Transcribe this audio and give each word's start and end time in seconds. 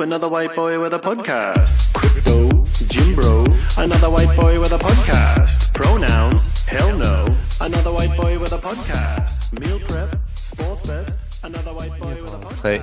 Ooh, 0.00 0.02
another 0.02 0.28
white 0.28 0.54
boy 0.54 0.80
with 0.82 0.94
a 0.94 0.98
podcast. 0.98 1.92
Crypto, 1.92 2.64
Jim 2.88 3.14
Bro, 3.14 3.44
another 3.76 4.08
white 4.08 4.34
boy 4.40 4.58
with 4.60 4.72
a 4.72 4.78
podcast. 4.78 5.74
Pronouns, 5.74 6.42
hell 6.66 6.96
no, 6.98 7.16
another 7.60 7.92
white 7.92 8.16
boy 8.16 8.38
with 8.38 8.52
a 8.52 8.58
podcast. 8.58 9.52
Meal 9.60 9.78
prep, 9.88 10.16
sports 10.36 10.82
bet, 10.86 11.12
another 11.44 11.72
white 11.74 11.98
boy 12.00 12.14
with 12.22 12.34
a 12.34 12.38
podcast. 12.38 12.60
3, 12.60 12.80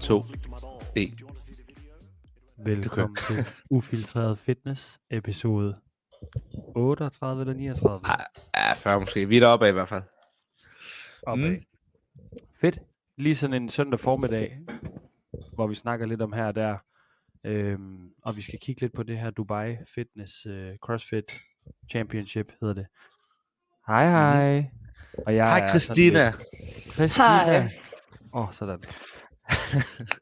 2, 0.00 0.22
1. 0.94 1.12
Velkommen 2.64 3.16
til 3.16 3.44
Ufiltreret 3.76 4.38
Fitness, 4.38 4.98
episode 5.10 5.76
38 6.76 7.40
eller 7.40 7.54
39. 7.54 8.00
Ej, 8.04 8.24
Ja, 8.54 8.72
40 8.74 9.00
måske. 9.00 9.28
Vi 9.28 9.36
er 9.36 9.40
deroppe 9.40 9.66
af 9.66 9.70
i 9.70 9.72
hvert 9.72 9.88
fald. 9.88 10.02
Opad. 11.26 11.50
mm. 11.50 11.56
Fedt. 12.60 12.78
Lige 13.18 13.36
sådan 13.36 13.62
en 13.62 13.68
søndag 13.68 14.00
formiddag, 14.00 14.58
hvor 15.60 15.66
vi 15.66 15.74
snakker 15.74 16.06
lidt 16.06 16.22
om 16.22 16.32
her 16.32 16.44
og 16.44 16.54
der. 16.54 16.76
Øhm, 17.44 18.08
og 18.22 18.36
vi 18.36 18.42
skal 18.42 18.58
kigge 18.58 18.80
lidt 18.80 18.92
på 18.92 19.02
det 19.02 19.18
her 19.18 19.30
Dubai 19.30 19.76
Fitness 19.94 20.46
uh, 20.46 20.52
CrossFit 20.82 21.32
Championship, 21.90 22.52
hedder 22.60 22.74
det. 22.74 22.86
Hej 23.86 24.06
hej. 24.10 24.64
Og 25.26 25.34
jeg 25.36 25.46
Hej 25.46 25.68
Christina. 25.68 26.32
lidt- 26.58 26.92
Christina. 26.94 27.26
Hej. 27.26 27.68
Åh, 28.34 28.46
oh, 28.46 28.52
sådan. 28.52 28.78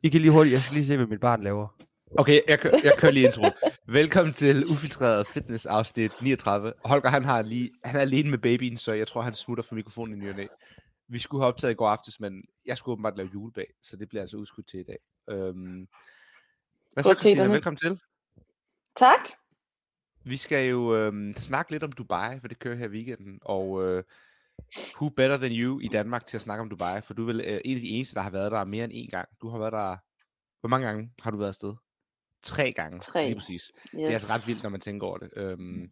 I 0.02 0.08
kan 0.08 0.20
lige 0.20 0.30
hurtigt, 0.32 0.52
jeg 0.52 0.62
skal 0.62 0.74
lige 0.74 0.86
se, 0.86 0.96
hvad 0.96 1.06
mit 1.06 1.20
barn 1.20 1.42
laver. 1.42 1.68
Okay, 2.18 2.40
jeg, 2.48 2.58
kø- 2.60 2.70
jeg 2.84 2.92
kører 2.98 3.12
lige 3.12 3.26
intro. 3.26 3.44
Velkommen 3.86 4.34
til 4.34 4.66
Ufiltreret 4.66 5.26
Fitness 5.28 5.66
afsnit 5.66 6.12
39. 6.22 6.72
Holger, 6.84 7.08
han, 7.08 7.24
har 7.24 7.42
lige, 7.42 7.70
han 7.84 7.96
er 7.96 8.00
alene 8.00 8.30
med 8.30 8.38
babyen, 8.38 8.76
så 8.76 8.92
jeg 8.92 9.08
tror, 9.08 9.22
han 9.22 9.34
smutter 9.34 9.64
fra 9.64 9.76
mikrofonen 9.76 10.22
i 10.22 10.24
ny 10.24 10.30
og. 10.30 10.48
Vi 11.08 11.18
skulle 11.18 11.42
have 11.42 11.48
optaget 11.52 11.72
i 11.72 11.76
går 11.76 11.88
aftes, 11.88 12.20
men 12.20 12.44
jeg 12.66 12.78
skulle 12.78 12.92
åbenbart 12.92 13.16
lave 13.16 13.30
julebag, 13.34 13.66
så 13.82 13.96
det 13.96 14.08
bliver 14.08 14.22
altså 14.22 14.36
udskudt 14.36 14.68
til 14.68 14.80
i 14.80 14.84
dag. 14.84 14.98
Øhm, 15.30 15.88
hvad 16.92 17.04
så, 17.04 17.14
Christina? 17.14 17.46
Velkommen 17.46 17.76
til. 17.76 18.00
Tak. 18.96 19.20
Vi 20.24 20.36
skal 20.36 20.68
jo 20.68 20.96
øhm, 20.96 21.34
snakke 21.36 21.70
lidt 21.70 21.82
om 21.82 21.92
Dubai, 21.92 22.40
for 22.40 22.48
det 22.48 22.58
kører 22.58 22.76
her 22.76 22.86
i 22.86 22.90
weekenden, 22.90 23.38
og 23.42 23.84
øh, 23.84 24.04
who 24.96 25.08
better 25.08 25.36
than 25.36 25.52
you 25.52 25.80
i 25.80 25.88
Danmark 25.88 26.26
til 26.26 26.36
at 26.36 26.40
snakke 26.40 26.62
om 26.62 26.68
Dubai, 26.68 27.00
for 27.02 27.14
du 27.14 27.22
er 27.22 27.26
vel 27.26 27.40
øh, 27.40 27.60
en 27.64 27.76
af 27.76 27.80
de 27.80 27.88
eneste, 27.88 28.14
der 28.14 28.20
har 28.20 28.30
været 28.30 28.52
der 28.52 28.64
mere 28.64 28.84
end 28.84 28.92
én 28.92 29.10
gang. 29.10 29.28
Du 29.40 29.48
har 29.48 29.58
været 29.58 29.72
der, 29.72 29.96
hvor 30.60 30.68
mange 30.68 30.86
gange 30.86 31.12
har 31.22 31.30
du 31.30 31.36
været 31.36 31.48
afsted? 31.48 31.74
Tre 32.42 32.72
gange, 32.72 33.00
Tre. 33.00 33.24
lige 33.24 33.34
præcis. 33.34 33.62
Yes. 33.74 33.90
Det 33.92 34.02
er 34.04 34.08
altså 34.08 34.32
ret 34.34 34.46
vildt, 34.46 34.62
når 34.62 34.70
man 34.70 34.80
tænker 34.80 35.06
over 35.06 35.18
det. 35.18 35.30
Øhm, 35.36 35.90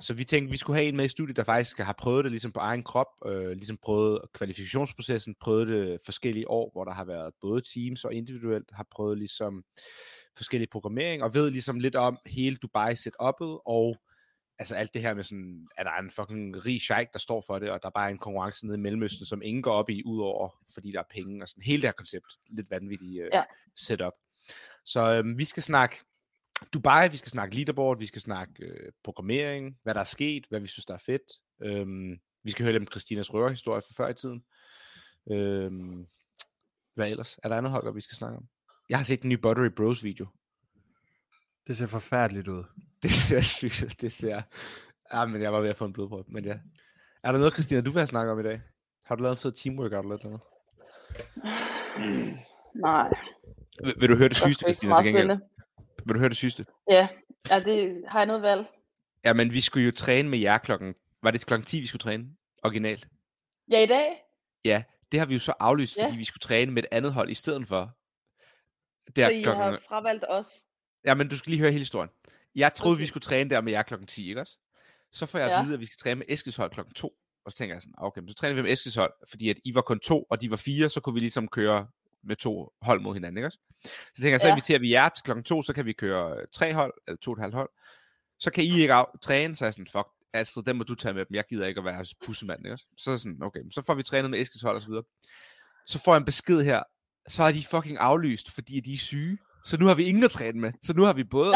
så 0.00 0.14
vi 0.14 0.24
tænkte, 0.24 0.50
vi 0.50 0.56
skulle 0.56 0.76
have 0.76 0.88
en 0.88 0.96
med 0.96 1.04
i 1.04 1.08
studiet, 1.08 1.36
der 1.36 1.44
faktisk 1.44 1.78
har 1.78 1.92
prøvet 1.98 2.24
det 2.24 2.32
ligesom 2.32 2.52
på 2.52 2.60
egen 2.60 2.82
krop, 2.82 3.06
øh, 3.26 3.50
ligesom 3.50 3.76
prøvet 3.82 4.20
kvalifikationsprocessen, 4.34 5.34
prøvet 5.40 5.68
det 5.68 6.00
forskellige 6.04 6.50
år, 6.50 6.70
hvor 6.72 6.84
der 6.84 6.92
har 6.92 7.04
været 7.04 7.34
både 7.40 7.62
teams 7.74 8.04
og 8.04 8.14
individuelt, 8.14 8.70
har 8.72 8.86
prøvet 8.90 9.18
ligesom 9.18 9.64
forskellige 10.36 10.68
programmering, 10.72 11.22
og 11.22 11.34
ved 11.34 11.50
ligesom 11.50 11.78
lidt 11.80 11.96
om 11.96 12.18
hele 12.26 12.56
Dubai 12.56 12.92
setup'et, 12.92 13.62
og 13.66 13.96
altså 14.58 14.74
alt 14.74 14.94
det 14.94 15.02
her 15.02 15.14
med 15.14 15.24
sådan, 15.24 15.68
at 15.76 15.86
der 15.86 15.92
er 15.92 15.98
en 16.00 16.10
fucking 16.10 16.66
rig 16.66 16.80
sheik, 16.82 17.06
der 17.12 17.18
står 17.18 17.44
for 17.46 17.58
det, 17.58 17.70
og 17.70 17.82
der 17.82 17.86
er 17.88 17.92
bare 17.94 18.10
en 18.10 18.18
konkurrence 18.18 18.66
nede 18.66 18.78
i 18.78 18.80
Mellemøsten, 18.80 19.26
som 19.26 19.42
ingen 19.42 19.62
går 19.62 19.72
op 19.72 19.90
i, 19.90 20.02
udover 20.06 20.48
fordi 20.74 20.92
der 20.92 20.98
er 20.98 21.04
penge, 21.10 21.42
og 21.44 21.48
sådan 21.48 21.62
hele 21.62 21.82
det 21.82 21.88
her 21.88 21.92
koncept, 21.92 22.26
lidt 22.50 22.70
vanvittigt 22.70 23.22
øh, 23.22 23.28
Ja. 23.32 23.42
setup. 23.76 24.12
Så 24.84 25.14
øhm, 25.14 25.38
vi 25.38 25.44
skal 25.44 25.62
snakke 25.62 25.96
Dubai, 26.72 27.08
vi 27.08 27.16
skal 27.16 27.30
snakke 27.30 27.56
leaderboard, 27.56 27.98
vi 27.98 28.06
skal 28.06 28.20
snakke 28.20 28.64
øh, 28.64 28.92
programmering, 29.04 29.78
hvad 29.82 29.94
der 29.94 30.00
er 30.00 30.04
sket, 30.04 30.46
hvad 30.48 30.60
vi 30.60 30.66
synes, 30.66 30.84
der 30.84 30.94
er 30.94 30.98
fedt. 30.98 31.22
Øhm, 31.62 32.20
vi 32.42 32.50
skal 32.50 32.64
høre 32.64 32.72
lidt 32.72 32.82
om 32.82 32.90
Christinas 32.90 33.34
røverhistorie 33.34 33.82
fra 33.82 34.04
før 34.04 34.08
i 34.08 34.14
tiden. 34.14 34.44
Øhm, 35.30 36.06
hvad 36.94 37.10
ellers? 37.10 37.38
Er 37.42 37.48
der 37.48 37.56
andet, 37.56 37.72
Holger, 37.72 37.92
vi 37.92 38.00
skal 38.00 38.16
snakke 38.16 38.36
om? 38.36 38.48
Jeg 38.88 38.98
har 38.98 39.04
set 39.04 39.22
den 39.22 39.28
nye 39.28 39.38
Buttery 39.38 39.66
Bros 39.66 40.04
video. 40.04 40.26
Det 41.66 41.76
ser 41.76 41.86
forfærdeligt 41.86 42.48
ud. 42.48 42.64
Det 43.02 43.10
ser 43.10 43.40
sygt 43.40 43.82
ud. 43.82 43.88
Det 43.88 44.12
ser... 44.12 44.42
Ja, 45.12 45.26
men 45.26 45.42
jeg 45.42 45.52
var 45.52 45.60
ved 45.60 45.70
at 45.70 45.76
få 45.76 45.84
en 45.84 45.92
blodprøve, 45.92 46.24
men 46.28 46.44
ja. 46.44 46.58
Er 47.22 47.32
der 47.32 47.38
noget, 47.38 47.52
Christina, 47.52 47.80
du 47.80 47.90
vil 47.90 48.00
have 48.00 48.06
snakket 48.06 48.32
om 48.32 48.40
i 48.40 48.42
dag? 48.42 48.62
Har 49.04 49.14
du 49.14 49.22
lavet 49.22 49.36
en 49.36 49.40
fed 49.42 49.52
teamworkout 49.52 50.04
eller 50.04 50.18
noget? 50.24 50.40
Nej, 52.74 53.10
Vil, 53.84 53.94
vil 53.98 54.08
du 54.08 54.16
høre 54.16 54.28
det 54.28 54.36
sygeste, 54.36 54.62
Christina, 54.64 54.96
til 55.02 55.04
gengæld? 55.14 55.38
Vil 56.06 56.14
du 56.14 56.18
høre 56.18 56.28
det 56.28 56.36
sygeste? 56.36 56.66
Ja, 56.90 57.08
ja 57.50 57.60
det 57.60 58.04
har 58.08 58.18
jeg 58.18 58.26
noget 58.26 58.42
valg. 58.42 58.66
Ja, 59.24 59.32
men 59.32 59.52
vi 59.52 59.60
skulle 59.60 59.86
jo 59.86 59.92
træne 59.92 60.28
med 60.28 60.38
jer 60.38 60.58
klokken... 60.58 60.94
Var 61.22 61.30
det 61.30 61.46
klokken 61.46 61.66
10, 61.66 61.80
vi 61.80 61.86
skulle 61.86 62.00
træne? 62.00 62.26
Originalt. 62.62 63.08
Ja, 63.70 63.80
i 63.82 63.86
dag? 63.86 64.22
Ja, 64.64 64.82
det 65.12 65.20
har 65.20 65.26
vi 65.26 65.34
jo 65.34 65.40
så 65.40 65.52
aflyst, 65.60 65.96
Ja. 65.96 66.04
fordi 66.06 66.16
vi 66.16 66.24
skulle 66.24 66.40
træne 66.40 66.72
med 66.72 66.82
et 66.82 66.88
andet 66.92 67.12
hold 67.12 67.30
i 67.30 67.34
stedet 67.34 67.68
for. 67.68 67.96
Der 69.16 69.26
Så 69.26 69.30
I 69.32 69.42
klokken... 69.42 69.64
har 69.64 69.80
fravalgt 69.88 70.24
os. 70.28 70.46
Ja, 71.04 71.14
men 71.14 71.28
du 71.28 71.38
skal 71.38 71.50
lige 71.50 71.60
høre 71.60 71.70
hele 71.70 71.80
historien. 71.80 72.10
Jeg 72.54 72.74
troede, 72.74 72.92
okay. 72.94 72.98
vi 72.98 73.02
Okay. 73.04 73.08
skulle 73.08 73.22
træne 73.22 73.50
der 73.50 73.60
med 73.60 73.72
jer 73.72 73.82
klokken 73.82 74.06
10, 74.06 74.28
ikke 74.28 74.40
også? 74.40 74.58
Så 75.12 75.26
får 75.26 75.38
jeg 75.38 75.48
at 75.50 75.56
Ja. 75.58 75.62
vide, 75.62 75.74
at 75.74 75.80
vi 75.80 75.86
skal 75.86 75.96
træne 75.96 76.14
med 76.18 76.26
Eskils 76.28 76.56
hold 76.56 76.70
klokken 76.70 76.94
2. 76.94 77.12
Og 77.44 77.52
så 77.52 77.58
tænker 77.58 77.74
jeg 77.74 77.82
sådan, 77.82 77.94
okay, 77.98 78.20
men 78.20 78.28
så 78.28 78.34
træner 78.34 78.54
vi 78.54 78.62
med 78.62 78.72
Eskils 78.72 78.94
hold, 78.94 79.12
fordi 79.28 79.48
at 79.50 79.56
I 79.64 79.74
var 79.74 79.80
kun 79.80 80.00
to, 80.00 80.22
og 80.30 80.40
de 80.40 80.50
var 80.50 80.56
fire, 80.56 80.88
så 80.88 81.00
kunne 81.00 81.14
vi 81.14 81.20
ligesom 81.20 81.48
køre 81.48 81.88
med 82.24 82.36
to 82.36 82.72
hold 82.82 83.00
mod 83.00 83.14
hinanden, 83.14 83.36
ikke 83.38 83.46
også? 83.46 83.58
Så 83.84 84.22
tænker 84.22 84.30
jeg, 84.30 84.40
så 84.40 84.46
Ja. 84.46 84.52
inviterer 84.52 84.78
vi 84.78 84.90
jer 84.90 85.08
til 85.08 85.24
klokken 85.24 85.44
2, 85.44 85.62
så 85.62 85.72
kan 85.72 85.86
vi 85.86 85.92
køre 85.92 86.46
tre 86.52 86.74
hold, 86.74 86.94
eller 87.06 87.18
to 87.18 87.30
og 87.30 87.36
et 87.36 87.40
halvt 87.40 87.54
hold. 87.54 87.70
Så 88.38 88.50
kan 88.52 88.64
I 88.64 88.80
ikke 88.80 88.94
af, 88.94 89.06
træne, 89.22 89.56
så 89.56 89.64
er 89.64 89.66
jeg 89.66 89.74
sådan, 89.74 89.86
fuck, 89.92 90.06
Astrid, 90.34 90.62
den 90.62 90.76
må 90.76 90.84
du 90.84 90.94
tage 90.94 91.14
med 91.14 91.24
dem, 91.24 91.34
jeg 91.34 91.44
gider 91.48 91.66
ikke 91.66 91.78
at 91.78 91.84
være 91.84 92.04
pussemand, 92.26 92.58
ikke 92.66 92.72
også? 92.72 92.84
Så 92.98 93.10
er 93.10 93.16
sådan, 93.16 93.42
okay, 93.42 93.60
så 93.70 93.82
får 93.86 93.94
vi 93.94 94.02
trænet 94.02 94.30
med 94.30 94.40
Eskils 94.40 94.62
hold 94.62 94.76
og 94.76 94.82
så 94.82 94.88
videre. 94.88 95.04
Så 95.86 95.98
får 96.04 96.12
jeg 96.12 96.18
en 96.18 96.24
besked 96.24 96.62
her, 96.62 96.82
så 97.28 97.42
er 97.42 97.52
de 97.52 97.64
fucking 97.70 97.98
aflyst, 97.98 98.50
fordi 98.50 98.80
de 98.80 98.94
er 98.94 98.98
syge. 98.98 99.38
Så 99.64 99.76
nu 99.76 99.86
har 99.86 99.94
vi 99.94 100.04
ingen 100.04 100.24
at 100.24 100.30
træne 100.30 100.60
med. 100.60 100.72
Så 100.84 100.92
nu 100.92 101.02
har 101.02 101.12
vi 101.12 101.24
både 101.24 101.52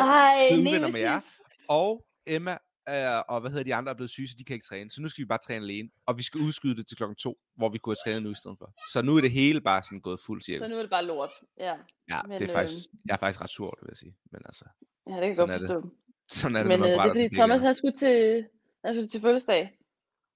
blevet 0.51 0.69
uvenner 0.69 0.91
med 0.93 1.01
jer. 1.01 1.21
Og 1.69 2.07
Emma 2.27 2.59
øh, 2.89 3.23
og 3.29 3.41
hvad 3.41 3.51
hedder 3.51 3.65
de 3.65 3.75
andre 3.75 3.91
er 3.91 3.95
blevet 3.97 4.11
syge, 4.11 4.29
så 4.29 4.35
de 4.39 4.45
kan 4.45 4.55
ikke 4.55 4.67
træne. 4.67 4.91
Så 4.91 5.03
nu 5.03 5.09
skal 5.09 5.23
vi 5.23 5.27
bare 5.27 5.39
træne 5.39 5.65
alene. 5.65 5.89
Og 6.07 6.19
vi 6.19 6.23
skal 6.23 6.41
udskyde 6.41 6.77
det 6.77 6.87
til 6.87 6.97
klokken 6.97 7.17
to, 7.17 7.39
hvor 7.57 7.69
vi 7.69 7.79
kunne 7.79 7.91
have 8.05 8.13
trænet 8.13 8.23
nu 8.23 8.31
i 8.31 8.35
stedet 8.35 8.57
for. 8.59 8.73
Så 8.93 9.03
nu 9.03 9.17
er 9.17 9.21
det 9.21 9.31
hele 9.31 9.61
bare 9.61 9.83
sådan 9.83 10.01
gået 10.01 10.21
fuld 10.21 10.41
Så 10.43 10.45
cirkel. 10.47 10.71
nu 10.71 10.77
er 10.77 10.81
det 10.81 10.91
bare 10.91 11.05
lort. 11.05 11.31
Ja, 11.59 11.75
Ja, 12.11 12.23
men, 12.23 12.41
det 12.41 12.49
er 12.51 12.53
faktisk, 12.53 12.79
jeg 13.09 13.15
er 13.15 13.19
faktisk 13.19 13.41
ret 13.43 13.51
sur, 13.51 13.65
over 13.65 13.75
det 13.75 13.83
vil 13.83 13.91
jeg 13.91 13.97
sige. 13.97 14.17
Men 14.33 14.43
altså, 14.45 14.65
ja 15.07 15.13
det 15.13 15.21
kan 15.21 15.29
jeg 15.29 15.37
godt 15.37 15.51
er 15.51 15.59
det, 15.59 15.61
forstå. 15.69 15.91
sådan 16.31 16.57
er 16.57 16.61
det, 16.61 16.69
Men 16.69 16.81
når 16.81 16.89
øh, 16.91 16.97
man 16.97 17.09
det 17.17 17.25
er 17.25 17.29
fordi 17.29 17.37
Thomas 17.37 17.61
han 17.61 17.75
skulle 17.75 17.97
til, 17.97 18.47
han 18.85 18.95
skulle 18.95 19.09
til 19.09 19.21
fødselsdag, 19.21 19.79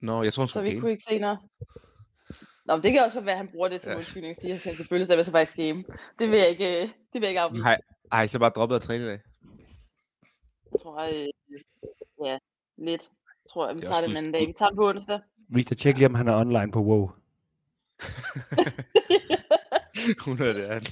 Nå, 0.01 0.23
jeg 0.23 0.33
tror, 0.33 0.45
så 0.45 0.51
skulle 0.51 0.63
vi 0.63 0.69
game. 0.69 0.81
kunne 0.81 0.91
ikke 0.91 1.03
senere. 1.03 1.37
Nå, 2.65 2.75
men 2.75 2.83
det 2.83 2.91
kan 2.91 3.03
også 3.03 3.21
være, 3.21 3.31
at 3.31 3.37
han 3.37 3.47
bruger 3.47 3.67
det 3.67 3.81
som 3.81 3.91
Ja. 3.91 3.97
undskyldning 3.97 4.29
at 4.31 4.41
sige, 4.41 4.47
at 4.47 4.53
han 4.53 4.59
skal 4.59 4.75
til 4.75 4.87
fødselsdag, 4.87 5.17
hvis 5.17 5.27
han 5.27 5.33
faktisk 5.33 5.57
hjem. 5.57 5.83
Det 6.19 6.29
vil 6.31 6.39
jeg 6.39 6.49
ikke, 6.49 6.81
øh, 6.81 6.87
det 6.87 6.93
vil 7.13 7.21
jeg 7.21 7.29
ikke 7.29 7.39
afvise. 7.41 7.63
Har 8.11 8.23
I 8.23 8.27
så 8.27 8.39
bare 8.39 8.49
droppet 8.49 8.75
at 8.75 8.81
træne 8.81 9.03
i 9.03 9.07
dag? 9.07 9.19
Jeg 10.71 10.79
tror, 10.81 10.99
øh, 10.99 11.27
ja, 12.23 12.37
lidt. 12.77 13.01
Jeg 13.45 13.49
tror, 13.49 13.67
at 13.67 13.75
vi 13.75 13.81
Det 13.81 13.87
er 13.87 13.91
tager 13.91 14.01
den 14.01 14.11
ud- 14.11 14.17
anden 14.17 14.31
dag. 14.31 14.47
Vi 14.47 14.53
tager 14.53 14.69
den 14.69 14.75
på 14.75 14.89
onsdag. 14.89 15.19
Victor, 15.49 15.75
tjek 15.75 15.97
lige, 15.97 16.05
om 16.05 16.15
han 16.15 16.27
er 16.27 16.35
online 16.35 16.71
på 16.71 16.79
WoW. 16.79 17.11
100 20.19 20.53
det 20.53 20.69
er 20.69 20.73
han. 20.73 20.83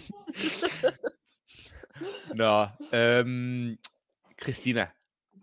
Nå, 2.36 2.68
øhm, 2.98 3.78
Christina, 4.42 4.88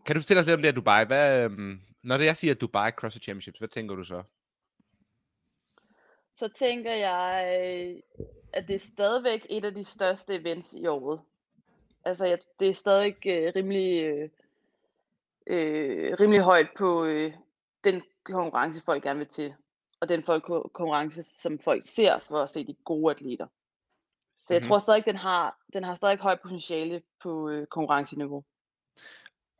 kan 0.06 0.14
du 0.16 0.20
fortælle 0.20 0.40
os 0.40 0.46
lidt 0.46 0.54
om 0.54 0.62
det 0.62 0.68
her 0.68 0.74
Dubai? 0.74 1.04
Hvad, 1.04 1.44
øhm, 1.44 1.80
når 2.02 2.16
det 2.16 2.24
jeg 2.24 2.36
siger 2.36 2.54
Dubai 2.54 2.90
CrossFit 2.90 3.22
Championships, 3.22 3.58
hvad 3.58 3.68
tænker 3.68 3.94
du 3.94 4.04
så? 4.04 4.22
så 6.38 6.48
tænker 6.48 6.92
jeg, 6.92 7.46
at 8.52 8.68
det 8.68 8.74
er 8.74 8.78
stadigvæk 8.80 9.46
et 9.50 9.64
af 9.64 9.74
de 9.74 9.84
største 9.84 10.34
events 10.34 10.72
i 10.74 10.86
året. 10.86 11.20
Altså, 12.04 12.26
jeg, 12.26 12.38
det 12.60 12.68
er 12.68 12.74
stadig 12.74 13.26
øh, 13.26 13.52
rimelig, 13.56 14.02
øh, 14.02 14.28
øh, 15.46 16.16
rimelig 16.20 16.40
højt 16.42 16.68
på 16.76 17.04
øh, 17.04 17.32
den 17.84 18.02
konkurrence, 18.24 18.82
folk 18.84 19.02
gerne 19.02 19.18
vil 19.18 19.28
til. 19.28 19.54
Og 20.00 20.08
den 20.08 20.22
folk, 20.22 20.44
konkurrence, 20.44 21.22
som 21.22 21.58
folk 21.58 21.82
ser 21.84 22.18
for 22.28 22.42
at 22.42 22.50
se 22.50 22.66
de 22.66 22.74
gode 22.84 23.10
atleter. 23.10 23.46
Så 24.46 24.54
jeg 24.54 24.60
Mhm. 24.60 24.68
tror 24.68 24.78
stadig, 24.78 25.04
den 25.04 25.16
har, 25.16 25.58
den 25.72 25.84
har 25.84 25.94
stadig 25.94 26.18
højt 26.18 26.40
potentiale 26.40 27.02
på 27.22 27.48
øh, 27.48 27.66
konkurrenceniveau. 27.66 28.44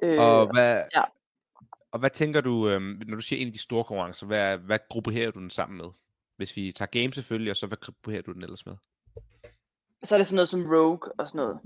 Øh, 0.03 0.19
Og 0.21 0.53
hvad, 0.53 0.83
ja. 0.95 1.03
og 1.93 1.99
hvad 1.99 2.11
tænker 2.11 2.41
du, 2.41 2.69
øhm, 2.69 3.03
når 3.07 3.15
du 3.17 3.21
siger 3.23 3.41
en 3.43 3.47
af 3.47 3.53
de 3.53 3.63
store 3.63 3.85
konkurrencer, 3.85 4.27
hvad, 4.27 4.59
hvad 4.59 4.79
grupperer 4.91 5.31
du 5.31 5.41
den 5.41 5.51
sammen 5.51 5.77
med? 5.77 5.87
Hvis 6.37 6.57
vi 6.57 6.73
tager 6.73 7.01
game 7.01 7.13
selvfølgelig, 7.13 7.51
og 7.51 7.57
så 7.57 7.67
hvad 7.67 7.79
grupperer 7.79 8.23
du 8.23 8.33
den 8.33 8.43
ellers 8.43 8.67
med? 8.67 8.77
Så 10.03 10.15
er 10.15 10.19
det 10.19 10.27
sådan 10.27 10.37
noget 10.37 10.49
som 10.49 10.65
Rogue 10.69 11.13
og 11.19 11.29
sådan 11.29 11.37
noget. 11.37 11.61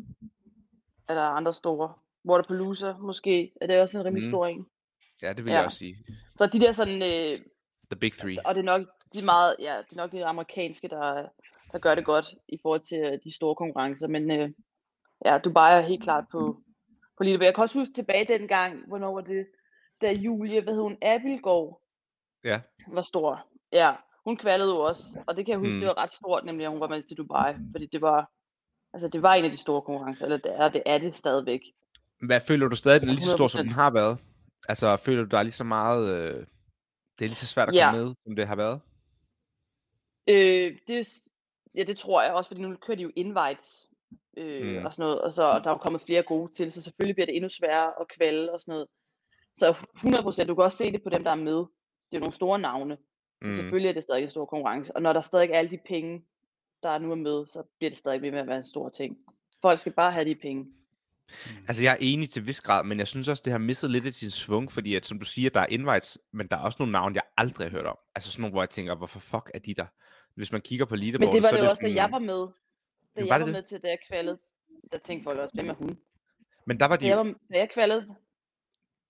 Er 1.09 1.15
der 1.15 1.23
andre 1.23 1.53
store? 1.55 1.95
Waterpalooza 2.29 2.93
måske. 3.01 3.53
Er 3.61 3.67
det 3.67 3.81
også 3.81 3.99
en 3.99 4.05
rimelig 4.05 4.27
Mm. 4.27 4.31
stor 4.31 4.47
en? 4.47 4.67
Ja, 5.23 5.33
det 5.33 5.45
vil 5.45 5.51
Ja. 5.51 5.57
jeg 5.57 5.65
også 5.65 5.79
sige. 5.79 5.97
Så 6.37 6.47
de 6.47 6.61
der 6.61 6.73
sådan, 6.73 7.03
øh, 7.03 7.39
The 7.91 7.97
Big 8.01 8.13
Three. 8.13 8.37
og 8.47 8.55
det 8.55 8.61
er 8.61 8.65
nok 8.65 8.87
de 9.15 9.23
meget, 9.25 9.57
ja, 9.59 9.77
det 9.91 9.93
er 9.93 9.97
nok 9.97 10.13
de 10.13 10.25
amerikanske, 10.25 10.89
der, 10.89 11.29
der 11.73 11.79
gør 11.79 11.95
det 11.95 12.05
godt 12.05 12.35
i 12.49 12.59
forhold 12.63 12.81
til 12.81 12.99
øh, 12.99 13.19
de 13.25 13.35
store 13.35 13.55
konkurrencer. 13.55 14.07
Men 14.09 14.31
øh, 14.31 14.51
ja, 15.25 15.39
Dubai 15.39 15.73
er 15.73 15.81
helt 15.81 16.03
klart 16.03 16.25
på, 16.33 16.63
på 17.17 17.23
lille. 17.25 17.45
Jeg 17.45 17.55
kan 17.55 17.63
også 17.63 17.79
huske 17.79 17.95
tilbage 17.95 18.25
dengang, 18.25 18.89
hvornår 18.89 19.13
var 19.15 19.21
det, 19.21 19.47
da 20.01 20.13
Julie, 20.13 20.61
hvad 20.63 20.75
hed 20.75 20.83
hun, 20.83 20.97
Abelgaard 21.03 21.81
Ja. 22.45 22.61
var 22.89 23.01
stor. 23.03 23.47
Ja, 23.73 23.93
hun 24.25 24.37
kvalede 24.37 24.71
jo 24.71 24.79
også, 24.81 25.03
og 25.27 25.37
det 25.37 25.47
kan 25.47 25.53
jeg 25.53 25.59
huske, 25.59 25.75
Mm. 25.75 25.81
det 25.81 25.89
var 25.89 25.99
ret 25.99 26.13
stort, 26.13 26.45
nemlig 26.45 26.65
at 26.67 26.71
hun 26.71 26.81
var 26.81 26.89
med 26.89 27.03
til 27.03 27.17
Dubai, 27.17 27.55
fordi 27.73 27.87
det 27.87 28.01
var, 28.01 28.31
Altså, 28.93 29.09
det 29.09 29.23
var 29.23 29.35
en 29.35 29.45
af 29.45 29.51
de 29.51 29.57
store 29.57 29.83
konkurrencer, 29.83 30.25
eller 30.27 30.37
det 30.37 30.53
er, 30.55 30.69
det 30.69 30.83
er 30.87 30.99
det 30.99 31.17
stadigvæk. 31.17 31.61
Hvad 32.27 32.41
føler 32.41 32.69
du 32.69 32.77
stadig, 32.77 33.01
den 33.01 33.09
er 33.09 33.13
lige 33.13 33.23
så 33.25 33.31
stor, 33.37 33.49
som 33.49 33.59
100%. 33.59 33.63
den 33.63 33.71
har 33.73 33.91
været? 33.91 34.19
Altså, 34.69 34.97
føler 34.97 35.23
du, 35.23 35.29
der 35.29 35.39
er 35.39 35.43
lige 35.43 35.53
så 35.53 35.65
meget... 35.65 36.15
Øh, 36.15 36.35
det 37.19 37.25
er 37.25 37.29
lige 37.29 37.35
så 37.35 37.47
svært 37.47 37.69
at 37.69 37.75
Ja. 37.75 37.91
komme 37.91 38.05
med, 38.05 38.15
som 38.25 38.37
det 38.37 38.47
har 38.49 38.57
været? 38.57 38.81
Øh, 40.29 40.79
det, 40.89 41.09
ja, 41.75 41.83
det 41.83 41.97
tror 41.99 42.23
jeg 42.23 42.33
også, 42.33 42.49
fordi 42.49 42.61
nu 42.63 42.77
kører 42.77 42.97
de 42.97 43.03
jo 43.03 43.11
invites 43.17 43.87
øh, 44.37 44.79
Mm. 44.79 44.87
og 44.87 44.93
sådan 44.93 45.03
noget, 45.03 45.21
og 45.21 45.33
så 45.33 45.43
der 45.59 45.67
er 45.67 45.71
jo 45.71 45.77
kommet 45.77 46.03
flere 46.03 46.23
gode 46.23 46.53
til, 46.53 46.73
så 46.73 46.83
selvfølgelig 46.83 47.17
bliver 47.17 47.27
det 47.27 47.37
endnu 47.37 47.49
sværere 47.49 47.93
at 48.01 48.07
kvalde 48.09 48.53
og 48.53 48.61
sådan 48.61 48.73
noget. 48.73 48.87
Så 49.55 49.73
100%, 50.43 50.47
du 50.47 50.55
kan 50.55 50.65
også 50.65 50.77
se 50.79 50.93
det 50.93 51.03
på 51.03 51.09
dem, 51.11 51.25
der 51.25 51.31
er 51.31 51.35
med. 51.35 51.57
Det 51.57 52.13
er 52.17 52.19
jo 52.19 52.21
nogle 52.21 52.33
store 52.35 52.59
navne, 52.59 52.97
så 52.97 53.47
Mm. 53.49 53.53
selvfølgelig 53.53 53.89
er 53.89 53.93
det 53.93 54.03
stadig 54.05 54.23
en 54.23 54.29
stor 54.31 54.47
konkurrence. 54.47 54.97
Og 54.97 55.03
når 55.03 55.13
der 55.13 55.21
stadig 55.21 55.51
er 55.51 55.59
alle 55.59 55.71
de 55.71 55.79
penge, 55.89 56.25
der 56.83 56.99
nu 56.99 57.11
er 57.11 57.15
med, 57.15 57.47
så 57.47 57.63
bliver 57.79 57.91
det 57.91 57.99
stadig 57.99 58.23
ved 58.23 58.31
med 58.31 58.39
at 58.41 58.47
være 58.47 58.57
en 58.57 58.65
stor 58.65 58.89
ting. 58.89 59.19
Folk 59.63 59.79
skal 59.79 59.93
bare 59.93 60.13
have 60.13 60.25
de 60.25 60.35
penge. 60.35 60.67
Altså, 61.69 61.83
jeg 61.83 61.93
er 61.93 61.97
enig 62.01 62.31
til 62.31 62.47
vis 62.47 62.61
grad, 62.61 62.85
men 62.85 62.99
jeg 62.99 63.09
synes 63.09 63.29
også, 63.29 63.43
det 63.45 63.53
har 63.53 63.59
misset 63.59 63.91
lidt 63.91 64.07
af 64.07 64.13
sin 64.13 64.31
svung, 64.31 64.73
fordi 64.73 64.95
at, 64.95 65.07
som 65.07 65.19
du 65.19 65.25
siger, 65.25 65.51
der 65.51 65.61
er 65.61 65.67
invites, 65.67 66.19
men 66.33 66.47
der 66.49 66.57
er 66.57 66.61
også 66.61 66.77
nogle 66.79 66.93
navne, 66.93 67.15
jeg 67.15 67.23
aldrig 67.37 67.67
har 67.67 67.71
hørt 67.71 67.87
om. 67.87 67.97
Altså 68.15 68.31
sådan 68.31 68.41
nogle, 68.43 68.53
hvor 68.53 68.63
jeg 68.63 68.71
tænker, 68.71 68.95
hvorfor 68.95 69.21
fuck 69.21 69.51
er 69.55 69.59
de 69.59 69.75
der? 69.75 69.87
Hvis 70.35 70.53
man 70.53 70.61
kigger 70.61 70.85
på 70.87 70.95
Men 70.95 71.05
leaderboardet, 71.05 71.35
det 71.35 71.43
var 71.43 71.49
så 71.49 71.57
det 71.57 71.63
jo 71.63 71.69
også, 71.69 71.81
da 71.81 71.83
sådan, 71.87 71.97
jeg 71.97 72.09
var 72.13 72.19
med. 72.19 72.47
Da 73.17 73.21
Men 73.21 73.29
var 73.29 73.35
jeg 73.37 73.41
det 73.41 73.41
var 73.41 73.45
det? 73.45 73.53
med 73.53 73.63
til, 73.63 73.81
da 73.83 73.89
jeg 73.89 73.99
kvalede, 74.09 74.39
der 74.93 74.99
tænkte 74.99 75.25
folk 75.25 75.39
også, 75.39 75.55
hvem 75.55 75.69
er 75.69 75.75
hun? 75.75 75.99
Men 76.67 76.81
der 76.81 76.87
var, 76.87 76.97
de 76.97 77.05
Da 77.05 77.09
jeg, 77.09 77.17
var, 77.19 77.25
da 77.25 77.59
jeg 77.59 77.69
kvalede, 77.75 78.07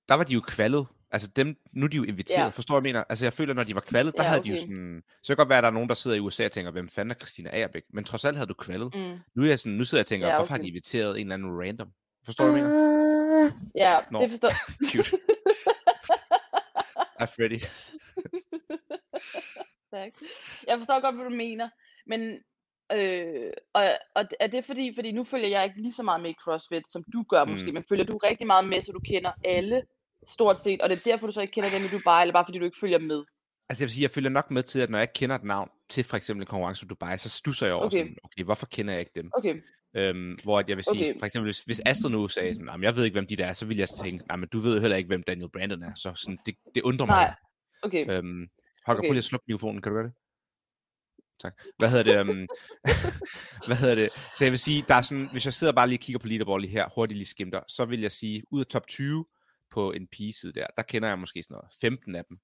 der 0.09 0.15
var 0.15 0.25
de 0.25 0.35
jo 0.35 0.41
kvalet. 0.41 0.87
Altså 1.13 1.29
dem, 1.37 1.57
nu 1.73 1.85
er 1.87 1.89
de 1.89 1.97
jo 1.97 2.03
inviteret. 2.03 2.45
Ja. 2.45 2.49
Forstår 2.49 2.75
jeg 2.77 2.83
mener? 2.83 3.05
Altså 3.09 3.25
jeg 3.25 3.33
føler, 3.33 3.55
når 3.55 3.65
de 3.65 3.75
var 3.75 3.81
kvalet, 3.81 4.17
der 4.17 4.23
Ja, 4.23 4.29
havde 4.29 4.43
de 4.45 4.49
jo 4.49 4.55
okay. 4.55 4.61
sådan... 4.63 5.03
Så 5.23 5.27
kan 5.27 5.33
det 5.33 5.37
godt 5.37 5.49
være, 5.49 5.59
at 5.59 5.63
der 5.63 5.69
er 5.69 5.73
nogen, 5.75 5.89
der 5.89 5.95
sidder 5.95 6.17
i 6.17 6.21
USA 6.21 6.45
og 6.45 6.53
tænker, 6.53 6.71
hvem 6.71 6.89
fanden 6.89 7.11
er 7.11 7.15
Christina 7.15 7.51
Agerbæk? 7.53 7.83
Men 7.93 8.05
trods 8.05 8.25
alt 8.25 8.37
havde 8.37 8.47
du 8.49 8.55
kvalet. 8.55 8.95
mm, 8.95 9.19
Nu, 9.35 9.43
er 9.43 9.47
jeg 9.47 9.59
sådan, 9.59 9.73
nu 9.79 9.85
sidder 9.85 10.01
jeg 10.01 10.05
og 10.05 10.09
tænker, 10.09 10.29
Ja, 10.29 10.37
hvorfor 10.37 10.53
har 10.53 10.59
de 10.59 10.63
okay. 10.63 10.69
inviteret 10.69 11.21
en 11.21 11.27
eller 11.27 11.35
anden 11.35 11.61
random? 11.61 11.93
Forstår 12.25 12.45
du, 12.47 12.53
hvad 12.53 12.61
jeg 12.61 12.71
mener? 12.71 13.51
ja, 13.75 13.99
Nå. 14.13 14.21
det 14.21 14.31
forstår 14.31 14.51
Cute. 14.91 15.17
Er 17.21 17.27
Freddy. 17.27 17.59
Tak. 19.93 20.11
Jeg 20.67 20.79
forstår 20.79 21.01
godt, 21.01 21.15
hvad 21.15 21.25
du 21.25 21.31
mener, 21.31 21.69
men 22.07 22.39
øh, 22.93 23.53
og, 23.73 23.85
og 24.15 24.25
er 24.41 24.47
det 24.47 24.65
fordi, 24.65 24.95
fordi 24.95 25.13
nu 25.13 25.25
følger 25.25 25.49
jeg 25.49 25.65
ikke 25.65 25.81
lige 25.83 25.93
så 25.93 26.03
meget 26.03 26.21
med 26.21 26.31
i 26.31 26.35
CrossFit, 26.45 26.89
som 26.89 27.05
du 27.13 27.23
gør 27.23 27.45
måske, 27.45 27.67
Mm. 27.67 27.75
men 27.75 27.85
følger 27.89 28.05
du 28.05 28.17
rigtig 28.17 28.47
meget 28.47 28.69
med, 28.69 28.83
så 28.83 28.93
du 28.93 29.01
kender 29.01 29.33
alle 29.45 29.83
stort 30.27 30.59
set, 30.61 30.81
og 30.81 30.89
det 30.91 30.99
er 30.99 31.11
derfor, 31.11 31.27
du 31.27 31.33
så 31.33 31.41
ikke 31.41 31.53
kender 31.53 31.71
dem 31.71 31.85
i 31.85 31.89
Dubai, 31.89 32.23
eller 32.23 32.33
bare 32.33 32.45
fordi 32.47 32.59
du 32.59 32.65
ikke 32.65 32.79
følger 32.81 32.99
med? 32.99 33.25
Altså 33.69 33.83
jeg 33.83 33.87
vil 33.87 33.91
sige, 33.93 34.03
jeg 34.03 34.11
følger 34.11 34.31
nok 34.31 34.51
med 34.51 34.63
til, 34.63 34.81
at 34.81 34.91
når 34.91 34.99
jeg 34.99 35.13
kender 35.13 35.37
et 35.37 35.45
navn 35.45 35.71
til 35.89 36.05
for 36.05 36.17
eksempel 36.17 36.43
en 36.43 36.47
konkurrence 36.47 36.85
i 36.85 36.89
Dubai, 36.89 37.19
så 37.19 37.31
stusser 37.31 37.67
jeg 37.67 37.75
over 37.75 37.87
Okay. 37.87 37.99
sådan, 37.99 38.17
okay, 38.25 38.45
hvorfor 38.45 38.67
kender 38.67 38.93
jeg 38.93 39.01
ikke 39.01 39.13
dem? 39.15 39.31
Okay, 39.35 39.63
Øhm, 39.97 40.39
hvor 40.43 40.59
at 40.59 40.69
jeg 40.69 40.77
vil 40.77 40.85
sige, 40.85 41.11
Okay. 41.11 41.19
for 41.19 41.27
eksempel, 41.27 41.47
hvis, 41.47 41.61
hvis 41.61 41.81
Astrid 41.87 42.11
nu 42.11 42.29
sagde 42.29 42.55
sådan, 42.55 42.69
"Jamen, 42.69 42.85
jeg 42.85 42.97
ved 42.97 43.05
ikke, 43.05 43.15
hvem 43.15 43.27
de 43.27 43.37
der 43.37 43.47
er, 43.47 43.53
så 43.53 43.67
vil 43.67 43.77
jeg 43.77 43.89
tænke, 44.03 44.27
nej, 44.27 44.37
men 44.37 44.49
du 44.49 44.59
ved 44.59 44.75
jo 44.75 44.81
heller 44.81 44.97
ikke, 44.97 45.07
hvem 45.09 45.23
Daniel 45.23 45.51
Brandon 45.51 45.83
er, 45.83 45.95
så 45.95 46.13
sådan, 46.15 46.39
det, 46.47 46.55
det 46.75 46.83
undrer 46.83 47.07
mig. 47.07 47.15
nej, 47.17 47.35
okay. 47.83 48.11
Øhm, 48.11 48.49
Holger, 48.87 48.99
okay. 48.99 49.09
prøv 49.09 49.13
lige 49.13 49.19
at 49.19 49.25
slukke 49.25 49.45
mikrofonen, 49.49 49.83
kan 49.83 49.93
du 49.93 49.97
gøre 49.97 50.05
det? 50.07 50.13
Tak. 51.43 51.55
Hvad 51.79 51.91
hedder 51.91 52.03
det? 52.05 52.21
Um, 52.31 52.47
hvad 53.67 53.77
hedder 53.77 53.95
det? 53.95 54.09
Så 54.35 54.45
jeg 54.45 54.53
vil 54.53 54.59
sige, 54.59 54.85
der 54.89 54.95
er 54.95 55.03
sådan, 55.03 55.29
hvis 55.33 55.45
jeg 55.45 55.55
sidder 55.55 55.73
bare 55.73 55.89
lige 55.89 55.97
og 55.99 56.01
kigger 56.01 56.19
på 56.19 56.27
leaderboard 56.27 56.61
lige 56.61 56.71
her, 56.71 56.89
hurtigt 56.95 57.19
lige 57.19 57.27
skimter, 57.27 57.61
så 57.69 57.85
vil 57.85 58.01
jeg 58.01 58.13
sige, 58.13 58.43
ud 58.51 58.61
af 58.61 58.67
top 58.67 58.87
20 58.87 59.25
på 59.71 59.93
en 59.93 60.07
pigeside 60.07 60.53
der, 60.53 60.67
der 60.77 60.83
kender 60.83 61.09
jeg 61.09 61.19
måske 61.19 61.43
sådan 61.43 61.55
noget 61.55 61.69
15 61.81 62.15
af 62.15 62.25
dem. 62.29 62.39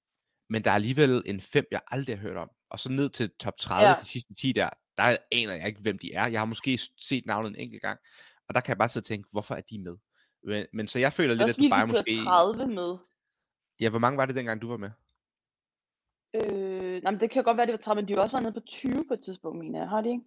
Men 0.49 0.63
der 0.63 0.71
er 0.71 0.75
alligevel 0.75 1.23
en 1.25 1.41
fem, 1.41 1.65
jeg 1.71 1.81
aldrig 1.87 2.17
har 2.17 2.21
hørt 2.21 2.37
om. 2.37 2.49
Og 2.69 2.79
så 2.79 2.91
ned 2.91 3.09
til 3.09 3.31
top 3.39 3.57
30, 3.57 3.89
ja. 3.89 3.95
De 3.99 4.05
sidste 4.05 4.33
10 4.33 4.51
der, 4.51 4.69
der 4.97 5.17
aner 5.31 5.53
jeg 5.53 5.67
ikke, 5.67 5.81
hvem 5.81 5.97
de 5.97 6.13
er. 6.13 6.27
Jeg 6.27 6.39
har 6.39 6.45
måske 6.45 6.79
set 6.97 7.25
navnet 7.25 7.49
en 7.49 7.55
enkelt 7.55 7.81
gang, 7.81 7.99
og 8.47 8.55
der 8.55 8.61
kan 8.61 8.69
jeg 8.69 8.77
bare 8.77 8.89
sidde 8.89 9.03
og 9.03 9.07
tænke, 9.07 9.29
hvorfor 9.31 9.55
er 9.55 9.61
de 9.61 9.79
med? 9.79 9.97
Men, 10.43 10.65
men 10.73 10.87
så 10.87 10.99
jeg 10.99 11.13
føler 11.13 11.33
er 11.33 11.37
lidt, 11.37 11.49
at 11.49 11.57
du 11.57 11.87
måske... 11.87 11.87
måske... 11.87 12.23
30 12.23 12.67
med. 12.67 12.97
Ja, 13.79 13.89
hvor 13.89 13.99
mange 13.99 14.17
var 14.17 14.25
det 14.25 14.35
dengang, 14.35 14.61
du 14.61 14.67
var 14.67 14.77
med? 14.77 14.91
Øh, 16.33 17.03
nej, 17.03 17.11
men 17.11 17.19
det 17.19 17.31
kan 17.31 17.43
godt 17.43 17.57
være, 17.57 17.65
det 17.65 17.73
var 17.73 17.77
30, 17.77 18.01
men 18.01 18.07
de 18.07 18.13
har 18.13 18.21
også 18.21 18.35
været 18.35 18.43
nede 18.43 18.53
på 18.53 18.65
20 18.67 19.05
på 19.07 19.13
et 19.13 19.21
tidspunkt, 19.21 19.59
mener 19.59 19.79
jeg. 19.79 19.89
Har 19.89 20.01
de 20.01 20.09
ikke? 20.09 20.23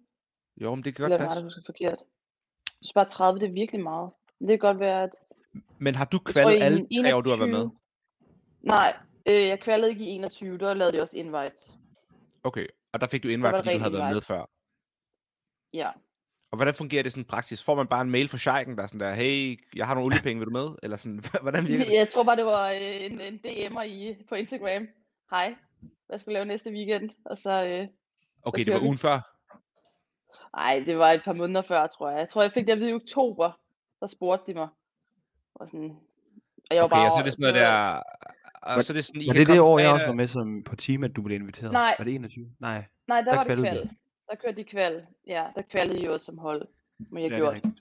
Jo, 0.61 0.75
men 0.75 0.83
det 0.83 0.95
kan 0.95 1.05
Eller 1.05 1.17
godt 1.17 1.21
var 1.21 1.27
passe. 1.27 1.39
det 1.39 1.45
husker 1.45 1.61
forkert? 1.65 1.99
Jeg 2.65 2.81
synes 2.81 2.93
bare 2.93 3.05
30, 3.05 3.39
det 3.39 3.49
er 3.49 3.53
virkelig 3.53 3.83
meget. 3.83 4.11
Men 4.39 4.49
det 4.49 4.59
kan 4.59 4.67
godt 4.67 4.79
være, 4.79 5.03
at... 5.03 5.09
Men 5.79 5.95
har 5.95 6.05
du 6.05 6.19
kvalet 6.19 6.63
alle 6.63 6.87
en 6.89 7.03
tre 7.03 7.15
år, 7.15 7.21
du 7.21 7.29
har 7.29 7.37
været 7.37 7.49
med? 7.49 7.59
21 7.59 7.81
Nej, 8.61 8.97
øh, 9.29 9.47
jeg 9.47 9.59
kvalede 9.59 9.89
ikke 9.89 10.05
i 10.05 10.07
21, 10.07 10.57
der 10.57 10.73
lavede 10.73 10.97
de 10.97 11.01
også 11.01 11.17
invites. 11.17 11.77
Okay, 12.43 12.67
og 12.93 13.01
der 13.01 13.07
fik 13.07 13.23
du 13.23 13.29
det 13.29 13.39
fordi 13.39 13.73
du 13.73 13.79
havde 13.79 13.93
været 13.93 14.13
med 14.13 14.21
før. 14.21 14.45
Ja. 15.73 15.89
Og 16.51 16.55
hvordan 16.55 16.73
fungerer 16.73 17.03
det 17.03 17.11
sådan 17.11 17.25
praktisk? 17.25 17.65
Får 17.65 17.75
man 17.75 17.87
bare 17.87 18.01
en 18.01 18.09
mail 18.11 18.29
fra 18.29 18.37
Scheiken, 18.37 18.77
der 18.77 18.83
er 18.83 18.87
sådan 18.87 18.99
der, 18.99 19.13
hey, 19.13 19.59
jeg 19.75 19.87
har 19.87 19.93
nogle 19.93 20.05
oliepenge, 20.05 20.39
vil 20.39 20.45
du 20.47 20.51
med? 20.51 20.75
Eller 20.83 20.97
sådan, 20.97 21.23
hvordan 21.41 21.67
virker 21.67 21.83
det? 21.85 21.93
Jeg 21.93 22.09
tror 22.09 22.23
bare, 22.23 22.35
det 22.35 22.45
var 22.45 22.69
øh, 22.69 23.05
en, 23.05 23.21
en 23.21 23.39
DM'er 23.45 23.81
i, 23.81 24.15
på 24.29 24.35
Instagram. 24.35 24.87
Hej, 25.31 25.55
hvad 26.07 26.19
skal 26.19 26.31
du 26.31 26.33
lave 26.33 26.45
næste 26.45 26.71
weekend? 26.71 27.09
Og 27.25 27.37
så, 27.37 27.63
øh, 27.65 27.87
Okay, 28.43 28.65
det 28.65 28.73
var 28.73 28.79
vi. 28.79 28.85
ugen 28.85 28.97
før. 28.97 29.19
ej, 30.53 30.83
det 30.85 30.97
var 30.97 31.11
et 31.11 31.21
par 31.25 31.33
måneder 31.33 31.61
før, 31.61 31.87
tror 31.87 32.09
jeg. 32.09 32.19
Jeg 32.19 32.29
tror, 32.29 32.41
jeg 32.41 32.51
fik 32.51 32.65
det 32.65 32.71
at 32.71 32.79
vide 32.79 32.89
i 32.89 32.93
oktober. 32.93 33.51
Der 33.99 34.07
spurgte 34.07 34.51
de 34.51 34.57
mig. 34.57 34.67
Og, 35.55 35.67
sådan, 35.67 35.97
og 36.69 36.75
jeg 36.75 36.81
var 36.81 36.85
Okay, 36.85 36.95
bare, 36.95 37.05
og 37.05 37.11
så 37.11 37.19
er 37.19 37.23
det 37.23 37.33
sådan 37.33 37.41
noget 37.41 37.55
der... 37.55 38.01
Og 38.61 38.83
så 38.83 38.93
er 38.93 38.95
det 38.95 39.05
sådan, 39.05 39.21
I 39.21 39.27
Var 39.27 39.33
kan 39.33 39.39
det 39.39 39.47
det 39.47 39.59
år, 39.59 39.79
jeg 39.79 39.89
også 39.93 40.05
var 40.07 40.13
med 40.13 40.27
som 40.27 40.63
på 40.63 40.75
team, 40.75 41.03
at 41.03 41.15
du 41.15 41.21
blev 41.21 41.35
inviteret? 41.39 41.71
Nej. 41.73 41.95
Var 41.99 42.05
det 42.05 42.15
21? 42.15 42.45
Nej. 42.59 42.85
Nej, 43.07 43.21
der, 43.21 43.31
der 43.31 43.35
var 43.37 43.43
det 43.43 43.57
kval. 43.57 43.89
Der 44.29 44.35
kørte 44.35 44.57
de 44.57 44.63
kval. 44.63 45.05
Ja, 45.27 45.45
der 45.55 45.61
kvalede 45.71 45.99
I 45.99 46.05
jo 46.05 46.13
også 46.13 46.25
som 46.25 46.37
hold. 46.37 46.67
Men 47.11 47.23
jeg 47.23 47.29
Ja, 47.31 47.35
det 47.35 47.41
er 47.41 47.45
gjorde. 47.45 47.55
rigtigt. 47.55 47.75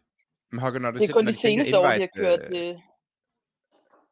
Men 0.53 0.61
Holger, 0.61 0.79
når, 0.81 0.91
det, 0.91 1.01
Det 1.01 1.03
er 1.03 1.07
sender- 1.07 1.19
kun 1.19 1.25
når 1.25 1.33
de 1.33 1.37
seneste 1.37 1.79
år, 1.79 1.83
de 1.83 1.89
har 1.89 1.95
invite, 1.95 2.13
kørt 2.17 2.41
øh, 2.51 2.69
øh, 2.69 2.77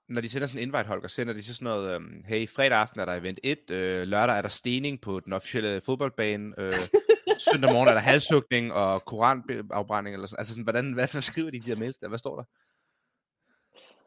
når 0.09 0.21
de 0.21 0.29
sender 0.29 0.47
sådan 0.47 0.63
en 0.63 0.69
invite, 0.69 0.89
Holger, 0.89 1.09
sender 1.09 1.33
de 1.35 1.43
så 1.43 1.55
sådan 1.55 1.65
noget, 1.65 1.95
øhm, 1.95 2.25
hey, 2.27 2.49
fredag 2.49 2.79
aften 2.79 3.01
er 3.01 3.05
der 3.05 3.15
event 3.15 3.41
1, 3.43 3.71
øh, 3.71 4.03
lørdag 4.07 4.39
er 4.39 4.43
der 4.43 4.49
stening 4.49 5.01
på 5.01 5.21
den 5.21 5.33
officielle 5.33 5.81
fodboldbane, 5.81 6.55
øh, 6.59 6.75
søndag 7.53 7.73
morgen 7.73 7.89
er 7.89 7.93
der 7.93 8.01
halshugning 8.01 8.73
og 8.73 9.05
koranafbrænding, 9.05 10.15
eller 10.15 10.27
sådan. 10.27 10.41
Altså 10.41 10.53
sådan, 10.53 10.63
hvordan, 10.65 10.93
hvad, 10.93 11.09
hvad 11.13 11.23
skriver 11.23 11.51
de 11.51 11.57
i 11.57 11.61
de 11.61 11.71
her 11.71 11.77
mails 11.79 11.97
der? 11.97 12.09
Hvad 12.09 12.19
står 12.19 12.37
der? 12.37 12.45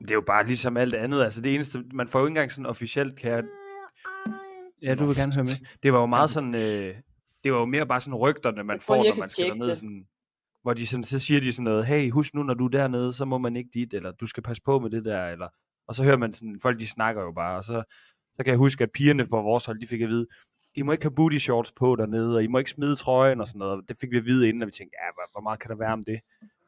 Det 0.01 0.11
er 0.11 0.15
jo 0.15 0.23
bare 0.27 0.45
ligesom 0.45 0.77
alt 0.77 0.93
andet. 0.93 1.23
Altså 1.23 1.41
det 1.41 1.55
eneste, 1.55 1.83
man 1.93 2.07
får 2.07 2.19
jo 2.19 2.25
ikke 2.25 2.31
engang 2.31 2.51
sådan 2.51 2.65
officielt, 2.65 3.15
kan 3.15 3.31
jeg... 3.31 3.43
Ja, 4.81 4.95
du 4.95 5.05
vil 5.05 5.15
gerne 5.15 5.33
høre 5.33 5.43
med. 5.43 5.67
Det 5.83 5.93
var 5.93 5.99
jo 5.99 6.05
meget 6.05 6.29
sådan, 6.29 6.55
øh, 6.55 6.95
det 7.43 7.53
var 7.53 7.59
jo 7.59 7.65
mere 7.65 7.85
bare 7.87 8.01
sådan 8.01 8.15
rygterne, 8.15 8.63
man 8.63 8.79
får, 8.79 8.95
når 8.95 9.15
man 9.19 9.29
skal 9.29 9.45
derned. 9.45 9.67
det. 9.67 9.77
Sådan, 9.77 10.07
hvor 10.61 10.73
de 10.73 10.87
sådan, 10.87 11.03
så 11.03 11.19
siger 11.19 11.39
de 11.39 11.53
sådan 11.53 11.63
noget, 11.63 11.85
hey, 11.85 12.11
husk 12.11 12.33
nu, 12.33 12.43
når 12.43 12.53
du 12.53 12.65
er 12.65 12.69
dernede, 12.69 13.13
så 13.13 13.25
må 13.25 13.37
man 13.37 13.55
ikke 13.55 13.69
dit, 13.73 13.93
eller 13.93 14.11
du 14.11 14.25
skal 14.25 14.43
passe 14.43 14.63
på 14.65 14.79
med 14.79 14.89
det 14.89 15.05
der, 15.05 15.27
eller... 15.27 15.47
Og 15.87 15.95
så 15.95 16.03
hører 16.03 16.17
man 16.17 16.33
sådan, 16.33 16.59
folk 16.61 16.79
de 16.79 16.87
snakker 16.87 17.21
jo 17.21 17.31
bare, 17.31 17.57
og 17.57 17.63
så, 17.63 17.83
så 18.35 18.43
kan 18.43 18.51
jeg 18.51 18.57
huske, 18.57 18.83
at 18.83 18.91
pigerne 18.91 19.27
på 19.27 19.41
vores 19.41 19.65
hold, 19.65 19.79
de 19.79 19.87
fik 19.87 20.01
at 20.01 20.09
vide, 20.09 20.27
I 20.75 20.81
må 20.81 20.91
ikke 20.91 21.03
have 21.03 21.15
booty 21.15 21.37
shorts 21.37 21.71
på 21.71 21.95
dernede, 21.95 22.35
og 22.35 22.43
I 22.43 22.47
må 22.47 22.57
ikke 22.57 22.69
smide 22.69 22.95
trøjen 22.95 23.41
og 23.41 23.47
sådan 23.47 23.59
noget. 23.59 23.89
Det 23.89 23.97
fik 23.97 24.11
vi 24.11 24.17
at 24.17 24.25
vide 24.25 24.49
inden, 24.49 24.61
og 24.61 24.67
vi 24.67 24.71
tænkte, 24.71 24.97
ja, 25.03 25.07
hvor, 25.13 25.31
hvor 25.31 25.41
meget 25.41 25.59
kan 25.59 25.69
der 25.69 25.77
være 25.77 25.93
om 25.93 26.05
det? 26.05 26.19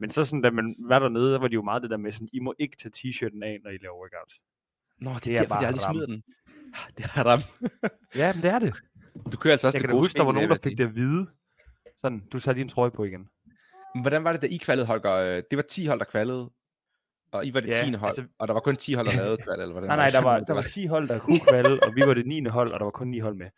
Men 0.03 0.09
så 0.09 0.25
sådan, 0.25 0.41
da 0.41 0.49
man 0.51 0.75
var 0.79 0.99
dernede, 0.99 1.33
der 1.33 1.39
var 1.39 1.47
de 1.47 1.53
jo 1.53 1.61
meget 1.61 1.81
det 1.81 1.91
der 1.91 1.97
med 1.97 2.11
sådan, 2.11 2.29
I 2.33 2.39
må 2.39 2.53
ikke 2.59 2.77
tage 2.77 2.91
t-shirten 2.97 3.43
af, 3.43 3.57
når 3.63 3.71
I 3.71 3.77
laver 3.81 3.95
workouts. 4.01 4.35
Nå, 5.01 5.11
det, 5.13 5.23
Det 5.23 5.29
er 5.31 5.35
er 5.35 5.39
derfor, 5.39 5.49
bare 5.55 5.61
de 5.61 5.67
aldrig 5.67 5.83
smider 5.91 6.05
den. 6.05 6.23
Det 6.97 7.03
er 7.03 7.09
haram. 7.09 7.39
Ja, 8.21 8.33
men 8.33 8.41
det 8.43 8.51
er 8.51 8.59
det. 8.59 8.73
Du 9.31 9.37
kører 9.37 9.51
altså 9.53 9.67
også 9.67 9.77
Jeg 9.77 9.81
det 9.81 9.89
kan 9.89 9.95
da 9.95 10.01
huske, 10.01 10.17
der 10.17 10.23
var 10.23 10.31
nogen, 10.31 10.49
der 10.49 10.55
jeg 10.55 10.63
fik 10.71 10.77
det 10.77 10.83
at 10.83 10.95
vide. 10.95 11.27
Sådan, 12.01 12.19
du 12.33 12.39
tager 12.39 12.53
lige 12.53 12.61
en 12.63 12.69
trøje 12.69 12.91
på 12.91 13.03
igen. 13.03 13.27
Men 13.95 14.01
Hvordan 14.03 14.23
var 14.23 14.31
det, 14.33 14.41
da 14.41 14.47
I 14.47 14.57
kvalede, 14.57 14.85
Holger? 14.85 15.13
Øh, 15.13 15.43
Det 15.49 15.55
var 15.57 15.61
10 15.61 15.85
hold, 15.85 15.99
der 15.99 16.05
kvalede, 16.05 16.49
og 17.31 17.45
I 17.45 17.53
var 17.53 17.59
det 17.59 17.67
Ja, 17.69 17.85
10. 17.85 17.93
hold, 17.93 18.09
altså- 18.09 18.25
og 18.39 18.47
der 18.47 18.53
var 18.53 18.61
kun 18.61 18.75
10 18.75 18.93
hold, 18.93 19.07
der 19.07 19.13
lavede 19.23 19.37
kval, 19.37 19.59
eller 19.59 19.71
hvordan 19.71 19.87
Nej, 19.89 19.95
nej, 19.97 20.09
der 20.09 20.21
var, 20.21 20.39
det 20.39 20.47
der 20.47 20.53
var 20.53 20.61
10 20.61 20.85
hold, 20.85 21.07
der 21.07 21.19
kunne 21.19 21.39
kvalde, 21.49 21.79
og 21.83 21.95
vi 21.95 22.01
var 22.01 22.13
det 22.13 22.25
9. 22.27 22.45
hold, 22.45 22.71
og 22.71 22.79
der 22.79 22.83
var 22.83 22.91
kun 22.91 23.07
9 23.07 23.19
hold 23.19 23.35
med. 23.35 23.49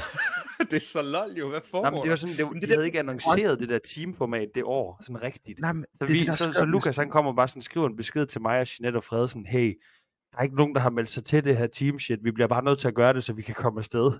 det 0.70 0.72
er 0.76 0.80
så 0.80 1.02
lol 1.02 1.30
jo, 1.32 1.48
hvad 1.48 1.60
foregår 1.70 1.82
Nej, 1.82 1.90
men 1.90 2.02
det 2.02 2.10
var 2.10 2.16
sådan, 2.16 2.36
det, 2.36 2.46
de 2.54 2.60
det 2.60 2.68
der- 2.68 2.74
havde 2.74 2.86
ikke 2.86 2.98
annonceret 2.98 3.60
det 3.60 3.68
der 3.68 3.78
teamformat 3.78 4.48
det 4.54 4.62
år, 4.64 4.98
sådan 5.02 5.22
rigtigt. 5.22 5.58
Nej, 5.60 5.72
men 5.72 5.84
Så, 5.94 6.04
det 6.06 6.14
vi, 6.14 6.20
det, 6.20 6.28
er 6.28 6.32
så, 6.32 6.44
så 6.44 6.52
skørt. 6.52 6.68
Lukas 6.68 6.96
han 6.96 7.10
kommer 7.10 7.32
bare 7.32 7.48
sådan 7.48 7.62
skriver 7.62 7.86
en 7.88 7.96
besked 7.96 8.26
til 8.26 8.40
mig 8.40 8.60
og 8.60 8.66
Jeanette 8.80 8.96
og 8.96 9.04
Fredsen, 9.04 9.46
hey, 9.46 9.80
der 10.32 10.38
er 10.38 10.42
ikke 10.42 10.56
nogen, 10.56 10.74
der 10.74 10.80
har 10.80 10.90
meldt 10.90 11.10
sig 11.10 11.24
til 11.24 11.44
det 11.44 11.56
her 11.56 11.66
team 11.66 11.98
shit, 11.98 12.24
vi 12.24 12.30
bliver 12.30 12.48
bare 12.48 12.64
nødt 12.64 12.78
til 12.78 12.88
at 12.88 12.94
gøre 12.94 13.12
det, 13.12 13.24
så 13.24 13.32
vi 13.32 13.42
kan 13.42 13.54
komme 13.54 13.78
afsted. 13.80 14.12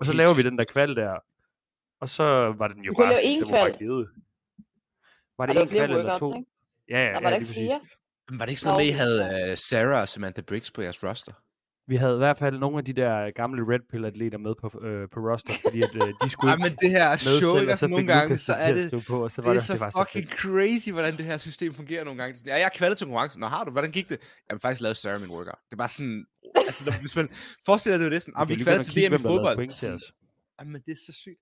Og 0.00 0.06
så 0.06 0.12
laver 0.12 0.34
vi 0.34 0.42
den 0.42 0.58
der 0.58 0.64
kval 0.64 0.96
der, 0.96 1.16
og 2.00 2.08
så 2.08 2.54
var 2.58 2.68
den 2.68 2.82
jo 2.84 2.94
bare, 2.98 3.14
sådan- 3.14 3.40
den 3.42 3.52
var 3.52 3.58
bare 3.58 3.72
givet. 3.78 4.08
Var 5.38 5.46
det 5.46 5.56
der 5.56 5.62
en 5.62 5.68
kval 5.68 5.90
eller 5.90 6.18
to? 6.18 6.34
ikke? 6.36 6.50
Ja, 6.88 7.06
ja, 7.06 7.12
Der 7.14 7.20
var 7.20 7.30
ja, 7.30 7.38
lige 7.38 7.46
præcis. 7.48 7.70
Men 8.30 8.38
var 8.38 8.44
det 8.44 8.50
ikke 8.52 8.60
sådan 8.60 8.72
noget 8.74 8.86
med, 8.86 8.94
I 8.94 8.96
havde 8.96 9.50
uh, 9.52 9.56
Sarah 9.56 10.00
og 10.02 10.08
Samantha 10.08 10.42
Briggs 10.42 10.70
på 10.70 10.82
jeres 10.82 11.04
roster? 11.04 11.32
Vi 11.90 11.96
havde 11.96 12.14
i 12.14 12.18
hvert 12.18 12.38
fald 12.38 12.58
nogle 12.58 12.78
af 12.78 12.84
de 12.84 12.92
der 12.92 13.30
gamle 13.30 13.74
Red 13.74 13.80
Pill 13.90 14.04
atleter 14.04 14.38
med 14.38 14.54
på, 14.54 14.80
øh, 14.86 15.08
på 15.08 15.20
roster, 15.20 15.52
fordi 15.64 15.82
at, 15.82 15.94
øh, 15.94 16.14
de 16.24 16.30
skulle 16.30 16.50
Ej, 16.54 16.56
men 16.56 16.76
det 16.80 16.90
her 16.90 17.16
show, 17.16 17.58
selv, 17.58 17.76
så 17.76 17.86
nogle 17.86 18.06
gange, 18.06 18.38
så 18.38 18.52
det 18.52 18.68
er 18.68 18.74
det, 18.74 19.04
på, 19.06 19.24
og 19.24 19.30
så 19.30 19.42
var 19.42 19.48
det 19.48 19.56
er 19.56 19.60
det, 19.60 19.66
så 19.66 19.72
det 19.72 19.80
var 19.80 19.90
så 19.90 20.04
fucking 20.04 20.28
fedt. 20.28 20.40
crazy, 20.40 20.90
hvordan 20.90 21.16
det 21.16 21.24
her 21.24 21.38
system 21.38 21.74
fungerer 21.74 22.04
nogle 22.04 22.22
gange. 22.22 22.42
Ja, 22.46 22.58
jeg 22.58 22.70
kvalet 22.74 22.98
til 22.98 23.06
konkurrencen. 23.06 23.40
Nå, 23.40 23.46
har 23.46 23.64
du? 23.64 23.70
Hvordan 23.70 23.90
gik 23.90 24.08
det? 24.08 24.20
Jamen, 24.50 24.60
faktisk 24.60 24.82
lavede 24.82 24.94
Sarah 24.94 25.20
min 25.20 25.30
workout. 25.30 25.58
Det 25.70 25.72
er 25.72 25.76
bare 25.76 25.88
sådan... 25.88 26.26
altså, 26.66 26.84
når, 26.86 26.92
hvis 27.00 27.16
man 27.16 27.28
forestiller 27.66 27.98
dig 27.98 28.04
det, 28.04 28.12
det 28.12 28.22
sådan, 28.22 28.46
kan 28.46 28.58
vi 28.58 28.70
er 28.70 28.78
og 28.78 28.84
til 28.84 29.10
VM 29.10 29.14
i 29.14 29.18
fodbold. 29.18 29.56
point 29.56 29.76
til 29.76 29.88
os. 29.88 30.12
Jamen, 30.60 30.82
det 30.86 30.92
er 30.92 31.00
så 31.06 31.12
sygt. 31.12 31.40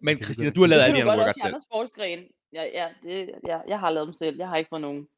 Men 0.00 0.24
Christina, 0.24 0.50
du 0.50 0.60
har 0.60 0.68
lavet 0.68 0.82
alle 0.82 0.96
Det 0.96 1.02
dine 1.02 1.10
workouts 1.10 1.44
også 1.70 1.94
i 1.96 2.00
selv. 2.00 2.24
Ja, 2.52 2.64
ja, 2.78 2.88
det, 3.02 3.30
ja, 3.46 3.58
jeg 3.68 3.78
har 3.80 3.90
lavet 3.90 4.06
dem 4.06 4.14
selv. 4.14 4.36
Jeg 4.38 4.48
har 4.48 4.56
ikke 4.56 4.68
fået 4.68 4.82
nogen 4.82 5.08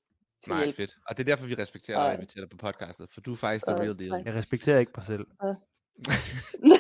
til 0.45 0.53
Nej, 0.53 0.63
hjælp. 0.65 0.77
fedt. 0.77 0.95
Og 1.09 1.17
det 1.17 1.23
er 1.23 1.25
derfor, 1.37 1.47
vi 1.47 1.55
respekterer 1.55 1.99
dig 1.99 2.07
og 2.09 2.15
inviterer 2.15 2.45
dig 2.45 2.51
på 2.51 2.57
podcastet, 2.57 3.07
for 3.13 3.21
du 3.21 3.33
er 3.33 3.37
faktisk 3.37 3.67
the 3.67 3.75
Øh, 3.75 3.81
real 3.81 3.99
deal. 3.99 4.23
Jeg 4.27 4.35
respekterer 4.35 4.79
ikke 4.79 4.93
mig 4.97 5.07
selv. 5.07 5.27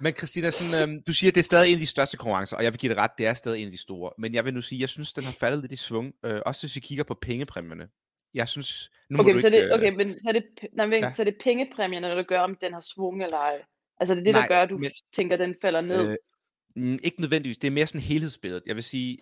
Men 0.00 0.14
Christina, 0.14 0.50
sådan, 0.50 0.88
øhm, 0.88 1.02
du 1.02 1.12
siger, 1.12 1.30
at 1.30 1.34
det 1.34 1.40
er 1.40 1.44
stadig 1.44 1.68
en 1.68 1.74
af 1.74 1.80
de 1.80 1.86
største 1.86 2.16
konkurrencer, 2.16 2.56
og 2.56 2.64
jeg 2.64 2.72
vil 2.72 2.78
give 2.80 2.90
det 2.90 2.98
ret, 2.98 3.10
det 3.18 3.26
er 3.26 3.34
stadig 3.34 3.60
en 3.60 3.66
af 3.66 3.72
de 3.72 3.80
store. 3.80 4.10
Men 4.18 4.34
jeg 4.34 4.44
vil 4.44 4.54
nu 4.54 4.62
sige, 4.62 4.80
jeg 4.80 4.88
synes, 4.88 5.12
den 5.12 5.24
har 5.24 5.32
faldet 5.32 5.60
lidt 5.60 5.72
i 5.72 5.76
svung, 5.76 6.14
øh, 6.24 6.40
også 6.46 6.62
hvis 6.66 6.76
vi 6.76 6.80
kigger 6.80 7.04
på 7.04 7.14
pengepræmierne. 7.14 7.88
Jeg 8.34 8.48
synes, 8.48 8.90
nu 9.10 9.16
må 9.16 9.22
Okay, 9.22 9.32
du 9.34 9.38
så, 9.38 9.46
ikke... 9.46 9.58
det, 9.62 9.72
okay, 9.72 9.90
men 9.96 10.18
så 10.18 10.28
er 10.28 10.32
det, 10.32 10.44
nej, 10.72 10.86
vent, 10.86 11.04
Ja. 11.04 11.10
så 11.10 11.22
er 11.22 11.24
det 11.24 11.36
pengepræmierne, 11.44 12.08
der 12.08 12.22
gør, 12.22 12.38
om 12.40 12.56
den 12.60 12.72
har 12.72 12.80
svung 12.94 13.22
eller 13.22 13.36
ej. 13.36 13.62
Altså 14.00 14.14
det 14.14 14.20
er 14.20 14.24
det, 14.24 14.32
Nej, 14.32 14.40
der 14.40 14.48
gør, 14.48 14.62
at 14.62 14.70
du 14.70 14.78
men- 14.78 14.90
tænker, 15.12 15.36
at 15.36 15.40
den 15.40 15.54
falder 15.62 15.80
ned. 15.80 16.10
Øh, 16.10 16.16
mm, 16.76 16.98
ikke 17.02 17.20
nødvendigvis, 17.20 17.58
det 17.58 17.66
er 17.66 17.72
mere 17.72 17.86
sådan 17.86 18.00
helhedsbilledet. 18.00 18.62
Jeg 18.66 18.74
vil 18.76 18.84
sige, 18.84 19.18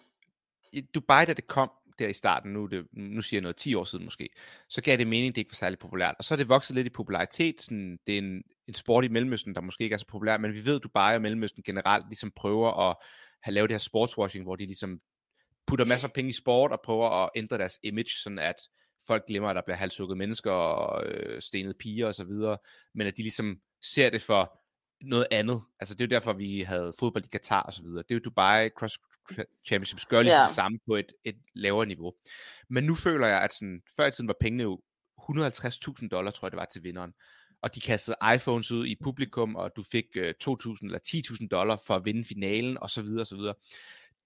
Dubai, 0.94 1.24
da 1.24 1.32
det 1.32 1.46
kom 1.46 1.70
der 1.98 2.08
i 2.08 2.12
starten, 2.12 2.52
nu, 2.52 2.66
det, 2.66 2.86
nu 2.92 3.22
siger 3.22 3.38
jeg 3.38 3.42
noget 3.42 3.56
10 3.56 3.74
år 3.74 3.84
siden 3.84 4.04
måske, 4.04 4.28
så 4.68 4.82
gav 4.82 4.96
det 4.96 5.06
mening, 5.06 5.28
at 5.28 5.34
det 5.34 5.40
ikke 5.40 5.52
var 5.52 5.56
særlig 5.56 5.78
populært. 5.78 6.14
Og 6.18 6.24
så 6.24 6.34
er 6.34 6.36
det 6.36 6.48
vokset 6.48 6.76
lidt 6.76 6.86
i 6.86 6.90
popularitet. 6.90 7.62
Sådan, 7.62 7.98
det 8.06 8.14
er 8.14 8.18
en, 8.18 8.42
en 8.68 8.74
sport 8.74 9.04
i 9.04 9.08
Mellemøsten, 9.08 9.54
der 9.54 9.60
måske 9.60 9.84
ikke 9.84 9.94
er 9.94 9.98
så 9.98 10.06
populær, 10.06 10.38
men 10.38 10.54
vi 10.54 10.64
ved, 10.64 10.76
at 10.76 10.82
Dubai 10.82 11.14
og 11.14 11.22
Mellemøsten 11.22 11.62
generelt 11.62 12.06
ligesom 12.08 12.30
prøver 12.36 12.90
at 12.90 12.96
have 13.42 13.54
lavet 13.54 13.70
det 13.70 13.74
her 13.74 13.80
sportswashing, 13.80 14.44
hvor 14.44 14.56
de 14.56 14.66
ligesom 14.66 15.00
putter 15.66 15.84
masser 15.84 16.08
af 16.08 16.12
penge 16.12 16.30
i 16.30 16.32
sport 16.32 16.72
og 16.72 16.80
prøver 16.84 17.10
at 17.10 17.30
ændre 17.36 17.58
deres 17.58 17.78
image, 17.82 18.10
sådan 18.22 18.38
at 18.38 18.56
folk 19.06 19.26
glemmer, 19.26 19.48
at 19.48 19.56
der 19.56 19.62
bliver 19.66 19.76
halshugget 19.76 20.18
mennesker 20.18 20.50
og 20.50 21.06
øh, 21.06 21.42
stenet 21.42 21.76
piger 21.78 22.06
og 22.06 22.14
så 22.14 22.24
videre, 22.24 22.58
men 22.94 23.06
at 23.06 23.16
de 23.16 23.22
ligesom 23.22 23.60
ser 23.82 24.10
det 24.10 24.22
for 24.22 24.58
noget 25.02 25.26
andet. 25.30 25.62
Altså 25.80 25.94
det 25.94 26.00
er 26.00 26.06
jo 26.06 26.20
derfor, 26.20 26.32
vi 26.32 26.60
havde 26.60 26.92
fodbold 26.98 27.24
i 27.24 27.28
Katar 27.28 27.62
og 27.62 27.74
så 27.74 27.82
videre. 27.82 28.02
Det 28.08 28.10
er 28.10 28.14
jo 28.14 28.20
Dubai 28.24 28.68
Cross 28.68 28.98
Championships 29.66 30.06
gør 30.06 30.22
ligesom 30.22 30.38
Ja. 30.38 30.46
det 30.46 30.54
samme 30.54 30.78
på 30.86 30.96
et, 30.96 31.12
et 31.24 31.36
lavere 31.54 31.86
niveau. 31.86 32.12
Men 32.68 32.84
nu 32.84 32.94
føler 32.94 33.26
jeg, 33.26 33.40
at 33.42 33.54
sådan, 33.54 33.82
før 33.96 34.06
i 34.06 34.10
tiden 34.10 34.28
var 34.28 34.36
pengene 34.40 34.62
jo 34.62 34.80
150.000 35.20 36.08
dollar, 36.08 36.30
tror 36.30 36.46
jeg 36.46 36.52
det 36.52 36.58
var 36.58 36.64
til 36.72 36.82
vinderen. 36.82 37.12
Og 37.62 37.74
de 37.74 37.80
kastede 37.80 38.16
iPhones 38.36 38.72
ud 38.72 38.86
i 38.86 38.96
publikum, 39.02 39.56
og 39.56 39.70
du 39.76 39.82
fik 39.82 40.04
øh, 40.16 40.34
2.000 40.44 40.76
eller 40.82 40.98
10.000 41.06 41.48
dollar 41.48 41.76
for 41.86 41.94
at 41.94 42.04
vinde 42.04 42.24
finalen, 42.24 42.78
og 42.78 42.90
så 42.90 43.02
videre, 43.02 43.20
og 43.20 43.26
så 43.26 43.36
videre. 43.36 43.54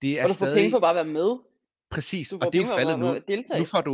Det 0.02 0.20
er 0.20 0.22
og 0.24 0.28
du 0.28 0.34
får 0.34 0.46
stadig... 0.46 0.54
penge 0.56 0.70
for 0.70 0.80
bare 0.80 0.90
at 1.00 1.06
være 1.06 1.14
med. 1.14 1.36
Præcis, 1.90 2.32
og 2.32 2.40
det 2.52 2.54
er 2.54 2.62
jo 2.62 2.74
faldet 2.76 2.98
nu. 2.98 3.06
Nu 3.58 3.64
får 3.64 3.80
du, 3.80 3.92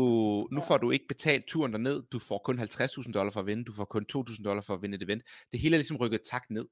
nu 0.52 0.60
Ja. 0.60 0.66
får 0.68 0.78
du 0.78 0.90
ikke 0.90 1.08
betalt 1.08 1.46
turen 1.46 1.72
derned. 1.72 2.02
Du 2.12 2.18
får 2.18 2.38
kun 2.44 2.58
50.000 2.58 3.12
dollar 3.12 3.30
for 3.30 3.40
at 3.40 3.46
vinde. 3.46 3.64
Du 3.64 3.72
får 3.72 3.84
kun 3.84 4.06
2.000 4.16 4.42
dollar 4.42 4.62
for 4.62 4.74
at 4.74 4.82
vinde 4.82 4.96
et 4.96 5.02
event. 5.02 5.22
Det 5.52 5.60
hele 5.60 5.76
er 5.76 5.78
ligesom 5.78 5.96
rykket 5.96 6.20
tak 6.30 6.50
ned. 6.50 6.66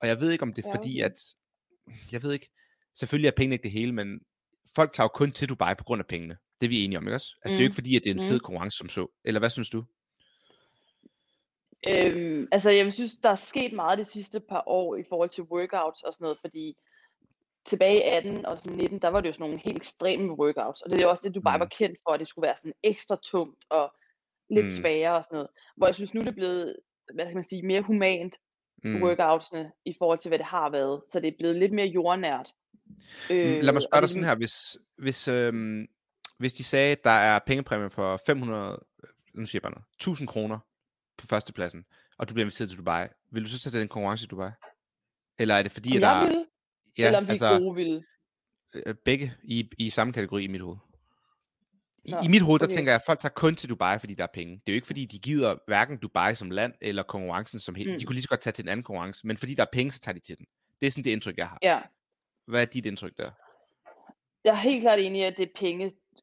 Og 0.00 0.08
jeg 0.08 0.20
ved 0.20 0.30
ikke, 0.30 0.42
om 0.42 0.52
det 0.54 0.64
er 0.64 0.68
Ja, 0.68 0.76
fordi, 0.76 1.00
at... 1.00 1.12
Jeg 2.12 2.22
ved 2.22 2.32
ikke. 2.32 2.50
Selvfølgelig 2.98 3.28
er 3.28 3.32
pengene 3.36 3.54
ikke 3.54 3.62
det 3.62 3.70
hele, 3.70 3.92
men 3.92 4.20
folk 4.76 4.92
tager 4.92 5.04
jo 5.04 5.08
kun 5.08 5.32
til 5.32 5.48
Dubai 5.48 5.74
på 5.74 5.84
grund 5.84 6.00
af 6.00 6.06
pengene. 6.06 6.36
Det 6.60 6.66
er 6.66 6.70
vi 6.70 6.84
enige 6.84 6.98
om, 6.98 7.06
ikke 7.06 7.14
også? 7.16 7.34
Altså, 7.42 7.56
det 7.56 7.60
er 7.60 7.64
jo 7.64 7.66
Mm. 7.66 7.70
ikke 7.70 7.74
fordi, 7.74 7.96
at 7.96 8.02
det 8.04 8.10
er 8.10 8.14
en 8.14 8.20
Mm. 8.22 8.28
fed 8.28 8.40
konkurrence 8.40 8.78
som 8.78 8.88
så. 8.88 9.06
Eller 9.24 9.38
hvad 9.40 9.50
synes 9.50 9.70
du? 9.70 9.84
Øhm, 11.88 12.48
altså 12.52 12.70
jeg 12.70 12.92
synes, 12.92 13.16
der 13.16 13.28
er 13.28 13.34
sket 13.36 13.72
meget 13.72 13.98
de 13.98 14.04
sidste 14.04 14.40
par 14.40 14.62
år 14.66 14.96
i 14.96 15.04
forhold 15.08 15.28
til 15.30 15.44
workouts 15.44 16.02
og 16.02 16.14
sådan 16.14 16.24
noget, 16.24 16.38
fordi 16.40 16.76
tilbage 17.66 17.98
i 17.98 18.02
18 18.02 18.46
og 18.46 18.58
sådan 18.58 18.76
19, 18.76 18.98
der 18.98 19.08
var 19.08 19.20
det 19.20 19.28
jo 19.28 19.32
sådan 19.32 19.42
nogle 19.44 19.60
helt 19.64 19.76
ekstreme 19.76 20.32
workouts, 20.38 20.80
og 20.82 20.90
det 20.90 21.00
er 21.00 21.06
også 21.06 21.20
det, 21.26 21.34
du 21.34 21.40
bare 21.40 21.56
Mm. 21.58 21.60
var 21.60 21.66
kendt 21.66 21.98
for, 22.02 22.10
at 22.12 22.20
det 22.20 22.28
skulle 22.28 22.46
være 22.46 22.56
sådan 22.56 22.72
ekstra 22.82 23.16
tungt 23.24 23.64
og 23.70 23.92
lidt 24.50 24.64
Mm. 24.64 24.68
sværere 24.70 25.16
og 25.16 25.24
sådan 25.24 25.36
noget. 25.36 25.48
Hvor 25.76 25.86
jeg 25.86 25.94
synes 25.94 26.14
nu, 26.14 26.20
det 26.20 26.28
er 26.28 26.32
blevet, 26.32 26.76
hvad 27.14 27.26
skal 27.26 27.34
man 27.36 27.44
sige, 27.44 27.62
mere 27.62 27.82
humant, 27.82 28.36
Mm. 28.84 29.02
workoutsene, 29.02 29.72
i 29.84 29.94
forhold 29.98 30.18
til, 30.18 30.28
hvad 30.28 30.38
det 30.38 30.46
har 30.46 30.70
været. 30.70 31.02
Så 31.12 31.20
det 31.20 31.28
er 31.28 31.36
blevet 31.38 31.56
lidt 31.56 31.72
mere 31.72 31.86
jordnært. 31.86 32.48
Øh, 33.30 33.62
Lad 33.62 33.72
mig 33.72 33.76
og 33.76 33.82
spørge 33.82 34.00
dig 34.00 34.08
sådan 34.10 34.24
her, 34.24 34.34
hvis, 34.34 34.78
hvis, 34.98 35.28
øhm, 35.28 35.86
hvis 36.38 36.52
de 36.52 36.64
sagde, 36.64 36.92
at 36.92 37.04
der 37.04 37.10
er 37.10 37.38
pengepræmie 37.46 37.90
for 37.90 38.20
500, 38.26 38.78
øh, 39.04 39.08
nu 39.34 39.46
siger 39.46 39.58
jeg 39.58 39.62
bare 39.62 39.72
noget, 39.72 39.84
1000 39.94 40.28
kroner 40.28 40.58
på 41.18 41.26
førstepladsen, 41.26 41.84
og 42.18 42.28
du 42.28 42.34
bliver 42.34 42.44
inviteret 42.44 42.68
til 42.70 42.78
Dubai, 42.78 43.06
vil 43.30 43.44
du 43.44 43.48
så 43.48 43.70
tage 43.70 43.80
den 43.80 43.88
konkurrence 43.88 44.24
i 44.24 44.26
Dubai? 44.28 44.50
Eller 45.38 45.54
er 45.54 45.62
det 45.62 45.72
fordi, 45.72 45.90
Om 45.90 45.96
at 45.96 46.02
der 46.02 46.08
jeg 46.08 46.26
ville, 46.26 46.46
ja, 46.98 47.06
eller 47.06 47.18
om 47.18 47.24
de 47.24 47.30
altså, 47.30 47.58
gode 47.58 47.74
ville. 47.74 48.04
øh, 48.74 48.94
begge 49.04 49.34
i, 49.44 49.70
i 49.78 49.90
samme 49.90 50.12
kategori 50.12 50.44
i 50.44 50.46
mit 50.46 50.60
hoved? 50.60 50.76
I, 52.04 52.10
Nå, 52.10 52.16
I 52.24 52.28
mit 52.28 52.42
hoved, 52.42 52.58
der 52.58 52.66
okay. 52.66 52.74
tænker 52.74 52.92
jeg, 52.92 53.00
at 53.00 53.06
folk 53.06 53.18
tager 53.20 53.32
kun 53.32 53.56
til 53.56 53.70
Dubai, 53.70 53.98
fordi 53.98 54.14
der 54.14 54.22
er 54.22 54.28
penge. 54.34 54.52
Det 54.54 54.62
er 54.66 54.72
jo 54.72 54.74
ikke, 54.74 54.86
fordi 54.86 55.04
de 55.04 55.18
gider 55.18 55.56
hverken 55.66 55.98
Dubai 55.98 56.34
som 56.34 56.50
land, 56.50 56.72
eller 56.80 57.02
konkurrencen 57.02 57.60
som 57.60 57.74
helt. 57.74 57.88
Mm. 57.90 57.98
De 57.98 58.04
Mm. 58.04 58.06
kunne 58.06 58.14
lige 58.14 58.22
så 58.22 58.28
godt 58.28 58.40
tage 58.40 58.52
til 58.52 58.62
en 58.64 58.68
anden 58.68 58.84
konkurrence, 58.84 59.26
men 59.26 59.36
fordi 59.36 59.54
der 59.54 59.62
er 59.62 59.66
penge, 59.72 59.90
så 59.92 60.00
tager 60.00 60.12
de 60.14 60.20
til 60.20 60.38
den. 60.38 60.46
Det 60.80 60.86
er 60.86 60.90
sådan 60.90 61.04
det 61.04 61.10
indtryk, 61.10 61.36
jeg 61.38 61.48
har. 61.48 61.58
Ja, 61.62 61.80
Hvad 62.46 62.60
er 62.60 62.64
dit 62.64 62.86
indtryk 62.86 63.12
der? 63.18 63.30
jeg 64.44 64.50
er 64.50 64.54
helt 64.56 64.82
klart 64.82 64.98
enig 64.98 65.20
i, 65.20 65.24
at 65.24 65.34
det 65.36 65.42
er 65.48 65.52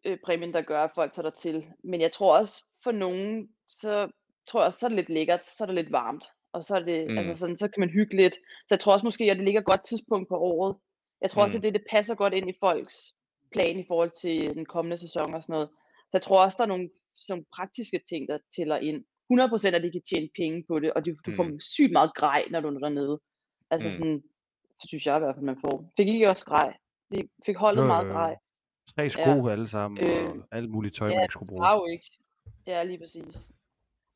pengepræmien, 0.06 0.54
der 0.54 0.62
gør, 0.62 0.84
at 0.84 0.92
folk 0.96 1.12
tager 1.12 1.30
der 1.30 1.36
til. 1.36 1.66
Men 1.84 2.02
jeg 2.02 2.12
tror 2.12 2.38
også, 2.38 2.64
for 2.84 2.92
nogen, 2.92 3.48
så 3.68 4.08
tror 4.48 4.60
jeg 4.62 4.66
også, 4.66 4.80
så 4.80 4.86
er 4.86 4.90
det 4.90 4.96
lidt 4.96 5.10
lækkert, 5.10 5.44
så 5.44 5.56
er 5.64 5.66
det 5.66 5.76
lidt 5.76 5.92
varmt. 5.92 6.26
Og 6.54 6.64
så 6.64 6.76
er 6.76 6.80
det, 6.80 7.06
Mm. 7.08 7.12
mm. 7.12 7.18
altså 7.18 7.36
sådan, 7.38 7.58
så 7.58 7.68
kan 7.68 7.80
man 7.80 7.90
hygge 7.90 8.16
lidt. 8.16 8.34
Så 8.34 8.68
jeg 8.70 8.80
tror 8.80 8.94
også 8.94 9.06
måske, 9.06 9.24
at 9.32 9.38
det 9.38 9.46
ligger 9.46 9.60
et 9.62 9.66
godt 9.66 9.84
tidspunkt 9.84 10.30
på 10.30 10.38
året. 10.38 10.76
Jeg 11.22 11.30
tror 11.32 11.44
også, 11.44 11.58
Mm. 11.58 11.60
at 11.60 11.64
det, 11.64 11.74
det 11.74 11.84
passer 11.92 12.16
godt 12.16 12.34
ind 12.34 12.50
i 12.50 12.54
folks 12.60 13.14
plan 13.52 13.80
i 13.80 13.86
forhold 13.88 14.12
til 14.22 14.54
den 14.56 14.66
kommende 14.66 14.98
sæson 14.98 15.34
og 15.34 15.44
sådan 15.44 15.54
noget. 15.54 15.70
Så 16.04 16.10
jeg 16.14 16.22
tror 16.22 16.44
også, 16.44 16.56
der 16.58 16.64
er 16.64 16.68
nogle 16.68 16.90
sådan 17.16 17.46
praktiske 17.56 18.00
ting, 18.10 18.28
der 18.28 18.38
tæller 18.56 18.78
ind. 18.78 19.04
100% 19.30 19.68
at 19.76 19.84
de 19.84 19.92
kan 19.92 20.02
tjene 20.02 20.30
penge 20.36 20.64
på 20.68 20.80
det, 20.80 20.94
og 20.94 21.06
du, 21.06 21.12
du 21.26 21.32
får 21.36 21.44
Mm. 21.44 21.60
sygt 21.60 21.92
meget 21.92 22.12
grej, 22.16 22.44
når 22.52 22.60
du 22.60 22.68
er 22.68 22.80
dernede. 22.80 23.20
Altså 23.72 23.90
Mm. 23.90 23.94
sådan, 23.94 24.16
det 24.82 24.88
synes 24.88 25.06
jeg 25.08 25.16
i 25.16 25.20
hvert 25.20 25.36
fald, 25.36 25.46
man 25.46 25.58
får. 25.66 25.92
Fik 25.98 26.08
ikke 26.08 26.30
også 26.30 26.46
grej? 26.46 26.78
Vi 27.10 27.30
fik 27.46 27.58
holdet 27.58 27.82
Jo, 27.82 27.88
meget 27.88 28.08
grej. 28.08 28.36
Tre 28.96 29.10
sko 29.10 29.48
alle 29.48 29.68
sammen, 29.68 30.06
Øh, 30.06 30.30
og 30.30 30.48
alt 30.52 30.70
muligt 30.70 30.96
tøj, 30.96 31.08
ja, 31.10 31.16
man 31.16 31.24
ikke 31.24 31.34
skulle 31.34 31.48
bruge. 31.50 31.72
Jo 31.74 31.86
ikke. 31.86 32.06
Ja, 32.68 32.84
lige 32.84 32.98
præcis. 33.00 33.52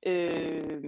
Øh, 0.06 0.84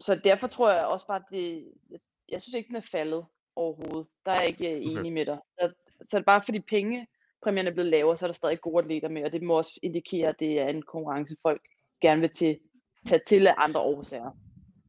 så 0.00 0.14
derfor 0.24 0.46
tror 0.46 0.70
jeg 0.70 0.86
også 0.86 1.06
bare, 1.06 1.16
at 1.16 1.22
det, 1.30 1.64
jeg, 1.90 1.98
jeg 2.28 2.42
synes 2.42 2.54
ikke, 2.54 2.68
den 2.68 2.76
er 2.76 2.88
faldet 2.92 3.24
overhovedet. 3.56 4.08
Der 4.26 4.32
er 4.32 4.40
jeg 4.40 4.48
ikke 4.48 4.70
øh, 4.70 4.76
Okay. 4.76 4.98
enig 5.00 5.12
med 5.12 5.26
dig. 5.26 5.38
Der, 5.60 5.70
så 6.02 6.16
er 6.16 6.18
det 6.18 6.26
bare 6.26 6.42
fordi 6.42 6.60
penge, 6.60 7.06
præmierne 7.42 7.70
er 7.70 7.74
blevet 7.74 7.90
lavere, 7.90 8.16
så 8.16 8.26
er 8.26 8.28
der 8.28 8.34
stadig 8.34 8.60
gode 8.60 8.82
atleter 8.82 9.08
med, 9.08 9.24
og 9.24 9.32
det 9.32 9.42
må 9.42 9.54
også 9.54 9.80
indikere, 9.82 10.28
at 10.28 10.40
det 10.40 10.60
er 10.60 10.68
en 10.68 10.82
konkurrence, 10.82 11.36
folk 11.42 11.62
gerne 12.02 12.20
vil 12.20 12.30
til, 12.30 12.58
tage 13.06 13.20
til 13.26 13.46
af 13.46 13.54
andre 13.56 13.80
årsager. 13.80 14.30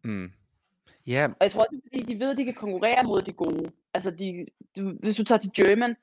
Mm. 0.04 0.32
Ja, 1.08 1.28
Og 1.28 1.36
jeg 1.42 1.52
tror 1.52 1.62
også, 1.62 1.80
fordi 1.88 2.14
de 2.14 2.20
ved, 2.20 2.32
at 2.32 2.38
de 2.38 2.46
kan 2.46 2.54
konkurrere 2.54 3.04
mod 3.04 3.22
de 3.22 3.34
gode. 3.34 3.72
Altså, 3.94 4.12
de, 4.12 4.46
du, 4.78 4.92
hvis 5.00 5.16
du 5.16 5.24
tager 5.24 5.40
til 5.40 5.52
German, 5.56 5.96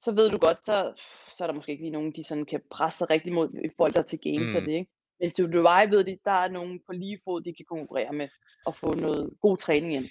så 0.00 0.12
ved 0.12 0.30
du 0.30 0.38
godt, 0.38 0.64
så, 0.64 0.92
så 1.32 1.44
er 1.44 1.46
der 1.46 1.54
måske 1.54 1.72
ikke 1.72 1.84
lige 1.84 1.92
nogen, 1.92 2.12
de 2.12 2.24
sådan 2.24 2.44
kan 2.44 2.60
presse 2.70 2.98
sig 2.98 3.10
rigtig 3.10 3.32
mod 3.32 3.70
folk, 3.76 3.94
der 3.94 4.00
er 4.00 4.04
til 4.04 4.18
games 4.18 4.52
Mm. 4.52 4.56
og 4.56 4.62
det, 4.62 4.72
ikke? 4.72 4.90
Men 5.20 5.30
til 5.30 5.52
Dubai 5.52 5.90
ved 5.90 6.04
de, 6.04 6.18
der 6.24 6.30
er 6.30 6.48
nogen 6.48 6.80
på 6.86 6.92
lige 6.92 7.20
fod, 7.24 7.40
de 7.42 7.54
kan 7.54 7.64
konkurrere 7.68 8.12
med 8.12 8.28
og 8.66 8.74
få 8.74 8.94
noget 8.94 9.30
god 9.40 9.56
træning 9.56 9.94
ind. 9.94 10.08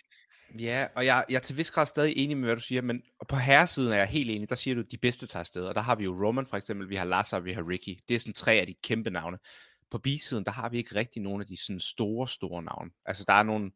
Ja, 0.59 0.87
og 0.95 1.05
jeg, 1.05 1.25
jeg 1.29 1.35
er 1.35 1.39
til 1.39 1.57
vis 1.57 1.71
grad 1.71 1.85
stadig 1.85 2.17
enig 2.17 2.37
med, 2.37 2.47
hvad 2.47 2.55
du 2.55 2.61
siger, 2.61 2.81
men 2.81 3.01
på 3.29 3.35
herresiden 3.35 3.91
er 3.91 3.97
jeg 3.97 4.07
helt 4.07 4.29
enig. 4.29 4.49
Der 4.49 4.55
siger 4.55 4.75
du, 4.75 4.81
at 4.81 4.91
de 4.91 4.97
bedste 4.97 5.27
tager 5.27 5.39
afsted, 5.39 5.65
og 5.65 5.75
der 5.75 5.81
har 5.81 5.95
vi 5.95 6.03
jo 6.03 6.27
Roman 6.27 6.47
for 6.47 6.57
eksempel, 6.57 6.89
vi 6.89 6.95
har 6.95 7.05
Lasse 7.05 7.35
og 7.35 7.45
vi 7.45 7.53
har 7.53 7.69
Ricky. 7.69 7.99
Det 8.07 8.15
er 8.15 8.19
sådan 8.19 8.33
tre 8.33 8.53
af 8.53 8.67
de 8.67 8.73
kæmpe 8.83 9.09
navne. 9.09 9.37
På 9.91 9.97
bisiden, 9.97 10.43
der 10.43 10.51
har 10.51 10.69
vi 10.69 10.77
ikke 10.77 10.95
rigtig 10.95 11.21
nogen 11.21 11.41
af 11.41 11.47
de 11.47 11.57
sådan 11.57 11.79
store, 11.79 12.27
store 12.27 12.63
navne. 12.63 12.91
Altså, 13.05 13.23
der 13.27 13.33
er 13.33 13.43
nogle 13.43 13.71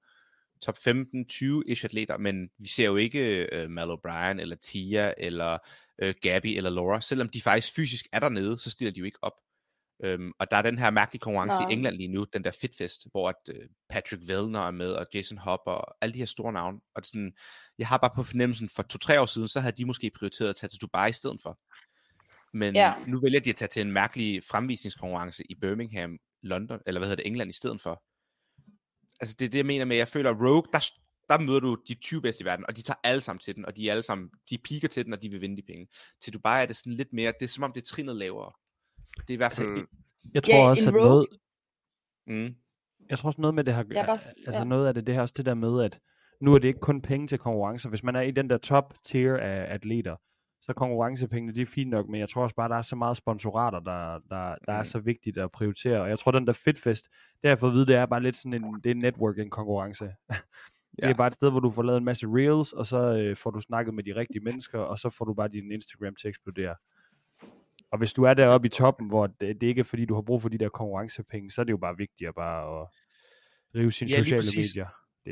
top 0.61 0.77
15-20-ish 0.77 1.85
atleter, 1.85 2.17
men 2.17 2.49
vi 2.57 2.67
ser 2.67 2.85
jo 2.85 2.95
ikke 2.95 3.47
øh, 3.55 3.69
Mal 3.69 3.89
O'Brien, 3.89 4.41
eller 4.41 4.55
Tia, 4.55 5.13
eller 5.17 5.57
øh, 5.99 6.15
Gabby, 6.21 6.47
eller 6.47 6.69
Laura. 6.69 7.01
Selvom 7.01 7.29
de 7.29 7.41
faktisk 7.41 7.75
fysisk 7.75 8.07
er 8.11 8.19
dernede, 8.19 8.57
så 8.57 8.69
stiller 8.69 8.91
de 8.91 8.99
jo 8.99 9.05
ikke 9.05 9.19
op. 9.21 9.33
Um, 10.05 10.33
og 10.39 10.51
der 10.51 10.57
er 10.57 10.61
den 10.61 10.77
her 10.79 10.89
mærkelige 10.89 11.19
konkurrence 11.19 11.61
Nå. 11.61 11.69
i 11.69 11.73
England 11.73 11.95
lige 11.95 12.07
nu, 12.07 12.25
den 12.33 12.43
der 12.43 12.51
Fitfest, 12.51 13.07
hvor 13.11 13.29
at, 13.29 13.35
uh, 13.49 13.55
Patrick 13.89 14.27
Vellner 14.27 14.67
er 14.67 14.71
med, 14.71 14.91
og 14.91 15.05
Jason 15.13 15.37
Hopper, 15.37 15.71
og 15.71 15.97
alle 16.01 16.13
de 16.13 16.19
her 16.19 16.25
store 16.25 16.53
navne. 16.53 16.79
Og 16.95 17.01
det 17.01 17.07
sådan, 17.07 17.33
jeg 17.77 17.87
har 17.87 17.97
bare 17.97 18.11
på 18.15 18.23
fornemmelsen, 18.23 18.69
for 18.69 18.83
to-tre 18.83 19.21
år 19.21 19.25
siden, 19.25 19.47
så 19.47 19.59
havde 19.59 19.75
de 19.75 19.85
måske 19.85 20.11
prioriteret 20.15 20.49
at 20.49 20.55
tage 20.55 20.69
til 20.69 20.81
Dubai 20.81 21.09
i 21.09 21.13
stedet 21.13 21.41
for. 21.41 21.59
Men 22.53 22.75
Ja. 22.75 22.93
nu 23.07 23.19
vælger 23.19 23.39
de 23.39 23.49
at 23.49 23.55
tage 23.55 23.69
til 23.69 23.81
en 23.81 23.91
mærkelig 23.91 24.43
fremvisningskonkurrence 24.43 25.43
i 25.51 25.55
Birmingham, 25.55 26.17
London, 26.43 26.79
eller 26.85 26.99
hvad 26.99 27.07
hedder 27.09 27.23
det, 27.23 27.27
England 27.27 27.49
i 27.49 27.53
stedet 27.53 27.81
for. 27.81 28.03
Altså 29.21 29.35
det 29.39 29.45
er 29.45 29.49
det, 29.49 29.57
jeg 29.57 29.65
mener 29.65 29.85
med, 29.85 29.97
jeg 29.97 30.07
føler, 30.07 30.29
at 30.29 30.37
Rogue, 30.41 30.63
der, 30.73 30.85
der 31.29 31.39
møder 31.39 31.59
du 31.59 31.77
de 31.87 31.95
20 31.95 32.21
bedste 32.21 32.41
i 32.41 32.45
verden, 32.45 32.65
og 32.67 32.75
de 32.77 32.81
tager 32.81 32.99
alle 33.03 33.21
sammen 33.21 33.39
til 33.39 33.55
den, 33.55 33.65
og 33.65 33.75
de 33.75 33.87
er 33.87 33.91
alle 33.91 34.03
sammen, 34.03 34.29
de 34.49 34.57
piker 34.57 34.87
til 34.87 35.05
den, 35.05 35.13
og 35.13 35.21
de 35.21 35.29
vil 35.29 35.41
vinde 35.41 35.57
de 35.57 35.61
penge. 35.61 35.87
Til 36.21 36.33
Dubai 36.33 36.61
er 36.61 36.65
det 36.65 36.75
sådan 36.75 36.93
lidt 36.93 37.13
mere, 37.13 37.33
det 37.39 37.45
er 37.45 37.49
som 37.49 37.63
om 37.63 37.73
det 37.73 37.81
er 37.81 37.85
trinet 37.85 38.15
lavere. 38.15 38.53
Det 39.21 39.29
er 39.29 39.33
i 39.33 39.35
hvert 39.35 39.51
Altså, 39.51 39.63
fald... 39.63 39.87
Jeg 40.33 40.43
tror 40.43 40.53
Ja, 40.53 40.69
også, 40.69 40.89
at 40.89 40.95
rogue- 40.95 40.97
noget, 40.97 41.27
Mm, 42.27 42.55
jeg 43.09 43.17
tror 43.19 43.27
også 43.27 43.41
noget 43.41 43.55
med 43.55 43.63
det 43.63 43.73
her, 43.73 43.81
er 43.81 44.05
bare 44.05 44.19
altså 44.45 44.61
ja. 44.61 44.63
noget 44.63 44.87
af 44.87 44.93
det, 44.93 45.07
det 45.07 45.15
er 45.15 45.21
også 45.21 45.33
det 45.37 45.45
der 45.45 45.53
med, 45.53 45.83
at 45.83 45.99
nu 46.41 46.53
er 46.53 46.59
det 46.59 46.67
ikke 46.67 46.79
kun 46.79 47.01
penge 47.01 47.27
til 47.27 47.37
konkurrencer. 47.39 47.89
Hvis 47.89 48.03
man 48.03 48.15
er 48.15 48.21
i 48.21 48.31
den 48.31 48.49
der 48.49 48.57
top 48.57 48.93
tier 49.05 49.37
af 49.37 49.73
atleter, 49.73 50.15
så 50.61 50.65
er 50.71 50.73
konkurrencepengene, 50.73 51.53
det 51.53 51.61
er 51.61 51.65
fint 51.65 51.89
nok, 51.89 52.07
men 52.09 52.19
jeg 52.19 52.29
tror 52.29 52.43
også 52.43 52.55
bare, 52.55 52.69
der 52.69 52.75
er 52.75 52.81
så 52.81 52.95
meget 52.95 53.17
sponsorater, 53.17 53.79
der, 53.79 54.19
der, 54.29 54.55
der 54.67 54.73
er 54.73 54.77
Mm. 54.79 54.85
så 54.85 54.99
vigtigt 54.99 55.37
at 55.37 55.51
prioritere. 55.51 56.01
Og 56.01 56.09
jeg 56.09 56.19
tror, 56.19 56.31
den 56.31 56.47
der 56.47 56.53
Fitfest, 56.53 57.03
det 57.05 57.39
har 57.43 57.49
jeg 57.49 57.59
fået 57.59 57.69
at 57.71 57.75
vide, 57.75 57.85
det 57.85 57.95
er 57.95 58.05
bare 58.05 58.23
lidt 58.23 58.35
sådan 58.37 58.53
en, 58.63 58.73
det 58.83 58.85
er 58.85 58.91
en 58.91 58.97
networking 58.99 59.51
konkurrence. 59.51 60.05
Det 60.95 61.03
er 61.05 61.07
Ja. 61.09 61.13
bare 61.13 61.27
et 61.27 61.33
sted, 61.33 61.49
hvor 61.51 61.59
du 61.59 61.71
får 61.71 61.83
lavet 61.83 61.97
en 61.97 62.03
masse 62.05 62.27
reels, 62.27 62.73
og 62.73 62.85
så 62.85 62.97
øh, 62.99 63.35
får 63.35 63.51
du 63.51 63.59
snakket 63.59 63.93
med 63.93 64.03
de 64.03 64.15
rigtige 64.15 64.43
mennesker, 64.43 64.79
og 64.79 64.97
så 64.99 65.09
får 65.09 65.25
du 65.25 65.33
bare 65.33 65.47
din 65.47 65.71
Instagram 65.71 66.15
til 66.15 66.27
at 66.27 66.29
eksplodere. 66.29 66.75
Og 67.91 67.97
hvis 67.97 68.13
du 68.13 68.23
er 68.23 68.33
deroppe 68.33 68.67
i 68.67 68.69
toppen, 68.69 69.09
hvor 69.09 69.27
det, 69.27 69.61
det 69.61 69.67
ikke 69.67 69.79
er 69.79 69.83
fordi, 69.83 70.05
du 70.05 70.13
har 70.15 70.21
brug 70.21 70.41
for 70.41 70.49
de 70.49 70.57
der 70.57 70.69
konkurrencepenge, 70.69 71.51
så 71.51 71.61
er 71.61 71.65
det 71.65 71.71
jo 71.71 71.77
bare 71.77 71.97
vigtigere 71.97 72.33
bare 72.33 72.81
at 72.81 72.87
drive 73.73 73.91
sine 73.91 74.09
Ja, 74.11 74.17
sociale 74.17 74.39
præcis. 74.39 74.57
medier. 74.75 74.87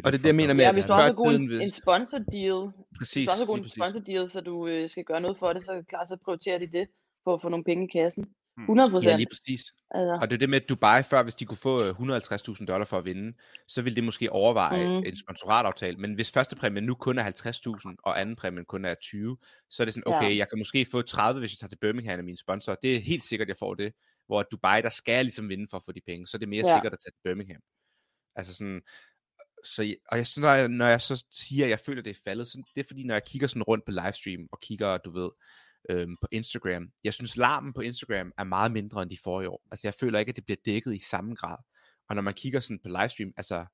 Og 0.06 0.12
det 0.12 0.18
er 0.20 0.22
det, 0.22 0.26
jeg 0.26 0.36
mener 0.36 0.54
med, 0.54 0.64
Ja, 0.64 0.70
at 0.70 0.76
hvis 0.76 0.86
du 0.86 0.94
også 0.94 1.04
har 1.04 1.14
god 1.14 1.34
en, 1.36 1.50
ved- 1.50 1.62
en 1.62 1.72
sponsor 1.72 2.18
deal, 2.18 2.60
hvis 2.66 2.98
Præcis, 3.00 3.28
du 3.28 3.32
også 3.32 3.44
har 3.44 3.48
god 3.54 3.58
en 3.58 3.68
sponsor 3.70 4.00
deal, 4.00 4.30
så 4.30 4.42
du 4.42 4.68
øh, 4.68 4.90
skal 4.90 5.04
gøre 5.04 5.22
noget 5.22 5.38
for 5.38 5.54
det, 5.54 5.64
så 5.64 5.72
er 5.72 5.76
det 5.76 5.88
klart, 5.88 6.08
så 6.08 6.18
prioriterer 6.26 6.58
de 6.60 6.68
det 6.68 6.88
for 7.24 7.34
at 7.34 7.42
få 7.42 7.50
nogle 7.50 7.64
penge 7.64 7.84
i 7.86 7.92
kassen. 7.98 8.26
Hmm. 8.58 8.64
100 8.64 8.90
procent. 8.92 9.12
Ja, 9.12 9.18
lige 9.18 9.28
præcis. 9.32 9.62
altså, 9.92 10.18
Og 10.22 10.30
det 10.30 10.36
er 10.36 10.38
det 10.38 10.50
med, 10.50 10.62
at 10.62 10.70
Dubai 10.70 11.04
før, 11.04 11.24
hvis 11.24 11.36
de 11.36 11.46
kunne 11.46 11.58
få 11.58 11.84
øh, 11.84 11.90
150.000 11.90 12.66
dollar 12.66 12.86
for 12.86 12.98
at 12.98 13.06
vinde, 13.06 13.38
så 13.68 13.82
ville 13.82 13.96
det 13.96 14.04
måske 14.04 14.32
overveje 14.32 14.88
Mm. 14.88 14.92
mm. 14.92 14.98
en 15.06 15.18
sponsorataftale. 15.18 15.98
Men 15.98 16.14
hvis 16.14 16.32
første 16.32 16.56
præmien 16.56 16.84
nu 16.86 16.96
kun 16.96 17.18
er 17.18 17.24
50.000, 17.24 17.96
og 18.04 18.22
anden 18.22 18.36
præmien 18.36 18.66
kun 18.66 18.86
er 18.86 18.96
20, 19.02 19.38
så 19.70 19.84
er 19.84 19.86
det 19.86 19.94
sådan, 19.94 20.12
Ja. 20.12 20.18
okay, 20.18 20.38
jeg 20.38 20.50
kan 20.50 20.58
måske 20.58 20.86
få 20.92 21.02
30, 21.02 21.40
hvis 21.40 21.52
jeg 21.52 21.58
tager 21.58 21.70
til 21.70 21.78
Birmingham 21.78 22.18
af 22.20 22.24
mine 22.24 22.38
sponsorer. 22.38 22.76
Det 22.82 22.96
er 22.96 23.00
helt 23.00 23.24
sikkert, 23.24 23.48
jeg 23.48 23.58
får 23.60 23.74
det. 23.76 23.94
Hvor 24.28 24.44
Dubai, 24.44 24.82
der 24.82 24.90
skal 24.90 25.14
jeg 25.14 25.24
ligesom 25.24 25.50
vinde 25.50 25.68
for 25.70 25.78
at 25.78 25.84
få 25.86 25.92
de 25.92 26.02
penge, 26.08 26.28
så 26.28 26.38
er 26.38 26.40
det 26.40 26.50
mere 26.50 26.68
Ja. 26.68 26.76
sikkert 26.76 26.94
at 26.94 27.00
tage 27.00 27.12
til 27.12 27.22
Birmingham. 27.24 27.62
Altså 28.36 28.54
sådan, 28.54 28.82
så, 29.66 29.96
og 30.12 30.18
jeg, 30.18 30.28
så 30.28 30.42
når, 30.42 30.50
jeg, 30.50 30.68
når 30.70 30.88
jeg 30.88 31.02
så 31.02 31.26
siger, 31.32 31.66
at 31.66 31.70
jeg 31.70 31.80
føler, 31.80 32.02
at 32.02 32.06
det 32.06 32.12
er 32.18 32.20
faldet, 32.24 32.48
så 32.48 32.62
det 32.76 32.82
er 32.82 32.88
fordi, 32.88 33.04
når 33.04 33.16
jeg 33.16 33.24
kigger 33.26 33.48
sådan 33.48 33.64
rundt 33.64 33.86
på 33.86 33.92
livestream, 33.92 34.48
og 34.52 34.60
kigger, 34.60 34.98
du 34.98 35.12
ved, 35.12 35.30
øhm, 35.90 36.18
på 36.22 36.28
Instagram. 36.32 36.90
Jeg 37.04 37.14
synes, 37.14 37.38
larmen 37.38 37.74
på 37.74 37.82
Instagram 37.82 38.32
er 38.38 38.44
meget 38.44 38.72
mindre 38.72 39.02
end 39.02 39.10
de 39.10 39.18
forrige 39.24 39.50
år. 39.50 39.62
Altså, 39.72 39.88
jeg 39.88 39.94
føler 39.94 40.20
ikke, 40.20 40.30
at 40.30 40.36
det 40.36 40.46
bliver 40.46 40.58
dækket 40.66 40.96
i 40.96 41.00
samme 41.00 41.36
grad. 41.36 41.58
Og 42.10 42.16
når 42.16 42.22
man 42.22 42.34
kigger 42.34 42.60
sådan 42.60 42.80
på 42.80 42.88
livestream, 42.88 43.34
altså 43.38 43.66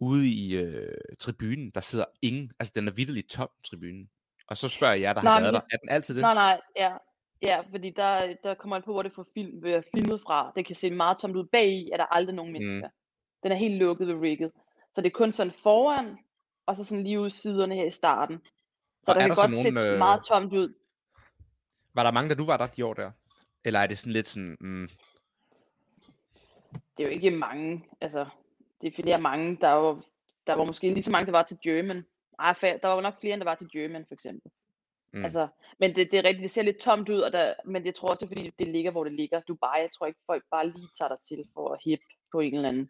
ude 0.00 0.28
i 0.28 0.54
øh, 0.54 0.98
tribunen, 1.20 1.70
der 1.70 1.80
sidder 1.80 2.04
ingen, 2.22 2.52
altså 2.58 2.72
den 2.76 2.88
er 2.88 2.92
vidderligt 2.92 3.30
tom, 3.30 3.48
tribunen. 3.64 4.10
Og 4.48 4.56
så 4.56 4.68
spørger 4.68 4.94
jeg 4.94 5.02
jer, 5.02 5.12
der 5.12 5.22
Nej, 5.22 5.34
har 5.34 5.40
været 5.40 5.54
der, 5.54 5.60
er 5.72 5.76
den 5.76 5.88
altid 5.88 6.14
det? 6.14 6.20
nej, 6.20 6.34
nej, 6.34 6.60
ja. 6.76 6.96
Ja, 7.42 7.60
fordi 7.70 7.90
der, 7.90 8.34
der 8.42 8.54
kommer 8.54 8.76
an 8.76 8.82
på, 8.82 8.92
hvor 8.92 9.02
det 9.02 9.12
får 9.14 9.26
film, 9.34 9.60
bliver 9.60 9.82
filmet 9.94 10.20
fra. 10.20 10.52
Det 10.56 10.66
kan 10.66 10.76
se 10.76 10.90
meget 10.90 11.18
tomt 11.18 11.36
ud. 11.36 11.46
Bag 11.52 11.68
i 11.68 11.90
er 11.92 11.96
der 11.96 12.04
aldrig 12.04 12.34
nogen 12.34 12.52
mennesker. 12.52 12.88
Den 13.42 13.52
er 13.52 13.56
helt 13.56 13.74
lukket 13.74 14.08
ved 14.08 14.14
rigget. 14.14 14.50
Så 14.94 15.00
det 15.00 15.06
er 15.06 15.10
kun 15.10 15.32
sådan 15.32 15.52
foran, 15.62 16.18
og 16.66 16.76
så 16.76 16.84
sådan 16.84 17.04
lige 17.04 17.20
ude 17.20 17.30
siderne 17.30 17.74
her 17.74 17.84
i 17.84 17.90
starten. 17.90 18.38
Så 19.04 19.12
Og 19.12 19.14
der 19.14 19.20
er 19.20 19.20
kan 19.20 19.30
der 19.30 19.42
godt 19.42 19.50
nogen, 19.50 19.80
se 19.80 19.88
øh, 19.88 19.98
meget 19.98 20.24
tomt 20.24 20.52
ud. 20.52 20.74
Var 21.94 22.02
der 22.02 22.10
mange, 22.10 22.30
da 22.30 22.34
du 22.34 22.44
var 22.44 22.56
der 22.56 22.66
de 22.66 22.86
år 22.86 22.94
der? 22.94 23.10
Eller 23.64 23.80
er 23.80 23.86
det 23.86 23.98
sådan 23.98 24.12
lidt 24.12 24.28
sådan, 24.28 24.56
mm, 24.60 24.88
Det 26.72 27.04
er 27.04 27.04
jo 27.04 27.14
ikke 27.14 27.30
mange, 27.30 27.84
altså 28.00 28.26
definerer 28.82 29.18
mange. 29.18 29.56
Der 29.60 29.70
var, 29.70 30.04
der 30.46 30.54
var 30.54 30.64
måske 30.64 30.90
lige 30.92 31.02
så 31.02 31.10
mange, 31.10 31.26
der 31.26 31.32
var 31.32 31.42
til 31.42 31.58
German. 31.64 32.04
Ej, 32.38 32.54
der 32.62 32.86
var 32.86 32.94
jo 32.94 33.00
nok 33.00 33.20
flere, 33.20 33.34
end 33.34 33.40
der 33.40 33.44
var 33.44 33.54
til 33.54 33.68
German, 33.72 34.04
for 34.08 34.14
eksempel. 34.14 34.52
Mm. 35.12 35.24
Altså, 35.24 35.48
men 35.78 35.94
det, 35.94 36.12
det 36.12 36.18
er 36.18 36.24
rigtigt, 36.24 36.42
det 36.42 36.50
ser 36.50 36.62
lidt 36.62 36.80
tomt 36.80 37.08
ud, 37.08 37.20
og 37.20 37.32
der, 37.32 37.54
men 37.64 37.86
jeg 37.86 37.94
tror 37.94 38.08
også, 38.08 38.20
det 38.20 38.24
er, 38.24 38.28
fordi 38.28 38.50
det 38.58 38.68
ligger, 38.68 38.90
hvor 38.90 39.04
det 39.04 39.12
ligger. 39.12 39.40
Dubai, 39.40 39.80
jeg 39.80 39.90
tror 39.98 40.06
ikke, 40.06 40.20
folk 40.26 40.44
bare 40.50 40.66
lige 40.66 40.88
tager 40.98 41.08
dig 41.08 41.18
til 41.28 41.44
for 41.54 41.72
at 41.72 41.80
hip 41.84 42.00
på 42.32 42.40
en 42.40 42.54
eller 42.54 42.68
anden. 42.68 42.88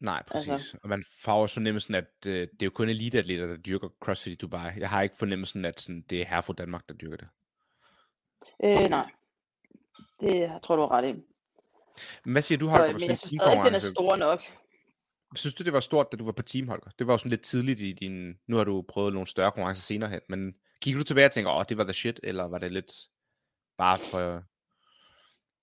nej, 0.00 0.22
præcis. 0.26 0.50
Altså. 0.50 0.78
Og 0.82 0.88
man 0.88 1.04
får 1.24 1.42
også 1.42 1.54
fornemmelsen, 1.54 1.94
at 1.94 2.10
øh, 2.26 2.40
det 2.40 2.62
er 2.62 2.66
jo 2.66 2.70
kun 2.70 2.88
eliteatleter, 2.88 3.46
der 3.46 3.56
dyrker 3.56 3.88
CrossFit 4.00 4.32
i 4.32 4.36
Dubai. 4.36 4.70
Jeg 4.78 4.90
har 4.90 5.02
ikke 5.02 5.16
fornemmelsen, 5.16 5.64
at 5.64 5.80
sådan, 5.80 6.04
det 6.10 6.20
er 6.20 6.26
her 6.26 6.40
fra 6.40 6.52
Danmark, 6.52 6.88
der 6.88 6.94
dyrker 6.94 7.16
det. 7.16 7.28
Øh, 8.64 8.88
nej. 8.88 9.10
Det 10.20 10.38
jeg 10.38 10.60
tror 10.62 10.76
du 10.76 10.82
har 10.82 10.90
ret 10.90 11.08
i. 11.08 11.12
Men 12.24 12.32
hvad 12.32 12.42
siger 12.42 12.58
du, 12.58 12.68
Så, 12.68 12.76
Holger, 12.76 12.92
på 12.92 12.98
men 12.98 13.02
jeg 13.02 13.10
en 13.10 13.16
synes 13.16 13.42
stadig 13.42 13.52
ikke, 13.52 13.66
den 13.66 13.74
er 13.74 13.78
stor 13.78 14.16
nok. 14.16 14.42
Synes 15.36 15.54
du, 15.54 15.64
det 15.64 15.72
var 15.72 15.80
stort, 15.80 16.12
da 16.12 16.16
du 16.16 16.24
var 16.24 16.32
på 16.32 16.42
team, 16.42 16.68
Holger? 16.68 16.90
Det 16.98 17.06
var 17.06 17.12
jo 17.12 17.18
sådan 17.18 17.30
lidt 17.30 17.42
tidligt 17.42 17.80
i 17.80 17.92
din... 17.92 18.34
Nu 18.46 18.56
har 18.56 18.64
du 18.64 18.84
prøvet 18.88 19.12
nogle 19.12 19.26
større 19.26 19.50
konkurrencer 19.50 19.82
senere 19.82 20.10
hen, 20.10 20.20
men 20.28 20.54
kigger 20.82 20.98
du 20.98 21.04
tilbage 21.04 21.26
og 21.26 21.32
tænker, 21.32 21.52
åh, 21.52 21.64
det 21.68 21.76
var 21.76 21.84
the 21.84 21.92
shit, 21.92 22.20
eller 22.22 22.44
var 22.44 22.58
det 22.58 22.72
lidt 22.72 22.92
bare 23.78 23.98
for 24.10 24.42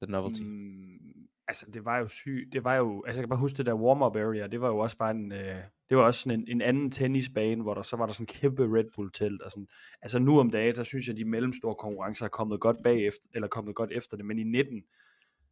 the 0.02 0.12
novelty? 0.12 0.42
Mm. 0.42 1.28
Altså, 1.52 1.66
det 1.74 1.86
var 1.86 1.98
jo 1.98 2.08
sygt. 2.08 2.54
Det 2.54 2.64
var 2.64 2.76
jo, 2.76 3.04
altså, 3.04 3.22
jeg 3.22 3.24
kan 3.24 3.30
bare 3.30 3.40
huske 3.40 3.58
det 3.58 3.66
der 3.66 3.74
warm-up 3.74 4.16
area, 4.16 4.48
det 4.48 4.62
var 4.62 4.68
jo 4.68 4.78
også 4.78 4.98
bare 4.98 5.12
en, 5.12 5.32
øh, 5.32 5.58
det 5.90 5.98
var 5.98 6.04
også 6.04 6.20
sådan 6.20 6.40
en, 6.40 6.48
en 6.48 6.62
anden 6.62 6.92
tennisbane, 6.92 7.62
hvor 7.62 7.74
der 7.74 7.82
så 7.82 7.98
var 7.98 8.06
der 8.06 8.14
sådan 8.14 8.24
en 8.24 8.40
kæmpe 8.40 8.78
Red 8.78 8.86
Bull 8.96 9.12
telt. 9.14 9.42
Og 9.42 9.52
sådan. 9.52 9.68
Altså 10.02 10.20
nu 10.20 10.40
om 10.40 10.50
dagen, 10.50 10.76
der 10.76 10.84
synes 10.84 11.08
jeg, 11.08 11.14
at 11.14 11.18
de 11.18 11.26
mellemstore 11.26 11.76
konkurrencer 11.76 12.26
er 12.26 12.30
kommet 12.30 12.60
godt 12.60 12.78
bagefter, 12.84 13.26
eller 13.36 13.48
kommet 13.48 13.76
godt 13.76 13.92
efter 13.92 14.18
det, 14.18 14.26
men 14.26 14.40
i 14.40 14.44
19, 14.44 14.84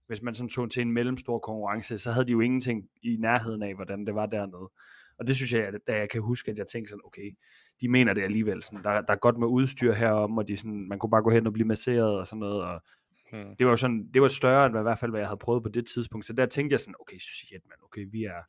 hvis 0.07 0.21
man 0.21 0.33
sådan 0.33 0.49
tog 0.49 0.71
til 0.71 0.81
en 0.81 0.91
mellemstor 0.91 1.39
konkurrence, 1.39 1.97
så 1.97 2.11
havde 2.11 2.25
de 2.25 2.31
jo 2.31 2.39
ingenting 2.39 2.89
i 3.03 3.17
nærheden 3.19 3.63
af, 3.63 3.75
hvordan 3.75 4.05
det 4.05 4.15
var 4.15 4.25
dernede. 4.25 4.69
Og 5.19 5.27
det 5.27 5.35
synes 5.35 5.53
jeg, 5.53 5.73
da 5.87 5.97
jeg 5.97 6.09
kan 6.09 6.21
huske, 6.21 6.51
at 6.51 6.57
jeg 6.57 6.67
tænkte 6.67 6.89
sådan, 6.89 7.01
okay, 7.05 7.37
de 7.81 7.89
mener 7.89 8.13
det 8.13 8.21
alligevel. 8.21 8.63
Sådan, 8.63 8.83
der, 8.83 9.01
der 9.01 9.13
er 9.13 9.17
godt 9.17 9.37
med 9.37 9.47
udstyr 9.47 9.93
herom, 9.93 10.37
og 10.37 10.47
de 10.47 10.57
sådan, 10.57 10.87
man 10.89 10.99
kunne 10.99 11.09
bare 11.09 11.23
gå 11.23 11.29
hen 11.29 11.47
og 11.47 11.53
blive 11.53 11.67
masseret 11.67 12.19
og 12.19 12.27
sådan 12.27 12.39
noget, 12.39 12.63
og 12.63 12.81
Hmm. 13.31 13.55
det 13.55 13.65
var 13.65 13.71
jo 13.71 13.77
sådan, 13.77 14.09
det 14.13 14.21
var 14.21 14.27
større 14.27 14.65
end 14.65 14.73
hvad, 14.73 14.81
i 14.81 14.83
hvert 14.83 14.99
fald, 14.99 15.11
hvad 15.11 15.19
jeg 15.19 15.27
havde 15.27 15.37
prøvet 15.37 15.63
på 15.63 15.69
det 15.69 15.87
tidspunkt. 15.87 16.25
Så 16.25 16.33
der 16.33 16.45
tænkte 16.45 16.73
jeg 16.73 16.79
sådan, 16.79 16.95
okay, 16.99 17.17
shit, 17.17 17.61
man, 17.65 17.77
okay, 17.83 18.05
vi 18.11 18.23
er, 18.23 18.41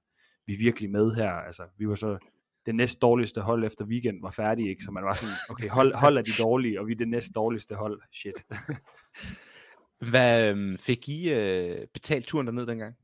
vi 0.47 0.53
er 0.53 0.59
virkelig 0.59 0.91
med 0.91 1.15
her. 1.15 1.31
Altså, 1.31 1.63
vi 1.79 1.89
var 1.89 1.95
så 1.95 2.19
det 2.67 2.75
næst 2.75 3.03
dårligste 3.03 3.41
hold 3.41 3.65
efter 3.65 3.85
weekend 3.85 4.23
var 4.23 4.31
færdig, 4.31 4.69
ikke? 4.69 4.85
Så 4.85 4.91
man 4.91 5.05
var 5.05 5.13
sådan, 5.13 5.35
okay, 5.51 5.69
hold, 5.69 5.95
hold 5.95 6.19
er 6.19 6.23
de 6.23 6.43
dårlige, 6.43 6.81
og 6.81 6.87
vi 6.87 6.93
er 6.93 6.97
det 6.97 7.09
næst 7.09 7.35
dårligste 7.35 7.75
hold. 7.75 8.01
Shit. 8.13 8.47
Hvad 10.11 10.51
øhm, 10.51 10.79
fik 10.79 11.09
I 11.09 11.31
øh, 11.33 11.87
betalt 11.95 12.27
turen 12.27 12.47
derned 12.47 12.67
dengang? 12.67 12.97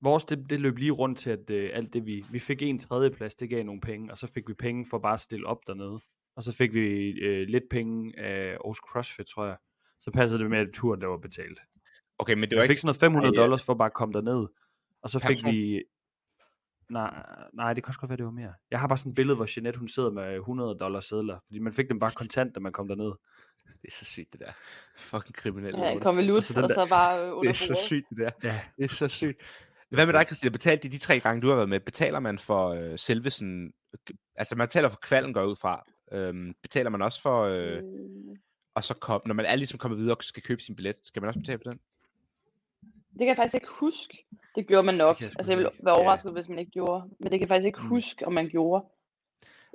Vores, 0.00 0.24
det, 0.24 0.50
det 0.50 0.60
løb 0.60 0.76
lige 0.78 0.90
rundt 0.90 1.18
til, 1.18 1.30
at 1.30 1.50
øh, 1.50 1.70
alt 1.72 1.92
det 1.92 2.06
vi, 2.06 2.24
vi 2.30 2.38
fik 2.38 2.62
en 2.62 2.78
tredjeplads, 2.78 3.34
det 3.34 3.50
gav 3.50 3.64
nogle 3.64 3.80
penge, 3.80 4.10
og 4.10 4.18
så 4.18 4.26
fik 4.26 4.48
vi 4.48 4.54
penge 4.54 4.86
for 4.90 4.98
bare 4.98 5.14
at 5.14 5.20
stille 5.20 5.46
op 5.46 5.58
dernede. 5.66 6.00
Og 6.36 6.42
så 6.42 6.52
fik 6.52 6.74
vi 6.74 7.10
øh, 7.10 7.48
lidt 7.48 7.64
penge 7.70 8.18
af 8.18 8.50
Aarhus 8.50 8.78
CrossFit, 8.78 9.26
tror 9.26 9.46
jeg. 9.46 9.56
Så 10.00 10.10
passede 10.10 10.42
det 10.42 10.50
med, 10.50 10.58
at 10.58 10.68
turen 10.72 11.00
der 11.00 11.06
var 11.06 11.16
betalt. 11.18 11.60
Okay, 12.18 12.34
men 12.34 12.42
det 12.42 12.50
Vi 12.50 12.56
var 12.56 12.62
fik 12.62 12.70
ikke... 12.70 12.80
sådan 12.80 12.86
noget 12.88 12.96
500 12.96 13.32
Ej, 13.32 13.36
ja. 13.36 13.42
dollars 13.42 13.62
for 13.64 13.74
bare 13.74 13.86
at 13.86 13.94
komme 13.94 14.12
derned. 14.14 14.46
Og 15.02 15.10
så 15.10 15.18
fik 15.18 15.44
vi... 15.44 15.82
Nej, 16.90 17.26
nej, 17.52 17.72
det 17.74 17.84
kan 17.84 17.90
også 17.90 18.00
godt 18.00 18.08
være, 18.08 18.16
det 18.16 18.24
var 18.24 18.30
mere. 18.30 18.54
Jeg 18.70 18.80
har 18.80 18.88
bare 18.88 18.98
sådan 18.98 19.10
et 19.10 19.16
billede, 19.16 19.36
hvor 19.36 19.46
Jeanette, 19.56 19.78
hun 19.78 19.88
sidder 19.88 20.10
med 20.10 20.34
100 20.36 20.76
dollars 20.80 21.04
sedler. 21.04 21.38
Fordi 21.46 21.58
man 21.58 21.72
fik 21.72 21.88
dem 21.88 21.98
bare 21.98 22.10
kontant, 22.10 22.54
da 22.54 22.60
man 22.60 22.72
kom 22.72 22.88
derned. 22.88 23.12
Det 23.82 23.88
er 23.88 23.92
så 23.92 24.04
sygt, 24.04 24.32
det 24.32 24.40
der. 24.40 24.52
Fucking 24.98 25.34
kriminelle. 25.34 25.78
Ja, 25.80 25.86
en 25.88 25.94
lort. 25.94 26.02
konvolut, 26.02 26.36
Altså, 26.36 26.60
og 26.62 26.70
så 26.70 26.86
bare 26.90 27.20
øh, 27.20 27.26
Det 27.26 27.32
under 27.32 27.48
er 27.48 27.52
så 27.52 27.74
sygt, 27.86 28.06
det 28.10 28.18
der. 28.18 28.30
Ja. 28.42 28.60
Det 28.76 28.84
er 28.84 28.88
så 28.88 29.08
sygt. 29.08 29.42
Hvad 29.90 30.06
med 30.06 30.14
dig, 30.14 30.24
Christina? 30.26 30.50
Betalte 30.50 30.88
de 30.88 30.92
de 30.92 30.98
tre 30.98 31.20
gange, 31.20 31.42
du 31.42 31.48
har 31.48 31.54
været 31.56 31.68
med? 31.68 31.80
Betaler 31.80 32.20
man 32.20 32.38
for 32.38 32.68
øh, 32.68 32.98
selve 32.98 33.30
sådan... 33.30 33.72
Altså, 34.36 34.56
man 34.56 34.68
betaler 34.68 34.88
for 34.88 34.98
kvalden, 35.02 35.32
går 35.32 35.44
ud 35.44 35.56
fra. 35.56 35.84
Øhm, 36.12 36.54
betaler 36.62 36.90
man 36.90 37.02
også 37.02 37.22
for... 37.22 37.42
Øh, 37.44 37.72
Øh, 37.76 37.82
og 38.76 38.84
så 38.84 38.94
kom, 38.94 39.22
når 39.26 39.34
man 39.34 39.46
er 39.46 39.56
ligesom 39.56 39.78
kommet 39.78 39.98
videre 40.00 40.16
og 40.16 40.24
skal 40.24 40.42
købe 40.42 40.62
sin 40.62 40.76
billet, 40.76 40.96
skal 41.04 41.22
man 41.22 41.28
også 41.28 41.40
betale 41.40 41.58
for 41.64 41.70
den? 41.70 41.80
Det 43.12 43.18
kan 43.18 43.28
jeg 43.28 43.36
faktisk 43.36 43.54
ikke 43.54 43.68
huske. 43.70 44.26
Det 44.56 44.66
gjorde 44.66 44.82
man 44.86 44.94
nok. 44.94 45.20
jeg 45.20 45.30
altså, 45.38 45.52
jeg 45.52 45.58
ville 45.58 45.70
være 45.84 45.94
Ja. 45.98 46.00
overrasket, 46.02 46.32
hvis 46.32 46.48
man 46.48 46.58
ikke 46.58 46.70
gjorde. 46.70 47.04
Men 47.20 47.22
det 47.24 47.30
kan 47.30 47.40
jeg 47.40 47.48
faktisk 47.48 47.66
ikke 47.66 47.78
Mm. 47.82 47.88
huske, 47.88 48.26
om 48.26 48.32
man 48.32 48.48
gjorde. 48.48 48.84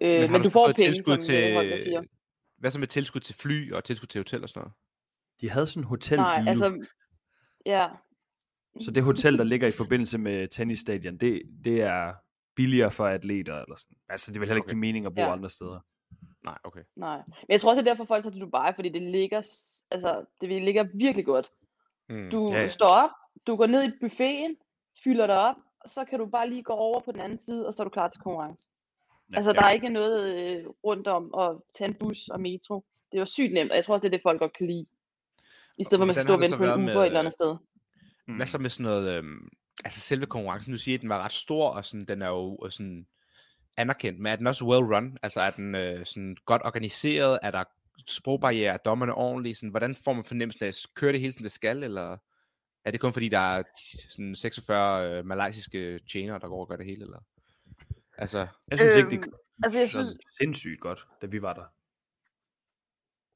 Øh, 0.02 0.22
men, 0.22 0.32
men 0.32 0.42
du 0.42 0.50
så 0.50 0.52
får 0.52 0.66
penge, 0.68 0.82
tilskud 0.94 1.14
som 1.14 1.22
til... 1.22 1.54
Holger 1.56 1.78
siger. 1.78 2.02
Hvad 2.58 2.72
så 2.72 2.80
med 2.80 2.88
tilskud 2.88 3.22
til 3.22 3.36
fly 3.36 3.72
og 3.74 3.84
tilskud 3.84 4.08
til 4.08 4.20
hotel 4.20 4.44
og 4.44 4.50
sådan 4.50 4.60
noget? 4.60 4.74
De 5.42 5.50
havde 5.50 5.66
sådan 5.66 5.84
en 5.84 5.88
hotel 5.88 6.18
Nej, 6.20 6.44
altså... 6.48 6.86
Ja. 7.66 7.88
Så 8.82 8.92
det 8.92 9.04
hotel, 9.04 9.38
der 9.38 9.44
ligger 9.44 9.68
i 9.68 9.72
forbindelse 9.72 10.18
med 10.18 10.48
tennisstadion, 10.48 11.18
det, 11.18 11.42
det 11.66 11.82
er 11.82 12.14
billigere 12.56 12.92
for 12.92 13.06
atleter. 13.06 13.54
Eller 13.62 13.76
sådan. 13.76 13.98
Altså, 14.10 14.32
det 14.32 14.40
vil 14.40 14.48
heller 14.48 14.56
ikke 14.58 14.66
Okay. 14.66 14.74
give 14.74 14.80
mening 14.80 15.06
at 15.06 15.16
bo 15.16 15.22
Ja. 15.22 15.32
andre 15.32 15.50
steder. 15.50 15.80
Nej, 16.44 16.58
okay. 16.64 16.84
Nej. 16.96 17.18
Men 17.18 17.50
jeg 17.50 17.62
tror 17.62 17.70
også, 17.70 17.82
det 17.82 17.88
er 17.88 17.94
derfor, 17.94 18.06
folk 18.06 18.24
tager 18.24 18.32
til 18.32 18.42
Dubai, 18.42 18.74
fordi 18.76 18.90
det 18.90 19.02
ligger, 19.02 19.38
altså, 19.92 20.26
det 20.42 20.64
ligger 20.64 20.84
virkelig 20.94 21.26
godt. 21.26 21.52
Mm. 22.10 22.30
Du 22.32 22.50
Ja, 22.50 22.56
ja, 22.56 22.62
ja. 22.62 22.68
står 22.68 22.88
op, 22.88 23.10
du 23.48 23.56
går 23.56 23.68
ned 23.68 23.84
i 23.84 23.92
buffeten, 24.02 24.58
fylder 25.04 25.28
dig 25.28 25.38
op, 25.38 25.56
og 25.80 25.90
så 25.90 26.06
kan 26.06 26.20
du 26.20 26.26
bare 26.26 26.50
lige 26.50 26.64
gå 26.64 26.74
over 26.74 27.00
på 27.00 27.12
den 27.12 27.22
anden 27.22 27.38
side, 27.38 27.68
og 27.68 27.74
så 27.74 27.84
er 27.84 27.86
du 27.86 27.90
klar 27.90 28.08
til 28.08 28.22
konkurrence. 28.22 28.70
Ja, 29.32 29.36
altså, 29.36 29.52
ja. 29.52 29.60
der 29.60 29.66
er 29.68 29.72
ikke 29.72 29.90
noget 29.90 30.36
øh, 30.36 30.66
rundt 30.84 31.08
om 31.08 31.34
at 31.40 31.58
tage 31.74 31.88
en 31.88 31.94
bus 31.94 32.28
og 32.28 32.42
metro. 32.42 32.86
Det 33.12 33.20
var 33.20 33.26
sygt 33.26 33.54
nemt, 33.54 33.72
og 33.72 33.76
jeg 33.76 33.86
tror 33.86 33.94
også, 33.94 34.02
det 34.02 34.08
er 34.14 34.18
det, 34.18 34.24
folk 34.24 34.40
godt 34.40 34.54
kan 34.54 34.68
lide. 34.68 34.86
I 35.78 35.84
stedet 35.84 36.00
for, 36.00 36.04
at 36.04 36.08
man 36.08 36.14
skal 36.14 36.24
stå 36.24 36.34
og 36.34 36.40
vente 36.40 36.58
på 36.58 36.64
en 36.64 36.90
Uber 36.90 37.02
et 37.02 37.06
eller 37.06 37.20
andet 37.20 37.34
sted. 37.34 37.56
Mm. 38.28 38.36
Hvad 38.36 38.46
så 38.46 38.58
med 38.58 38.70
sådan 38.70 38.84
noget, 38.84 39.18
øhm, 39.18 39.50
altså 39.86 40.00
selve 40.00 40.26
konkurrencen, 40.26 40.74
du 40.74 40.80
siger, 40.80 40.98
at 40.98 41.02
den 41.02 41.10
var 41.10 41.24
ret 41.26 41.32
stor, 41.32 41.70
og 41.70 41.86
sådan, 41.86 42.06
den 42.06 42.22
er 42.22 42.28
jo 42.28 42.60
øh, 42.66 42.72
sådan 42.72 43.08
anerkendt, 43.78 44.20
men 44.20 44.32
er 44.32 44.36
den 44.36 44.48
også 44.48 44.66
well 44.66 44.94
run? 44.96 45.18
Altså 45.24 45.42
er 45.42 45.52
den 45.52 45.76
øh, 45.76 46.06
sådan 46.06 46.38
godt 46.46 46.62
organiseret? 46.66 47.40
Er 47.44 47.52
der 47.52 47.64
sprogbarriere? 48.08 48.74
Er 48.74 48.78
dommerne 48.78 49.14
ordentlige? 49.14 49.56
Sådan, 49.56 49.70
hvordan 49.70 49.96
får 49.96 50.14
man 50.14 50.24
fornemmelsen 50.24 50.66
af, 50.66 50.72
kører 50.96 51.12
det 51.12 51.22
hele 51.22 51.34
som 51.34 51.44
det 51.44 51.52
skal, 51.52 51.84
eller 51.84 52.18
er 52.86 52.92
det 52.92 53.00
kun 53.00 53.14
fordi, 53.14 53.30
der 53.30 53.38
er 53.40 53.64
sådan 54.10 54.36
46 54.36 55.18
øh, 55.18 55.26
malaysiske 55.26 56.00
tjenere, 56.00 56.40
der 56.40 56.48
går 56.48 56.60
og 56.62 56.68
gør 56.68 56.76
det 56.76 56.86
hele, 56.86 57.04
eller? 57.04 57.20
Altså, 58.18 58.48
Jeg 58.70 58.78
synes 58.78 58.96
ikke, 58.96 59.10
det 59.10 59.18
Øhm, 59.18 59.34
altså, 59.64 59.80
jeg 59.80 59.90
synes- 59.90 60.18
sindssygt 60.42 60.80
godt, 60.82 61.08
da 61.22 61.28
vi 61.28 61.42
var 61.42 61.54
der. 61.54 61.66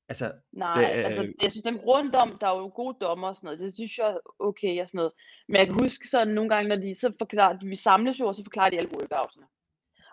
Altså, 0.09 0.31
Nej, 0.51 0.81
Det, 0.81 0.97
det, 0.97 1.03
altså, 1.03 1.23
øh, 1.23 1.33
jeg 1.43 1.51
synes 1.51 1.63
dem 1.63 1.75
rundt 1.77 2.15
om, 2.15 2.37
der 2.41 2.47
er 2.47 2.57
jo 2.57 2.71
gode 2.75 2.97
dommer 3.01 3.27
og 3.27 3.35
sådan 3.35 3.45
noget, 3.47 3.59
det 3.59 3.73
synes 3.73 3.97
jeg 3.97 4.07
er 4.09 4.17
okay 4.39 4.81
og 4.81 4.89
sådan 4.89 4.97
noget. 4.97 5.11
Men 5.47 5.55
jeg 5.57 5.65
kan 5.65 5.77
huske 5.83 6.07
sådan 6.07 6.27
nogle 6.33 6.49
gange, 6.49 6.69
når 6.69 6.75
de 6.75 6.95
så 6.95 7.13
forklarer, 7.19 7.57
vi 7.65 7.75
samles 7.75 8.19
jo, 8.19 8.25
og 8.27 8.35
så 8.35 8.43
forklarer 8.43 8.69
de 8.69 8.77
alle 8.77 8.89
workoutsene. 8.91 9.45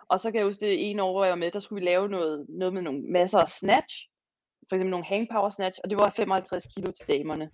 Og 0.09 0.19
så 0.19 0.31
kan 0.31 0.39
jeg 0.39 0.45
huske, 0.45 0.65
det 0.65 0.89
ene 0.89 1.03
år, 1.03 1.11
hvor 1.11 1.23
jeg 1.23 1.31
var 1.31 1.37
med, 1.37 1.51
der 1.51 1.59
skulle 1.59 1.81
vi 1.81 1.85
lave 1.85 2.09
noget, 2.09 2.45
noget 2.49 2.73
med 2.73 2.81
nogle 2.81 3.01
masser 3.11 3.39
af 3.39 3.49
snatch. 3.49 3.95
For 4.69 4.75
eksempel 4.75 4.91
nogle 4.91 5.05
hang 5.05 5.27
power 5.31 5.49
snatch, 5.49 5.79
og 5.83 5.89
det 5.89 5.97
var 5.97 6.13
55 6.15 6.65
kilo 6.75 6.91
til 6.91 7.07
damerne. 7.07 7.49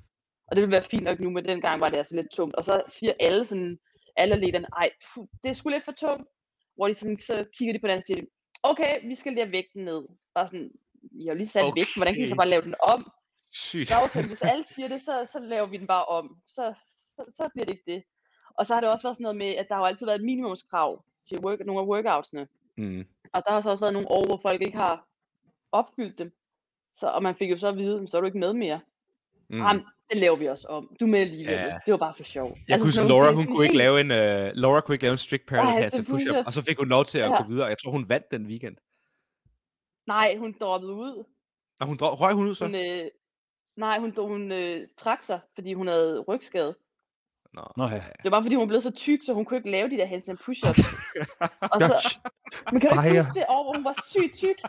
Og 0.48 0.56
det 0.56 0.62
ville 0.62 0.72
være 0.72 0.84
fint 0.84 1.04
nok 1.04 1.20
nu, 1.20 1.30
men 1.30 1.46
dengang 1.46 1.82
var 1.82 1.90
det 1.90 1.98
altså 1.98 2.16
lidt 2.16 2.32
tungt. 2.32 2.56
Og 2.56 2.66
så 2.66 2.82
siger 2.88 3.14
alle 3.20 3.46
sådan, 3.46 3.80
alle 4.16 4.36
lederne, 4.36 4.68
ej, 4.78 4.90
puh, 5.14 5.28
det 5.44 5.56
sgu 5.56 5.70
lidt 5.70 5.86
for 5.86 5.92
tungt. 5.92 6.28
Hvor 6.76 6.88
de 6.88 6.94
sådan, 6.94 7.20
så 7.20 7.46
kigger 7.58 7.74
de 7.74 7.80
på 7.80 7.88
den 7.88 7.98
og 7.98 8.04
siger, 8.04 8.22
okay, 8.64 9.08
vi 9.08 9.16
skal 9.16 9.32
lige 9.32 9.44
have 9.44 9.52
vægten 9.52 9.86
ned. 9.86 10.02
Bare 10.36 10.48
sådan, 10.48 10.72
I 11.22 11.28
har 11.28 11.34
lige 11.34 11.48
sat 11.48 11.64
okay. 11.64 11.80
vægten, 11.80 12.00
hvordan 12.00 12.14
kan 12.14 12.24
I 12.24 12.28
så 12.28 12.36
bare 12.36 12.50
lave 12.50 12.62
den 12.62 12.76
om? 12.84 13.12
Sygt. 13.52 13.92
Okay, 14.06 14.24
hvis 14.24 14.42
alle 14.42 14.64
siger 14.64 14.88
det, 14.88 15.02
så, 15.02 15.30
så 15.34 15.40
laver 15.40 15.68
vi 15.68 15.78
den 15.78 15.88
bare 15.88 16.06
om. 16.06 16.42
Så, 16.48 16.74
så, 17.04 17.24
så 17.36 17.50
bliver 17.54 17.66
det 17.66 17.74
ikke 17.74 17.92
det. 17.94 18.04
Og 18.58 18.66
så 18.66 18.74
har 18.74 18.82
det 18.82 18.90
også 18.90 19.08
været 19.08 19.18
sådan 19.18 19.24
noget 19.24 19.38
med, 19.38 19.52
at 19.56 19.66
der 19.70 19.76
har 19.76 19.82
jo 19.82 19.86
altid 19.86 20.06
været 20.06 20.20
et 20.20 20.26
minimumskrav 20.26 21.04
til 21.28 21.40
work, 21.40 21.60
nogle 21.66 21.82
af 21.82 21.86
workoutsene. 21.86 22.48
Mm. 22.78 23.06
Og 23.34 23.44
der 23.46 23.52
har 23.52 23.62
så 23.62 23.70
også 23.70 23.84
været 23.84 23.94
nogle 23.94 24.12
år, 24.12 24.26
hvor 24.26 24.40
folk 24.42 24.62
ikke 24.62 24.78
har 24.78 25.08
opfyldt 25.72 26.18
dem. 26.20 26.32
Så, 26.94 27.08
og 27.08 27.24
man 27.24 27.36
fik 27.36 27.52
jo 27.52 27.58
så 27.58 27.68
at 27.68 27.78
vide, 27.78 28.08
så 28.08 28.18
er 28.18 28.22
du 28.22 28.26
ikke 28.26 28.40
med 28.40 28.54
mere. 28.54 28.80
Mm. 29.50 29.58
Jamen, 29.58 29.84
det 30.10 30.18
laver 30.18 30.36
vi 30.36 30.48
også 30.48 30.68
om. 30.68 30.96
Du 31.00 31.06
med 31.08 31.20
alligevel. 31.20 31.54
Ja. 31.54 31.78
Det 31.86 31.92
var 31.92 31.98
bare 31.98 32.14
for 32.16 32.24
sjov. 32.24 32.58
Jeg 32.68 32.78
kunne 32.78 32.88
huske, 32.88 32.96
sådan 32.96 33.10
Laura, 33.10 33.32
hun 33.32 33.46
kunne 33.46 33.66
ikke 33.66 33.78
lave 33.78 34.02
en, 34.02 34.12
uh, 34.12 34.58
Laura 34.62 34.82
kunne 34.82 34.96
ikke 34.96 35.04
lave 35.04 35.12
en 35.12 35.18
strict 35.18 35.46
parallel 35.46 35.92
det 35.92 36.08
push-up, 36.08 36.46
og 36.46 36.54
så 36.54 36.64
fik 36.64 36.78
hun 36.78 36.88
lov 36.88 37.06
til 37.06 37.18
at 37.18 37.30
Ja. 37.30 37.42
gå 37.44 37.50
videre. 37.50 37.68
Jeg 37.68 37.78
tror, 37.84 37.92
hun 37.92 38.10
vandt 38.10 38.32
den 38.32 38.46
weekend. 38.46 38.78
Nej, 40.08 40.38
hun 40.38 40.56
droppede 40.60 40.94
ud. 40.94 41.24
Og 41.80 41.88
hun 41.88 41.98
drog, 41.98 42.22
røg 42.22 42.34
hun 42.34 42.48
ud 42.48 42.56
så? 42.56 42.66
Hun, 42.66 42.76
øh, 42.76 43.10
nej, 43.78 44.00
hun, 44.00 44.14
hun 44.18 44.52
øh, 44.52 44.88
trak 44.98 45.24
sig, 45.24 45.40
fordi 45.56 45.74
hun 45.74 45.88
havde 45.88 46.20
rygskade. 46.20 46.76
Nå. 47.54 47.64
Nå 47.78 47.84
ja. 47.84 47.96
Det 47.96 48.24
var 48.24 48.30
bare 48.30 48.44
fordi, 48.44 48.56
hun 48.56 48.68
blev 48.68 48.82
så 48.82 48.92
tyk, 48.92 49.20
så 49.26 49.34
hun 49.34 49.46
kunne 49.46 49.58
ikke 49.58 49.72
lave 49.72 49.90
de 49.90 49.98
der 49.98 50.06
handstand 50.06 50.38
push-ups. 50.38 50.80
og 51.74 51.78
så, 51.82 52.18
men 52.72 52.82
kan 52.82 52.90
du 52.92 53.02
ikke 53.02 53.22
huske 53.22 53.40
det 53.40 53.46
år, 53.50 53.64
hvor 53.64 53.74
hun 53.76 53.86
var 53.90 53.96
sygt 54.12 54.34
tyk? 54.44 54.60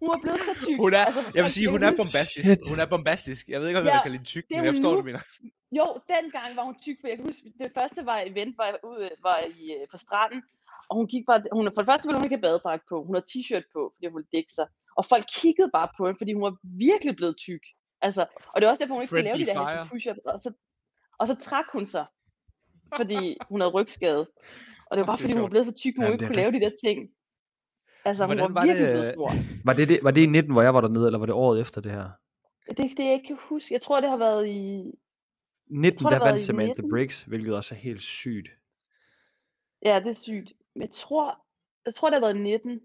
Hun 0.00 0.08
var 0.12 0.18
blevet 0.22 0.40
så 0.48 0.54
tyk. 0.66 0.78
Hun 0.84 0.94
er, 0.94 1.04
altså, 1.08 1.22
jeg 1.34 1.42
vil 1.44 1.52
sige, 1.58 1.68
hun 1.74 1.82
er 1.82 1.92
bombastisk. 2.02 2.44
Shit. 2.46 2.62
Hun 2.72 2.78
er 2.84 2.88
bombastisk. 2.94 3.48
Jeg 3.48 3.60
ved 3.60 3.66
ikke, 3.68 3.80
om 3.80 3.86
Ja, 3.86 3.92
jeg 3.92 4.02
kan 4.06 4.12
lide 4.12 4.24
tyk, 4.24 4.44
det 4.48 4.54
er 4.56 4.60
men 4.60 4.66
jeg 4.66 4.74
forstår, 4.74 4.92
nu. 4.92 4.98
du 5.00 5.06
mener. 5.10 5.22
Jo, 5.78 5.86
dengang 6.14 6.48
var 6.58 6.64
hun 6.70 6.76
tyk, 6.84 6.96
for 7.00 7.06
jeg 7.08 7.16
kan 7.16 7.26
huske, 7.30 7.42
det 7.62 7.70
første 7.78 8.00
var 8.10 8.18
event, 8.30 8.52
var, 8.58 8.66
jeg 8.66 8.78
ude, 8.90 9.10
var 9.28 9.38
i, 9.60 9.64
øh, 9.76 9.84
på 9.92 9.96
stranden, 10.04 10.40
og 10.88 10.96
hun 10.98 11.06
gik 11.12 11.24
bare, 11.30 11.40
hun, 11.52 11.64
for 11.74 11.80
det 11.82 11.88
første 11.90 12.04
ville 12.06 12.18
hun 12.18 12.26
ikke 12.26 12.36
have 12.38 12.48
badedragt 12.48 12.82
på, 12.90 12.96
hun 13.06 13.14
havde 13.16 13.28
t-shirt 13.32 13.66
på, 13.74 13.80
fordi 13.94 14.06
hun 14.06 14.16
ville 14.18 14.32
dække 14.36 14.52
sig, 14.58 14.66
og 14.98 15.02
folk 15.12 15.24
kiggede 15.40 15.70
bare 15.78 15.88
på 15.96 16.02
hende, 16.06 16.18
fordi 16.20 16.32
hun 16.36 16.42
var 16.48 16.54
virkelig 16.86 17.16
blevet 17.16 17.36
tyk. 17.46 17.64
Altså, 18.06 18.22
og 18.52 18.56
det 18.56 18.64
er 18.64 18.70
også 18.70 18.82
derfor, 18.82 18.94
hun 18.94 19.02
ikke 19.02 19.14
kunne 19.14 19.28
lave 19.30 19.38
de 19.38 19.46
der 19.46 19.84
push-ups, 19.90 20.22
og 20.32 20.40
så, 20.44 20.50
og 21.18 21.26
så 21.26 21.34
trak 21.34 21.64
hun 21.72 21.86
sig, 21.86 22.06
fordi 22.96 23.36
hun 23.50 23.60
havde 23.60 23.72
rygskade. 23.72 24.30
Og 24.86 24.96
det 24.96 24.98
var 24.98 25.06
bare 25.06 25.18
fordi, 25.18 25.32
hun 25.32 25.42
var 25.42 25.48
blevet 25.48 25.66
så 25.66 25.72
tyk, 25.72 25.96
hun 25.96 26.04
Jamen, 26.04 26.14
ikke 26.14 26.26
kunne 26.26 26.36
lave 26.36 26.52
de 26.52 26.60
der 26.60 26.70
ting. 26.84 27.10
Altså, 28.04 28.26
hun 28.26 28.36
Hvordan 28.36 28.54
var 28.54 28.60
var 28.60 28.66
virkelig 28.66 28.86
det, 28.86 28.94
blevet 28.94 29.06
stor. 29.06 29.30
Var 29.64 29.72
det, 29.72 29.88
det, 29.88 30.00
var 30.02 30.10
det 30.10 30.20
i 30.20 30.26
19, 30.26 30.52
hvor 30.52 30.62
jeg 30.62 30.74
var 30.74 30.80
dernede, 30.80 31.06
eller 31.06 31.18
var 31.18 31.26
det 31.26 31.34
året 31.34 31.60
efter 31.60 31.80
det 31.80 31.92
her? 31.92 32.10
Det 32.68 32.80
er 32.80 32.88
det, 32.88 33.04
jeg 33.04 33.12
ikke 33.12 33.26
kan 33.26 33.38
huske. 33.40 33.74
Jeg 33.74 33.82
tror, 33.82 34.00
det 34.00 34.10
har 34.10 34.16
været 34.16 34.46
i... 34.46 34.92
19, 35.66 35.98
tror, 35.98 36.10
der 36.10 36.24
vandt 36.24 36.40
Samantha 36.40 36.82
19. 36.82 36.90
Briggs, 36.90 37.22
hvilket 37.22 37.56
også 37.56 37.74
er 37.74 37.78
helt 37.78 38.02
sygt. 38.02 38.48
Ja, 39.82 40.00
det 40.00 40.08
er 40.08 40.12
sygt. 40.12 40.52
Men 40.74 40.82
jeg 40.82 40.90
tror, 40.90 41.46
jeg 41.86 41.94
tror, 41.94 42.10
det 42.10 42.14
har 42.14 42.20
været 42.20 42.36
i 42.36 42.38
19, 42.38 42.80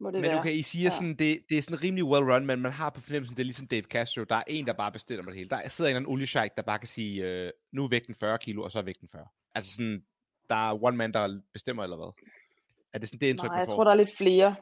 må 0.00 0.10
det 0.10 0.20
Men 0.20 0.30
være. 0.30 0.38
okay, 0.38 0.52
I 0.52 0.62
siger 0.62 0.84
Ja. 0.84 0.90
sådan, 0.90 1.14
det, 1.14 1.38
det 1.48 1.58
er 1.58 1.62
sådan 1.62 1.82
rimelig 1.82 2.04
well 2.04 2.24
run, 2.32 2.46
men 2.46 2.60
man 2.60 2.72
har 2.72 2.90
på 2.90 3.00
fornemmelsen, 3.00 3.36
det 3.36 3.42
er 3.42 3.44
ligesom 3.44 3.66
Dave 3.66 3.82
Castro, 3.82 4.24
der 4.24 4.36
er 4.36 4.42
en, 4.46 4.66
der 4.66 4.72
bare 4.72 4.92
bestemmer 4.92 5.24
det 5.30 5.34
hele. 5.36 5.48
Der 5.50 5.68
sidder 5.68 5.88
en 5.88 5.92
eller 5.92 6.00
anden 6.00 6.12
oliesheik, 6.12 6.50
der 6.56 6.62
bare 6.62 6.78
kan 6.78 6.88
sige, 6.88 7.24
øh, 7.24 7.50
nu 7.72 7.84
er 7.84 7.88
vægten 7.88 8.14
40 8.14 8.38
kilo, 8.38 8.62
og 8.62 8.72
så 8.72 8.78
er 8.78 8.82
vægten 8.82 9.08
40. 9.12 9.26
Altså 9.54 9.72
sådan, 9.72 10.02
der 10.50 10.70
er 10.70 10.84
one 10.84 10.96
man, 10.96 11.12
der 11.12 11.40
bestemmer, 11.52 11.82
eller 11.82 11.96
hvad? 11.96 12.12
Er 12.92 12.98
det 12.98 13.08
sådan 13.08 13.20
det 13.20 13.26
indtryk, 13.26 13.50
Nej, 13.50 13.58
jeg 13.58 13.66
får? 13.68 13.74
tror, 13.74 13.84
der 13.84 13.90
er 13.90 13.94
lidt 13.94 14.16
flere. 14.16 14.54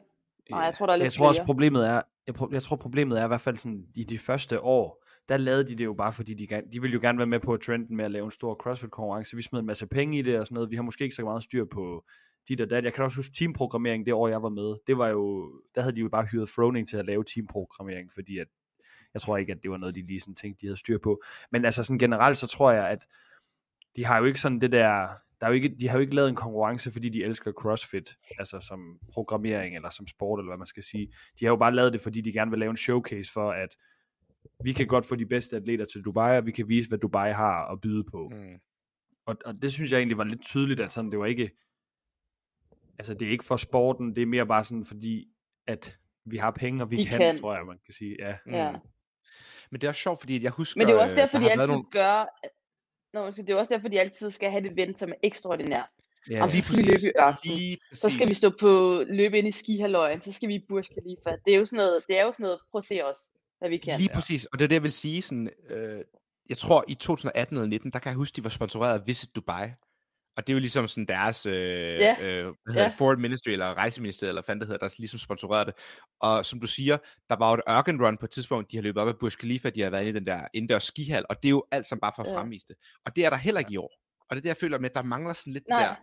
Nej, 0.49 0.59
jeg 0.59 0.73
tror, 0.73 0.85
der 0.85 0.93
er 0.93 0.97
lidt 0.97 1.03
jeg 1.03 1.13
tror 1.13 1.27
også, 1.27 1.39
flere. 1.39 1.45
problemet 1.45 1.87
er, 1.87 2.01
jeg, 2.27 2.35
jeg 2.51 2.63
tror, 2.63 2.75
problemet 2.75 3.19
er 3.19 3.23
i 3.23 3.27
hvert 3.27 3.41
fald 3.41 3.55
sådan, 3.57 3.85
i 3.95 4.03
de 4.03 4.17
første 4.19 4.61
år, 4.61 5.05
der 5.29 5.37
lavede 5.37 5.67
de 5.67 5.75
det 5.75 5.85
jo 5.85 5.93
bare, 5.93 6.13
fordi 6.13 6.33
de, 6.33 6.61
de 6.73 6.81
ville 6.81 6.93
jo 6.93 6.99
gerne 7.01 7.17
være 7.17 7.27
med 7.27 7.39
på 7.39 7.57
trenden 7.57 7.95
med 7.97 8.05
at 8.05 8.11
lave 8.11 8.25
en 8.25 8.31
stor 8.31 8.55
CrossFit-konkurrence. 8.55 9.35
Vi 9.35 9.41
smed 9.41 9.59
en 9.59 9.65
masse 9.65 9.87
penge 9.87 10.19
i 10.19 10.21
det 10.21 10.39
og 10.39 10.45
sådan 10.45 10.53
noget. 10.53 10.71
Vi 10.71 10.75
har 10.75 10.83
måske 10.83 11.03
ikke 11.03 11.15
så 11.15 11.23
meget 11.23 11.43
styr 11.43 11.65
på 11.65 12.05
dit 12.49 12.61
og 12.61 12.69
dat. 12.69 12.83
Jeg 12.83 12.93
kan 12.93 13.03
også 13.03 13.17
huske 13.17 13.35
teamprogrammering 13.35 14.05
det 14.05 14.13
år, 14.13 14.27
jeg 14.27 14.43
var 14.43 14.49
med. 14.49 14.75
Det 14.87 14.97
var 14.97 15.07
jo, 15.07 15.51
der 15.75 15.81
havde 15.81 15.95
de 15.95 16.01
jo 16.01 16.09
bare 16.09 16.25
hyret 16.25 16.49
Froning 16.49 16.89
til 16.89 16.97
at 16.97 17.05
lave 17.05 17.23
teamprogrammering, 17.23 18.13
fordi 18.13 18.37
at, 18.37 18.47
jeg 19.13 19.21
tror 19.21 19.37
ikke, 19.37 19.51
at 19.51 19.63
det 19.63 19.71
var 19.71 19.77
noget, 19.77 19.95
de 19.95 20.07
lige 20.07 20.19
sådan 20.19 20.35
tænkte, 20.35 20.61
de 20.61 20.67
havde 20.67 20.77
styr 20.77 20.97
på. 20.97 21.21
Men 21.51 21.65
altså 21.65 21.83
sådan 21.83 21.99
generelt, 21.99 22.37
så 22.37 22.47
tror 22.47 22.71
jeg, 22.71 22.89
at 22.89 23.05
de 23.95 24.05
har 24.05 24.19
jo 24.19 24.25
ikke 24.25 24.39
sådan 24.39 24.61
det 24.61 24.71
der, 24.71 25.07
der 25.39 25.47
er 25.47 25.47
jo 25.47 25.53
ikke, 25.53 25.75
de 25.79 25.87
har 25.87 25.97
jo 25.97 26.01
ikke 26.01 26.15
lavet 26.15 26.29
en 26.29 26.35
konkurrence, 26.35 26.91
fordi 26.91 27.09
de 27.09 27.23
elsker 27.23 27.51
CrossFit, 27.51 28.17
altså 28.39 28.59
som 28.59 28.99
programmering 29.13 29.75
eller 29.75 29.89
som 29.89 30.07
sport, 30.07 30.39
eller 30.39 30.49
hvad 30.49 30.57
man 30.57 30.67
skal 30.67 30.83
sige. 30.83 31.13
De 31.39 31.45
har 31.45 31.51
jo 31.51 31.55
bare 31.55 31.75
lavet 31.75 31.93
det, 31.93 32.01
fordi 32.01 32.21
de 32.21 32.33
gerne 32.33 32.51
vil 32.51 32.59
lave 32.59 32.69
en 32.69 32.77
showcase 32.77 33.31
for, 33.31 33.51
at 33.51 33.77
vi 34.63 34.73
kan 34.73 34.87
godt 34.87 35.05
få 35.05 35.15
de 35.15 35.25
bedste 35.25 35.55
atleter 35.55 35.85
til 35.85 36.01
Dubai, 36.01 36.37
og 36.37 36.45
vi 36.45 36.51
kan 36.51 36.69
vise, 36.69 36.89
hvad 36.89 36.99
Dubai 36.99 37.31
har 37.31 37.71
at 37.71 37.81
byde 37.81 38.03
på. 38.03 38.31
Mm. 38.33 38.59
Og, 39.25 39.35
og 39.45 39.61
det 39.61 39.73
synes 39.73 39.91
jeg 39.91 39.97
egentlig 39.97 40.17
var 40.17 40.23
lidt 40.23 40.41
tydeligt, 40.41 40.79
at 40.79 40.91
sådan, 40.91 41.11
det 41.11 41.19
var 41.19 41.25
ikke, 41.25 41.51
altså 42.99 43.13
det 43.13 43.27
er 43.27 43.31
ikke 43.31 43.45
for 43.45 43.57
sporten, 43.57 44.15
det 44.15 44.21
er 44.21 44.25
mere 44.25 44.45
bare 44.47 44.63
sådan, 44.63 44.85
fordi 44.85 45.27
at 45.67 45.97
vi 46.25 46.37
har 46.37 46.51
penge, 46.51 46.83
og 46.83 46.91
vi 46.91 47.03
kan, 47.03 47.17
kan. 47.17 47.37
tror 47.37 47.55
jeg, 47.55 47.65
man 47.65 47.77
kan 47.85 47.93
sige. 47.93 48.15
Ja. 48.19 48.35
Ja. 48.47 48.71
Mm. 48.71 48.77
Men 49.71 49.81
det 49.81 49.87
er 49.87 49.91
også 49.91 50.01
sjovt, 50.01 50.19
fordi 50.19 50.43
jeg 50.43 50.51
husker... 50.51 50.77
Men 50.79 50.87
det 50.87 50.93
er 50.95 50.99
også 50.99 51.15
øh, 51.15 51.21
derfor, 51.21 51.37
der 51.37 51.45
de 51.45 51.51
altid 51.51 51.67
nogle- 51.67 51.85
gør... 51.91 52.25
Nå, 53.13 53.31
det 53.31 53.49
er 53.49 53.55
også 53.55 53.73
derfor, 53.75 53.87
de 53.87 53.99
altid 53.99 54.31
skal 54.31 54.51
have 54.51 54.65
et 54.65 54.71
event, 54.71 54.99
som 54.99 55.09
er 55.09 55.15
ekstraordinært. 55.23 55.89
Ja, 56.29 56.43
Om 56.43 56.49
ja. 56.49 56.55
så 56.55 56.61
skal 56.67 56.77
vi 56.77 56.81
løbe 56.83 57.01
i 57.03 57.11
ørkenen. 57.19 57.57
Lige 57.57 57.77
Så 57.93 58.09
skal 58.09 58.19
vi 58.19 58.29
præcis. 58.29 58.37
stå 58.37 58.49
på 58.59 59.03
løbe 59.07 59.37
ind 59.37 59.47
i 59.47 59.51
skihaløjen, 59.51 60.21
så 60.21 60.31
skal 60.31 60.49
vi 60.49 60.55
i 60.55 60.65
Burj 60.69 60.81
Khalifa. 60.93 61.37
Det 61.45 61.53
er 61.53 61.57
jo 61.57 61.65
sådan 61.65 61.77
noget, 61.77 62.01
det 62.07 62.19
er 62.19 62.23
jo 62.23 62.31
sådan 62.31 62.43
noget, 62.43 62.59
prøv 62.71 62.79
at 62.79 62.83
se 62.85 63.01
os, 63.03 63.17
hvad 63.59 63.69
vi 63.69 63.77
kan. 63.77 63.99
Lige 63.99 64.09
præcis, 64.13 64.45
og 64.45 64.59
det 64.59 64.63
er 64.63 64.67
det, 64.67 64.75
jeg 64.75 64.83
vil 64.83 64.91
sige. 64.91 65.21
Sådan, 65.21 65.49
øh, 65.69 66.01
jeg 66.49 66.57
tror, 66.57 66.85
i 66.87 66.93
2018 66.95 67.57
eller 67.57 67.67
19, 67.67 67.91
der 67.91 67.99
kan 67.99 68.09
jeg 68.09 68.15
huske, 68.15 68.35
de 68.35 68.43
var 68.43 68.49
sponsoreret 68.49 68.99
af 68.99 69.07
Visit 69.07 69.35
Dubai. 69.35 69.69
Og 70.37 70.47
det 70.47 70.53
er 70.53 70.55
jo 70.55 70.59
ligesom 70.59 70.87
sådan 70.87 71.05
deres 71.07 71.45
øh, 71.45 71.53
Ja, 71.99 72.15
øh, 72.21 72.53
det, 72.67 72.93
Foreign 72.97 73.21
Ministry, 73.21 73.49
eller 73.49 73.73
Rejseministeriet, 73.73 74.29
eller 74.29 74.41
fanden 74.41 74.59
det 74.59 74.67
hedder, 74.67 74.87
der 74.87 74.95
ligesom 74.97 75.19
sponsorerede 75.19 75.65
det. 75.65 75.73
Og 76.21 76.45
som 76.45 76.59
du 76.59 76.67
siger, 76.67 76.97
der 77.29 77.35
var 77.35 77.49
jo 77.49 77.53
et 77.53 77.61
Urban 77.79 78.05
Run 78.05 78.17
på 78.17 78.25
et 78.25 78.31
tidspunkt, 78.31 78.71
de 78.71 78.77
har 78.77 78.81
løbet 78.83 79.01
op 79.01 79.07
ad 79.07 79.13
Burj 79.13 79.29
Khalifa, 79.39 79.69
de 79.69 79.81
har 79.81 79.89
været 79.89 80.01
inde 80.01 80.11
i 80.11 80.13
den 80.13 80.25
der 80.25 80.47
indendørs 80.53 80.83
skihal, 80.83 81.25
og 81.29 81.43
det 81.43 81.49
er 81.49 81.51
jo 81.51 81.63
alt 81.71 81.85
sammen 81.85 82.01
bare 82.01 82.11
for 82.15 82.23
at 82.23 82.29
fremvise 82.35 82.65
det. 82.67 82.75
Og 83.05 83.15
det 83.15 83.25
er 83.25 83.29
der 83.29 83.37
heller 83.37 83.59
ikke 83.59 83.73
i 83.73 83.77
år. 83.77 83.91
Og 84.29 84.35
det 84.35 84.37
er 84.37 84.41
det, 84.41 84.49
jeg 84.49 84.57
føler 84.57 84.79
med, 84.79 84.89
at 84.89 84.95
der 84.95 85.03
mangler 85.03 85.33
sådan 85.33 85.53
lidt 85.53 85.63
Nej. 85.69 85.79
det 85.79 85.89
der 85.89 85.95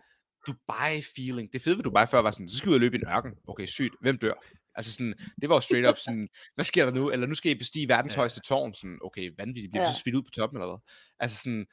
Dubai-feeling. 0.48 1.48
Det 1.52 1.62
fede 1.62 1.76
ved 1.76 1.82
Dubai 1.84 2.06
før 2.06 2.22
var 2.22 2.30
sådan, 2.30 2.48
så 2.48 2.56
skal 2.56 2.66
vi 2.66 2.70
ud 2.70 2.74
og 2.74 2.80
løbe 2.80 2.96
i 2.96 3.00
en 3.00 3.08
ørken. 3.08 3.32
Okay, 3.48 3.66
sygt. 3.66 3.94
Hvem 4.00 4.18
dør? 4.18 4.34
Altså 4.74 4.92
sådan, 4.92 5.14
det 5.40 5.48
var 5.48 5.54
jo 5.56 5.60
straight 5.60 5.88
up 5.88 5.98
sådan, 5.98 6.28
hvad 6.54 6.64
sker 6.64 6.84
der 6.84 6.92
nu? 6.92 7.10
Eller 7.10 7.26
nu 7.26 7.34
skal 7.34 7.50
I 7.52 7.54
bestige 7.54 7.88
verdens 7.94 8.14
Ja. 8.14 8.16
højeste 8.18 8.40
tårn. 8.40 8.74
Sådan, 8.74 8.98
okay, 9.04 9.30
vanvittigt. 9.38 9.70
Bliver 9.72 9.84
vi 9.84 9.86
Ja. 9.86 9.92
så 9.92 9.98
smidt 9.98 10.16
ud 10.16 10.22
på 10.22 10.30
toppen 10.30 10.56
eller 10.60 10.68
hvad? 10.72 10.78
Altså 11.20 11.36
sådan, 11.38 11.66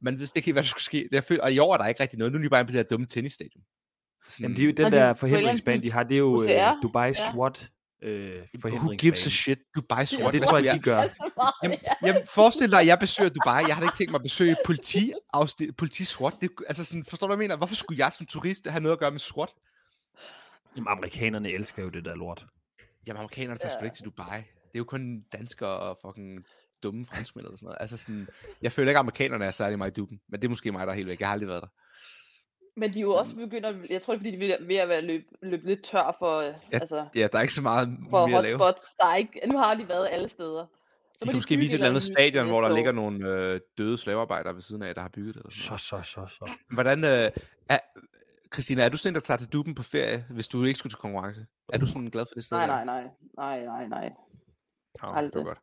man 0.00 0.18
vidste 0.18 0.38
ikke 0.38 0.46
helt, 0.46 0.54
hvad 0.54 0.62
der 0.62 0.68
skulle 0.68 0.82
ske. 0.82 0.98
Det, 0.98 1.12
jeg 1.12 1.24
føler, 1.24 1.42
og 1.42 1.52
i 1.52 1.58
år 1.58 1.74
er 1.74 1.78
der 1.78 1.86
ikke 1.86 2.02
rigtig 2.02 2.18
noget. 2.18 2.32
Nu 2.32 2.38
er 2.38 2.42
de 2.42 2.48
bare 2.50 2.64
på 2.64 2.68
det 2.72 2.76
her 2.76 2.82
dumme 2.82 3.06
tennisstadion. 3.06 3.62
Sådan, 4.28 4.44
Jamen, 4.44 4.56
de, 4.56 4.72
den 4.72 4.84
Og 4.84 4.92
de- 4.92 4.96
der 4.96 5.14
forhindringsbane, 5.14 5.82
de 5.82 5.92
har, 5.92 6.02
det 6.02 6.14
er 6.14 6.18
jo 6.18 6.42
øh, 6.42 6.48
Dubai 6.82 7.06
ja. 7.08 7.30
SWAT 7.32 7.68
øh, 8.02 8.34
who 8.36 8.46
forhindringsbane. 8.60 8.96
gives 8.96 9.26
a 9.26 9.30
shit? 9.30 9.58
Dubai 9.76 10.06
SWAT. 10.06 10.32
det 10.34 10.42
tror 10.42 10.58
jeg, 10.58 10.74
de 10.74 10.80
gør. 10.90 10.98
Altså, 11.00 11.30
Jamen, 11.62 11.78
ja. 11.82 12.06
jamen, 12.08 12.22
forestil 12.34 12.70
dig, 12.70 12.80
at 12.80 12.86
jeg 12.86 12.98
besøger 12.98 13.30
Dubai. 13.30 13.64
Jeg 13.68 13.76
har 13.76 13.82
ikke 13.82 13.96
tænkt 13.96 14.10
mig 14.10 14.18
at 14.18 14.22
besøge 14.22 14.56
politi, 14.64 15.12
politi 15.78 16.04
SWAT. 16.04 16.32
Det, 16.40 16.50
altså 16.66 16.84
sådan, 16.84 17.04
forstår 17.04 17.26
du, 17.26 17.28
hvad 17.34 17.34
jeg 17.44 17.48
mener? 17.48 17.56
Hvorfor 17.56 17.74
skulle 17.74 18.04
jeg 18.04 18.12
som 18.12 18.26
turist 18.26 18.66
have 18.66 18.80
noget 18.82 18.92
at 18.92 18.98
gøre 18.98 19.10
med 19.10 19.18
SWAT? 19.20 19.48
Jamen, 20.76 20.88
amerikanerne 20.88 21.50
elsker 21.52 21.82
jo 21.82 21.88
det 21.88 22.04
der 22.04 22.14
lort. 22.14 22.46
Jamen, 23.06 23.18
amerikanerne 23.18 23.58
tager 23.58 23.72
sgu 23.72 23.80
da 23.80 23.84
ikke 23.84 23.96
til 23.96 24.04
Dubai. 24.04 24.38
Det 24.38 24.74
er 24.74 24.78
jo 24.78 24.84
kun 24.84 25.24
danskere 25.32 25.68
og 25.78 25.98
fucking 26.06 26.44
dumme 26.82 27.06
franskmænd 27.06 27.46
eller 27.46 27.56
sådan 27.56 27.66
noget. 27.66 27.76
Altså 27.80 27.96
sådan, 27.96 28.28
jeg 28.62 28.72
føler 28.72 28.90
ikke, 28.90 28.98
at 28.98 29.00
amerikanerne 29.00 29.44
er 29.44 29.50
særlig 29.50 29.78
meget 29.78 29.90
i 29.90 29.94
duben. 29.94 30.20
Men 30.28 30.40
det 30.40 30.46
er 30.46 30.50
måske 30.50 30.72
mig, 30.72 30.86
der 30.86 30.92
er 30.92 30.96
helt 30.96 31.08
væk. 31.08 31.20
Jeg 31.20 31.28
har 31.28 31.32
aldrig 31.32 31.48
været 31.48 31.62
der. 31.62 31.68
Men 32.76 32.92
de 32.94 32.98
er 32.98 33.02
jo 33.02 33.12
også 33.14 33.36
begyndt 33.36 33.66
at, 33.66 33.74
jeg 33.90 34.02
tror 34.02 34.14
det 34.14 34.18
er 34.20 34.24
fordi, 34.32 34.46
de 34.46 34.52
er 34.52 34.64
ved 34.66 34.76
at 34.76 34.88
være 34.88 35.00
løb, 35.00 35.24
løb 35.42 35.64
lidt 35.64 35.82
tør 35.84 36.16
for, 36.18 36.40
ja. 36.42 36.54
altså, 36.72 37.06
Ja, 37.14 37.28
der 37.32 37.38
er 37.38 37.42
ikke 37.42 37.54
så 37.54 37.62
meget 37.62 37.88
for 38.10 38.26
mere 38.26 38.38
at 38.38 38.44
lave. 38.44 38.58
hotspots. 38.58 38.94
Der 38.94 39.06
er 39.06 39.16
ikke, 39.16 39.40
nu 39.46 39.58
har 39.58 39.74
de 39.74 39.88
været 39.88 40.08
alle 40.10 40.28
steder. 40.28 40.66
Så 41.14 41.18
De 41.24 41.26
kan 41.28 41.34
måske 41.36 41.56
vise 41.56 41.70
et 41.70 41.74
eller 41.74 41.88
andet 41.88 42.02
stadion, 42.02 42.46
hvor 42.48 42.60
der 42.60 42.74
ligger 42.74 42.92
nogle 42.92 43.28
øh, 43.28 43.60
døde 43.78 43.98
slavearbejdere 43.98 44.54
ved 44.54 44.62
siden 44.62 44.82
af, 44.82 44.94
der 44.94 45.00
har 45.02 45.08
bygget 45.08 45.34
det. 45.34 45.40
Eller 45.40 45.50
sådan 45.50 45.78
Så, 45.78 45.94
noget. 45.96 46.06
så, 46.06 46.26
så, 46.28 46.34
så. 46.46 46.50
Hvordan, 46.70 47.04
øh, 47.04 47.30
er, 47.68 47.78
Christina, 48.54 48.82
er 48.84 48.88
du 48.88 48.96
sådan 48.96 49.10
en, 49.10 49.14
der 49.14 49.20
tager 49.20 49.38
til 49.38 49.48
duben 49.48 49.74
på 49.74 49.82
ferie, 49.82 50.26
hvis 50.30 50.48
du 50.48 50.64
ikke 50.64 50.78
skulle 50.78 50.90
til 50.90 50.98
konkurrence? 50.98 51.46
Er 51.72 51.78
du 51.78 51.86
sådan 51.86 52.10
glad 52.10 52.24
for 52.26 52.34
det 52.34 52.44
sted? 52.44 52.56
Nej, 52.56 52.66
nej, 52.66 52.84
nej, 52.84 53.02
nej, 53.36 53.64
nej, 53.64 53.88
nej, 53.88 54.08
Nå, 55.02 55.20
det 55.22 55.34
var 55.34 55.42
godt. 55.44 55.58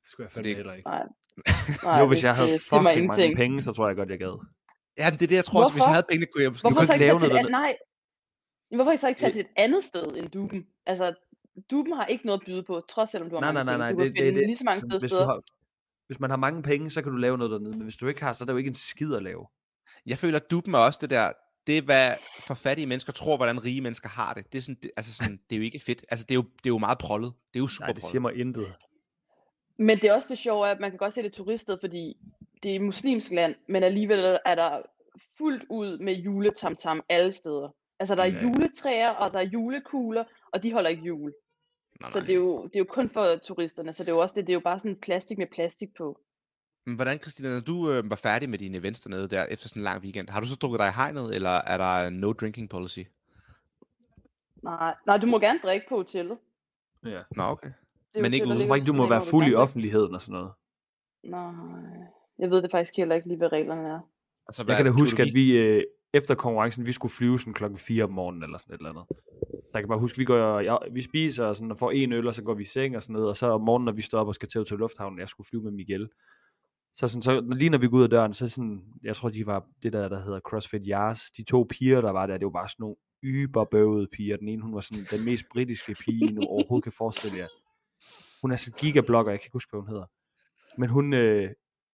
Det 0.00 0.08
skulle 0.10 0.24
jeg 0.24 0.32
Så 0.32 0.42
det- 0.42 0.46
fandme 0.46 0.56
heller 0.56 0.72
ikke. 0.72 0.88
nej. 0.88 1.02
nej 1.84 1.98
Jo, 2.00 2.06
hvis 2.08 2.24
jeg 2.24 2.34
havde 2.36 2.58
fucking 2.58 2.82
mange 2.82 3.02
ingenting. 3.02 3.36
penge, 3.36 3.62
så 3.62 3.72
tror 3.72 3.86
jeg 3.88 3.96
godt, 3.96 4.10
jeg 4.10 4.18
gad. 4.18 4.46
Ja, 4.98 5.10
men 5.10 5.18
det 5.18 5.24
er 5.26 5.28
det, 5.32 5.36
jeg 5.36 5.44
tror 5.44 5.60
også, 5.64 5.72
hvis 5.76 5.80
jeg 5.88 5.94
havde 5.96 6.06
pengene, 6.10 6.26
kunne 6.32 6.42
jeg 6.44 6.50
måske... 6.52 6.62
Hvorfor 6.68 6.86
så 6.86 6.92
ikke 6.92 7.06
lave 7.06 7.18
noget 7.18 7.44
et, 7.44 7.50
nej. 7.50 7.76
Hvorfor 8.76 8.96
så 8.96 9.08
ikke 9.08 9.18
tage 9.20 9.32
til 9.32 9.40
et 9.40 9.52
andet 9.56 9.84
sted 9.84 10.06
end 10.18 10.28
Duben? 10.30 10.66
Altså, 10.86 11.06
Duben 11.70 11.92
har 11.92 12.06
ikke 12.06 12.26
noget 12.26 12.40
at 12.40 12.46
byde 12.46 12.62
på, 12.62 12.80
trods 12.88 13.10
selvom 13.10 13.30
du 13.30 13.36
har 13.36 13.40
Nej, 13.40 13.52
mange 13.52 13.64
nej, 13.64 13.76
nej, 13.76 13.88
penge. 13.88 13.98
nej, 13.98 14.04
Du 14.04 14.08
det- 14.08 14.14
kan 14.14 14.22
det 14.22 14.28
er 14.28 14.30
finde 14.30 14.40
det. 14.40 14.46
lige 14.48 14.56
så 14.56 14.64
mange 14.64 14.80
fede 14.90 15.00
Hvis, 15.00 15.10
steder. 15.10 15.24
har, 15.26 15.40
hvis 16.06 16.20
man 16.20 16.30
har 16.30 16.36
mange 16.36 16.62
penge, 16.62 16.90
så 16.90 17.02
kan 17.02 17.12
du 17.12 17.18
lave 17.18 17.38
noget 17.38 17.50
dernede, 17.50 17.70
men 17.78 17.82
hvis 17.82 17.96
du 17.96 18.06
ikke 18.08 18.22
har, 18.22 18.32
så 18.32 18.44
er 18.44 18.46
der 18.46 18.52
jo 18.52 18.56
ikke 18.56 18.68
en 18.68 18.74
skid 18.90 19.14
at 19.14 19.22
lave. 19.22 19.46
Jeg 20.06 20.18
føler, 20.18 20.38
at 20.38 20.50
duben 20.50 20.74
er 20.74 20.78
også 20.78 20.98
det 21.02 21.10
der... 21.10 21.32
det 21.66 21.78
er, 21.78 21.82
hvad 21.82 22.14
for 22.46 22.54
fattige 22.54 22.86
mennesker 22.86 23.12
tror, 23.12 23.36
hvordan 23.36 23.64
rige 23.64 23.80
mennesker 23.80 24.08
har 24.08 24.34
det. 24.34 24.52
Det 24.52 24.58
er, 24.58 24.62
sådan, 24.62 24.78
det, 24.82 24.90
altså 24.96 25.14
sådan, 25.14 25.40
det 25.50 25.56
er 25.56 25.58
jo 25.58 25.64
ikke 25.64 25.80
fedt. 25.80 26.04
Altså, 26.10 26.26
det 26.28 26.34
er 26.34 26.36
jo, 26.36 26.42
det 26.42 26.66
er 26.66 26.68
jo 26.68 26.78
meget 26.78 26.98
prollet. 26.98 27.32
Det 27.52 27.58
er 27.58 27.62
jo 27.62 27.68
super 27.68 27.86
Nej, 27.86 27.92
det 27.92 28.02
siger 28.02 28.20
mig 28.20 28.34
intet. 28.34 28.74
Men 29.76 29.98
det 29.98 30.04
er 30.04 30.14
også 30.14 30.28
det 30.30 30.38
sjove, 30.38 30.68
at 30.68 30.80
man 30.80 30.90
kan 30.90 30.98
godt 30.98 31.14
se 31.14 31.22
det 31.22 31.32
turistet, 31.32 31.78
fordi 31.80 32.16
det 32.62 32.70
er 32.70 32.74
et 32.74 32.80
muslimsk 32.80 33.32
land, 33.32 33.54
men 33.68 33.82
alligevel 33.82 34.38
er 34.46 34.54
der 34.54 34.82
fuldt 35.38 35.64
ud 35.70 35.98
med 35.98 36.14
juletamtam 36.14 37.02
alle 37.08 37.32
steder. 37.32 37.68
Altså 37.98 38.14
der 38.14 38.22
er 38.22 38.26
Ja. 38.32 38.42
juletræer, 38.42 39.08
og 39.08 39.32
der 39.32 39.38
er 39.38 39.42
julekugler, 39.44 40.24
og 40.52 40.62
de 40.62 40.72
holder 40.72 40.90
ikke 40.90 41.02
jul. 41.02 41.32
Nej, 42.00 42.10
Så 42.10 42.18
nej. 42.18 42.26
det 42.26 42.32
er, 42.32 42.36
jo, 42.36 42.62
det 42.66 42.76
er 42.76 42.80
jo 42.80 42.84
kun 42.88 43.10
for 43.10 43.36
turisterne, 43.36 43.92
så 43.92 44.02
det 44.04 44.08
er 44.08 44.14
jo 44.14 44.20
også 44.20 44.34
det, 44.36 44.46
det 44.46 44.52
er 44.52 44.54
jo 44.54 44.60
bare 44.60 44.78
sådan 44.78 44.96
plastik 44.96 45.38
med 45.38 45.46
plastik 45.46 45.88
på. 45.98 46.20
Men 46.86 46.94
hvordan, 46.94 47.18
Christina, 47.18 47.48
når 47.48 47.60
du 47.60 47.90
øh, 47.90 48.10
var 48.10 48.16
færdig 48.16 48.50
med 48.50 48.58
dine 48.58 48.78
events 48.78 49.00
dernede 49.00 49.28
der, 49.28 49.44
efter 49.44 49.68
sådan 49.68 49.80
en 49.80 49.84
lang 49.84 50.02
weekend, 50.02 50.28
har 50.28 50.40
du 50.40 50.46
så 50.46 50.54
drukket 50.54 50.78
dig 50.78 50.88
i 50.88 50.92
hegnet, 50.96 51.34
eller 51.34 51.50
er 51.50 51.76
der 51.76 52.10
no 52.10 52.32
drinking 52.32 52.68
policy? 52.68 53.00
Nej, 54.62 54.94
nej, 55.06 55.16
du 55.16 55.26
må 55.26 55.38
gerne 55.38 55.58
drikke 55.62 55.86
på 55.88 55.96
hotellet. 55.96 56.38
Ja. 57.04 57.20
Nå, 57.36 57.42
okay. 57.42 57.72
Det 58.14 58.22
Men 58.22 58.34
ikke 58.34 58.46
tror 58.46 58.54
ligger 58.54 58.74
ikke, 58.74 58.86
du 58.86 58.92
må 58.92 59.08
være 59.08 59.22
fuld 59.30 59.46
i 59.46 59.54
offentligheden 59.54 60.14
og 60.14 60.20
sådan 60.20 60.32
noget. 60.32 60.52
Nej, 61.24 61.52
jeg 62.38 62.50
ved 62.50 62.62
det 62.62 62.70
faktisk 62.70 62.96
heller 62.96 63.14
ikke 63.14 63.28
lige, 63.28 63.38
hvad 63.38 63.52
reglerne 63.52 63.88
er. 63.88 64.00
Altså, 64.48 64.64
Jeg 64.68 64.76
kan 64.76 64.86
da 64.86 64.92
du 64.92 64.98
huske, 64.98 65.22
at 65.22 65.28
vi 65.34 65.58
øh, 65.58 65.82
efter 66.12 66.34
konkurrencen, 66.34 66.86
vi 66.86 66.92
skulle 66.92 67.12
flyve 67.12 67.38
sådan 67.38 67.54
klokken 67.54 67.78
4 67.78 68.04
om 68.04 68.10
morgenen 68.10 68.42
eller 68.42 68.58
sådan 68.58 68.74
et 68.74 68.78
eller 68.78 68.90
andet. 68.90 69.04
Så 69.48 69.70
jeg 69.74 69.82
kan 69.82 69.88
bare 69.88 69.98
huske, 69.98 70.18
vi 70.18 70.24
går, 70.24 70.60
ja, 70.60 70.76
vi 70.92 71.02
spiser 71.02 71.44
og, 71.46 71.56
sådan, 71.56 71.70
og 71.70 71.78
får 71.78 71.90
en 71.90 72.12
øl, 72.12 72.26
og 72.26 72.34
så 72.34 72.42
går 72.42 72.54
vi 72.54 72.62
i 72.62 72.66
seng 72.66 72.96
og 72.96 73.02
sådan 73.02 73.12
noget, 73.12 73.28
og 73.28 73.36
så 73.36 73.46
om 73.46 73.60
morgenen, 73.60 73.84
når 73.84 73.92
vi 73.92 74.02
står 74.02 74.18
op 74.18 74.28
og 74.28 74.34
skal 74.34 74.48
til, 74.48 74.64
til 74.64 74.76
lufthavnen, 74.76 75.18
jeg 75.18 75.28
skulle 75.28 75.46
flyve 75.50 75.62
med 75.62 75.72
Miguel. 75.72 76.08
Så, 76.96 77.08
sådan, 77.08 77.22
så 77.22 77.40
lige 77.40 77.70
når 77.70 77.78
vi 77.78 77.88
går 77.88 77.96
ud 77.96 78.02
af 78.02 78.10
døren, 78.10 78.34
så 78.34 78.48
sådan, 78.48 78.82
jeg 79.02 79.16
tror, 79.16 79.28
de 79.28 79.46
var 79.46 79.66
det 79.82 79.92
der, 79.92 80.08
der 80.08 80.22
hedder 80.22 80.40
CrossFit 80.40 80.82
Yars. 80.88 81.20
De 81.36 81.44
to 81.44 81.66
piger, 81.70 82.00
der 82.00 82.10
var 82.10 82.26
der, 82.26 82.38
det 82.38 82.44
var 82.44 82.50
bare 82.50 82.68
sådan 82.68 82.82
nogle 82.82 82.96
yberbøvede 83.24 84.08
piger. 84.12 84.36
Den 84.36 84.48
ene, 84.48 84.62
hun 84.62 84.74
var 84.74 84.80
sådan 84.80 85.06
den 85.10 85.24
mest 85.24 85.44
britiske 85.52 85.94
pige, 85.94 86.24
I 86.30 86.32
nu 86.32 86.42
overhovedet 86.42 86.84
kan 86.84 86.92
forestille 86.92 87.38
jer. 87.38 87.48
Hun 88.42 88.52
er 88.52 88.56
sådan 88.56 88.78
gigablogger, 88.78 89.32
jeg 89.32 89.40
kan 89.40 89.46
ikke 89.46 89.52
huske, 89.52 89.70
hvad 89.70 89.80
hun 89.80 89.88
hedder. 89.88 90.06
Men 90.78 90.88
hun, 90.88 91.12
øh, 91.12 91.50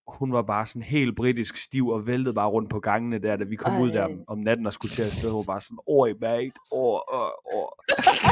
hun 0.09 0.33
var 0.33 0.43
bare 0.43 0.67
sådan 0.67 0.83
helt 0.83 1.17
britisk 1.17 1.57
stiv 1.57 1.89
og 1.89 2.07
væltede 2.07 2.35
bare 2.35 2.49
rundt 2.49 2.71
på 2.71 2.81
gangene 2.81 3.19
der, 3.19 3.37
da 3.37 3.45
vi 3.45 3.57
kom 3.57 3.73
Ej. 3.73 3.81
ud 3.81 3.91
der 3.93 4.05
om, 4.05 4.25
om 4.29 4.39
natten 4.39 4.67
og 4.67 4.73
skulle 4.73 4.95
til 4.95 5.03
afsted. 5.03 5.31
Hun 5.31 5.39
var 5.39 5.53
bare 5.53 5.61
sådan, 5.61 5.79
oj 5.87 6.13
mate, 6.21 6.53
åh, 6.73 7.01
åh, 7.13 7.31
åh. 7.55 7.69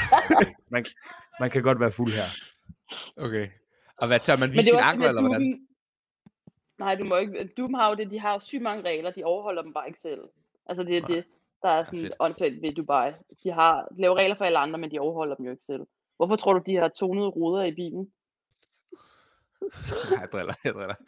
man, 0.73 0.85
man 1.41 1.51
kan 1.51 1.63
godt 1.63 1.81
være 1.81 1.91
fuld 1.91 2.13
her. 2.13 2.29
Okay. 3.17 3.49
Og 3.99 4.07
hvad, 4.07 4.21
tør 4.21 4.37
man 4.37 4.49
Men 4.49 4.57
vise 4.57 4.71
det 4.71 4.75
er 4.75 4.79
sin 4.79 4.89
ankler, 4.89 5.09
eller 5.09 5.23
hvordan? 5.23 5.67
Nej, 6.79 6.95
du 6.95 7.05
må 7.05 7.17
ikke. 7.17 7.51
Doom 7.57 7.75
har 7.75 7.89
jo 7.89 7.95
det, 7.95 8.11
de 8.11 8.21
har 8.21 8.39
sygt 8.39 8.62
mange 8.62 8.83
regler, 8.89 9.11
de 9.11 9.25
overholder 9.25 9.62
dem 9.62 9.73
bare 9.73 9.89
ikke 9.89 10.01
selv. 10.01 10.21
Altså 10.67 10.83
det 10.85 10.97
er 10.97 11.07
det, 11.07 11.25
der 11.62 11.69
er 11.69 11.85
sådan 11.85 12.01
fedt. 12.01 12.12
åndssvagt 12.21 12.62
ved 12.62 12.75
Dubai. 12.75 13.12
De 13.45 13.53
har 13.53 13.89
de 13.97 14.01
laver 14.01 14.17
regler 14.17 14.37
for 14.37 14.45
alle 14.45 14.59
andre, 14.59 14.79
men 14.79 14.91
de 14.91 14.99
overholder 14.99 15.35
dem 15.35 15.45
jo 15.45 15.51
ikke 15.51 15.65
selv. 15.65 15.83
Hvorfor 16.17 16.37
tror 16.37 16.53
du, 16.53 16.62
de 16.67 16.77
har 16.77 16.89
tonede 16.89 17.27
ruder 17.29 17.65
i 17.65 17.75
bilen? 17.75 18.11
Nej, 20.11 20.19
jeg 20.21 20.29
driller, 20.33 20.55
jeg 20.65 20.75
driller. 20.75 20.95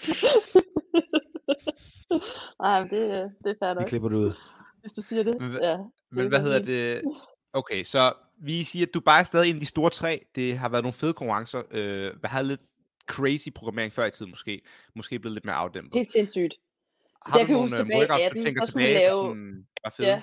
Nej, 2.62 2.80
men 2.80 2.90
det, 2.90 3.32
det 3.44 3.50
er 3.50 3.54
fair 3.60 3.74
Vi 3.74 3.80
nok, 3.80 3.88
klipper 3.88 4.08
det 4.08 4.16
ud. 4.16 4.32
hvis 4.80 4.92
du 4.92 5.02
siger 5.02 5.22
det. 5.22 5.40
Men 5.40 5.50
hvad- 5.50 5.60
Ja. 5.60 5.76
Men 6.10 6.24
er 6.24 6.28
hvad 6.28 6.40
hedder 6.40 6.62
det? 6.62 7.02
Okay, 7.52 7.82
så 7.84 8.12
vi 8.36 8.64
siger, 8.64 8.86
at 8.86 8.94
Dubai 8.94 9.20
er 9.20 9.24
stadig 9.24 9.50
en 9.50 9.56
af 9.56 9.60
de 9.60 9.66
store 9.66 9.90
tre. 9.90 10.24
Det 10.34 10.58
har 10.58 10.68
været 10.68 10.84
nogle 10.84 10.92
fede 10.92 11.12
konkurrencer. 11.12 11.62
Øh, 11.70 12.12
hvad 12.20 12.30
havde 12.30 12.46
lidt 12.46 12.60
crazy 13.08 13.48
programmering 13.54 13.92
før 13.92 14.04
i 14.06 14.10
tiden 14.10 14.30
måske. 14.30 14.60
Måske 14.94 15.18
blevet 15.18 15.34
lidt 15.34 15.44
mere 15.44 15.54
afdæmpet. 15.54 15.98
Helt 15.98 16.12
sindssygt. 16.12 16.54
har 17.26 17.38
jeg 17.38 17.42
du 17.42 17.46
kan 17.46 17.52
nogle 17.54 17.64
huske 17.64 17.76
øh, 17.76 17.78
tilbage 17.84 17.98
workouts, 18.00 18.22
18, 18.24 18.38
du 18.40 18.44
tænker 18.44 18.62
vi 18.62 18.66
tilbage, 18.70 18.94
lave- 18.94 19.10
sådan, 19.12 19.66
var 19.84 19.90
fede? 19.90 20.08
Ja. 20.08 20.22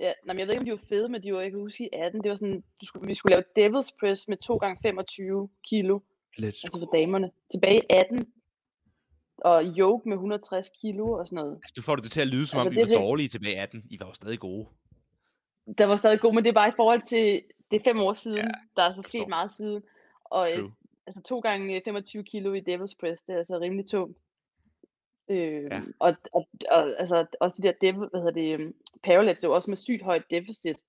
Ja, 0.00 0.12
nej, 0.26 0.36
jeg 0.38 0.46
ved 0.46 0.54
ikke, 0.54 0.60
om 0.60 0.64
de 0.64 0.70
var 0.72 0.86
fede, 0.88 1.08
men 1.08 1.22
de 1.22 1.34
var, 1.34 1.40
jeg 1.40 1.50
kan 1.50 1.60
huske 1.60 1.84
i 1.84 1.88
18, 1.92 2.22
det 2.22 2.30
var 2.30 2.36
sådan, 2.36 2.62
du 2.80 2.86
skulle, 2.86 3.06
vi 3.06 3.14
skulle 3.14 3.34
lave 3.36 3.44
Devil's 3.68 3.90
Press 4.00 4.28
med 4.28 4.36
2 4.36 4.56
gange 4.56 4.78
25 4.82 5.48
kilo, 5.68 5.98
Let's 6.38 6.44
altså 6.46 6.76
for 6.78 6.96
damerne. 6.98 7.30
Tilbage 7.52 7.76
i 7.78 7.86
18, 7.90 8.26
og 9.38 9.64
yoke 9.64 10.08
med 10.08 10.16
160 10.16 10.70
kilo 10.80 11.12
og 11.12 11.26
sådan 11.26 11.36
noget. 11.36 11.54
Altså, 11.56 11.72
du 11.76 11.82
får 11.82 11.96
det 11.96 12.10
til 12.12 12.20
at 12.20 12.26
lyde, 12.28 12.46
som 12.46 12.58
Altså, 12.60 12.68
om 12.68 12.74
det 12.74 12.80
I 12.80 12.82
er 12.82 12.86
var 12.86 13.00
rig- 13.02 13.06
dårlige 13.08 13.28
tilbage 13.28 13.52
i 13.54 13.56
18. 13.56 13.82
I 13.90 14.00
var 14.00 14.06
jo 14.06 14.12
stadig 14.14 14.38
gode. 14.38 14.66
Der 15.78 15.84
var 15.86 15.96
stadig 15.96 16.20
god, 16.20 16.34
men 16.34 16.44
det 16.44 16.50
er 16.50 16.54
bare 16.54 16.68
i 16.68 16.72
forhold 16.76 17.02
til, 17.02 17.42
det 17.70 17.80
er 17.80 17.84
fem 17.84 17.98
år 18.00 18.14
siden, 18.14 18.36
Ja, 18.38 18.48
der 18.76 18.82
er 18.82 18.94
så 18.94 19.02
sket 19.02 19.28
meget 19.28 19.52
siden. 19.52 19.82
Og 20.24 20.48
True. 20.56 20.72
Altså 21.06 21.22
2 21.22 21.40
gange 21.40 21.76
øh, 21.76 21.82
25 21.84 22.24
kilo 22.24 22.52
i 22.54 22.60
Devil's 22.60 22.94
Press, 23.00 23.22
det 23.22 23.32
er 23.34 23.38
altså 23.38 23.58
rimelig 23.58 23.86
tungt. 23.86 24.18
Øh, 25.30 25.64
Ja. 25.64 25.80
og, 25.98 26.14
og, 26.32 26.48
og, 26.70 27.00
altså 27.00 27.26
også 27.40 27.62
de 27.62 27.68
der 27.68 27.74
devil, 27.80 28.08
hvad 28.08 28.20
hedder 28.20 28.32
det, 28.40 28.66
um, 28.66 28.74
parallels 29.04 29.44
er 29.44 29.48
jo 29.48 29.54
også 29.54 29.70
med 29.70 29.76
sygt 29.76 30.02
højt 30.02 30.24
deficit. 30.30 30.82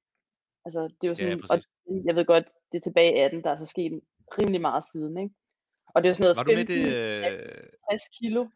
Altså 0.66 0.82
det 0.82 1.04
er 1.04 1.08
jo 1.08 1.10
Ja, 1.10 1.16
sådan, 1.16 1.42
og 1.42 1.48
præcis. 1.50 2.06
jeg 2.06 2.16
ved 2.16 2.26
godt, 2.26 2.46
det 2.72 2.78
er 2.78 2.82
tilbage 2.82 3.16
i 3.16 3.20
18, 3.20 3.44
der 3.44 3.50
er 3.50 3.58
så 3.58 3.66
sket 3.66 4.02
rimelig 4.40 4.62
meget 4.62 4.86
siden, 4.92 5.18
ikke? 5.18 5.36
Og 5.96 6.04
det 6.04 6.10
er 6.10 6.14
sådan 6.14 6.24
noget 6.24 6.38
Var 6.38 6.44
du 6.44 6.52
med 6.52 6.68
15, 6.68 6.76
det... 6.78 7.50
Øh... 7.58 7.70
60 7.92 8.10
kilo. 8.20 8.48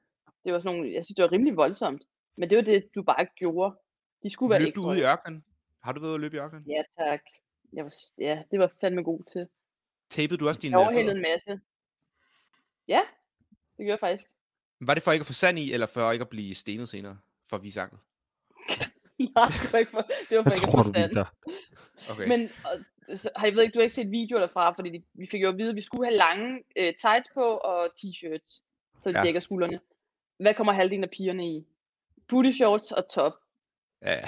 Det 0.46 0.54
var 0.54 0.60
sådan 0.60 0.76
nogle, 0.76 0.94
jeg 0.94 1.04
synes, 1.06 1.15
det 1.15 1.24
var 1.24 1.32
rimelig 1.32 1.58
voldsomt. 1.58 2.04
Men 2.38 2.50
det 2.50 2.56
var 2.56 2.62
det, 2.63 2.89
du 2.96 3.04
bare 3.04 3.26
gjorde. 3.36 3.76
De 4.24 4.30
skulle 4.30 4.50
være 4.50 4.60
Løb 4.60 4.68
ekstra. 4.68 4.82
du 4.84 4.89
ude 4.89 5.00
i 5.00 5.04
ørkenen? 5.04 5.46
Har 5.84 5.91
du 5.94 6.00
været 6.00 6.10
ude 6.10 6.15
at 6.15 6.22
løbe 6.22 6.36
i 6.38 6.39
ørkenen? 6.39 6.63
Ja, 6.72 6.82
tak. 7.00 7.22
Jeg 7.74 7.84
var, 7.86 7.94
ja, 8.20 8.44
det 8.52 8.60
var 8.60 8.72
fandme 8.82 9.04
god 9.04 9.24
til. 9.24 9.48
Tapede 10.10 10.38
du 10.38 10.48
også 10.48 10.60
dine 10.62 10.78
Jeg 10.78 10.82
øh, 10.82 10.88
overhældede 10.88 11.15
en 11.15 11.22
masse. 11.22 11.60
Ja, 12.88 13.02
det 13.78 13.86
gjorde 13.86 13.91
jeg 13.91 14.00
faktisk. 14.00 14.30
Var 14.82 14.94
det 14.94 15.04
for 15.04 15.12
ikke 15.12 15.24
at 15.24 15.28
få 15.28 15.34
sand 15.34 15.60
i, 15.60 15.74
eller 15.74 15.88
for 15.88 16.12
ikke 16.12 16.24
at 16.24 16.30
blive 16.30 16.56
stenet 16.56 16.89
senere? 16.89 17.18
For 17.50 17.58
at 17.58 17.63
vise 17.63 17.82
ankel? 17.82 17.98
Nej, 19.36 19.46
det 19.63 19.74
var 19.74 19.80
ikke 19.80 19.91
for, 19.91 20.02
det 20.30 20.38
var 20.38 20.44
for 20.44 20.52
ikke 20.52 20.72
tror 20.72 20.80
at 20.80 20.86
få. 20.86 20.91
Victor? 20.91 21.34
Okay. 22.10 22.28
Men 22.28 22.50
og, 22.65 23.18
så, 23.18 23.30
har 23.36 23.48
jeg 23.48 23.56
ved 23.56 23.63
ikke, 23.63 23.74
du 23.74 23.80
har 23.80 23.84
ikke 23.84 23.96
set 23.96 24.12
videoer 24.12 24.39
derfra, 24.39 24.72
fordi 24.72 24.89
de, 24.89 25.04
vi 25.13 25.28
fik 25.32 25.41
jo 25.41 25.50
at 25.50 25.58
vide, 25.58 25.70
at 25.70 25.76
vi 25.76 25.82
skulle 25.82 26.06
have 26.06 26.18
lange 26.18 26.63
øh, 26.76 26.94
tights 27.02 27.30
på 27.34 27.44
og 27.44 27.86
t-shirts, 27.86 28.62
så 29.02 29.10
de 29.10 29.13
Ja. 29.13 29.18
ja. 29.20 29.24
dækker 29.24 29.39
skuldrene. 29.39 29.80
Hvad 30.39 30.54
kommer 30.54 30.74
halvdelen 30.74 31.04
af 31.04 31.10
pigerne 31.10 31.48
i? 31.50 31.65
Booty 32.28 32.52
shorts 32.52 32.91
og 32.91 33.10
top. 33.10 33.34
Ja, 34.06 34.13
ja. 34.13 34.22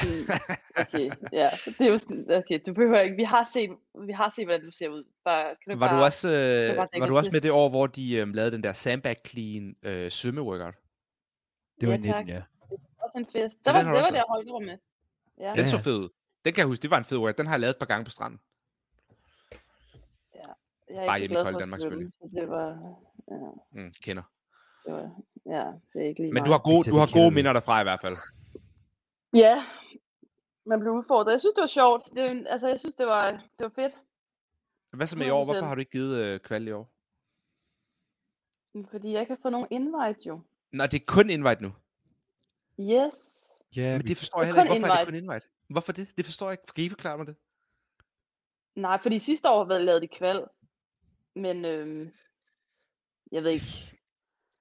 Okay, 0.82 1.12
ja. 1.34 1.50
Det 1.66 1.82
er 1.88 1.92
jo 1.92 1.98
sådan, 1.98 2.26
okay, 2.32 2.60
du 2.66 2.74
behøver 2.74 3.00
ikke, 3.00 3.16
vi 3.16 3.24
har 3.24 3.50
set, 3.54 3.70
vi 4.08 4.12
har 4.12 4.30
set, 4.36 4.46
hvordan 4.46 4.66
du 4.66 4.72
ser 4.72 4.90
ud. 4.90 5.04
Bare, 5.26 5.44
kan 5.44 5.74
du 5.74 5.80
Var 5.80 5.88
bare, 5.88 6.00
du 6.00 6.04
også, 6.04 6.28
øh, 6.30 6.76
bare 6.76 6.88
var 7.00 7.06
du 7.08 7.18
også 7.18 7.32
med 7.32 7.42
det 7.42 7.52
år, 7.52 7.70
hvor 7.70 7.88
de 7.88 8.14
øh, 8.16 8.28
lavede 8.34 8.52
den 8.52 8.64
der 8.64 8.74
sandbag 8.74 9.16
clean 9.28 9.76
øh, 9.84 10.12
svømmeworkout? 10.12 10.74
Det 11.82 11.88
var 11.90 11.94
Ja, 11.94 11.98
i 11.98 12.02
19, 12.02 12.14
tak. 12.14 12.28
ja. 12.28 12.42
også 13.04 13.18
en 13.18 13.26
fest. 13.26 13.56
Så 13.56 13.62
Der 13.66 13.72
var, 13.74 13.84
det 13.84 13.92
var 13.92 14.10
der, 14.10 14.24
Holger 14.30 14.52
var 14.54 14.60
med. 14.60 14.78
Ja. 15.40 15.50
Den 15.50 15.60
Ja, 15.60 15.66
så 15.66 15.76
ja. 15.78 15.82
fed. 15.82 16.10
Den 16.46 16.54
kan 16.54 16.58
jeg 16.58 16.66
huske, 16.68 16.82
det 16.82 16.92
var 16.92 16.98
en 16.98 17.06
fed 17.06 17.18
workout. 17.18 17.38
Den 17.38 17.46
har 17.48 17.54
jeg 17.54 17.60
lavet 17.60 17.74
et 17.74 17.80
par 17.80 17.86
gange 17.86 18.06
på 18.06 18.12
stranden. 18.12 18.40
Jeg 20.90 20.96
er 20.96 21.06
Bare 21.06 21.22
ikke 21.22 21.28
hjemme 21.28 21.36
så 21.36 21.40
i 21.40 21.44
glad 21.44 21.44
kolde 21.44 21.54
for 21.54 21.76
at 21.76 21.92
Danmark, 21.92 22.12
så 22.12 22.30
det 22.40 22.50
var, 22.50 22.68
ja, 23.32 23.82
Mm, 23.82 23.92
kender. 24.04 24.24
det 24.86 24.94
var, 24.94 25.12
ja, 25.46 25.64
det 25.94 26.02
er 26.04 26.08
ikke 26.10 26.22
lige 26.22 26.34
Men 26.34 26.44
du 26.44 26.52
har 26.52 26.60
gode, 26.60 26.84
du 26.84 26.92
det 26.92 27.00
har 27.00 27.14
gode 27.14 27.32
minder 27.32 27.54
derfra 27.54 27.80
i 27.82 27.84
hvert 27.84 28.02
fald. 28.02 28.16
Ja, 29.34 29.66
man 30.66 30.80
blev 30.80 30.92
udfordret. 30.94 31.32
Jeg 31.32 31.40
synes, 31.40 31.54
det 31.54 31.62
var 31.62 31.68
sjovt. 31.68 32.06
Det, 32.16 32.24
er 32.24 32.50
altså, 32.50 32.68
jeg 32.68 32.80
synes, 32.80 32.96
det 32.96 33.08
var, 33.08 33.32
det 33.32 33.64
var 33.64 33.70
fedt. 33.70 33.98
Hvad 34.92 35.08
så 35.08 35.18
med 35.18 35.28
i 35.28 35.30
år? 35.30 35.46
Hvorfor 35.46 35.62
100%. 35.62 35.66
har 35.66 35.76
du 35.76 35.80
ikke 35.80 35.92
givet 35.92 36.18
øh, 36.20 36.40
kval 36.40 36.68
i 36.68 36.72
år? 36.72 36.92
Fordi 38.92 39.12
jeg 39.12 39.20
ikke 39.22 39.32
har 39.34 39.40
fået 39.42 39.52
nogen 39.52 39.68
invite, 39.72 40.20
jo. 40.28 40.42
Nej, 40.72 40.88
det 40.88 41.02
er 41.02 41.06
kun 41.08 41.30
invite 41.30 41.62
nu. 41.62 41.72
Yes. 42.80 43.14
Ja, 43.76 43.98
Men 43.98 44.08
det 44.08 44.18
forstår 44.18 44.40
Det 44.40 44.48
jeg 44.48 44.52
er 44.52 44.56
heller 44.56 44.74
ikke. 44.74 44.74
kun 44.74 44.80
Hvorfor 44.82 44.94
er 44.94 45.06
det 45.06 45.14
kun 45.14 45.16
invite. 45.16 45.48
Hvorfor 45.70 45.92
det? 45.92 46.18
Det 46.18 46.26
forstår 46.26 46.46
jeg 46.46 46.54
ikke. 46.54 46.74
Kan 46.76 46.84
I 46.84 46.90
forklare 46.90 47.18
mig 47.18 47.28
det? 47.28 47.36
Nej, 48.76 49.00
fordi 49.02 49.20
sidste 49.20 49.50
år 49.50 49.66
har 49.66 49.78
lavet 49.78 50.02
de 50.02 50.08
kval. 50.08 50.46
Men 51.36 51.66
øhm, 51.66 52.12
jeg 53.32 53.44
ved 53.44 53.52
ikke. 53.52 53.97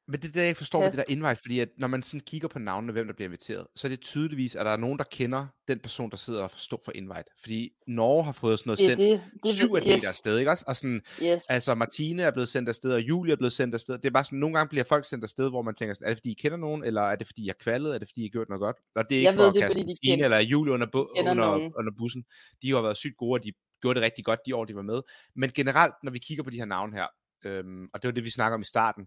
Men 0.08 0.20
det 0.20 0.28
er 0.28 0.32
det, 0.32 0.46
jeg 0.46 0.56
forstår 0.56 0.80
med 0.80 0.90
det 0.90 0.96
der 0.98 1.04
invite, 1.08 1.36
fordi 1.36 1.60
at 1.60 1.68
når 1.78 1.88
man 1.88 2.02
sådan 2.02 2.20
kigger 2.20 2.48
på 2.48 2.58
navnene, 2.58 2.92
hvem 2.92 3.06
der 3.06 3.14
bliver 3.14 3.28
inviteret, 3.28 3.66
så 3.74 3.86
er 3.86 3.88
det 3.88 4.00
tydeligvis, 4.00 4.54
at 4.54 4.66
der 4.66 4.72
er 4.72 4.76
nogen, 4.76 4.98
der 4.98 5.04
kender 5.10 5.46
den 5.68 5.78
person, 5.78 6.10
der 6.10 6.16
sidder 6.16 6.42
og 6.42 6.50
står 6.56 6.82
for 6.84 6.92
invite. 6.94 7.24
Fordi 7.40 7.70
Norge 7.86 8.24
har 8.24 8.32
fået 8.32 8.58
sådan 8.58 8.68
noget 8.70 8.80
er 8.80 8.86
sendt 8.86 8.98
det. 9.00 9.40
det 9.44 9.54
syv 9.54 9.74
atleter 9.74 9.96
yes, 9.98 10.04
afsted, 10.04 10.38
ikke 10.38 10.50
også? 10.50 10.64
Og 10.66 10.76
sådan, 10.76 11.02
yes. 11.22 11.42
altså 11.48 11.74
Martine 11.74 12.22
er 12.22 12.30
blevet 12.30 12.48
sendt 12.48 12.68
afsted, 12.68 12.92
og 12.92 13.00
Julie 13.00 13.32
er 13.32 13.36
blevet 13.36 13.52
sendt 13.52 13.74
afsted. 13.74 13.98
Det 13.98 14.04
er 14.04 14.10
bare 14.10 14.24
sådan, 14.24 14.38
nogle 14.38 14.56
gange 14.56 14.68
bliver 14.68 14.84
folk 14.84 15.04
sendt 15.04 15.24
afsted, 15.24 15.48
hvor 15.48 15.62
man 15.62 15.74
tænker, 15.74 15.94
sådan, 15.94 16.04
er 16.06 16.10
det 16.10 16.18
fordi, 16.18 16.30
I 16.30 16.34
kender 16.34 16.56
nogen, 16.58 16.84
eller 16.84 17.02
er 17.02 17.16
det 17.16 17.26
fordi, 17.26 17.46
jeg 17.46 17.50
er 17.58 17.62
kvalet, 17.64 17.94
er 17.94 17.98
det 17.98 18.08
fordi, 18.08 18.20
I 18.20 18.24
har 18.24 18.30
gjort 18.30 18.48
noget 18.48 18.60
godt? 18.60 18.76
Og 18.94 19.04
det 19.08 19.14
er 19.14 19.18
ikke 19.18 19.28
Jeg 19.28 19.34
for 19.34 19.42
ved 19.42 19.48
at 19.48 19.54
det, 19.54 19.62
kaste 19.62 19.78
Martine 19.78 20.12
kender- 20.12 20.24
eller 20.24 20.38
Julie 20.40 20.72
under, 20.72 20.86
bu- 20.86 21.18
under, 21.20 21.34
nogen. 21.34 21.72
under 21.78 21.92
bussen. 21.98 22.24
De 22.62 22.70
har 22.70 22.82
været 22.82 22.96
sygt 22.96 23.16
gode, 23.16 23.38
og 23.40 23.44
de 23.44 23.52
gjorde 23.82 24.00
det 24.00 24.04
rigtig 24.04 24.24
godt 24.24 24.40
de 24.46 24.56
år, 24.56 24.64
de 24.64 24.76
var 24.76 24.82
med. 24.82 25.00
Men 25.36 25.50
generelt, 25.54 25.94
når 26.02 26.12
vi 26.12 26.18
kigger 26.18 26.44
på 26.44 26.50
de 26.50 26.56
her 26.56 26.64
navne 26.64 26.92
her, 26.96 27.06
øhm, 27.44 27.88
og 27.94 28.02
det 28.02 28.08
var 28.08 28.12
det, 28.12 28.24
vi 28.24 28.30
snakker 28.30 28.54
om 28.54 28.60
i 28.60 28.64
starten, 28.64 29.06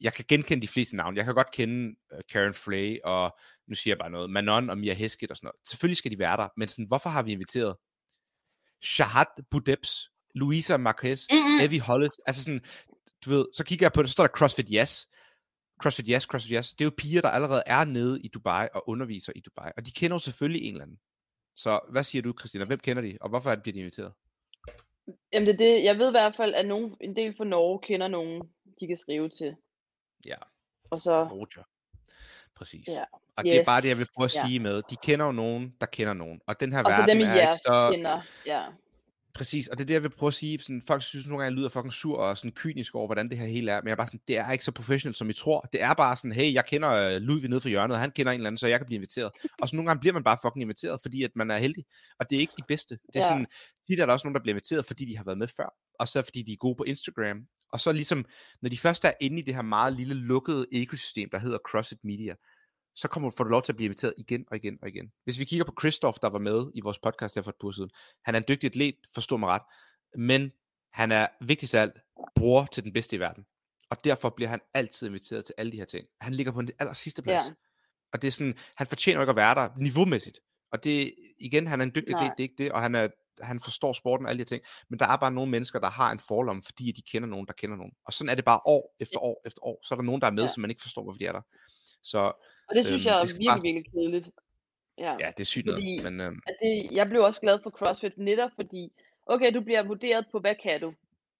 jeg 0.00 0.12
kan 0.12 0.24
genkende 0.28 0.62
de 0.62 0.68
fleste 0.68 0.96
navne. 0.96 1.16
Jeg 1.16 1.24
kan 1.24 1.34
godt 1.34 1.50
kende 1.52 1.96
uh, 2.12 2.18
Karen 2.32 2.54
Frey, 2.54 2.98
og 3.04 3.38
nu 3.68 3.74
siger 3.74 3.92
jeg 3.92 3.98
bare 3.98 4.10
noget, 4.10 4.30
Manon 4.30 4.70
og 4.70 4.78
Mia 4.78 4.94
Hesketh 4.94 5.30
og 5.30 5.36
sådan 5.36 5.46
noget. 5.46 5.68
Selvfølgelig 5.68 5.96
skal 5.96 6.10
de 6.10 6.18
være 6.18 6.36
der, 6.36 6.48
men 6.56 6.68
sådan, 6.68 6.84
hvorfor 6.84 7.10
har 7.10 7.22
vi 7.22 7.32
inviteret 7.32 7.76
Shahad 8.82 9.42
Budebs, 9.50 10.10
Louisa 10.34 10.76
Marquez, 10.76 11.26
Mm-mm. 11.30 11.60
Evie 11.60 11.80
Hollis, 11.80 12.12
altså 12.26 12.42
sådan, 12.42 12.60
du 13.24 13.30
ved, 13.30 13.46
så 13.54 13.64
kigger 13.64 13.84
jeg 13.84 13.92
på 13.92 14.02
det, 14.02 14.10
så 14.10 14.12
står 14.12 14.26
der 14.26 14.32
CrossFit 14.32 14.68
Yes. 14.68 15.08
CrossFit 15.82 16.06
Yes, 16.08 16.22
CrossFit 16.22 16.56
Yes, 16.56 16.72
det 16.72 16.80
er 16.80 16.86
jo 16.86 16.92
piger, 16.98 17.20
der 17.20 17.28
allerede 17.28 17.62
er 17.66 17.84
nede 17.84 18.22
i 18.22 18.28
Dubai 18.28 18.68
og 18.74 18.88
underviser 18.88 19.32
i 19.36 19.40
Dubai. 19.40 19.70
Og 19.76 19.86
de 19.86 19.90
kender 19.90 20.14
jo 20.14 20.18
selvfølgelig 20.18 20.62
en 20.62 20.74
eller 20.74 20.84
anden. 20.84 20.98
Så 21.56 21.80
hvad 21.90 22.04
siger 22.04 22.22
du, 22.22 22.34
Christina? 22.38 22.64
Hvem 22.64 22.78
kender 22.78 23.02
de, 23.02 23.18
og 23.20 23.28
hvorfor 23.28 23.50
er 23.50 23.54
de 23.54 23.60
bliver 23.60 23.72
de 23.72 23.78
inviteret? 23.78 24.12
Jamen 25.32 25.46
det 25.46 25.52
er 25.52 25.56
det. 25.56 25.84
Jeg 25.84 25.98
ved 25.98 26.08
i 26.08 26.10
hvert 26.10 26.36
fald, 26.36 26.54
at 26.54 26.66
nogen, 26.66 26.96
en 27.00 27.16
del 27.16 27.36
fra 27.36 27.44
Norge 27.44 27.80
kender 27.82 28.08
nogen, 28.08 28.42
de 28.80 28.86
kan 28.86 28.96
skrive 28.96 29.28
til. 29.28 29.56
Ja, 30.24 30.36
Og 30.90 31.00
så, 31.00 31.24
Roger. 31.24 31.62
Præcis. 32.56 32.88
Ja. 32.88 33.04
Og 33.36 33.44
det 33.44 33.56
er 33.56 33.64
bare 33.64 33.78
Yes. 33.78 33.82
det, 33.82 33.88
jeg 33.88 33.98
vil 33.98 34.06
prøve 34.16 34.24
at 34.24 34.34
Ja. 34.34 34.46
sige 34.46 34.58
med. 34.60 34.82
De 34.90 34.96
kender 35.02 35.26
jo 35.26 35.32
nogen, 35.32 35.74
der 35.80 35.86
kender 35.86 36.14
nogen. 36.14 36.40
Og 36.46 36.60
den 36.60 36.72
her 36.72 36.78
og 36.82 36.90
verden 36.90 37.08
dem 37.20 37.28
er 37.28 37.40
ikke 37.40 37.52
så... 37.52 37.90
kender. 37.94 38.20
Ja. 38.46 38.62
Præcis, 39.34 39.68
og 39.68 39.78
det 39.78 39.84
er 39.84 39.86
det, 39.86 39.94
jeg 39.94 40.02
vil 40.02 40.08
prøve 40.10 40.28
at 40.28 40.34
sige. 40.34 40.58
Sådan, 40.60 40.82
folk 40.86 41.02
synes 41.02 41.26
nogle 41.26 41.42
gange, 41.44 41.52
jeg 41.54 41.58
lyder 41.58 41.68
fucking 41.68 41.92
sur 41.92 42.18
og 42.18 42.38
sådan 42.38 42.52
kynisk 42.52 42.94
over, 42.94 43.06
hvordan 43.06 43.28
det 43.28 43.38
her 43.38 43.46
hele 43.46 43.70
er. 43.70 43.76
Men 43.80 43.86
jeg 43.86 43.92
er 43.92 43.96
bare 43.96 44.06
sådan, 44.06 44.20
det 44.28 44.38
er 44.38 44.52
ikke 44.52 44.64
så 44.64 44.72
professionelt, 44.72 45.16
som 45.16 45.30
I 45.30 45.32
tror. 45.32 45.60
Det 45.72 45.82
er 45.82 45.94
bare 45.94 46.16
sådan, 46.16 46.32
hey, 46.32 46.54
jeg 46.54 46.64
kender 46.66 46.92
øh, 46.92 47.16
Ludvig 47.16 47.50
nede 47.50 47.60
fra 47.60 47.68
hjørnet, 47.68 47.94
og 47.94 48.00
han 48.00 48.10
kender 48.10 48.32
en 48.32 48.40
eller 48.40 48.46
anden, 48.46 48.58
så 48.58 48.66
jeg 48.66 48.78
kan 48.78 48.86
blive 48.86 48.96
inviteret. 48.96 49.30
Og 49.62 49.68
så 49.68 49.76
nogle 49.76 49.88
gange 49.88 50.00
bliver 50.00 50.12
man 50.12 50.24
bare 50.24 50.38
fucking 50.42 50.62
inviteret, 50.62 51.02
fordi 51.02 51.22
at 51.22 51.30
man 51.34 51.50
er 51.50 51.58
heldig. 51.58 51.84
Og 52.18 52.30
det 52.30 52.36
er 52.36 52.40
ikke 52.40 52.52
de 52.58 52.62
bedste. 52.68 52.94
Det 53.06 53.16
er 53.16 53.20
Ja. 53.20 53.26
sådan, 53.26 53.46
tit 53.86 54.00
er 54.00 54.06
der 54.06 54.12
også 54.12 54.26
nogen, 54.26 54.34
der 54.34 54.40
bliver 54.40 54.52
inviteret, 54.54 54.86
fordi 54.86 55.04
de 55.04 55.16
har 55.16 55.24
været 55.24 55.38
med 55.38 55.48
før. 55.56 55.74
Og 56.00 56.08
så 56.08 56.22
fordi 56.22 56.42
de 56.42 56.52
er 56.52 56.56
gode 56.56 56.76
på 56.76 56.82
Instagram. 56.84 57.46
Og 57.72 57.80
så 57.80 57.92
ligesom, 57.92 58.24
når 58.62 58.68
de 58.68 58.78
først 58.78 59.04
er 59.04 59.12
inde 59.20 59.38
i 59.38 59.42
det 59.42 59.54
her 59.54 59.62
meget 59.62 59.92
lille 59.92 60.14
lukkede 60.14 60.66
økosystem, 60.82 61.30
der 61.30 61.38
hedder 61.38 61.58
CrossFit 61.58 62.04
Media, 62.04 62.34
så 62.96 63.08
kommer, 63.08 63.30
får 63.30 63.44
du 63.44 63.50
lov 63.50 63.62
til 63.62 63.72
at 63.72 63.76
blive 63.76 63.84
inviteret 63.84 64.14
igen 64.18 64.44
og 64.50 64.56
igen 64.56 64.78
og 64.82 64.88
igen. 64.88 65.12
Hvis 65.24 65.38
vi 65.38 65.44
kigger 65.44 65.64
på 65.64 65.74
Christoph, 65.80 66.18
der 66.22 66.28
var 66.28 66.38
med 66.38 66.70
i 66.74 66.80
vores 66.80 66.98
podcast 66.98 67.34
her 67.34 67.42
for 67.42 67.50
et 67.50 67.56
par 67.60 67.70
siden, 67.70 67.90
han 68.24 68.34
er 68.34 68.38
en 68.38 68.44
dygtig 68.48 68.68
atlet, 68.68 68.96
forstå 69.14 69.36
mig 69.36 69.48
ret, 69.48 69.62
men 70.18 70.52
han 70.92 71.12
er 71.12 71.28
vigtigst 71.40 71.74
af 71.74 71.82
alt 71.82 71.98
bror 72.34 72.68
til 72.72 72.84
den 72.84 72.92
bedste 72.92 73.16
i 73.16 73.20
verden. 73.20 73.46
Og 73.90 74.04
derfor 74.04 74.30
bliver 74.30 74.48
han 74.48 74.60
altid 74.74 75.06
inviteret 75.06 75.44
til 75.44 75.54
alle 75.58 75.72
de 75.72 75.76
her 75.76 75.84
ting. 75.84 76.06
Han 76.20 76.34
ligger 76.34 76.52
på 76.52 76.60
den 76.60 76.70
aller 76.78 76.92
sidste 76.92 77.22
plads. 77.22 77.46
Ja. 77.46 77.52
Og 78.12 78.22
det 78.22 78.28
er 78.28 78.32
sådan, 78.32 78.54
han 78.76 78.86
fortjener 78.86 79.20
ikke 79.20 79.30
at 79.30 79.36
være 79.36 79.54
der 79.54 79.68
niveaumæssigt. 79.76 80.38
Og 80.72 80.84
det, 80.84 81.14
igen, 81.38 81.66
han 81.66 81.80
er 81.80 81.84
en 81.84 81.92
dygtig 81.94 82.12
Nej. 82.14 82.24
atlet, 82.24 82.36
det 82.36 82.44
er 82.44 82.48
ikke 82.48 82.62
det, 82.62 82.72
og 82.72 82.82
han, 82.82 82.94
er, 82.94 83.08
han 83.40 83.60
forstår 83.60 83.92
sporten 83.92 84.26
og 84.26 84.30
alle 84.30 84.38
de 84.38 84.42
her 84.42 84.56
ting. 84.56 84.62
Men 84.88 84.98
der 84.98 85.06
er 85.06 85.16
bare 85.16 85.30
nogle 85.32 85.50
mennesker, 85.50 85.78
der 85.78 85.90
har 85.90 86.12
en 86.12 86.20
forlom, 86.20 86.62
fordi 86.62 86.92
de 86.92 87.02
kender 87.12 87.28
nogen, 87.28 87.46
der 87.46 87.52
kender 87.52 87.76
nogen. 87.76 87.92
Og 88.06 88.12
sådan 88.12 88.28
er 88.30 88.34
det 88.34 88.44
bare 88.44 88.60
år 88.64 88.94
efter 89.00 89.18
år 89.22 89.42
efter 89.46 89.66
år. 89.66 89.78
Så 89.82 89.94
er 89.94 89.96
der 89.96 90.04
nogen, 90.04 90.20
der 90.20 90.26
er 90.26 90.30
med, 90.30 90.42
ja. 90.42 90.48
Som 90.48 90.60
man 90.60 90.70
ikke 90.70 90.82
forstår, 90.82 91.02
hvorfor 91.02 91.18
de 91.18 91.26
er 91.26 91.32
der. 91.32 91.40
Så 92.02 92.18
Og 92.68 92.74
det 92.74 92.86
synes 92.86 93.06
Øhm, 93.06 93.10
jeg 93.10 93.18
er 93.18 93.24
virkelig, 93.26 93.48
bare- 93.48 93.62
virkelig 93.62 93.92
kedeligt. 93.92 94.30
Ja. 94.98 95.12
ja, 95.20 95.26
det 95.36 95.40
er 95.40 95.44
sygt 95.44 95.66
noget. 95.66 95.76
Fordi- 95.78 96.00
Men, 96.02 96.20
øhm, 96.20 96.40
At 96.46 96.56
det, 96.62 96.88
jeg 96.92 97.08
blev 97.08 97.22
også 97.22 97.40
glad 97.40 97.58
for 97.62 97.70
CrossFit 97.70 98.18
netop 98.18 98.50
fordi, 98.54 98.92
okay, 99.26 99.54
du 99.54 99.60
bliver 99.60 99.82
vurderet 99.82 100.26
på, 100.32 100.38
hvad 100.40 100.54
kan 100.62 100.80
du? 100.80 100.92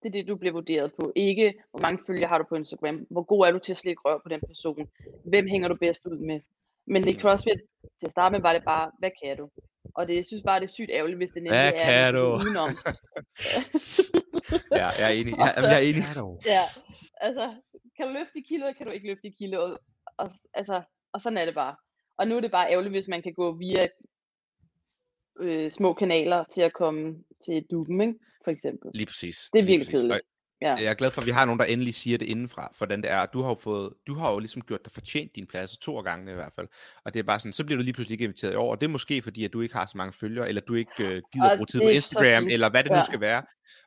Det 0.02 0.08
er 0.08 0.12
det, 0.12 0.28
du 0.28 0.36
bliver 0.36 0.52
vurderet 0.52 0.92
på. 1.00 1.12
Ikke, 1.16 1.54
hvor 1.70 1.80
mange 1.80 1.98
følgere 2.06 2.28
har 2.28 2.38
du 2.38 2.44
på 2.48 2.54
Instagram. 2.54 3.06
Hvor 3.10 3.22
god 3.22 3.46
er 3.46 3.50
du 3.52 3.58
til 3.58 3.72
at 3.72 3.78
slikke 3.78 4.00
rør 4.04 4.18
på 4.22 4.28
den 4.28 4.40
person? 4.46 4.88
Hvem 5.24 5.46
hænger 5.46 5.68
du 5.68 5.76
bedst 5.76 6.06
ud 6.06 6.18
med? 6.18 6.40
Men 6.86 7.08
i 7.08 7.12
Mm. 7.12 7.20
CrossFit, 7.20 7.60
til 8.00 8.06
at 8.06 8.10
starte 8.12 8.32
med, 8.32 8.40
var 8.40 8.52
det 8.52 8.64
bare, 8.64 8.90
hvad 8.98 9.10
kan 9.24 9.36
du? 9.36 9.50
Og 9.94 10.08
det, 10.08 10.14
jeg 10.16 10.24
synes 10.24 10.42
bare, 10.42 10.60
det 10.60 10.66
er 10.66 10.72
sygt 10.72 10.90
ærgerligt, 10.90 11.18
hvis 11.18 11.30
det 11.30 11.42
nemlig 11.42 11.60
Hvad 11.60 11.72
er 11.76 12.10
du? 12.12 12.24
udenom. 12.34 12.70
ja, 14.80 14.88
jeg 14.88 15.06
er 15.12 15.14
enig. 15.20 15.34
Ja, 15.38 15.52
så- 15.52 15.66
jeg 15.66 15.76
er 15.76 15.88
enig. 15.88 16.04
ja, 16.46 16.62
altså, 17.20 17.54
kan 17.96 18.06
du 18.06 18.12
løfte 18.12 18.38
i 18.38 18.42
kan 18.78 18.86
du 18.86 18.92
ikke 18.92 19.06
løfte 19.06 19.26
i 19.28 19.30
kilo? 19.38 19.62
Og, 19.64 19.78
og, 20.16 20.30
altså, 20.54 20.82
og 21.12 21.20
sådan 21.20 21.38
er 21.38 21.44
det 21.44 21.54
bare. 21.54 21.76
Og 22.18 22.28
nu 22.28 22.36
er 22.36 22.40
det 22.40 22.50
bare 22.50 22.70
ærgerligt, 22.70 22.92
hvis 22.92 23.08
man 23.08 23.22
kan 23.22 23.34
gå 23.34 23.52
via 23.58 23.86
øh, 25.40 25.70
små 25.70 25.94
kanaler 25.94 26.44
til 26.44 26.62
at 26.62 26.72
komme 26.72 27.24
til 27.44 27.64
duben, 27.70 28.00
ikke? 28.00 28.14
for 28.44 28.50
eksempel. 28.50 28.90
Lige 28.94 29.06
præcis. 29.06 29.36
Det 29.52 29.58
er 29.58 29.64
virkelig 29.64 29.88
kedeligt. 29.94 30.22
Ja. 30.60 30.74
Jeg 30.74 30.84
er 30.84 30.94
glad 30.94 31.10
for, 31.10 31.20
at 31.20 31.26
vi 31.26 31.30
har 31.30 31.44
nogen, 31.44 31.58
der 31.58 31.64
endelig 31.64 31.94
siger 31.94 32.18
det 32.18 32.26
indenfra, 32.26 32.72
hvordan 32.78 33.02
det 33.02 33.10
er. 33.10 33.26
Du 33.26 33.42
har 33.42 33.48
jo, 33.48 33.54
fået, 33.54 33.92
du 34.06 34.14
har 34.14 34.32
jo 34.32 34.38
ligesom 34.38 34.62
gjort 34.62 34.84
dig 34.84 34.92
fortjent 34.92 35.34
din 35.36 35.46
plads, 35.46 35.76
to 35.78 36.00
gange 36.00 36.32
i 36.32 36.34
hvert 36.34 36.52
fald. 36.54 36.68
Og 37.04 37.14
det 37.14 37.18
er 37.20 37.22
bare 37.24 37.40
sådan, 37.40 37.52
så 37.52 37.64
bliver 37.64 37.76
du 37.76 37.82
lige 37.82 37.94
pludselig 37.94 38.14
ikke 38.14 38.24
inviteret 38.24 38.52
i 38.52 38.56
år, 38.56 38.70
og 38.70 38.80
det 38.80 38.86
er 38.86 38.90
måske 38.90 39.22
fordi, 39.22 39.44
at 39.44 39.52
du 39.52 39.60
ikke 39.60 39.74
har 39.74 39.86
så 39.86 39.92
mange 39.98 40.12
følgere, 40.12 40.48
eller 40.48 40.60
du 40.62 40.74
ikke 40.74 40.92
øh, 41.04 41.22
gider 41.32 41.50
Og 41.50 41.56
bruge 41.56 41.66
tid 41.66 41.80
på 41.80 41.88
Instagram, 41.88 42.44
eller 42.48 42.70
hvad 42.70 42.84
det 42.84 42.92
nu 42.92 42.96
Ja. 42.98 43.04
skal 43.04 43.20
være. 43.20 43.42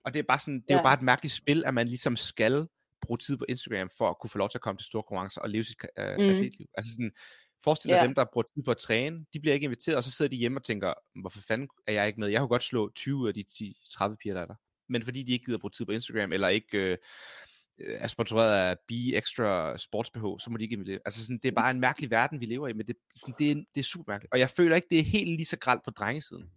Og 0.06 0.14
det 0.14 0.20
er 0.20 0.24
bare 0.24 0.40
sådan, 0.40 0.56
det 0.62 0.66
er 0.70 0.74
jo 0.74 0.78
Ja. 0.78 0.84
bare 0.84 0.94
et 0.94 1.02
mærkeligt 1.02 1.34
spil, 1.36 1.64
at 1.66 1.74
man 1.74 1.88
ligesom 1.88 2.16
skal 2.16 2.68
bruge 3.02 3.18
tid 3.18 3.38
på 3.38 3.46
Instagram, 3.50 3.90
for 3.98 4.10
at 4.10 4.16
kunne 4.22 4.30
få 4.30 4.38
lov 4.38 4.50
til 4.50 4.58
at 4.58 4.62
komme 4.62 4.78
til 4.78 4.86
store 4.86 5.04
konkurrencer 5.04 5.42
og 5.42 5.50
leve 5.50 5.64
sit 5.64 5.78
øh, 6.00 6.06
Mhm. 6.18 6.30
atletliv. 6.30 6.68
Altså 6.78 6.92
sådan, 6.92 7.12
Forestil 7.64 7.90
dig 7.90 7.98
Ja. 7.98 8.04
dem, 8.04 8.16
der 8.16 8.26
bruger 8.34 8.44
tid 8.56 8.64
på 8.64 8.72
at 8.72 8.78
træne, 8.78 9.26
de 9.34 9.40
bliver 9.40 9.54
ikke 9.54 9.64
inviteret, 9.64 9.98
og 9.98 10.04
så 10.04 10.12
sidder 10.12 10.30
de 10.30 10.36
hjemme 10.36 10.58
og 10.60 10.64
tænker, 10.64 10.94
hvorfor 11.22 11.40
fanden 11.48 11.68
er 11.88 11.94
jeg 11.94 12.08
ikke 12.08 12.20
med? 12.20 12.28
Jeg 12.28 12.40
kunne 12.40 12.48
godt 12.48 12.64
slå 12.64 12.92
20 12.96 13.28
af 13.28 13.34
de 13.34 13.44
10-30 13.44 14.16
piger, 14.16 14.34
der 14.36 14.42
er 14.42 14.46
der. 14.46 14.56
Men 14.90 15.04
fordi 15.04 15.24
de 15.24 15.34
ikke 15.34 15.46
gider 15.46 15.58
bruge 15.58 15.72
tid 15.72 15.86
på 15.86 15.92
Instagram, 15.92 16.32
eller 16.32 16.48
ikke 16.48 16.78
øh, 16.78 16.98
øh, 17.80 17.98
er 18.00 18.08
sponsoreret 18.08 18.70
af 18.70 18.78
Be 18.88 19.16
Extra 19.16 19.78
Sports 19.78 20.10
BH, 20.10 20.24
så 20.40 20.48
må 20.50 20.58
de 20.58 20.64
ikke 20.64 20.74
invitere. 20.74 21.00
Altså 21.06 21.24
sådan, 21.24 21.40
det 21.44 21.48
er 21.48 21.56
bare 21.56 21.72
en 21.72 21.80
mærkelig 21.80 22.12
verden, 22.12 22.40
vi 22.40 22.46
lever 22.46 22.68
i, 22.68 22.74
men 22.74 22.88
det, 22.88 22.96
sådan, 23.16 23.36
det, 23.40 23.52
er, 23.52 23.56
det 23.56 23.80
er 23.80 23.84
super 23.84 24.12
mærkeligt. 24.12 24.34
Og 24.34 24.40
jeg 24.40 24.50
føler 24.50 24.76
ikke, 24.76 24.88
det 24.92 25.00
er 25.00 25.04
helt 25.04 25.30
lige 25.30 25.46
så 25.46 25.60
gralt 25.60 25.84
på 25.84 25.92
drengesiden. 25.92 26.50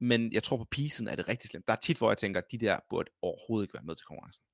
Men 0.00 0.32
jeg 0.32 0.42
tror 0.42 0.56
på 0.56 0.66
pigesiden 0.70 1.08
er 1.08 1.16
det 1.16 1.28
rigtig 1.28 1.50
slemt. 1.50 1.66
Der 1.66 1.72
er 1.72 1.76
tit, 1.76 1.98
hvor 1.98 2.10
jeg 2.10 2.18
tænker, 2.18 2.40
at 2.40 2.52
de 2.52 2.58
der 2.58 2.78
burde 2.90 3.10
overhovedet 3.22 3.64
ikke 3.64 3.74
være 3.74 3.82
med 3.82 3.94
til 3.94 4.06
konkurrencen. 4.06 4.44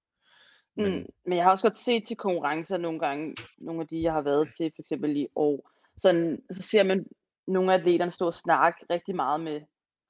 Men, 0.76 0.90
Men, 0.90 0.98
mm, 0.98 1.06
men 1.26 1.36
jeg 1.36 1.44
har 1.44 1.50
også 1.50 1.64
godt 1.64 1.76
set 1.76 2.04
til 2.06 2.16
konkurrencer 2.16 2.76
nogle 2.76 3.00
gange, 3.00 3.34
nogle 3.58 3.80
af 3.80 3.88
de, 3.88 4.02
jeg 4.02 4.12
har 4.12 4.20
været 4.20 4.48
til, 4.56 4.72
for 4.76 4.82
eksempel 4.82 5.16
i 5.16 5.26
år. 5.34 5.70
Sådan, 5.98 6.42
så 6.52 6.62
ser 6.62 6.82
man 6.82 7.06
nogle 7.46 7.72
af 7.72 7.78
atleterne 7.78 8.10
stå 8.10 8.26
og 8.26 8.34
snakke 8.34 8.86
rigtig 8.90 9.16
meget 9.16 9.40
med 9.40 9.60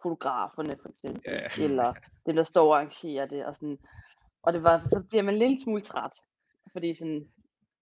fotograferne, 0.04 0.74
for 0.82 0.88
eksempel. 0.88 1.22
Ja. 1.26 1.48
Eller 1.66 1.94
dem, 2.26 2.36
der 2.36 2.42
står 2.42 2.66
og 2.68 2.76
arrangerer 2.76 3.26
det. 3.26 3.46
Og, 3.46 3.56
sådan. 3.56 3.78
og 4.42 4.52
det 4.52 4.62
var, 4.62 4.76
så 4.88 5.02
bliver 5.08 5.22
man 5.22 5.34
en 5.34 5.38
lille 5.38 5.58
smule 5.64 5.82
træt. 5.82 6.14
Fordi 6.72 6.94
sådan, 6.94 7.20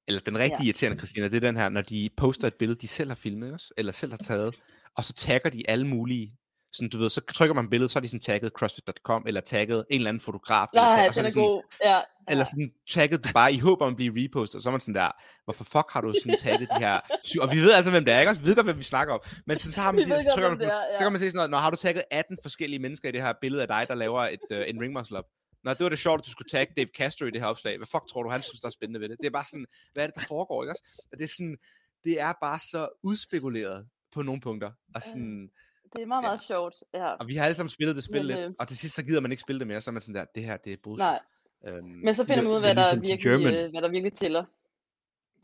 Eller 0.08 0.20
den 0.20 0.38
rigtig 0.38 0.58
ja. 0.61 0.64
irriterende, 0.64 0.98
Christina, 0.98 1.28
det 1.28 1.37
er 1.37 1.48
den 1.50 1.56
her, 1.56 1.68
når 1.68 1.82
de 1.82 2.11
poster 2.16 2.46
et 2.46 2.54
billede, 2.54 2.80
de 2.80 2.88
selv 2.88 3.11
har 3.11 3.20
filmet, 3.24 3.52
også? 3.52 3.74
eller 3.76 3.92
selv 3.92 4.12
har 4.12 4.24
taget, 4.30 4.56
og 4.96 5.04
så 5.04 5.12
tagger 5.12 5.50
de 5.50 5.70
alle 5.70 5.87
mulige, 5.87 6.37
sådan 6.72 6.88
du 6.88 6.98
ved, 6.98 7.11
så 7.11 7.20
trykker 7.20 7.54
man 7.54 7.70
billedet, 7.70 7.90
så 7.90 7.98
er 7.98 8.00
de 8.00 8.08
sådan 8.08 8.20
tagget 8.20 8.52
crossfit.com, 8.52 9.24
eller 9.26 9.40
tagget 9.40 9.85
en 9.90 9.96
eller 9.96 10.08
anden 10.08 10.20
fotograf, 10.20 10.66
eller, 10.72 10.82
nej, 10.82 10.96
tag, 10.96 11.08
og 11.08 11.14
så 11.14 11.20
den 11.20 11.26
er 11.26 11.30
sådan, 11.30 11.42
god. 11.42 11.62
Ja, 11.85 12.00
eller 12.28 12.44
sådan 12.44 12.72
tagget 12.90 13.24
du 13.24 13.28
bare 13.35 13.52
i 13.52 13.58
håb 13.58 13.80
om 13.80 13.88
at 13.90 13.96
blive 13.96 14.24
repostet, 14.24 14.56
og 14.56 14.62
så 14.62 14.68
er 14.68 14.70
man 14.70 14.80
sådan 14.80 14.94
der, 14.94 15.11
hvorfor 15.44 15.64
fuck 15.64 15.90
har 15.90 16.00
du 16.00 16.14
sådan 16.22 16.38
tagget 16.38 16.68
de 16.74 16.78
her 16.78 17.00
syv, 17.24 17.40
og 17.40 17.50
vi 17.52 17.61
ved 17.61 17.72
altså, 17.72 17.90
hvem 17.90 18.04
det 18.04 18.14
er, 18.14 18.20
ikke 18.20 18.30
også? 18.30 18.42
Vi 18.42 18.48
ved 18.48 18.54
godt, 18.54 18.66
hvem 18.66 18.78
vi 18.78 18.82
snakker 18.82 19.14
om, 19.14 19.20
men 19.46 19.58
sådan, 19.58 19.72
så 19.72 19.80
har 19.80 19.92
man, 19.92 20.11
de, 20.11 20.22
så, 20.22 20.30
trykker 20.35 20.48
man, 20.50 20.58
på- 20.58 20.64
er, 20.64 20.68
ja. 20.68 20.96
så 20.98 21.02
kan 21.04 21.12
man 21.12 21.18
se 21.18 21.26
sådan 21.26 21.37
noget, 21.37 21.50
når 21.50 21.58
har 21.58 21.70
du 21.70 21.76
tagget 21.76 22.02
18 22.11 22.38
forskellige 22.42 22.78
mennesker 22.80 23.08
i 23.08 23.12
det 23.12 23.22
her 23.22 23.32
billede 23.40 23.62
af 23.62 23.68
dig, 23.68 23.87
der 23.88 23.94
laver 23.94 24.20
et, 24.20 24.40
uh, 24.50 24.56
en 24.66 24.80
ring 24.82 24.92
muscle 24.92 25.18
up, 25.18 25.24
Nå, 25.64 25.70
det 25.70 25.80
var 25.80 25.88
det 25.88 25.98
sjovt, 25.98 26.20
at 26.20 26.26
du 26.26 26.30
skulle 26.30 26.48
tagge 26.48 26.72
Dave 26.76 26.88
Castro 26.96 27.24
i 27.24 27.30
det 27.30 27.40
her 27.40 27.48
opslag. 27.48 27.76
Hvad 27.76 27.87
fuck 27.87 28.04
tror 28.08 28.22
du, 28.22 28.28
han 28.30 28.42
synes, 28.42 28.61
der 28.61 28.66
er 28.66 28.70
spændende 28.70 29.00
ved 29.00 29.08
det? 29.08 29.16
Det 29.20 29.26
er 29.26 29.30
bare 29.30 29.44
sådan, 29.44 29.66
hvad 29.92 30.02
er 30.02 30.06
det, 30.06 30.16
der 30.16 30.22
foregår, 30.28 30.62
ikke 30.62 30.72
også? 30.72 30.85
Og 31.12 31.18
det 31.18 31.24
er 31.24 31.28
sådan, 31.28 31.56
det 32.04 32.20
er 32.20 32.32
bare 32.42 32.58
så 32.58 32.88
udspekuleret 33.02 33.87
på 34.14 34.22
nogle 34.22 34.40
punkter. 34.40 34.70
Og, 34.94 35.02
sådan, 35.02 35.50
det 35.96 36.02
er 36.02 36.07
meget, 36.07 36.22
Ja. 36.22 36.28
meget 36.28 36.40
sjovt. 36.40 36.74
Ja. 36.94 37.07
og 37.12 37.28
vi 37.28 37.35
har 37.35 37.44
alle 37.44 37.55
sammen 37.55 37.68
spillet 37.70 37.96
det 37.96 38.05
spil 38.05 38.16
Men, 38.18 38.26
lidt, 38.26 38.38
øh, 38.38 38.50
og 38.59 38.68
til 38.68 38.76
sidst 38.78 38.94
så 38.94 39.02
gider 39.05 39.20
man 39.20 39.31
ikke 39.31 39.40
spille 39.40 39.59
det 39.59 39.66
mere, 39.66 39.81
så 39.81 39.90
er 39.90 39.92
man 39.92 40.02
sådan 40.02 40.14
der, 40.14 40.24
det 40.35 40.44
her, 40.44 40.57
det 40.57 40.72
er 40.72 40.76
bullshit. 40.83 40.98
Nej, 41.07 41.18
Øhm, 41.66 41.85
men 41.85 42.14
så 42.14 42.26
finder 42.26 42.42
man 42.42 42.52
ud 42.52 42.57
af, 42.57 42.61
hvad 42.62 42.74
der, 42.74 42.94
ligesom 42.94 43.02
til 43.20 43.31
virkelig, 43.31 43.55
øh, 43.64 43.70
hvad 43.70 43.83
der 43.83 43.88
virkelig 43.90 44.12
tæller. 44.12 44.44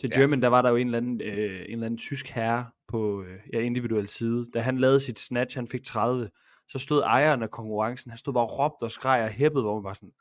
Til 0.01 0.11
Ja. 0.15 0.21
German, 0.21 0.43
der 0.43 0.49
var 0.49 0.63
der 0.63 0.71
jo 0.71 0.77
en 0.77 0.87
eller 0.87 0.99
anden, 0.99 1.21
øh, 1.21 1.35
en 1.35 1.71
eller 1.71 1.87
anden 1.87 1.97
tysk 1.99 2.29
herre 2.29 2.67
på 2.89 3.23
øh, 3.23 3.39
ja, 3.53 3.61
individuel 3.61 4.09
side. 4.09 4.47
Da 4.55 4.61
han 4.61 4.79
lavede 4.79 5.01
sit 5.01 5.19
snatch, 5.19 5.57
han 5.57 5.69
fik 5.69 5.83
30, 5.83 6.31
så 6.69 6.79
stod 6.79 7.03
ejeren 7.03 7.43
af 7.43 7.51
konkurrencen, 7.51 8.11
han 8.11 8.19
stod 8.19 8.35
bare 8.35 8.45
og 8.45 8.59
råbte 8.59 8.83
og 8.85 8.91
skreg 8.91 9.23
og 9.23 9.29
hæppede, 9.29 9.63
hvor 9.63 9.75
man 9.75 9.85
var 9.85 9.93
sådan, 9.93 10.13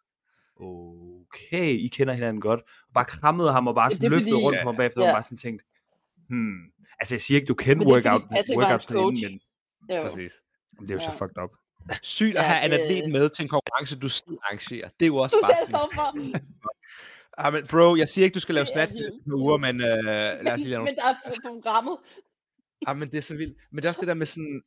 okay, 0.59 1.67
I 1.79 1.87
kender 1.87 2.13
hinanden 2.13 2.41
godt. 2.41 2.59
Og 2.59 2.93
bare 2.93 3.05
krammede 3.05 3.51
ham 3.51 3.67
og 3.67 3.75
bare 3.75 3.91
sådan 3.91 4.11
løftede 4.11 4.33
fordi- 4.33 4.43
rundt 4.43 4.59
på 4.63 4.69
ham 4.69 4.75
bagefter, 4.75 5.01
og 5.01 5.05
Ja. 5.05 5.09
man 5.11 5.15
bare 5.15 5.23
sådan 5.23 5.37
tænkte, 5.37 5.65
hmm, 6.29 6.57
altså 6.99 7.15
jeg 7.15 7.21
siger 7.21 7.35
ikke, 7.39 7.47
du 7.47 7.53
kender 7.53 7.85
er 7.85 7.89
workout, 7.89 8.21
coach. 8.81 9.29
men 9.31 9.39
Jo. 9.95 10.01
Præcis. 10.09 10.31
det 10.81 10.89
er 10.91 10.93
jo 10.95 10.99
så 10.99 11.05
Ja. 11.19 11.25
fucked 11.25 11.43
up. 11.43 11.49
Sygt 12.01 12.29
at 12.37 12.43
Ja, 12.43 12.47
have 12.47 12.65
en 12.65 12.71
det- 12.71 12.77
atlet 12.79 13.11
med 13.11 13.29
til 13.29 13.43
en 13.43 13.49
konkurrence, 13.49 13.99
du 13.99 14.09
selv 14.09 14.37
arrangerer. 14.43 14.89
Det 14.99 15.05
er 15.05 15.07
jo 15.07 15.17
også 15.23 15.35
Du 15.35 15.41
bare 15.41 15.51
selv 15.57 15.71
sådan, 15.71 15.89
står 15.91 15.91
for. 15.95 16.09
ah, 17.43 17.53
men 17.53 17.67
bro, 17.71 17.95
jeg 17.95 18.09
siger 18.09 18.25
ikke, 18.25 18.35
du 18.35 18.39
skal 18.39 18.55
lave 18.55 18.65
snatch 18.65 18.95
næste 18.95 19.19
par 19.29 19.35
uger, 19.35 19.57
men 19.57 19.75
øh, 19.81 20.03
lad 20.43 20.51
os 20.53 20.59
lige 20.59 20.69
lave 20.69 20.79
nogle 20.85 20.91
Men 20.91 20.95
der 20.95 21.05
er 21.05 21.15
programmet. 21.51 21.97
Ah, 22.87 22.97
men 22.97 23.11
det 23.11 23.17
er 23.17 23.21
så 23.21 23.35
vildt. 23.35 23.57
Men 23.71 23.77
det 23.77 23.85
er 23.85 23.89
også 23.89 23.99
det 23.99 24.07
der 24.07 24.13
med 24.13 24.25
sådan, 24.25 24.61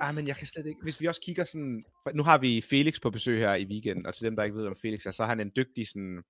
ah, 0.00 0.14
men 0.14 0.26
jeg 0.28 0.36
kan 0.36 0.46
slet 0.46 0.66
ikke, 0.66 0.80
hvis 0.82 1.00
vi 1.00 1.06
også 1.06 1.20
kigger 1.20 1.44
sådan, 1.44 1.84
nu 2.14 2.22
har 2.22 2.38
vi 2.38 2.60
Felix 2.70 3.00
på 3.00 3.10
besøg 3.10 3.38
her 3.38 3.54
i 3.54 3.64
weekenden, 3.64 4.06
og 4.06 4.14
til 4.14 4.24
dem, 4.24 4.36
der 4.36 4.42
ikke 4.44 4.56
ved, 4.56 4.66
om 4.66 4.76
Felix 4.82 5.06
er, 5.06 5.10
så 5.10 5.22
er 5.22 5.26
han 5.26 5.40
en 5.40 5.52
dygtig 5.56 5.88
sådan, 5.88 6.22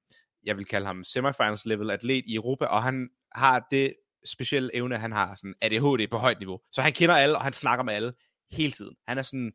jeg 0.45 0.57
vil 0.57 0.65
kalde 0.65 0.87
ham 0.87 1.05
semifinals 1.05 1.67
level 1.67 1.91
atlet 1.91 2.25
i 2.27 2.35
Europa, 2.35 2.65
og 2.65 2.83
han 2.83 3.09
har 3.35 3.67
det 3.71 3.95
speciel 4.25 4.71
evne, 4.75 4.99
han 4.99 5.13
har 5.13 5.35
sådan 5.35 5.55
ADHD 5.61 6.09
på 6.11 6.19
højt 6.19 6.39
niveau. 6.39 6.61
Så 6.73 6.83
han 6.83 6.93
kender 6.93 7.15
alle, 7.15 7.37
og 7.37 7.43
han 7.43 7.53
snakker 7.53 7.83
med 7.83 7.95
alle 7.95 8.13
hele 8.51 8.73
tiden. 8.73 8.97
Han 9.09 9.19
er 9.19 9.23
sådan 9.23 9.53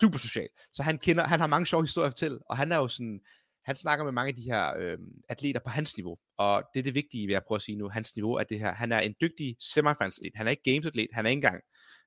super 0.00 0.18
social. 0.18 0.48
Så 0.72 0.82
han 0.82 0.98
kender, 0.98 1.24
han 1.24 1.40
har 1.40 1.46
mange 1.46 1.66
sjove 1.66 1.82
historier 1.82 2.06
at 2.06 2.12
fortælle, 2.12 2.38
og 2.50 2.56
han 2.56 2.72
er 2.72 2.76
jo 2.76 2.88
sådan, 2.88 3.20
han 3.64 3.76
snakker 3.76 4.04
med 4.04 4.12
mange 4.12 4.28
af 4.28 4.34
de 4.34 4.42
her 4.42 4.76
øh, 4.78 4.98
atleter 5.28 5.60
på 5.60 5.70
hans 5.70 5.96
niveau, 5.96 6.18
og 6.38 6.62
det 6.74 6.80
er 6.80 6.84
det 6.84 6.94
vigtige, 6.94 7.26
vil 7.26 7.32
jeg 7.32 7.42
prøve 7.46 7.56
at 7.56 7.62
sige 7.62 7.78
nu, 7.78 7.88
hans 7.88 8.16
niveau 8.16 8.34
er 8.34 8.44
det 8.44 8.58
her, 8.58 8.74
han 8.74 8.92
er 8.92 9.00
en 9.00 9.14
dygtig 9.20 9.56
semifinals 9.60 10.20
han 10.34 10.46
er 10.46 10.50
ikke 10.50 10.72
gamesatlet, 10.72 11.08
han 11.12 11.26
er 11.26 11.30
ikke 11.30 11.38
engang 11.38 11.62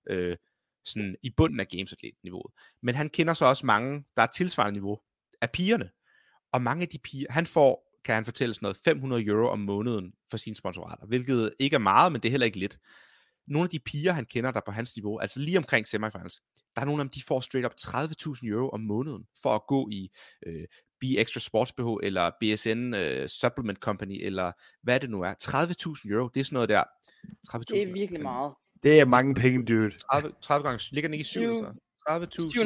øh, 0.09 0.37
sådan 0.85 1.15
i 1.23 1.29
bunden 1.37 1.59
af 1.59 1.67
gamesatlet-niveauet, 1.67 2.53
men 2.81 2.95
han 2.95 3.09
kender 3.09 3.33
så 3.33 3.45
også 3.45 3.65
mange, 3.65 4.03
der 4.15 4.21
er 4.21 4.27
tilsvarende 4.27 4.79
niveau 4.79 4.99
af 5.41 5.51
pigerne, 5.51 5.89
og 6.51 6.61
mange 6.61 6.81
af 6.81 6.89
de 6.89 6.99
piger, 6.99 7.31
han 7.31 7.45
får 7.45 7.90
kan 8.05 8.15
han 8.15 8.25
fortælle 8.25 8.55
sådan 8.55 8.65
noget 8.65 8.77
500 8.77 9.25
euro 9.25 9.49
om 9.49 9.59
måneden 9.59 10.13
for 10.29 10.37
sine 10.37 10.55
sponsorater, 10.55 11.05
hvilket 11.05 11.53
ikke 11.59 11.73
er 11.73 11.79
meget, 11.79 12.11
men 12.11 12.21
det 12.21 12.29
er 12.29 12.31
heller 12.31 12.45
ikke 12.45 12.59
lidt. 12.59 12.77
Nogle 13.47 13.65
af 13.65 13.69
de 13.69 13.79
piger, 13.79 14.11
han 14.11 14.25
kender, 14.25 14.51
der 14.51 14.61
på 14.65 14.71
hans 14.71 14.97
niveau, 14.97 15.19
altså 15.19 15.39
lige 15.39 15.57
omkring 15.57 15.87
semifinals, 15.87 16.41
der 16.75 16.81
er 16.81 16.85
nogle 16.85 17.01
af 17.01 17.05
dem, 17.05 17.09
de 17.09 17.23
får 17.27 17.39
straight 17.39 17.65
up 17.65 17.73
30.000 17.81 18.47
euro 18.47 18.69
om 18.69 18.79
måneden 18.79 19.27
for 19.43 19.55
at 19.55 19.61
gå 19.67 19.89
i 19.91 20.11
øh, 20.45 20.65
B 21.01 21.03
Extra 21.03 21.39
Sports 21.39 21.73
BH, 21.73 21.87
eller 22.03 22.31
BSN 22.41 22.93
øh, 22.93 23.27
Supplement 23.27 23.79
Company, 23.79 24.25
eller 24.25 24.51
hvad 24.83 24.99
det 24.99 25.09
nu 25.09 25.21
er. 25.21 25.33
30.000 26.05 26.11
euro, 26.13 26.27
det 26.27 26.39
er 26.39 26.43
sådan 26.43 26.55
noget 26.55 26.69
der. 26.69 26.83
30.000 27.47 27.59
det 27.59 27.81
er 27.81 27.93
virkelig 27.93 28.21
meget. 28.21 28.53
Det 28.83 28.99
er 28.99 29.05
mange 29.05 29.35
penge, 29.35 29.65
dude. 29.65 29.91
30, 29.91 30.31
30 30.41 30.67
gange, 30.67 30.89
ligger 30.91 31.07
den 31.07 31.13
ikke 31.13 31.21
i 31.21 31.23
7? 31.23 31.41
30.000 31.41 32.59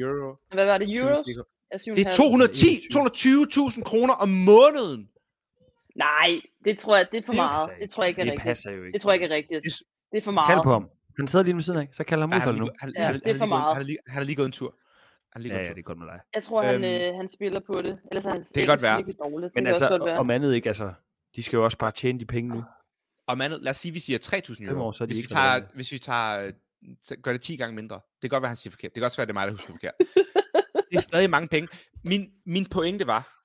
euro. 0.00 0.36
Hvad 0.52 0.66
var 0.66 0.78
det, 0.78 0.98
euros? 0.98 1.26
20, 1.26 1.44
det 1.72 2.06
er 2.06 2.12
210, 2.12 2.66
220.000 2.66 3.82
kroner 3.82 4.14
om 4.14 4.28
måneden. 4.28 5.08
Nej, 5.96 6.40
det 6.64 6.78
tror 6.78 6.96
jeg, 6.96 7.06
det 7.12 7.18
er 7.18 7.22
for 7.26 7.32
det 7.32 7.36
meget. 7.36 7.70
Det 7.80 7.90
tror 7.90 8.02
jeg 8.02 8.08
ikke 8.08 8.20
er 8.20 8.24
rigtigt. 8.24 8.40
Det 8.40 8.44
passer 8.44 8.70
jo 8.70 8.84
ikke. 8.84 8.92
Det 8.92 9.02
tror 9.02 9.10
jeg 9.10 9.22
ikke 9.22 9.32
er 9.34 9.36
rigtigt. 9.36 9.64
Det 10.12 10.18
er 10.18 10.22
for 10.22 10.32
meget. 10.32 10.48
Kald 10.48 10.62
på 10.62 10.72
ham. 10.72 10.90
Han 11.18 11.28
sidder 11.28 11.44
lige 11.44 11.54
ved 11.54 11.62
siden 11.62 11.78
af, 11.78 11.88
så 11.92 12.04
kalder 12.04 12.26
ham 12.26 12.36
ud 12.36 12.42
for 12.42 12.52
nu. 12.52 12.68
Han, 12.80 12.92
ja, 12.96 13.12
det 13.12 13.26
er 13.26 13.38
for 13.38 13.46
meget. 13.46 13.74
Han 13.74 13.82
har 13.82 13.82
lige 13.82 13.98
han 14.06 14.22
er 14.22 14.26
lige 14.26 14.36
gået 14.36 14.46
en 14.46 14.52
tur. 14.52 14.74
Han 15.32 15.42
lige 15.42 15.54
ja, 15.54 15.62
ja, 15.62 15.68
det 15.68 15.78
er 15.78 15.82
godt 15.82 15.98
med 15.98 16.06
dig. 16.06 16.20
Jeg 16.34 16.42
tror, 16.42 16.62
han, 16.62 16.84
øhm, 16.84 16.84
øh, 16.84 17.14
han 17.14 17.28
spiller 17.28 17.60
på 17.60 17.82
det. 17.82 17.98
Ellers 18.10 18.26
er 18.26 18.30
han 18.30 18.40
det 18.40 18.54
kan 18.54 18.66
godt 18.66 18.82
være. 18.82 19.02
Dårligt. 19.24 19.54
Men 19.54 19.64
det 19.64 19.68
altså, 19.68 19.88
godt 19.88 20.04
være. 20.04 20.18
om 20.18 20.30
andet 20.30 20.54
ikke, 20.54 20.68
altså, 20.68 20.92
de 21.36 21.42
skal 21.42 21.56
jo 21.56 21.64
også 21.64 21.78
bare 21.78 21.90
tjene 21.90 22.20
de 22.20 22.26
penge 22.26 22.54
nu. 22.54 22.64
Og 23.26 23.44
andet, 23.44 23.62
lad 23.62 23.70
os 23.70 23.76
sige, 23.76 23.92
vi 23.92 23.98
siger 23.98 24.18
3.000 24.18 24.64
euro. 24.64 24.92
Hvis, 25.06 25.22
vi 25.22 25.26
tager, 25.26 25.60
hvis 25.74 25.92
vi 25.92 25.98
tager 25.98 26.50
gør 27.22 27.32
det 27.32 27.40
10 27.42 27.56
gange 27.56 27.74
mindre. 27.74 27.96
Det 27.96 28.20
kan 28.20 28.30
godt 28.30 28.42
være, 28.42 28.48
han 28.48 28.56
siger 28.56 28.70
forkert. 28.70 28.94
Det 28.94 29.00
kan 29.00 29.04
også 29.04 29.16
være, 29.16 29.26
det 29.26 29.30
er 29.30 29.34
mig, 29.34 29.46
der 29.46 29.52
husker 29.52 29.70
forkert. 29.72 29.94
det 30.90 30.96
er 30.96 31.00
stadig 31.10 31.30
mange 31.30 31.48
penge. 31.48 31.68
Min, 32.04 32.32
min 32.46 32.66
pointe 32.68 33.06
var, 33.06 33.42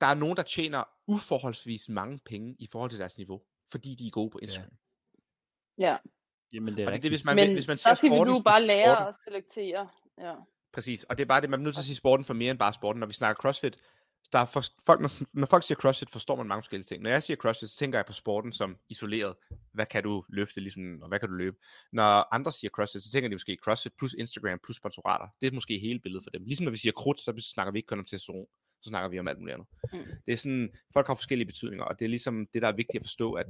der 0.00 0.06
er 0.06 0.14
nogen, 0.14 0.36
der 0.36 0.42
tjener 0.42 0.84
uforholdsvis 1.06 1.88
mange 1.88 2.18
penge 2.26 2.56
i 2.58 2.66
forhold 2.72 2.90
til 2.90 2.98
deres 2.98 3.16
niveau, 3.16 3.42
fordi 3.72 3.94
de 3.94 4.06
er 4.06 4.10
gode 4.10 4.30
på 4.30 4.38
Instagram. 4.38 4.72
Ja. 5.78 5.96
Jamen, 6.52 6.76
det 6.76 6.82
er 6.82 6.86
Og 6.86 6.92
det 6.92 6.98
er 6.98 7.02
det, 7.02 7.10
hvis 7.10 7.24
man, 7.24 7.36
Men 7.36 7.52
hvis 7.52 7.68
man 7.68 7.76
ser 7.78 7.90
der 7.90 7.94
skal 7.94 8.10
vi 8.10 8.14
sporten, 8.16 8.30
nu 8.30 8.38
hvis 8.38 8.44
bare 8.44 8.62
lære 8.62 8.96
sporten- 8.96 9.08
at 9.08 9.14
selektere. 9.24 9.88
Ja. 10.18 10.34
Præcis, 10.72 11.04
og 11.04 11.18
det 11.18 11.24
er 11.24 11.28
bare 11.28 11.40
det, 11.40 11.50
man 11.50 11.60
er 11.60 11.64
nødt 11.64 11.74
til 11.74 11.80
at 11.80 11.84
sige 11.84 11.96
sporten 11.96 12.24
for 12.24 12.34
mere 12.34 12.50
end 12.50 12.58
bare 12.58 12.72
sporten. 12.74 13.00
Når 13.00 13.06
vi 13.06 13.12
snakker 13.12 13.40
CrossFit, 13.42 13.78
der 14.32 14.38
er 14.38 14.44
for, 14.44 14.64
folk, 14.86 15.00
når, 15.00 15.10
når 15.32 15.46
folk 15.46 15.64
siger 15.66 15.76
CrossFit, 15.76 16.10
forstår 16.10 16.36
man 16.36 16.46
mange 16.46 16.62
forskellige 16.62 16.86
ting. 16.86 17.02
Når 17.02 17.10
jeg 17.10 17.22
siger 17.22 17.36
CrossFit, 17.36 17.70
så 17.70 17.76
tænker 17.76 17.98
jeg 17.98 18.06
på 18.06 18.12
sporten 18.12 18.52
som 18.52 18.76
isoleret. 18.88 19.34
Hvad 19.72 19.86
kan 19.86 20.02
du 20.02 20.24
løfte, 20.28 20.60
ligesom, 20.60 21.02
og 21.02 21.08
hvad 21.08 21.20
kan 21.20 21.28
du 21.28 21.34
løbe? 21.34 21.56
Når 21.92 22.34
andre 22.34 22.52
siger 22.52 22.70
CrossFit, 22.70 23.02
så 23.02 23.10
tænker 23.12 23.28
de 23.28 23.34
måske 23.34 23.58
CrossFit 23.64 23.92
plus 23.98 24.14
Instagram 24.14 24.58
plus 24.64 24.76
sponsorater. 24.76 25.28
Det 25.40 25.46
er 25.46 25.52
måske 25.52 25.78
hele 25.78 25.98
billedet 25.98 26.24
for 26.24 26.30
dem. 26.30 26.44
Ligesom 26.44 26.64
når 26.64 26.70
vi 26.70 26.76
siger 26.76 26.92
krudt, 26.92 27.20
så 27.20 27.50
snakker 27.54 27.72
vi 27.72 27.78
ikke 27.78 27.86
kun 27.86 27.98
om 27.98 28.04
testosteron. 28.04 28.46
Så 28.82 28.88
snakker 28.88 29.08
vi 29.08 29.18
om 29.18 29.28
alt 29.28 29.38
muligt 29.38 29.54
andet. 29.54 29.68
Mm. 29.92 29.98
Det 30.26 30.32
er 30.32 30.36
sådan, 30.36 30.70
folk 30.92 31.06
har 31.06 31.14
forskellige 31.14 31.46
betydninger, 31.46 31.84
og 31.84 31.98
det 31.98 32.04
er 32.04 32.08
ligesom 32.08 32.46
det, 32.54 32.62
der 32.62 32.68
er 32.68 32.72
vigtigt 32.72 33.00
at 33.00 33.06
forstå, 33.06 33.32
at 33.32 33.46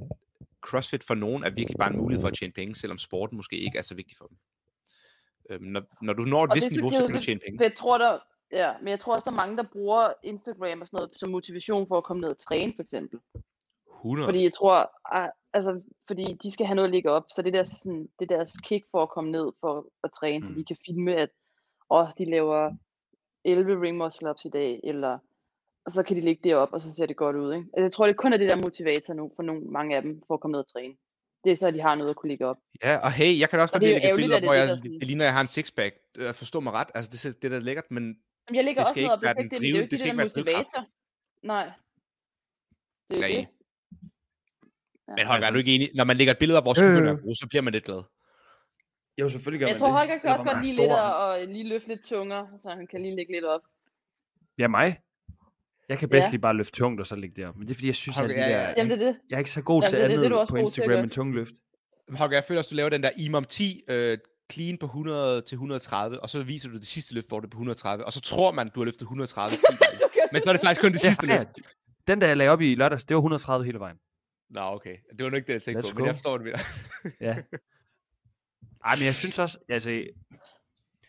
CrossFit 0.61 1.03
for 1.03 1.15
nogen 1.15 1.43
er 1.43 1.49
virkelig 1.49 1.77
bare 1.77 1.91
en 1.91 1.97
mulighed 1.97 2.21
for 2.21 2.27
at 2.27 2.33
tjene 2.33 2.53
penge, 2.53 2.75
selvom 2.75 2.97
sporten 2.97 3.35
måske 3.35 3.57
ikke 3.57 3.77
er 3.77 3.81
så 3.81 3.95
vigtig 3.95 4.17
for 4.17 4.25
dem. 4.25 4.37
Øhm, 5.49 5.63
når, 5.63 5.83
når 6.01 6.13
du 6.13 6.23
når 6.23 6.43
et 6.45 6.51
vist 6.55 6.71
niveau, 6.71 6.91
så 6.91 7.05
kan 7.05 7.15
du 7.15 7.21
tjene 7.21 7.39
penge. 7.39 7.63
Jeg 7.63 7.75
tror, 7.75 7.97
der, 7.97 8.19
ja, 8.53 8.73
men 8.79 8.87
jeg 8.87 8.99
tror 8.99 9.13
også, 9.13 9.25
der 9.25 9.31
er 9.31 9.35
mange, 9.35 9.57
der 9.57 9.63
bruger 9.73 10.13
Instagram 10.23 10.81
og 10.81 10.87
sådan 10.87 10.97
noget 10.97 11.11
som 11.15 11.29
motivation 11.29 11.87
for 11.87 11.97
at 11.97 12.03
komme 12.03 12.21
ned 12.21 12.29
og 12.29 12.37
træne, 12.37 12.73
for 12.75 12.81
eksempel. 12.81 13.19
100. 13.97 14.27
Fordi 14.27 14.43
jeg 14.43 14.53
tror, 14.53 14.91
altså, 15.53 15.81
fordi 16.07 16.37
de 16.43 16.51
skal 16.51 16.65
have 16.65 16.75
noget 16.75 16.87
at 16.87 16.91
lægge 16.91 17.11
op, 17.11 17.25
så 17.29 17.41
det 17.41 17.53
der 17.53 17.63
sådan, 17.63 18.09
det 18.19 18.29
deres 18.29 18.57
kick 18.63 18.85
for 18.91 19.03
at 19.03 19.09
komme 19.09 19.31
ned 19.31 19.51
for 19.59 19.87
at 20.03 20.11
træne, 20.11 20.39
mm. 20.39 20.45
så 20.45 20.51
Mm. 20.51 20.57
de 20.57 20.65
kan 20.65 20.77
filme, 20.85 21.15
at 21.15 21.29
åh, 21.89 22.07
de 22.17 22.25
laver 22.25 22.71
11 23.45 23.81
ring 23.81 23.97
muscle 23.97 24.29
ups 24.29 24.45
i 24.45 24.49
dag, 24.49 24.79
eller 24.83 25.17
og 25.85 25.91
så 25.91 26.03
kan 26.03 26.15
de 26.15 26.21
lægge 26.21 26.41
det 26.43 26.55
op, 26.55 26.69
og 26.73 26.81
så 26.81 26.91
ser 26.91 27.05
det 27.05 27.15
godt 27.15 27.35
ud. 27.35 27.53
Ikke? 27.53 27.65
Altså, 27.73 27.83
jeg 27.83 27.91
tror, 27.91 28.07
det 28.07 28.17
kun 28.17 28.33
er 28.33 28.37
det 28.37 28.49
der 28.49 28.55
motivator 28.55 29.13
nu, 29.13 29.31
for 29.35 29.43
nogle, 29.43 29.61
mange 29.61 29.95
af 29.95 30.01
dem, 30.01 30.21
for 30.27 30.33
at 30.33 30.39
komme 30.39 30.51
ned 30.51 30.59
og 30.59 30.67
træne. 30.73 30.93
Det 31.43 31.51
er 31.51 31.55
så, 31.55 31.67
at 31.67 31.73
de 31.73 31.81
har 31.81 31.95
noget 31.95 32.09
at 32.09 32.15
kunne 32.15 32.29
lægge 32.29 32.45
op. 32.47 32.57
Ja, 32.83 32.97
og 32.97 33.11
hey, 33.11 33.39
jeg 33.39 33.49
kan 33.49 33.59
også 33.59 33.71
Og 33.71 33.73
godt 33.73 33.81
det 33.81 33.87
lide 33.89 33.95
at 33.95 34.01
lægge 34.01 34.15
billeder, 34.15 34.39
det 34.39 34.47
hvor 34.47 34.53
er 34.53 34.57
jeg, 34.57 34.77
det, 34.83 34.91
det 34.99 35.07
ligner, 35.07 35.25
at 35.25 35.27
jeg 35.27 35.33
har 35.33 35.41
en 35.41 35.47
sixpack. 35.47 35.95
Øh, 36.17 36.33
Forstå 36.33 36.59
mig 36.59 36.73
ret, 36.73 36.87
altså 36.95 37.11
det, 37.11 37.41
det 37.41 37.53
er 37.53 37.59
da 37.59 37.65
lækkert, 37.65 37.91
men 37.91 38.17
jeg 38.55 38.63
lægger 38.63 38.81
Det 38.81 38.89
også 38.89 38.93
skal 38.93 39.03
noget 39.03 39.17
op, 39.17 39.23
ikke 39.23 39.33
det 39.33 39.39
er 39.39 39.43
det, 39.43 39.51
men 39.51 39.61
det 39.61 39.67
er 39.67 39.71
jo 39.71 39.75
ikke 39.75 39.83
det 39.83 39.91
det, 39.91 39.99
skal 39.99 40.17
der 40.17 40.23
ikke 40.23 40.35
være 40.35 40.43
drivkraften. 40.43 40.81
motivator. 40.81 40.81
Nej. 41.53 41.65
Det 43.09 43.15
er 43.17 43.19
Nej. 43.19 43.27
det. 43.27 43.47
Ja. 45.07 45.13
Men 45.17 45.25
Holger, 45.25 45.33
Altså- 45.33 45.47
er 45.49 45.51
du 45.53 45.57
ikke 45.63 45.75
enig? 45.75 45.89
Når 45.95 46.03
man 46.03 46.17
lægger 46.17 46.33
et 46.33 46.39
billede 46.39 46.57
op, 46.59 46.63
hvor 46.65 46.71
Øh. 46.71 46.75
skyggerne 46.81 47.09
er 47.17 47.21
gode, 47.25 47.35
så 47.35 47.47
bliver 47.51 47.61
man 47.67 47.73
lidt 47.73 47.83
glad. 47.89 48.01
Jo, 49.19 49.29
selvfølgelig 49.29 49.59
gør 49.59 49.67
Jeg 49.67 49.73
man 49.73 49.79
tror, 49.79 49.87
det. 49.87 49.97
Holger 49.97 50.17
kan 50.19 50.29
også 50.35 50.45
godt 50.51 50.61
lide 50.65 50.77
lidt 50.81 50.91
at, 50.91 51.41
at 51.41 51.49
lige 51.55 51.67
løfte 51.73 51.87
lidt 51.87 52.03
tungere, 52.11 52.45
så 52.63 52.69
han 52.79 52.87
kan 52.91 53.01
lige 53.01 53.15
lægge 53.15 53.31
lidt 53.35 53.45
op. 53.45 53.61
Ja, 54.61 54.67
mig. 54.67 54.89
Jeg 55.89 55.97
kan 55.99 56.09
bedst 56.09 56.25
Ja. 56.27 56.31
lige 56.31 56.41
bare 56.41 56.53
løfte 56.53 56.75
tungt 56.79 56.99
og 57.01 57.07
så 57.07 57.15
lægge 57.15 57.35
det 57.35 57.47
op. 57.47 57.55
Men 57.57 57.63
det 57.67 57.71
er 57.73 57.75
fordi, 57.75 57.87
jeg 57.87 57.95
synes, 57.95 58.17
at 58.17 58.21
Holger, 58.23 58.35
ja, 58.41 58.49
der, 58.49 58.57
ja, 58.57 58.61
ja. 58.69 58.73
Jamen, 58.77 58.91
det 58.91 59.01
er 59.01 59.05
det. 59.11 59.17
jeg 59.29 59.35
er 59.35 59.39
ikke 59.39 59.51
så 59.51 59.61
god 59.61 59.81
Jamen, 59.81 59.89
til 59.89 59.99
det 59.99 60.09
det, 60.09 60.15
andet 60.15 60.31
det 60.31 60.39
også 60.39 60.53
på 60.53 60.57
at 60.57 60.61
Instagram 60.61 61.03
end 61.03 61.11
tungløft. 61.11 61.53
Holger, 62.09 62.35
jeg 62.37 62.43
føler 62.43 62.59
også, 62.59 62.69
du 62.69 62.75
laver 62.75 62.89
den 62.89 63.03
der 63.03 63.09
imam 63.17 63.43
10 63.43 63.81
øh, 63.89 64.17
clean 64.51 64.77
på 64.77 64.85
100 64.85 65.41
til 65.41 65.55
130, 65.55 66.19
og 66.19 66.29
så 66.29 66.43
viser 66.43 66.69
du 66.69 66.75
det 66.77 66.87
sidste 66.87 67.13
løft, 67.13 67.27
hvor 67.27 67.39
det 67.39 67.47
er 67.47 67.49
på 67.49 67.55
130, 67.57 68.05
og 68.05 68.13
så 68.13 68.21
tror 68.21 68.51
man, 68.51 68.69
du 68.75 68.79
har 68.79 68.85
løftet 68.85 69.01
130 69.01 69.55
10 69.55 69.61
gange. 69.61 69.99
Du 70.03 70.07
kan- 70.13 70.29
Men 70.31 70.41
så 70.43 70.49
er 70.49 70.53
det 70.53 70.61
faktisk 70.61 70.81
kun 70.81 70.91
det 70.91 71.01
sidste 71.01 71.27
Ja, 71.27 71.35
løft. 71.37 71.47
Den, 72.07 72.21
der 72.21 72.27
jeg 72.27 72.37
lagde 72.37 72.51
op 72.51 72.61
i 72.61 72.75
lørdags, 72.75 73.03
det 73.03 73.15
var 73.15 73.19
130 73.21 73.65
hele 73.65 73.79
vejen. 73.79 73.97
Nå, 74.49 74.61
okay. 74.61 74.97
Det 75.17 75.23
var 75.23 75.29
nu 75.29 75.35
ikke 75.35 75.47
det, 75.47 75.53
jeg 75.53 75.61
tænkte 75.61 75.87
Let's 75.87 75.93
på, 75.93 75.99
men 75.99 76.05
jeg 76.05 76.13
go. 76.13 76.15
forstår 76.17 76.37
det 76.37 76.45
mere. 76.45 76.59
Ja. 77.27 77.35
Ej, 78.85 78.95
men 78.95 79.05
jeg 79.05 79.15
synes 79.15 79.39
også, 79.39 79.57
altså, 79.69 79.89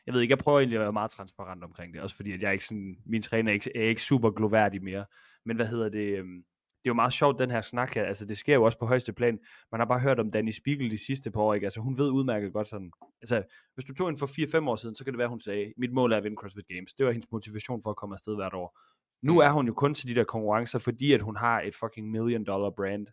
jeg 0.06 0.14
ved 0.14 0.20
ikke, 0.20 0.32
jeg 0.32 0.38
prøver 0.38 0.58
egentlig 0.60 0.76
at 0.76 0.82
være 0.82 0.92
meget 0.92 1.10
transparent 1.10 1.64
omkring 1.64 1.94
det, 1.94 2.02
også 2.02 2.16
fordi, 2.16 2.32
at 2.32 2.40
jeg 2.40 2.48
er 2.48 2.52
ikke 2.52 2.64
sådan, 2.64 2.96
min 3.06 3.22
træner 3.22 3.50
er 3.50 3.54
ikke, 3.54 3.70
er 3.76 3.88
ikke 3.88 4.02
super 4.02 4.30
gloværdig 4.30 4.82
mere, 4.84 5.04
men 5.44 5.56
hvad 5.56 5.66
hedder 5.66 5.88
det, 5.88 6.18
øhm, 6.18 6.44
det 6.82 6.88
er 6.88 6.90
jo 6.90 6.94
meget 6.94 7.12
sjovt, 7.12 7.38
den 7.38 7.50
her 7.50 7.60
snak 7.60 7.94
her, 7.94 8.04
altså 8.04 8.26
det 8.26 8.38
sker 8.38 8.54
jo 8.54 8.62
også 8.62 8.78
på 8.78 8.86
højeste 8.86 9.12
plan, 9.12 9.38
man 9.72 9.80
har 9.80 9.86
bare 9.86 10.00
hørt 10.00 10.18
om 10.20 10.30
Danny 10.30 10.50
Spiegel 10.50 10.90
de 10.90 10.98
sidste 10.98 11.30
par 11.30 11.40
år, 11.40 11.54
ikke? 11.54 11.66
altså 11.66 11.80
hun 11.80 11.98
ved 11.98 12.10
udmærket 12.10 12.52
godt 12.52 12.66
sådan, 12.68 12.92
altså 13.20 13.42
hvis 13.74 13.84
du 13.84 13.94
tog 13.94 14.08
hende 14.08 14.18
for 14.18 14.58
4-5 14.62 14.68
år 14.68 14.76
siden, 14.76 14.94
så 14.94 15.04
kan 15.04 15.12
det 15.12 15.18
være, 15.18 15.28
hun 15.28 15.40
sagde, 15.40 15.72
mit 15.76 15.92
mål 15.92 16.12
er 16.12 16.16
at 16.16 16.24
vinde 16.24 16.36
CrossFit 16.36 16.68
Games, 16.68 16.94
det 16.94 17.06
var 17.06 17.12
hendes 17.12 17.30
motivation 17.32 17.82
for 17.82 17.90
at 17.90 17.96
komme 17.96 18.14
afsted 18.14 18.34
hvert 18.36 18.54
år. 18.54 18.78
Nu 19.22 19.32
Mm. 19.32 19.38
er 19.38 19.50
hun 19.50 19.66
jo 19.66 19.74
kun 19.74 19.94
til 19.94 20.08
de 20.08 20.14
der 20.14 20.24
konkurrencer, 20.24 20.78
fordi 20.78 21.12
at 21.12 21.20
hun 21.22 21.36
har 21.36 21.60
et 21.60 21.74
fucking 21.74 22.10
million 22.10 22.44
dollar 22.44 22.70
brand, 22.70 23.06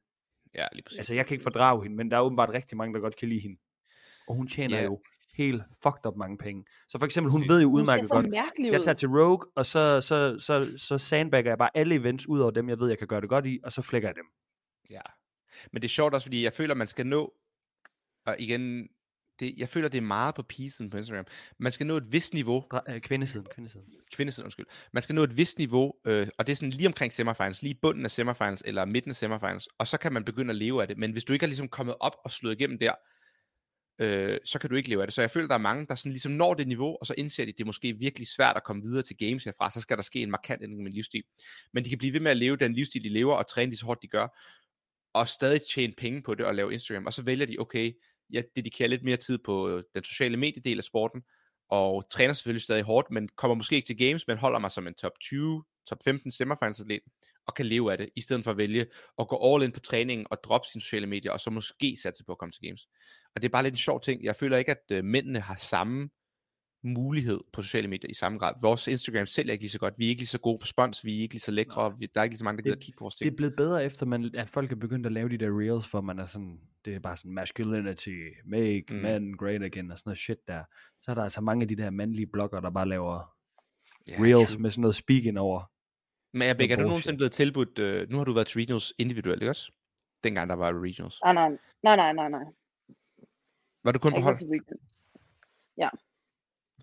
Ja, 0.56 0.66
lige 0.74 0.84
præcis. 0.84 0.98
Altså, 0.98 1.16
jeg 1.16 1.26
kan 1.26 1.36
ikke 1.36 1.44
fordrage 1.44 1.84
hende, 1.84 1.98
men 1.98 2.12
der 2.12 2.18
er 2.18 2.22
åbenbart 2.22 2.50
rigtig 2.50 2.78
mange, 2.78 2.94
der 2.94 3.00
godt 3.00 3.16
kan 3.16 3.30
lide 3.30 3.40
hende. 3.40 3.58
Og 4.28 4.36
hun 4.36 4.48
tjener 4.48 4.76
yeah. 4.78 4.86
jo 4.86 5.02
helt 5.44 5.64
fucked 5.84 6.06
up 6.06 6.16
mange 6.18 6.38
penge. 6.38 6.66
Så 6.88 7.00
for 7.00 7.06
eksempel, 7.06 7.32
hun 7.32 7.44
ved 7.50 7.62
jo 7.62 7.70
udmærket 7.70 8.10
godt, 8.10 8.28
jeg 8.74 8.82
tager 8.84 8.96
til 8.96 9.10
Rogue, 9.10 9.48
og 9.56 9.66
så, 9.66 10.02
så, 10.02 10.40
så, 10.40 10.78
så 10.78 10.98
sandbagger 10.98 11.52
jeg 11.52 11.58
bare 11.58 11.70
alle 11.74 11.96
events 11.96 12.28
ud 12.28 12.40
over 12.40 12.52
dem, 12.52 12.70
jeg 12.70 12.80
ved, 12.80 12.90
jeg 12.90 12.98
kan 12.98 13.08
gøre 13.08 13.22
det 13.22 13.30
godt 13.30 13.46
i, 13.46 13.60
og 13.64 13.72
så 13.72 13.82
flækker 13.82 14.10
jeg 14.10 14.16
dem. 14.16 14.26
Ja. 14.90 15.02
Men 15.72 15.82
det 15.82 15.88
er 15.88 15.90
sjovt 15.90 16.14
også, 16.14 16.26
fordi 16.26 16.44
jeg 16.44 16.54
føler, 16.54 16.76
man 16.76 16.88
skal 16.88 17.08
nå, 17.08 17.34
og 18.26 18.36
igen, 18.40 18.88
det, 19.40 19.54
jeg 19.58 19.70
føler, 19.70 19.88
det 19.88 19.98
er 19.98 20.02
meget 20.02 20.36
på 20.36 20.44
pisen 20.44 20.90
på 20.90 20.98
Instagram. 20.98 21.26
Man 21.58 21.72
skal 21.72 21.88
nå 21.88 21.98
et 21.98 22.12
vist 22.12 22.34
niveau, 22.34 22.66
øh, 22.90 23.02
kvindesiden, 23.02 23.48
kvindesiden. 23.54 23.86
kvindesiden, 24.16 24.46
undskyld. 24.46 24.66
Man 24.94 25.04
skal 25.04 25.16
nå 25.16 25.24
et 25.24 25.38
vist 25.38 25.58
niveau, 25.58 25.94
øh, 26.06 26.28
og 26.38 26.48
det 26.48 26.52
er 26.52 26.56
sådan 26.56 26.70
lige 26.70 26.88
omkring 26.88 27.14
semifinals, 27.14 27.62
lige 27.62 27.76
bunden 27.82 28.06
af 28.06 28.12
semifinals, 28.12 28.64
eller 28.66 28.86
midten 28.86 29.10
af 29.12 29.16
semifinals, 29.16 29.68
og 29.78 29.88
så 29.88 29.98
kan 29.98 30.14
man 30.14 30.26
begynde 30.26 30.50
at 30.50 30.56
leve 30.56 30.82
af 30.82 30.88
det. 30.88 30.98
Men 30.98 31.12
hvis 31.12 31.24
du 31.24 31.34
ikke 31.34 31.44
har 31.44 31.48
ligesom 31.48 31.68
kommet 31.68 31.96
op 32.00 32.16
og 32.24 32.32
slået 32.32 32.54
igennem 32.54 32.80
der, 32.80 32.94
øh, 34.00 34.38
så 34.46 34.60
kan 34.60 34.70
du 34.70 34.76
ikke 34.76 34.90
leve 34.90 35.02
af 35.02 35.08
det. 35.08 35.14
Så 35.14 35.22
jeg 35.22 35.32
føler, 35.32 35.48
der 35.48 35.56
er 35.56 35.60
mange, 35.60 35.86
der 35.88 35.96
sådan 35.96 36.12
ligesom 36.12 36.32
når 36.32 36.54
det 36.54 36.68
niveau, 36.68 36.98
og 37.02 37.06
så 37.06 37.14
indser 37.18 37.46
de, 37.46 37.50
at 37.50 37.58
det 37.58 37.64
er 37.64 37.66
måske 37.66 37.94
virkelig 37.94 38.28
svært 38.28 38.56
at 38.56 38.64
komme 38.64 38.82
videre 38.82 39.04
til 39.04 39.18
games 39.18 39.44
herfra, 39.44 39.72
så 39.72 39.82
skal 39.82 39.98
der 39.98 40.04
ske 40.04 40.22
en 40.22 40.32
markant 40.32 40.64
ændring 40.64 40.82
i 40.82 40.84
min 40.84 40.94
livsstil. 40.94 41.24
Men 41.74 41.86
de 41.86 41.90
kan 41.90 41.98
blive 41.98 42.14
ved 42.14 42.20
med 42.20 42.32
at 42.32 42.38
leve 42.38 42.58
den 42.58 42.74
livsstil, 42.74 43.04
de 43.04 43.10
lever, 43.10 43.36
og 43.36 43.48
træne 43.48 43.70
lige 43.70 43.78
så 43.78 43.86
hårdt, 43.86 44.02
de 44.02 44.08
gør, 44.08 44.28
og 45.14 45.28
stadig 45.28 45.62
tjene 45.74 45.94
penge 45.98 46.22
på 46.22 46.36
det 46.36 46.46
og 46.46 46.56
lave 46.56 46.74
Instagram, 46.74 47.06
og 47.06 47.14
så 47.14 47.24
vælger 47.24 47.46
de, 47.46 47.56
okay, 47.60 47.94
jeg 48.30 48.44
dedikerer 48.56 48.90
lidt 48.90 49.04
mere 49.04 49.18
tid 49.18 49.38
på 49.38 49.70
øh, 49.70 49.84
den 49.96 50.04
sociale 50.04 50.38
mediedel 50.38 50.78
af 50.78 50.84
sporten, 50.84 51.22
og 51.70 52.12
træner 52.12 52.34
selvfølgelig 52.34 52.62
stadig 52.62 52.84
hårdt, 52.84 53.12
men 53.12 53.30
kommer 53.38 53.56
måske 53.56 53.76
ikke 53.76 53.86
til 53.86 53.98
games, 53.98 54.28
men 54.28 54.38
holder 54.38 54.60
mig 54.60 54.72
som 54.72 54.88
en 54.88 54.94
top 54.94 55.12
20, 55.22 55.64
top 55.90 55.98
15 56.04 56.32
semifinalsatlet, 56.32 57.00
og 57.48 57.56
kan 57.56 57.66
leve 57.66 57.92
af 57.92 57.98
det, 57.98 58.10
i 58.16 58.22
stedet 58.22 58.44
for 58.44 58.52
at 58.52 58.58
vælge 58.58 58.86
at 59.20 59.28
gå 59.28 59.54
all 59.54 59.64
in 59.64 59.72
på 59.72 59.80
træningen 59.80 60.28
og 60.32 60.38
droppe 60.44 60.68
sine 60.72 60.82
sociale 60.82 61.08
medier, 61.08 61.32
og 61.32 61.40
så 61.40 61.50
måske 61.50 61.98
satse 62.04 62.24
på 62.26 62.32
at 62.32 62.38
komme 62.38 62.52
til 62.52 62.62
games. 62.62 62.88
Og 63.36 63.42
det 63.42 63.48
er 63.48 63.52
bare 63.52 63.64
lidt 63.64 63.74
en 63.74 63.78
sjov 63.78 64.02
ting. 64.02 64.24
Jeg 64.24 64.36
føler 64.36 64.58
ikke, 64.58 64.72
at 64.72 64.84
øh, 64.92 65.04
mændene 65.04 65.40
har 65.40 65.56
samme 65.56 66.10
mulighed 66.84 67.40
på 67.54 67.62
sociale 67.62 67.88
medier 67.88 68.10
i 68.10 68.14
samme 68.14 68.38
grad. 68.40 68.54
Vores 68.62 68.88
Instagram 68.88 69.26
sælger 69.26 69.52
ikke 69.52 69.64
lige 69.64 69.70
så 69.72 69.80
godt. 69.80 69.94
Vi 69.98 70.06
er 70.06 70.10
ikke 70.10 70.22
lige 70.22 70.28
så 70.28 70.38
gode 70.40 70.60
på 70.60 70.66
spons, 70.68 71.06
vi 71.06 71.18
er 71.18 71.22
ikke 71.22 71.34
lige 71.34 71.42
så 71.42 71.52
lækre, 71.52 71.98
vi, 72.00 72.08
der 72.16 72.20
er 72.22 72.24
ikke 72.24 72.34
lige 72.34 72.38
så 72.40 72.44
mange, 72.46 72.58
der 72.58 72.62
Det- 72.64 72.70
gider 72.74 72.86
kigge 72.86 72.98
på 72.98 73.04
vores 73.04 73.16
Det 73.16 73.26
ting. 73.26 73.32
er 73.34 73.36
blevet 73.36 73.54
bedre 73.58 73.86
efter, 73.86 74.06
man, 74.06 74.32
at 74.36 74.50
folk 74.50 74.72
er 74.72 74.76
begyndt 74.76 75.06
at 75.06 75.12
lave 75.12 75.30
de 75.30 75.38
der 75.38 75.60
reels, 75.60 75.88
for 75.88 76.02
man 76.02 76.20
er 76.20 76.26
sådan, 76.26 76.60
det 76.86 76.96
er 76.96 77.00
bare 77.00 77.18
sådan 77.18 77.32
masculinity, 77.34 78.18
make 78.46 78.84
Mm. 78.90 78.96
men 78.96 79.38
great 79.38 79.64
again, 79.64 79.92
og 79.92 79.98
sådan 79.98 80.10
noget 80.10 80.18
shit 80.18 80.38
der. 80.48 80.64
Så 81.02 81.12
er 81.12 81.16
der 81.16 81.24
altså 81.24 81.42
mange 81.42 81.62
af 81.64 81.68
de 81.68 81.76
der 81.76 81.90
mandlige 81.90 82.28
blogger, 82.28 82.60
der 82.60 82.70
bare 82.70 82.88
laver 82.90 83.36
Ja, 84.10 84.16
reels 84.20 84.52
true. 84.54 84.62
med 84.62 84.70
sådan 84.72 84.82
noget 84.82 84.96
speaking 84.96 85.40
over. 85.40 85.72
Men 86.34 86.42
jeg 86.42 86.50
er 86.72 86.76
du 86.76 86.82
nogensinde 86.82 87.18
blevet 87.18 87.32
tilbudt, 87.32 87.80
øh, 87.80 88.10
nu 88.10 88.18
har 88.18 88.24
du 88.24 88.34
været 88.34 88.48
til 88.48 88.58
regionals 88.62 88.94
individuelt, 88.98 89.42
ikke 89.42 89.50
også? 89.52 89.72
Dengang 90.24 90.50
der 90.50 90.56
var 90.56 90.82
regionals. 90.84 91.20
Nej, 91.24 91.34
nej, 91.34 91.96
nej, 91.96 92.14
nej, 92.14 92.30
nej. 92.30 92.44
Var 93.84 93.92
du 93.92 94.00
kun 94.00 94.14
på 94.14 94.20
hold? 94.20 94.44
weekend. 94.50 94.80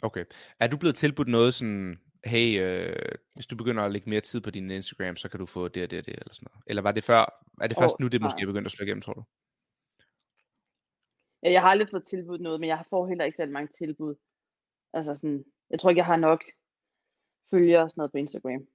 Okay. 0.02 0.24
Er 0.60 0.66
du 0.66 0.76
blevet 0.76 0.96
tilbudt 0.96 1.28
noget 1.28 1.54
sådan, 1.54 2.00
hey, 2.24 2.60
øh, 2.60 3.12
hvis 3.34 3.46
du 3.46 3.56
begynder 3.56 3.82
at 3.82 3.92
lægge 3.92 4.10
mere 4.10 4.20
tid 4.20 4.40
på 4.40 4.50
din 4.50 4.70
Instagram, 4.70 5.16
så 5.16 5.28
kan 5.28 5.40
du 5.40 5.46
få 5.46 5.68
det 5.68 5.82
og 5.82 5.90
det 5.90 5.98
og 5.98 6.06
det, 6.06 6.14
eller 6.14 6.34
sådan 6.34 6.46
noget. 6.52 6.64
Eller 6.66 6.82
var 6.82 6.92
det 6.92 7.04
før, 7.04 7.42
er 7.60 7.66
det 7.66 7.76
først 7.76 8.00
nu, 8.00 8.06
det 8.08 8.20
måske 8.22 8.36
nej. 8.36 8.42
er 8.42 8.46
begyndt 8.46 8.66
at 8.66 8.72
slå 8.72 8.84
igennem, 8.84 9.02
tror 9.02 9.12
du? 9.12 9.22
Ja, 11.42 11.52
jeg 11.52 11.60
har 11.60 11.68
aldrig 11.68 11.88
fået 11.90 12.04
tilbudt 12.04 12.40
noget, 12.40 12.60
men 12.60 12.68
jeg 12.68 12.84
får 12.90 13.06
heller 13.08 13.24
ikke 13.24 13.36
særlig 13.36 13.52
mange 13.52 13.72
tilbud. 13.78 14.14
Altså 14.92 15.16
sådan, 15.16 15.44
jeg 15.70 15.80
tror 15.80 15.90
ikke, 15.90 15.98
jeg 15.98 16.06
har 16.06 16.16
nok 16.16 16.44
følgere 17.50 17.82
og 17.82 17.90
sådan 17.90 18.00
noget 18.00 18.12
på 18.12 18.18
Instagram. 18.18 18.66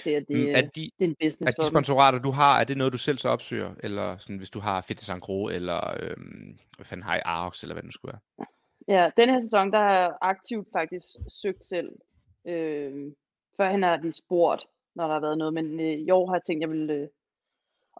Til 0.00 0.10
at 0.10 0.28
det, 0.28 0.36
Mm, 0.36 0.48
er, 0.54 0.60
de, 0.60 0.80
det 0.80 0.92
er 0.98 1.04
en 1.04 1.16
business 1.20 1.54
er 1.58 1.62
de 1.62 1.68
sponsorater, 1.68 2.18
du 2.18 2.30
har, 2.30 2.60
er 2.60 2.64
det 2.64 2.76
noget, 2.76 2.92
du 2.92 2.98
selv 2.98 3.18
så 3.18 3.28
opsøger? 3.28 3.74
Eller 3.82 4.18
sådan, 4.18 4.36
hvis 4.36 4.50
du 4.50 4.60
har 4.60 4.80
Fitness 4.80 5.08
Angro, 5.08 5.48
eller 5.48 5.96
øhm, 6.02 6.58
hvad 6.76 6.86
fanden 6.86 7.04
har 7.04 7.16
I, 7.16 7.20
Arox, 7.24 7.62
eller 7.62 7.74
hvad 7.74 7.82
det 7.82 7.88
nu 7.88 7.92
skulle 7.92 8.12
være? 8.12 8.46
Ja, 8.88 9.10
denne 9.16 9.32
her 9.32 9.40
sæson, 9.40 9.72
der 9.72 9.78
har 9.78 9.92
jeg 9.92 10.16
aktivt 10.20 10.68
faktisk 10.72 11.06
søgt 11.42 11.64
selv. 11.64 11.90
Øh, 12.46 13.12
førhen 13.56 13.82
har 13.82 13.96
de 13.96 14.12
spurgt, 14.12 14.66
når 14.94 15.06
der 15.06 15.12
har 15.12 15.20
været 15.20 15.38
noget, 15.38 15.54
men 15.54 15.80
øh, 15.80 15.98
i 15.98 16.10
år 16.10 16.26
har 16.26 16.34
jeg 16.34 16.42
tænkt, 16.42 16.64
at 16.64 16.70
jeg 16.70 16.78
vil 16.78 16.90
øh, 16.90 17.08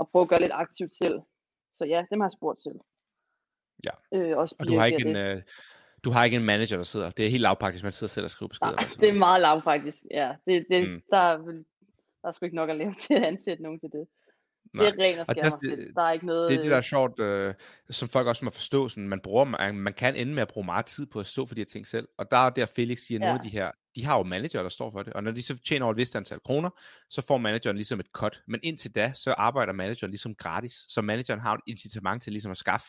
at 0.01 0.09
prøve 0.09 0.23
at 0.23 0.29
gøre 0.29 0.41
lidt 0.41 0.53
aktivt 0.53 0.97
selv. 0.97 1.21
Så 1.75 1.85
ja, 1.85 2.05
dem 2.11 2.21
har 2.21 2.27
jeg 2.27 2.33
spurgt 2.33 2.61
selv. 2.61 2.81
Ja. 3.85 4.19
Øh, 4.19 4.39
også 4.39 4.55
Og 4.59 4.67
du 4.67 4.79
har, 4.79 4.87
ikke 4.87 5.09
en, 5.09 5.17
øh, 5.17 5.43
du 6.05 6.11
har 6.11 6.25
ikke 6.25 6.37
en 6.37 6.45
manager, 6.45 6.77
der 6.77 6.85
sidder. 6.85 7.11
Det 7.11 7.27
er 7.27 7.31
helt 7.31 7.43
lavpraktisk, 7.43 7.83
man 7.85 7.93
sidder 7.93 8.11
selv 8.11 8.25
og 8.25 8.31
skriver 8.31 8.49
beskeder. 8.49 8.71
Nej, 8.71 8.77
eller 8.79 8.89
sådan 8.91 9.01
det 9.01 9.09
er 9.09 9.13
noget. 9.13 9.19
meget 9.19 9.41
lav 9.41 9.63
faktisk. 9.65 9.99
Ja, 10.11 10.33
det, 10.47 10.67
det, 10.71 10.89
Mm. 10.89 11.01
der, 11.11 11.19
er, 11.19 11.37
der 12.23 12.29
er 12.29 12.33
sgu 12.33 12.45
ikke 12.45 12.57
nok 12.57 12.71
at 12.71 12.77
lave 12.77 12.95
til 12.95 13.15
at 13.15 13.23
ansætte 13.23 13.63
nogen 13.63 13.81
til 13.81 13.89
det. 13.93 14.07
Nej. 14.75 14.85
Det 14.91 15.01
er 15.01 15.05
ren 15.05 15.19
og 15.19 15.25
Og 15.29 15.35
skær 15.35 15.43
der- 15.97 16.03
er 16.03 16.13
ikke 16.13 16.27
noget... 16.27 16.51
Det 16.51 16.57
er 16.59 16.63
det, 16.63 16.71
der 16.71 16.77
er 16.77 16.81
sjovt, 16.81 17.21
øh, 17.21 17.55
som 17.91 18.09
folk 18.09 18.27
også 18.27 18.45
må 18.45 18.51
forstå. 18.51 18.89
Sådan, 18.89 19.09
man, 19.09 19.21
bruger, 19.21 19.45
man, 19.45 19.75
man 19.75 19.93
kan 19.93 20.17
ende 20.17 20.35
med 20.35 20.43
at 20.43 20.49
bruge 20.49 20.65
meget 20.67 20.87
tid 20.87 21.07
på 21.07 21.21
at 21.21 21.27
stå 21.27 21.47
for 21.47 21.55
de 21.55 21.61
her 21.61 21.67
ting 21.67 21.87
selv. 21.87 22.09
Og 22.19 22.31
der 22.31 22.37
er 22.37 22.51
der, 22.51 22.67
Felix 22.67 22.99
siger, 22.99 23.19
at 23.19 23.21
nogle 23.21 23.33
Ja. 23.33 23.39
af 23.39 23.43
de 23.45 23.49
her, 23.51 23.71
de 23.97 24.05
har 24.05 24.17
jo 24.17 24.23
manager, 24.23 24.63
der 24.63 24.69
står 24.69 24.91
for 24.91 25.03
det. 25.03 25.13
Og 25.13 25.25
når 25.25 25.31
de 25.31 25.43
så 25.43 25.59
tjener 25.59 25.85
over 25.87 25.93
et 25.93 25.97
vist 25.97 26.17
antal 26.17 26.41
kroner, 26.41 26.71
så 27.11 27.23
får 27.23 27.39
manageren 27.39 27.77
ligesom 27.77 28.01
et 28.01 28.07
cut. 28.13 28.43
Men 28.49 28.61
indtil 28.63 28.95
da, 28.95 29.13
så 29.15 29.33
arbejder 29.33 29.73
manageren 29.73 30.11
ligesom 30.11 30.35
gratis. 30.35 30.73
Så 30.89 31.01
manageren 31.03 31.41
har 31.41 31.55
et 31.55 31.61
incitament 31.67 32.23
til 32.23 32.33
ligesom 32.33 32.51
at 32.51 32.57
skaffe 32.57 32.87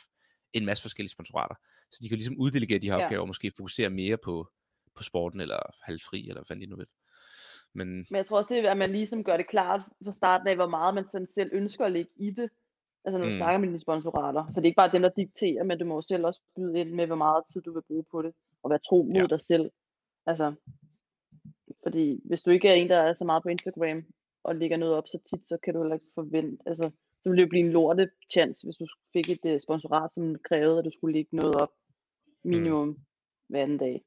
en 0.54 0.66
masse 0.66 0.82
forskellige 0.82 1.12
sponsorater. 1.12 1.56
Så 1.92 2.00
de 2.04 2.10
kan 2.10 2.18
ligesom 2.18 2.40
uddelegere 2.40 2.80
de 2.80 2.90
her 2.92 2.98
Ja. 2.98 3.04
opgaver, 3.04 3.22
og 3.22 3.28
måske 3.28 3.52
fokusere 3.58 3.90
mere 3.90 4.18
på, 4.18 4.48
på 4.96 5.04
sporten, 5.04 5.42
eller 5.42 5.60
halvfri, 5.84 6.20
eller 6.22 6.34
hvad 6.42 6.46
fanden 6.48 6.66
de 6.66 6.70
nu 6.70 6.76
vil. 6.76 6.88
Men 7.74 7.88
Men 8.12 8.18
jeg 8.18 8.26
tror 8.26 8.38
også, 8.38 8.54
det 8.54 8.66
er, 8.66 8.72
at 8.72 8.78
man 8.78 8.92
ligesom 8.92 9.24
gør 9.24 9.38
det 9.38 9.48
klart 9.48 9.82
fra 10.04 10.12
starten 10.12 10.48
af, 10.48 10.56
hvor 10.56 10.68
meget 10.68 10.96
man 10.96 11.06
sådan 11.12 11.28
selv 11.36 11.50
ønsker 11.54 11.86
at 11.86 11.92
lægge 11.92 12.12
i 12.16 12.30
det. 12.32 12.50
Altså 13.06 13.18
når 13.18 13.26
du 13.26 13.32
Mm. 13.32 13.38
snakker 13.38 13.58
med 13.60 13.68
dine 13.68 13.80
sponsorater. 13.80 14.44
Så 14.52 14.56
det 14.60 14.66
er 14.66 14.72
ikke 14.72 14.76
bare 14.84 14.92
dem, 14.92 15.02
der 15.02 15.10
dikterer, 15.10 15.64
men 15.64 15.80
du 15.80 15.86
må 15.86 15.96
jo 15.96 16.02
selv 16.02 16.26
også 16.26 16.42
byde 16.56 16.80
ind 16.80 16.92
med, 16.92 17.06
hvor 17.08 17.16
meget 17.16 17.44
tid 17.54 17.62
du 17.62 17.74
vil 17.74 17.82
bruge 17.88 18.06
på 18.12 18.22
det. 18.22 18.34
Og 18.64 18.70
være 18.70 18.80
tro 18.90 19.04
mod 19.04 19.14
Ja. 19.16 19.22
ja. 19.22 19.28
dig 19.28 19.42
selv. 19.42 19.72
Altså, 20.26 20.54
fordi 21.84 22.20
hvis 22.26 22.42
du 22.42 22.50
ikke 22.52 22.68
er 22.70 22.74
en, 22.74 22.90
der 22.90 22.98
er 22.98 23.14
så 23.14 23.26
meget 23.26 23.44
på 23.44 23.50
Instagram, 23.50 24.04
og 24.44 24.56
lægger 24.56 24.78
noget 24.78 24.96
op 24.96 25.08
så 25.08 25.18
tit, 25.30 25.44
så 25.50 25.58
kan 25.64 25.74
du 25.74 25.80
heller 25.82 25.96
ikke 25.96 26.12
forvente, 26.16 26.58
altså, 26.66 26.86
så 27.22 27.30
ville 27.30 27.38
det 27.42 27.48
jo 27.48 27.50
blive 27.50 27.66
en 27.66 27.72
lorte 27.72 28.10
chance, 28.34 28.68
hvis 28.68 28.76
du 28.82 28.88
fik 29.14 29.30
et 29.30 29.46
uh, 29.54 29.60
sponsorat, 29.66 30.10
som 30.14 30.36
krævede, 30.50 30.80
at 30.80 30.86
du 30.86 30.92
skulle 30.98 31.14
lægge 31.18 31.36
noget 31.36 31.56
op 31.64 31.72
minimum 32.44 32.88
mm. 32.88 32.96
hver 33.50 33.64
anden 33.64 33.78
dag. 33.78 34.02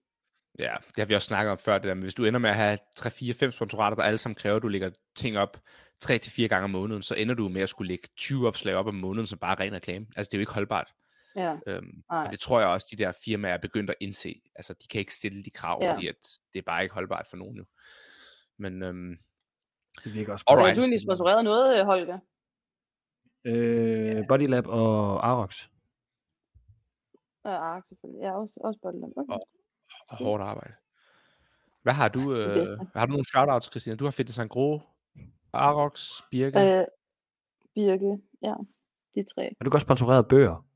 Ja, 0.59 0.75
det 0.89 0.97
har 0.97 1.05
vi 1.05 1.15
også 1.15 1.27
snakket 1.27 1.53
om 1.53 1.59
før, 1.59 1.79
det 1.79 1.89
der 1.89 1.95
med, 1.95 2.03
hvis 2.03 2.15
du 2.15 2.25
ender 2.25 2.41
med 2.41 2.51
at 2.51 2.57
have 2.57 2.79
3-4-5 3.01 3.51
sponsorater, 3.51 3.97
der 3.97 4.03
alle 4.03 4.19
sammen 4.19 4.35
kræver, 4.35 4.57
at 4.57 4.63
du 4.63 4.69
lægger 4.69 4.91
ting 5.17 5.39
op 5.39 5.61
3-4 6.05 6.47
gange 6.47 6.65
om 6.65 6.71
måneden, 6.71 7.03
så 7.03 7.15
ender 7.15 7.35
du 7.35 7.49
med 7.49 7.63
at 7.63 7.69
skulle 7.69 7.89
lægge 7.89 8.09
20 8.17 8.47
opslag 8.49 8.75
op 8.75 8.87
om 8.87 8.95
måneden, 8.95 9.27
som 9.27 9.39
bare 9.39 9.53
er 9.53 9.61
ren 9.61 9.73
reklame. 9.75 10.07
Altså, 10.17 10.31
det 10.31 10.35
er 10.35 10.39
jo 10.39 10.43
ikke 10.43 10.53
holdbart. 10.53 10.93
Ja, 11.37 11.57
Øhm, 11.67 12.03
og 12.11 12.31
det 12.31 12.41
tror 12.41 12.61
jeg 12.61 12.69
også, 12.69 12.87
de 12.91 12.97
der 12.97 13.13
firmaer 13.25 13.53
er 13.55 13.59
begyndt 13.59 13.91
at 13.91 13.97
indse. 14.01 14.41
Altså, 14.55 14.73
de 14.83 14.89
kan 14.89 14.99
ikke 14.99 15.15
stille 15.15 15.43
de 15.43 15.51
krav, 15.51 15.79
Ja. 15.83 15.93
fordi 15.93 16.07
at 16.09 16.15
det 16.53 16.59
er 16.59 16.63
bare 16.67 16.83
ikke 16.83 16.95
holdbart 16.95 17.27
for 17.27 17.37
nogen 17.37 17.57
nu. 17.57 17.65
Men 18.59 18.83
øhm, 18.83 19.17
Det 20.05 20.15
virker 20.15 20.33
også 20.33 20.45
Alright. 20.49 20.69
Har 20.69 20.75
du 20.75 20.81
egentlig 20.81 21.03
sponsoreret 21.03 21.45
noget, 21.45 21.85
Holger? 21.85 22.19
Øh, 23.45 24.27
Bodylab 24.29 24.67
og 24.67 25.27
Arox. 25.29 25.67
Ja, 27.45 27.51
Ark 27.51 27.85
selvfølgelig. 27.89 28.21
Ja, 28.23 28.33
også, 28.41 28.61
også 28.65 28.81
Bodyland. 28.83 29.13
Okay. 29.17 29.33
Og- 29.33 29.49
og 30.09 30.17
hårdt 30.17 30.43
arbejde. 30.43 30.75
Hvad 31.83 31.93
har 31.93 32.09
du? 32.09 32.21
Det 32.21 32.69
Øh, 32.69 32.79
har 32.95 33.07
du 33.07 33.11
nogle 33.13 33.25
shoutouts, 33.29 33.67
Christina? 33.71 33.97
Du 33.97 34.05
har 34.05 34.11
Fitness 34.11 34.39
Angro, 34.39 34.81
Arox, 35.53 36.11
Birke. 36.31 36.61
Øh, 36.61 36.85
Birke, 37.75 38.19
ja, 38.43 38.55
de 39.15 39.25
tre. 39.35 39.45
Er 39.61 39.65
du 39.65 39.71
godt 39.71 39.83
sponsoreret 39.83 40.29
bøger? 40.29 40.67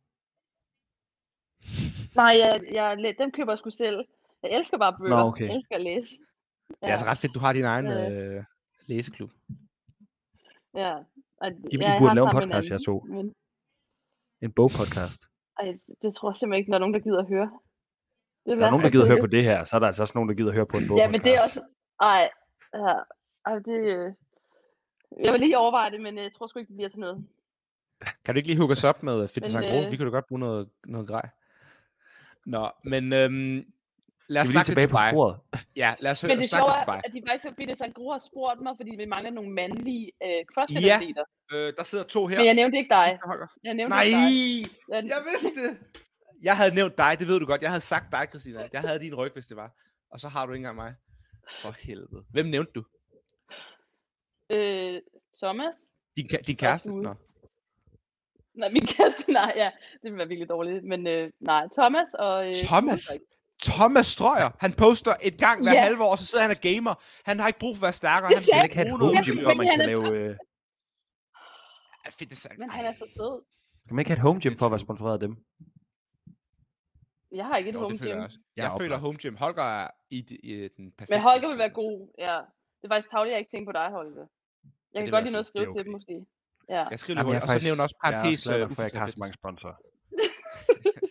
Nej, 2.16 2.36
jeg, 2.38 2.60
jeg, 2.72 3.14
dem 3.18 3.30
køber 3.32 3.52
jeg 3.52 3.58
sgu 3.58 3.70
selv. 3.70 4.04
Jeg 4.42 4.50
elsker 4.50 4.78
bare 4.78 4.96
bøger. 4.98 5.16
Nå, 5.16 5.28
okay. 5.28 5.46
Jeg 5.48 5.54
elsker 5.56 5.74
at 5.74 5.80
læse. 5.82 6.14
Det 6.68 6.76
er 6.82 6.86
altså 6.86 7.06
ret 7.06 7.18
fedt, 7.18 7.34
du 7.34 7.38
har 7.38 7.52
din 7.52 7.64
egen 7.64 7.86
Øh. 7.86 8.36
øh, 8.36 8.44
læseklub. 8.86 9.30
Ja. 10.74 10.94
Og, 11.36 11.50
I 11.50 11.78
jeg 11.80 11.96
burde 11.98 12.08
har 12.08 12.14
lave 12.14 12.26
en 12.26 12.32
podcast, 12.32 12.70
jeg 12.70 12.80
så. 12.80 13.04
Men, 13.08 13.34
En 14.42 14.52
bogpodcast. 14.52 15.20
Ej, 15.60 15.78
det 16.02 16.14
tror 16.14 16.30
jeg 16.30 16.36
simpelthen 16.36 16.58
ikke, 16.58 16.70
der 16.70 16.74
er 16.74 16.78
nogen, 16.80 16.94
der 16.94 17.00
gider 17.00 17.18
at 17.18 17.28
høre. 17.28 17.50
Det 18.46 18.58
Der 18.58 18.66
er 18.66 18.70
nogen, 18.70 18.84
der 18.84 18.90
gider 18.90 19.06
høre 19.06 19.20
på 19.20 19.26
det 19.26 19.44
her, 19.44 19.64
så 19.64 19.76
er 19.76 19.80
der 19.80 19.86
altså 19.86 20.02
også 20.02 20.12
nogen, 20.14 20.28
der 20.28 20.34
gider 20.34 20.52
høre 20.52 20.66
på 20.66 20.76
en 20.76 20.82
Ja, 20.82 20.88
bogpodcast. 20.88 21.12
men 21.12 21.20
det 21.20 21.34
er 21.34 21.40
også... 21.44 21.60
Ej, 22.00 22.30
ja, 22.74 22.94
ej 23.46 23.58
det... 23.58 23.78
øh, 23.96 24.12
Jeg 25.24 25.32
vil 25.32 25.40
lige 25.40 25.58
overveje 25.58 25.90
det, 25.90 26.00
men 26.00 26.18
jeg 26.18 26.32
tror 26.32 26.46
sgu 26.46 26.58
ikke, 26.58 26.68
det 26.68 26.76
bliver 26.76 26.88
til 26.88 27.00
noget. 27.00 27.26
Kan 28.24 28.34
du 28.34 28.36
ikke 28.36 28.48
lige 28.48 28.58
hooke 28.58 28.72
os 28.72 28.84
op 28.84 29.02
med 29.02 29.28
Fitness 29.28 29.54
Men, 29.54 29.64
Angro? 29.64 29.84
øh, 29.84 29.92
Vi 29.92 29.96
kunne 29.96 30.06
da 30.06 30.10
godt 30.10 30.26
bruge 30.26 30.38
noget, 30.40 30.68
noget 30.86 31.08
grej. 31.08 31.28
Nå, 32.46 32.70
men 32.84 33.12
øhm, 33.12 33.72
lad 34.28 34.42
os 34.42 34.48
snakke 34.48 34.68
tilbage 34.68 34.88
på 34.88 34.96
Dubai. 34.96 35.12
sporet? 35.12 35.36
Ja, 35.76 35.94
lad 36.00 36.10
os 36.10 36.24
Men 36.24 36.38
det 36.38 36.50
sjove 36.50 36.70
er, 36.70 37.00
at 37.06 37.12
de 37.12 37.22
faktisk, 37.28 37.44
fordi 37.54 37.64
det 37.66 37.78
Sangro 37.78 38.10
har 38.10 38.18
spurgt 38.18 38.60
mig, 38.60 38.72
fordi 38.76 38.90
vi 38.96 39.04
mangler 39.04 39.30
nogle 39.30 39.50
mandlige 39.50 40.12
øh, 40.22 40.44
crossfit 40.54 40.84
Ja. 40.84 41.00
Øh, 41.52 41.72
der 41.76 41.84
sidder 41.84 42.04
to 42.04 42.26
her. 42.26 42.36
Men 42.38 42.46
jeg 42.46 42.54
nævnte 42.54 42.78
ikke 42.78 42.88
dig. 42.88 43.18
Jeg 43.64 43.74
nævnte 43.74 43.96
Nej, 43.96 44.04
ikke 44.04 44.16
dig. 44.88 45.08
Jeg, 45.08 45.20
vidste 45.30 45.60
det. 45.62 45.78
Jeg 46.42 46.56
havde 46.56 46.74
nævnt 46.74 46.98
dig, 46.98 47.16
det 47.18 47.28
ved 47.28 47.40
du 47.40 47.46
godt. 47.46 47.62
Jeg 47.62 47.70
havde 47.70 47.80
sagt 47.80 48.12
dig, 48.12 48.26
Christina. 48.30 48.68
Jeg 48.72 48.80
havde 48.80 49.00
din 49.00 49.14
ryg, 49.14 49.32
hvis 49.32 49.46
det 49.46 49.56
var. 49.56 49.70
Og 50.10 50.20
så 50.20 50.28
har 50.28 50.46
du 50.46 50.52
ikke 50.52 50.58
engang 50.58 50.76
mig. 50.76 50.94
For 51.62 51.74
helvede. 51.82 52.24
Hvem 52.30 52.46
nævnte 52.46 52.72
du? 52.74 52.84
øh, 54.50 55.00
Thomas? 55.42 55.74
Din, 56.16 56.26
din 56.46 56.56
kæreste? 56.56 56.90
Nå. 56.90 57.14
Nej, 58.54 58.68
min 58.68 58.86
kæreste, 58.86 59.32
nej, 59.40 59.52
ja. 59.56 59.70
Det 59.92 60.02
ville 60.02 60.18
være 60.18 60.28
virkelig 60.28 60.48
dårligt. 60.48 60.84
Men 60.84 61.06
øh, 61.06 61.30
nej, 61.40 61.68
Thomas 61.78 62.08
og... 62.18 62.48
Øh, 62.48 62.54
Thomas? 62.54 63.12
Thomas 63.62 64.06
Strøger, 64.06 64.50
han 64.60 64.72
poster 64.72 65.14
et 65.22 65.38
gang 65.38 65.62
hver 65.62 65.72
Ja. 65.72 65.82
halve 65.82 66.04
år, 66.04 66.16
så 66.16 66.26
sidder 66.26 66.42
han 66.42 66.50
og 66.50 66.60
gamer. 66.62 66.94
Han 67.24 67.38
har 67.40 67.46
ikke 67.46 67.58
brug 67.58 67.76
for 67.76 67.80
at 67.82 67.86
være 67.86 67.92
stærkere. 67.92 68.30
Det 68.30 68.36
Han 68.38 68.44
Kan 68.60 68.64
ikke 68.64 68.76
have 68.76 68.86
et 68.88 68.98
home 68.98 69.22
gym, 69.26 69.38
hvor 69.42 69.54
man 69.54 69.66
kan 69.70 69.80
er- 69.80 69.86
lave... 69.86 70.10
Øh, 70.18 70.36
Ja, 72.04 72.10
sandt. 72.34 72.58
Men 72.58 72.70
han 72.70 72.84
er 72.84 72.92
så 72.92 73.06
sød. 73.16 73.42
kan 73.86 73.94
man 73.96 74.00
ikke 74.02 74.10
have 74.10 74.16
et 74.16 74.22
home 74.22 74.40
gym 74.40 74.56
for 74.58 74.66
at 74.66 74.72
være 74.72 74.78
sponsoreret 74.86 75.14
af 75.14 75.20
dem? 75.20 75.32
Jeg 77.32 77.46
har 77.46 77.56
ikke 77.56 77.70
et 77.70 77.74
Jo, 77.74 77.80
home 77.80 77.98
gym. 77.98 78.06
jeg 78.08 78.16
også. 78.16 78.38
Ja, 78.56 78.62
Jeg 78.62 78.70
oplagt. 78.70 78.82
føler 78.82 78.96
Home 78.98 79.18
Gym. 79.22 79.36
Holger 79.36 79.62
er 79.62 79.90
i, 80.10 80.18
i 80.50 80.68
den 80.76 80.92
perfekte. 80.92 81.14
Men 81.14 81.20
Holger 81.22 81.48
vil 81.48 81.58
være 81.58 81.70
god, 81.70 81.96
ja. 82.18 82.36
Det 82.78 82.84
er 82.84 82.88
faktisk 82.94 83.10
tavligt, 83.10 83.32
jeg 83.32 83.38
ikke 83.38 83.50
tænker 83.50 83.68
på 83.72 83.76
dig, 83.80 83.88
Holger. 83.90 84.16
Jeg 84.16 84.26
det 84.92 85.04
kan 85.04 85.10
godt 85.10 85.12
jeg 85.14 85.22
lide 85.22 85.32
noget 85.32 85.44
at 85.46 85.46
skrive 85.52 85.66
er 85.66 85.72
til 85.72 85.84
dem, 85.84 85.94
okay. 85.94 85.96
måske. 85.96 86.26
Ja. 86.74 86.84
Jeg 86.90 86.98
skriver 86.98 87.14
lige 87.14 87.20
jeg 87.20 87.40
hurtigt, 87.40 87.54
og 87.54 87.60
så 87.60 87.66
nævner 87.68 87.82
også 87.86 87.96
jeg 88.02 88.08
er 88.08 88.16
parentes. 88.22 88.42
glad 88.44 88.60
øh, 88.60 88.66
for, 88.70 88.72
at 88.72 88.78
jeg 88.78 88.86
ikke 88.86 88.98
har 89.04 89.06
så 89.16 89.20
mange 89.22 89.34
sponsorer. 89.40 89.76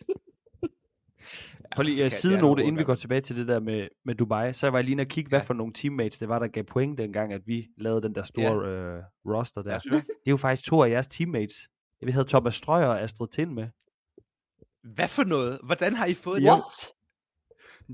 Prøv 1.75 1.83
lige 1.83 2.03
det 2.03 2.11
det 2.11 2.19
sidenote, 2.19 2.41
noget 2.41 2.59
inden 2.59 2.77
vi 2.79 2.83
går 2.83 2.95
tilbage 2.95 3.21
til 3.21 3.35
det 3.35 3.47
der 3.47 3.59
med, 3.59 3.87
med 4.05 4.15
Dubai. 4.15 4.53
Så 4.53 4.69
var 4.69 4.77
jeg 4.77 4.85
lige 4.85 5.01
og 5.01 5.07
kigge, 5.07 5.29
hvad 5.29 5.39
Ja. 5.39 5.45
for 5.45 5.53
nogle 5.53 5.73
teammates 5.73 6.19
det 6.19 6.29
var, 6.29 6.39
der 6.39 6.47
gav 6.47 6.63
point 6.63 6.97
dengang, 6.97 7.33
at 7.33 7.41
vi 7.45 7.67
lavede 7.77 8.01
den 8.01 8.15
der 8.15 8.23
store 8.23 8.67
øh, 8.69 9.03
roster 9.25 9.61
der. 9.61 9.71
Ja. 9.91 9.95
Det 9.95 10.03
er 10.25 10.31
jo 10.31 10.37
faktisk 10.37 10.69
to 10.69 10.83
af 10.83 10.89
jeres 10.89 11.07
teammates. 11.07 11.55
Vi 12.05 12.11
havde 12.11 12.27
Thomas 12.27 12.55
Strøger 12.55 12.87
og 12.87 13.01
Astrid 13.01 13.27
Tind 13.27 13.51
med. 13.51 13.67
Hvad 14.95 15.07
for 15.07 15.23
noget? 15.23 15.59
Hvordan 15.63 15.93
har 15.95 16.05
I 16.05 16.13
fået 16.13 16.41
det? 16.41 16.47
What? 16.49 16.63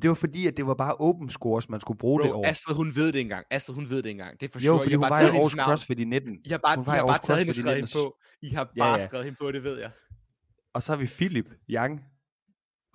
Det 0.01 0.07
var 0.07 0.13
fordi, 0.13 0.47
at 0.47 0.57
det 0.57 0.67
var 0.67 0.73
bare 0.73 0.95
open 0.95 1.29
scores, 1.29 1.69
man 1.69 1.79
skulle 1.81 1.97
bruge 1.97 2.21
det 2.21 2.29
Bro, 2.29 2.37
over. 2.37 2.47
Astrid, 2.49 2.75
hun 2.75 2.95
ved 2.95 3.11
det 3.11 3.21
engang. 3.21 3.45
Astrid, 3.51 3.75
hun 3.75 3.89
ved 3.89 4.03
det 4.03 4.09
engang. 4.11 4.39
Det 4.39 4.47
er 4.47 4.51
for 4.51 4.59
jo, 4.59 4.63
sure. 4.73 4.79
fordi 4.83 4.95
hun 4.95 5.01
bare 5.01 5.11
var 5.11 5.19
i 5.31 5.35
Aarhus. 5.35 5.51
CrossFit 5.51 5.99
i 5.99 6.03
19. 6.03 6.33
I 6.45 6.49
har 6.49 6.57
bare, 6.57 6.75
Hun 6.75 6.85
I 6.85 6.89
har 6.89 7.07
bare 7.07 7.17
taget 7.23 7.39
hende 7.39 7.53
skrevet 7.53 7.75
hende 7.75 7.91
19. 7.95 8.01
på. 8.11 8.17
I 8.41 8.49
har 8.49 8.69
Ja, 8.75 8.81
bare 8.81 8.99
ja. 8.99 9.07
skrevet 9.07 9.25
hende 9.25 9.37
på, 9.41 9.51
det 9.51 9.63
ved 9.63 9.79
jeg. 9.79 9.91
Og 10.73 10.83
så 10.83 10.91
har 10.91 10.97
vi 10.99 11.05
Philip, 11.05 11.45
Yang, 11.69 12.01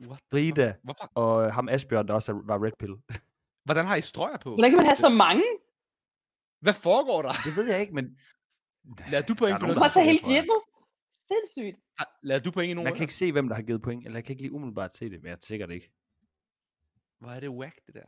What? 0.09 0.21
Rita 0.35 0.75
Hvorfor? 0.83 1.13
og 1.15 1.55
ham 1.55 1.69
Asbjørn, 1.69 2.09
der 2.09 2.15
også 2.15 2.33
var 2.33 2.65
Red 2.65 2.73
Pill. 2.79 2.95
Hvordan 3.67 3.87
har 3.87 3.97
I 3.97 4.01
strøger 4.03 4.37
på? 4.39 4.51
Hvordan 4.51 4.71
kan 4.71 4.77
man 4.77 4.87
have 4.87 4.97
så 4.97 5.09
mange? 5.09 5.43
Hvad 6.61 6.75
foregår 6.75 7.23
der? 7.23 7.33
Det 7.45 7.57
ved 7.57 7.71
jeg 7.71 7.81
ikke, 7.81 7.95
men 7.95 8.19
Lader 9.13 9.27
du 9.27 9.35
point 9.35 9.55
er 9.55 9.59
på 9.59 9.67
noget? 9.67 9.79
Prøv 9.79 9.87
at 9.87 9.93
tage 9.93 10.07
hele 10.07 10.21
jeg. 10.27 10.43
gymmet. 10.43 10.61
Sindssygt. 11.29 11.77
Lader 12.23 12.41
du 12.41 12.51
point 12.51 12.71
i 12.71 12.75
nogen 12.75 12.85
man 12.85 12.95
kan 12.95 13.03
ikke 13.03 13.15
se, 13.15 13.33
hvem 13.33 13.49
der 13.49 13.55
har 13.55 13.63
givet 13.63 13.83
point. 13.83 14.05
Eller 14.07 14.17
jeg 14.17 14.25
kan 14.25 14.33
ikke 14.33 14.43
lige 14.43 14.53
umiddelbart 14.53 14.97
se 14.97 15.11
det, 15.11 15.23
men 15.23 15.27
jeg 15.27 15.33
er 15.33 15.37
sikkert 15.41 15.71
ikke. 15.71 15.93
Hvor 17.21 17.29
er 17.31 17.41
det 17.41 17.49
whack, 17.49 17.77
det 17.87 17.95
der? 17.95 18.07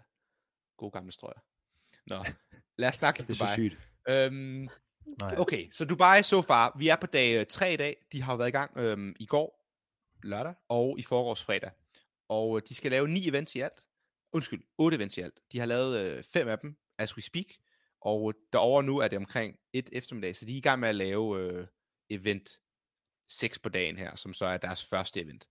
God 0.77 0.91
gamle 0.93 1.13
strøger. 1.13 1.41
Nå, 2.07 2.25
lad 2.79 2.89
os 2.89 2.95
snakke 3.03 3.19
Det 3.19 3.29
lidt 3.29 3.41
er 3.41 3.47
så 3.47 3.53
sygt. 3.55 3.79
Øhm, 4.09 4.69
Nej. 5.23 5.35
okay, 5.39 5.71
så 5.71 5.85
Dubai 5.85 6.23
so 6.23 6.43
far. 6.43 6.75
Vi 6.79 6.89
er 6.89 6.97
på 6.97 7.07
dag 7.07 7.49
3 7.49 7.73
i 7.73 7.77
dag. 7.77 7.97
De 8.13 8.23
har 8.23 8.33
jo 8.33 8.37
været 8.37 8.49
i 8.49 8.53
gang 8.53 8.77
øhm, 8.77 9.15
i 9.21 9.27
går, 9.27 9.58
lørdag, 10.23 10.55
og 10.69 10.99
i 10.99 11.03
forgårs 11.03 11.45
fredag. 11.45 11.71
Og 12.29 12.57
øh, 12.57 12.63
de 12.69 12.75
skal 12.75 12.91
lave 12.91 13.09
ni 13.09 13.29
events 13.29 13.55
i 13.55 13.61
alt. 13.61 13.81
undskyld, 14.33 14.63
otte 14.79 14.97
events 14.97 15.19
i 15.19 15.21
alt. 15.21 15.41
De 15.53 15.59
har 15.59 15.67
lavet 15.67 15.99
øh, 15.99 16.25
fem 16.25 16.49
af 16.49 16.59
dem, 16.59 16.77
as 16.99 17.17
we 17.17 17.23
speak, 17.23 17.47
og 18.01 18.31
øh, 18.31 18.35
derover 18.53 18.83
nu 18.83 18.99
er 18.99 19.09
det 19.09 19.19
omkring 19.19 19.57
et 19.73 19.89
eftermiddag, 19.93 20.37
så 20.37 20.47
de 20.47 20.53
er 20.53 20.57
i 20.57 20.61
gang 20.61 20.81
med 20.81 20.89
at 20.89 20.95
lave 20.95 21.41
øh, 21.41 21.67
event 22.11 22.51
6 23.29 23.59
på 23.59 23.69
dagen 23.69 23.97
her, 23.97 24.17
som 24.17 24.35
så 24.35 24.47
er 24.47 24.57
deres 24.57 24.85
første 24.85 25.21
event. 25.21 25.49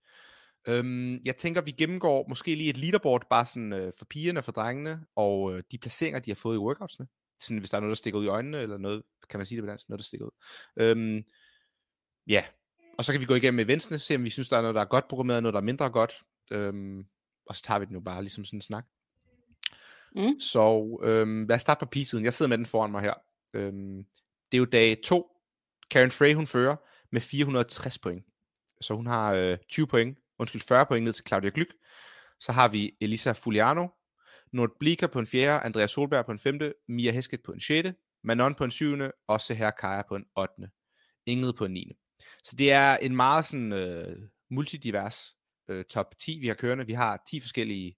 Øhm, 0.68 1.20
jeg 1.24 1.36
tænker, 1.36 1.60
vi 1.60 1.70
gennemgår 1.70 2.28
måske 2.28 2.54
lige 2.54 2.70
et 2.70 2.76
leaderboard, 2.76 3.28
bare 3.30 3.46
sådan 3.46 3.72
øh, 3.72 3.92
for 3.98 4.04
pigerne 4.04 4.40
og 4.40 4.44
for 4.44 4.52
drengene, 4.52 5.06
og 5.16 5.54
øh, 5.54 5.62
de 5.72 5.78
placeringer, 5.78 6.20
de 6.20 6.30
har 6.30 6.34
fået 6.34 6.54
i 6.54 6.58
workoutsene. 6.58 7.08
Sådan, 7.40 7.58
hvis 7.58 7.70
der 7.70 7.76
er 7.76 7.80
noget, 7.80 7.90
der 7.90 7.96
stikker 7.96 8.20
ud 8.20 8.24
i 8.24 8.28
øjnene, 8.28 8.58
eller 8.58 8.78
noget, 8.78 9.02
kan 9.30 9.38
man 9.38 9.46
sige 9.46 9.56
det 9.56 9.62
på 9.62 9.70
dansk, 9.70 9.88
noget, 9.88 9.98
der 9.98 10.04
stikker 10.04 10.26
ud. 10.26 10.30
Øhm, 10.76 11.24
ja, 12.26 12.44
og 12.98 13.04
så 13.04 13.12
kan 13.12 13.20
vi 13.20 13.26
gå 13.26 13.34
igennem 13.34 13.58
eventsene, 13.60 13.98
se 13.98 14.14
om 14.14 14.24
vi 14.24 14.30
synes, 14.30 14.48
der 14.48 14.56
er 14.56 14.60
noget, 14.60 14.74
der 14.74 14.80
er 14.80 14.84
godt 14.84 15.08
programmeret, 15.08 15.42
noget, 15.42 15.52
der 15.52 15.60
er 15.60 15.64
mindre 15.64 15.90
godt. 15.90 16.22
Øhm, 16.50 17.06
og 17.46 17.56
så 17.56 17.62
tager 17.62 17.78
vi 17.78 17.84
den 17.84 17.94
jo 17.94 18.00
bare 18.00 18.22
ligesom 18.22 18.44
sådan 18.44 18.56
en 18.56 18.62
snak. 18.62 18.84
Mm. 20.16 20.40
Så 20.40 20.98
øhm, 21.02 21.46
lad 21.46 21.56
os 21.56 21.62
starte 21.62 21.78
på 21.78 21.90
p-siden. 21.92 22.24
Jeg 22.24 22.34
sidder 22.34 22.48
med 22.48 22.58
den 22.58 22.66
foran 22.66 22.90
mig 22.90 23.02
her. 23.02 23.14
Øhm, 23.54 24.06
det 24.52 24.56
er 24.56 24.58
jo 24.58 24.64
dag 24.64 25.02
2. 25.04 25.30
Karen 25.90 26.10
Frey, 26.10 26.34
hun 26.34 26.46
fører 26.46 26.76
med 27.12 27.20
460 27.20 27.98
point. 27.98 28.26
Så 28.80 28.94
hun 28.94 29.06
har 29.06 29.34
øh, 29.34 29.58
20 29.68 29.86
point, 29.86 30.18
undskyld 30.38 30.62
40 30.62 30.86
point 30.86 31.04
ned 31.04 31.12
til 31.12 31.24
Claudia 31.26 31.50
Glyk. 31.54 31.74
Så 32.40 32.52
har 32.52 32.68
vi 32.68 32.96
Elisa 33.00 33.32
Fuliano, 33.32 33.88
Nord 34.52 34.70
Bliker 34.80 35.06
på 35.06 35.18
en 35.18 35.26
fjerde, 35.26 35.64
Andreas 35.64 35.90
Solberg 35.90 36.26
på 36.26 36.32
en 36.32 36.38
femte, 36.38 36.74
Mia 36.88 37.10
Hesket 37.10 37.42
på 37.42 37.52
en 37.52 37.60
sjette, 37.60 37.94
Manon 38.24 38.54
på 38.54 38.64
en 38.64 38.70
syvende, 38.70 39.12
og 39.26 39.40
Seher 39.40 39.70
Kaja 39.70 40.02
på 40.08 40.16
en 40.16 40.24
ottende. 40.34 40.70
Ingrid 41.26 41.52
på 41.52 41.64
en 41.64 41.72
niende. 41.72 41.94
Så 42.44 42.56
det 42.56 42.72
er 42.72 42.96
en 42.96 43.16
meget 43.16 43.44
sådan 43.44 43.72
øh, 43.72 44.16
multidivers 44.50 45.36
øh, 45.68 45.84
top 45.84 46.18
10, 46.18 46.38
vi 46.40 46.46
har 46.46 46.54
kørende. 46.54 46.86
Vi 46.86 46.92
har 46.92 47.22
10 47.26 47.40
forskellige, 47.40 47.96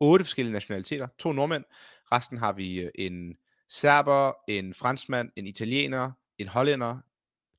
8 0.00 0.24
forskellige 0.24 0.52
nationaliteter, 0.52 1.08
to 1.18 1.32
nordmænd, 1.32 1.64
resten 2.12 2.38
har 2.38 2.52
vi 2.52 2.74
øh, 2.74 2.90
en 2.94 3.36
serber, 3.68 4.32
en 4.48 4.74
franskmand, 4.74 5.30
en 5.36 5.46
italiener, 5.46 6.12
en 6.38 6.48
hollænder, 6.48 6.98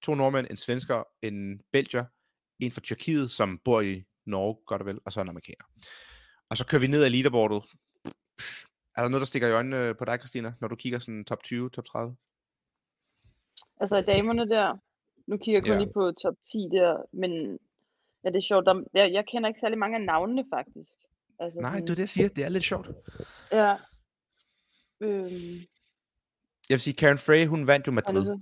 to 0.01 0.15
nordmænd, 0.15 0.47
en 0.49 0.57
svensker, 0.57 1.03
en 1.21 1.61
belgier, 1.71 2.05
en 2.59 2.71
fra 2.71 2.81
Tyrkiet, 2.81 3.31
som 3.31 3.59
bor 3.65 3.81
i 3.81 4.03
Norge, 4.25 4.57
godt 4.65 4.81
og 4.81 4.85
vel, 4.85 4.99
og 5.05 5.13
så 5.13 5.21
en 5.21 5.29
amerikaner. 5.29 5.65
Og 6.49 6.57
så 6.57 6.67
kører 6.67 6.79
vi 6.79 6.87
ned 6.87 7.03
ad 7.03 7.09
leaderboardet. 7.09 7.63
Er 8.97 9.01
der 9.01 9.07
noget, 9.07 9.21
der 9.21 9.25
stikker 9.25 9.47
i 9.47 9.51
øjnene 9.51 9.95
på 9.95 10.05
dig, 10.05 10.19
Christina, 10.19 10.53
når 10.61 10.67
du 10.67 10.75
kigger 10.75 10.99
sådan 10.99 11.25
top 11.25 11.43
20, 11.43 11.69
top 11.69 11.85
30? 11.85 12.15
Altså 13.81 14.01
damerne 14.01 14.49
der, 14.49 14.77
nu 15.27 15.37
kigger 15.37 15.57
jeg 15.59 15.63
kun 15.63 15.71
Ja. 15.71 15.77
lige 15.79 15.93
på 15.93 16.11
top 16.23 16.33
10 16.51 16.57
der, 16.71 16.97
men 17.11 17.59
ja, 18.23 18.29
det 18.29 18.35
er 18.35 18.41
sjovt. 18.41 18.65
Der, 18.65 18.83
jeg, 18.93 19.13
jeg 19.13 19.25
kender 19.31 19.47
ikke 19.47 19.59
særlig 19.59 19.77
mange 19.77 19.97
af 19.97 20.01
navnene, 20.05 20.45
faktisk. 20.53 20.93
Altså, 21.39 21.59
Nej, 21.59 21.71
sådan, 21.71 21.83
det 21.83 21.89
er 21.89 21.95
det, 21.95 21.99
jeg 21.99 22.09
siger. 22.09 22.29
Det 22.29 22.43
er 22.45 22.49
lidt 22.49 22.63
sjovt. 22.63 22.87
Ja. 23.51 23.75
Øhm, 25.01 25.29
Jeg 26.69 26.75
vil 26.75 26.79
sige, 26.79 26.93
Karen 26.93 27.17
Frey, 27.17 27.45
hun 27.47 27.67
vandt 27.67 27.87
jo 27.87 27.91
Madrid. 27.91 28.39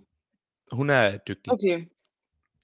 Hun 0.72 0.90
er 0.90 1.18
dygtig. 1.18 1.54
Okay, 1.54 1.88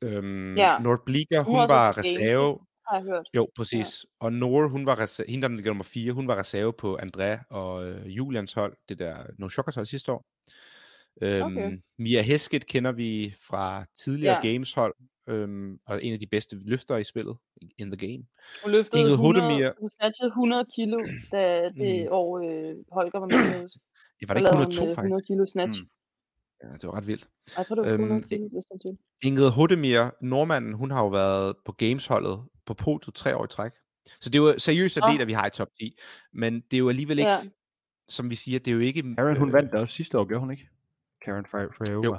Øhm, 0.03 0.57
Ja. 0.57 0.77
Nord 0.79 1.05
Bliker, 1.05 1.41
Hun 1.43 1.59
hun 1.59 1.69
var 1.69 1.97
reserve. 1.97 2.59
har 2.87 2.95
jeg 2.95 3.03
hørt. 3.03 3.29
Jo, 3.35 3.49
præcis. 3.55 4.03
Ja. 4.03 4.25
Og 4.25 4.33
Nora, 4.33 4.67
hun 4.67 4.85
var 4.85 4.99
reserve, 4.99 5.29
hende 5.29 5.47
der 5.47 5.55
ligger 5.55 5.69
nummer 5.69 5.83
4, 5.83 6.11
hun 6.13 6.27
var 6.27 6.35
reserve 6.39 6.73
på 6.73 6.97
Andrea 6.97 7.37
og 7.49 7.85
øh, 7.89 8.17
Julians 8.17 8.53
hold, 8.53 8.75
det 8.89 8.99
der 8.99 9.17
No 9.37 9.49
Shockers 9.49 9.75
hold 9.75 9.85
sidste 9.85 10.11
år. 10.11 10.25
Øhm, 11.21 11.43
Okay. 11.57 11.77
Mia 11.97 12.21
Hesket 12.21 12.65
kender 12.65 12.91
vi 12.91 13.33
fra 13.49 13.85
tidligere 13.95 14.35
Ja. 14.45 14.51
Games 14.51 14.73
hold, 14.73 14.95
øhm, 15.29 15.79
og 15.87 16.03
en 16.03 16.13
af 16.13 16.19
de 16.19 16.27
bedste 16.27 16.55
løfter 16.61 16.97
i 16.97 17.03
spillet, 17.03 17.37
in 17.77 17.91
the 17.91 18.07
game. 18.07 18.23
Hun 18.63 18.71
løftede 18.71 19.01
Ingrid 19.01 19.13
100, 19.13 19.45
Hudemir. 19.47 19.71
hun 19.79 19.89
snatchede 19.89 20.27
100 20.27 20.65
kilo, 20.75 20.97
da 21.33 21.63
det 21.77 22.01
Mm. 22.05 22.07
år 22.11 22.39
øh, 22.39 22.75
Holger 22.91 23.19
var 23.19 23.25
med. 23.27 23.69
Ja, 24.21 24.25
var 24.27 24.33
det 24.33 24.41
ikke 24.41 24.51
lavede 24.51 24.55
hun, 24.65 24.71
102 24.71 24.83
øh, 24.89 24.95
faktisk? 24.95 24.97
100 25.11 25.23
kilo 25.27 25.45
snatch. 25.45 25.81
Mm. 25.81 25.87
Ja, 26.63 26.67
det 26.73 26.83
var 26.83 26.95
ret 26.97 27.07
vildt. 27.07 27.27
Jeg 27.57 27.65
tror, 27.65 27.75
det 27.75 27.85
var 27.85 27.91
Øhm, 27.93 28.01
100 28.03 28.29
kilo, 28.29 28.47
hvis 28.49 28.65
det 28.65 28.89
er 28.89 29.27
Ingrid 29.27 29.51
Hudemir, 29.51 30.09
nordmanden, 30.21 30.73
hun 30.73 30.91
har 30.91 31.01
jo 31.03 31.07
været 31.09 31.55
på 31.65 31.71
Games-holdet 31.71 32.43
på 32.65 32.73
podiet 32.73 33.13
tre 33.15 33.35
år 33.37 33.45
i 33.45 33.47
træk. 33.47 33.71
Så 34.21 34.29
det 34.29 34.39
er 34.39 34.43
jo 34.43 34.53
seriøst 34.59 34.97
atleter, 34.97 35.25
vi 35.25 35.33
har 35.33 35.47
i 35.47 35.49
top 35.49 35.67
10. 35.79 35.97
Men 36.33 36.53
det 36.71 36.73
er 36.77 36.79
jo 36.79 36.89
alligevel 36.89 37.19
ikke, 37.19 37.31
Ja. 37.31 37.39
som 38.09 38.29
vi 38.29 38.35
siger, 38.35 38.59
det 38.59 38.71
er 38.71 38.75
jo 38.75 38.81
ikke... 38.81 39.01
Karen, 39.15 39.37
hun 39.37 39.47
øh, 39.47 39.53
vandt 39.53 39.71
da 39.71 39.77
også 39.77 39.95
sidste 39.95 40.19
år, 40.19 40.25
gjorde 40.25 40.39
hun 40.39 40.51
ikke? 40.51 40.69
Karen 41.25 41.45
Freyover. 41.45 42.05
Jo. 42.05 42.17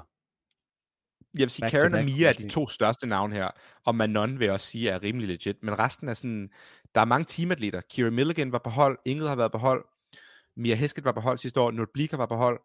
Jeg 1.35 1.41
vil 1.41 1.51
sige, 1.51 1.63
Back 1.63 1.73
Karen 1.73 1.95
og 1.95 1.99
back, 1.99 2.05
Mia 2.05 2.29
er 2.29 2.33
de 2.33 2.49
to 2.49 2.67
største 2.69 3.07
navne 3.07 3.35
her, 3.35 3.51
og 3.85 3.95
Manon 3.95 4.39
vil 4.39 4.45
jeg 4.45 4.55
også 4.55 4.67
sige 4.67 4.89
er 4.91 5.03
rimelig 5.03 5.29
legit, 5.29 5.63
men 5.63 5.79
resten 5.79 6.09
er 6.09 6.15
sådan, 6.15 6.51
der 6.95 7.01
er 7.01 7.05
mange 7.05 7.25
teamatleter. 7.25 7.81
Kira 7.81 8.11
Milligan 8.11 8.53
var 8.53 8.59
på 8.59 8.71
hold, 8.71 8.99
Ingrid 9.05 9.29
har 9.29 9.37
været 9.37 9.53
på 9.53 9.59
hold, 9.59 9.85
Mia 10.57 10.75
Hesket 10.75 11.05
var 11.05 11.13
på 11.13 11.21
hold 11.21 11.39
sidste 11.39 11.61
år, 11.61 11.71
Nord 11.71 12.17
var 12.17 12.27
på 12.27 12.37
hold, 12.37 12.61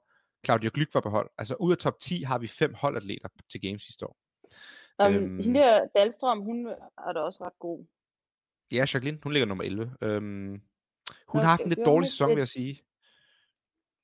Claudia 0.46 0.70
Glyk 0.74 0.94
var 0.94 1.02
på 1.02 1.10
hold. 1.10 1.30
Altså 1.38 1.56
ud 1.56 1.72
af 1.72 1.78
top 1.78 2.00
10 2.00 2.24
har 2.24 2.38
vi 2.38 2.48
fem 2.48 2.74
holdatleter 2.74 3.30
til 3.52 3.62
Games 3.62 3.82
sidste 3.84 4.06
år. 4.08 4.18
Um, 5.00 5.14
Øhm. 5.14 5.40
Hende 5.40 5.60
der 5.60 5.88
Dahlstrøm, 5.96 6.42
hun 6.42 6.68
er 7.08 7.14
da 7.14 7.20
også 7.20 7.44
ret 7.44 7.60
god. 7.60 7.86
Ja, 8.72 8.78
Jacqueline, 8.78 9.20
hun 9.24 9.32
ligger 9.32 9.48
nummer 9.48 9.64
11. 9.64 9.96
Øhm, 10.02 10.50
hun 10.52 10.62
Nå, 11.34 11.40
har 11.40 11.50
haft 11.50 11.62
en 11.62 11.66
okay, 11.66 11.76
lidt 11.76 11.86
dårlig 11.86 12.10
sæson, 12.10 12.30
lidt. 12.30 12.36
vil 12.36 12.42
jeg 12.42 12.48
sige. 12.48 12.84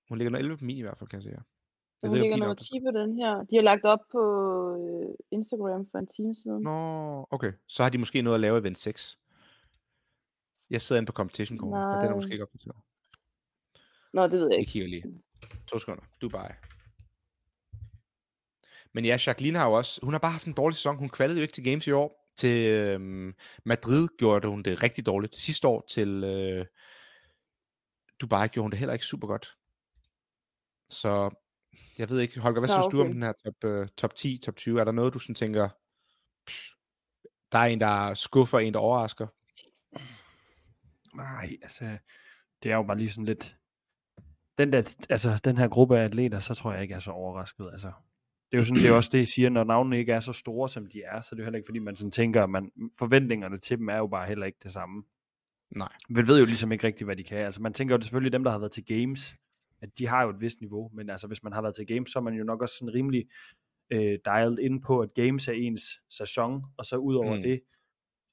Hun 0.09 0.17
ligger 0.17 0.29
nummer 0.29 0.39
11 0.39 0.57
på 0.57 0.65
min 0.65 0.77
i 0.77 0.81
hvert 0.81 0.97
fald, 0.97 1.09
kan 1.09 1.17
jeg 1.17 1.23
sige. 1.23 1.41
Jeg 2.01 2.09
Hun 2.09 2.17
ikke, 2.17 2.21
om 2.21 2.23
ligger 2.23 2.37
nummer 2.37 2.55
er 2.55 2.55
10 2.55 2.79
på 2.79 2.91
den 2.99 3.15
her. 3.15 3.43
De 3.43 3.55
har 3.55 3.61
lagt 3.63 3.85
op 3.85 3.99
på 4.11 4.21
øh, 4.75 5.15
Instagram 5.31 5.87
for 5.91 5.97
en 5.97 6.07
time 6.07 6.35
siden. 6.35 6.63
Nå, 6.63 7.27
okay. 7.31 7.53
Så 7.67 7.83
har 7.83 7.89
de 7.89 7.97
måske 7.97 8.21
noget 8.21 8.35
at 8.35 8.41
lave 8.41 8.57
event 8.59 8.77
6. 8.77 9.17
Jeg 10.69 10.81
sidder 10.81 10.99
inde 11.01 11.07
på 11.07 11.13
Competition 11.13 11.57
Corner, 11.57 11.87
men 11.91 12.01
den 12.01 12.11
er 12.11 12.15
måske 12.15 12.31
ikke 12.31 12.43
opdateret. 12.43 12.75
Nå, 14.13 14.23
det 14.23 14.31
ved 14.31 14.41
jeg 14.41 14.51
Jeg 14.51 14.59
ikke. 14.59 14.71
kigger 14.71 14.87
lige. 14.89 15.03
To 15.67 15.79
sekunder. 15.79 16.03
Dubai. 16.21 16.49
Men 18.93 19.05
ja, 19.05 19.17
Jacqueline 19.27 19.57
har 19.59 19.67
jo 19.67 19.73
også, 19.73 19.99
hun 20.03 20.13
har 20.13 20.19
bare 20.19 20.31
haft 20.31 20.45
en 20.47 20.53
dårlig 20.53 20.75
sæson. 20.75 20.97
Hun 20.97 21.09
kvalede 21.09 21.37
jo 21.39 21.41
ikke 21.41 21.53
til 21.53 21.63
Games 21.63 21.87
i 21.87 21.91
år. 21.91 22.31
Til 22.35 22.65
øhm, 22.67 23.35
Madrid 23.65 24.07
gjorde 24.17 24.47
hun 24.47 24.63
det 24.63 24.83
rigtig 24.83 25.05
dårligt. 25.05 25.39
Sidste 25.39 25.67
år 25.67 25.85
til 25.89 26.23
øh, 26.23 26.65
Dubai 28.21 28.47
gjorde 28.47 28.63
hun 28.63 28.71
det 28.71 28.79
heller 28.79 28.93
ikke 28.93 29.05
super 29.05 29.27
godt. 29.27 29.57
Så 30.89 31.29
jeg 31.97 32.09
ved 32.09 32.19
ikke, 32.19 32.39
Holger, 32.39 32.59
hvad 32.59 32.69
Nå, 32.69 32.73
synes 32.73 32.91
du 32.91 32.99
om 32.99 33.05
okay. 33.05 33.13
den 33.13 33.23
her 33.23 33.33
top, 33.45 33.63
øh, 33.63 33.87
top 33.97 34.15
10, 34.15 34.37
top 34.37 34.55
20? 34.55 34.79
Er 34.79 34.83
der 34.83 34.91
noget, 34.91 35.13
du 35.13 35.19
sådan 35.19 35.35
tænker, 35.35 35.69
psh, 36.47 36.75
der 37.51 37.57
er 37.57 37.65
en, 37.65 37.79
der 37.79 38.13
skuffer, 38.13 38.59
en, 38.59 38.73
der 38.73 38.79
overrasker? 38.79 39.27
Nej, 41.15 41.57
altså, 41.61 41.97
det 42.63 42.71
er 42.71 42.75
jo 42.75 42.83
bare 42.83 42.97
lige 42.97 43.09
sådan 43.09 43.25
lidt... 43.25 43.57
Den, 44.57 44.73
der, 44.73 44.95
altså, 45.09 45.41
den 45.43 45.57
her 45.57 45.67
gruppe 45.67 45.99
af 45.99 46.03
atleter, 46.03 46.39
så 46.39 46.53
tror 46.53 46.73
jeg 46.73 46.81
ikke, 46.81 46.91
jeg 46.91 46.97
er 46.97 47.01
så 47.01 47.11
overrasket. 47.11 47.69
Altså, 47.71 47.91
det 48.51 48.57
er 48.57 48.57
jo 48.57 48.63
sådan, 48.63 48.83
det 48.83 48.89
er 48.89 48.93
også 48.93 49.09
det, 49.11 49.17
jeg 49.17 49.27
siger, 49.27 49.49
når 49.49 49.63
navnene 49.63 49.97
ikke 49.97 50.13
er 50.13 50.19
så 50.19 50.33
store, 50.33 50.69
som 50.69 50.87
de 50.87 51.01
er, 51.01 51.21
så 51.21 51.35
det 51.35 51.39
er 51.39 51.43
jo 51.43 51.45
heller 51.45 51.57
ikke, 51.57 51.67
fordi 51.67 51.79
man 51.79 51.95
sådan 51.95 52.11
tænker, 52.11 52.43
at 52.43 52.49
man, 52.49 52.71
forventningerne 52.99 53.57
til 53.57 53.77
dem 53.77 53.89
er 53.89 53.97
jo 53.97 54.07
bare 54.07 54.27
heller 54.27 54.45
ikke 54.45 54.59
det 54.63 54.73
samme. 54.73 55.03
Nej. 55.75 55.91
Man 56.09 56.27
ved 56.27 56.39
jo 56.39 56.45
ligesom 56.45 56.71
ikke 56.71 56.87
rigtigt, 56.87 57.07
hvad 57.07 57.15
de 57.15 57.23
kan. 57.23 57.37
Altså, 57.37 57.61
man 57.61 57.73
tænker 57.73 57.95
jo 57.95 58.01
selvfølgelig, 58.01 58.33
dem, 58.33 58.43
der 58.43 58.51
har 58.51 58.59
været 58.59 58.71
til 58.71 58.85
games, 58.85 59.35
at 59.81 59.89
de 59.99 60.07
har 60.07 60.23
jo 60.23 60.29
et 60.29 60.41
vist 60.41 60.61
niveau, 60.61 60.89
men 60.93 61.09
altså, 61.09 61.27
hvis 61.27 61.43
man 61.43 61.53
har 61.53 61.61
været 61.61 61.75
til 61.75 61.87
games, 61.87 62.11
så 62.11 62.19
er 62.19 62.23
man 62.23 62.33
jo 62.33 62.43
nok 62.43 62.61
også 62.61 62.75
sådan 62.77 62.93
rimelig 62.93 63.25
øh, 63.89 64.19
dialed 64.25 64.59
ind 64.59 64.81
på, 64.81 64.99
at 64.99 65.13
games 65.13 65.47
er 65.47 65.51
ens 65.53 65.83
sæson, 66.09 66.63
og 66.77 66.85
så 66.85 66.95
ud 66.95 67.15
over 67.15 67.35
Mm. 67.35 67.41
det, 67.41 67.61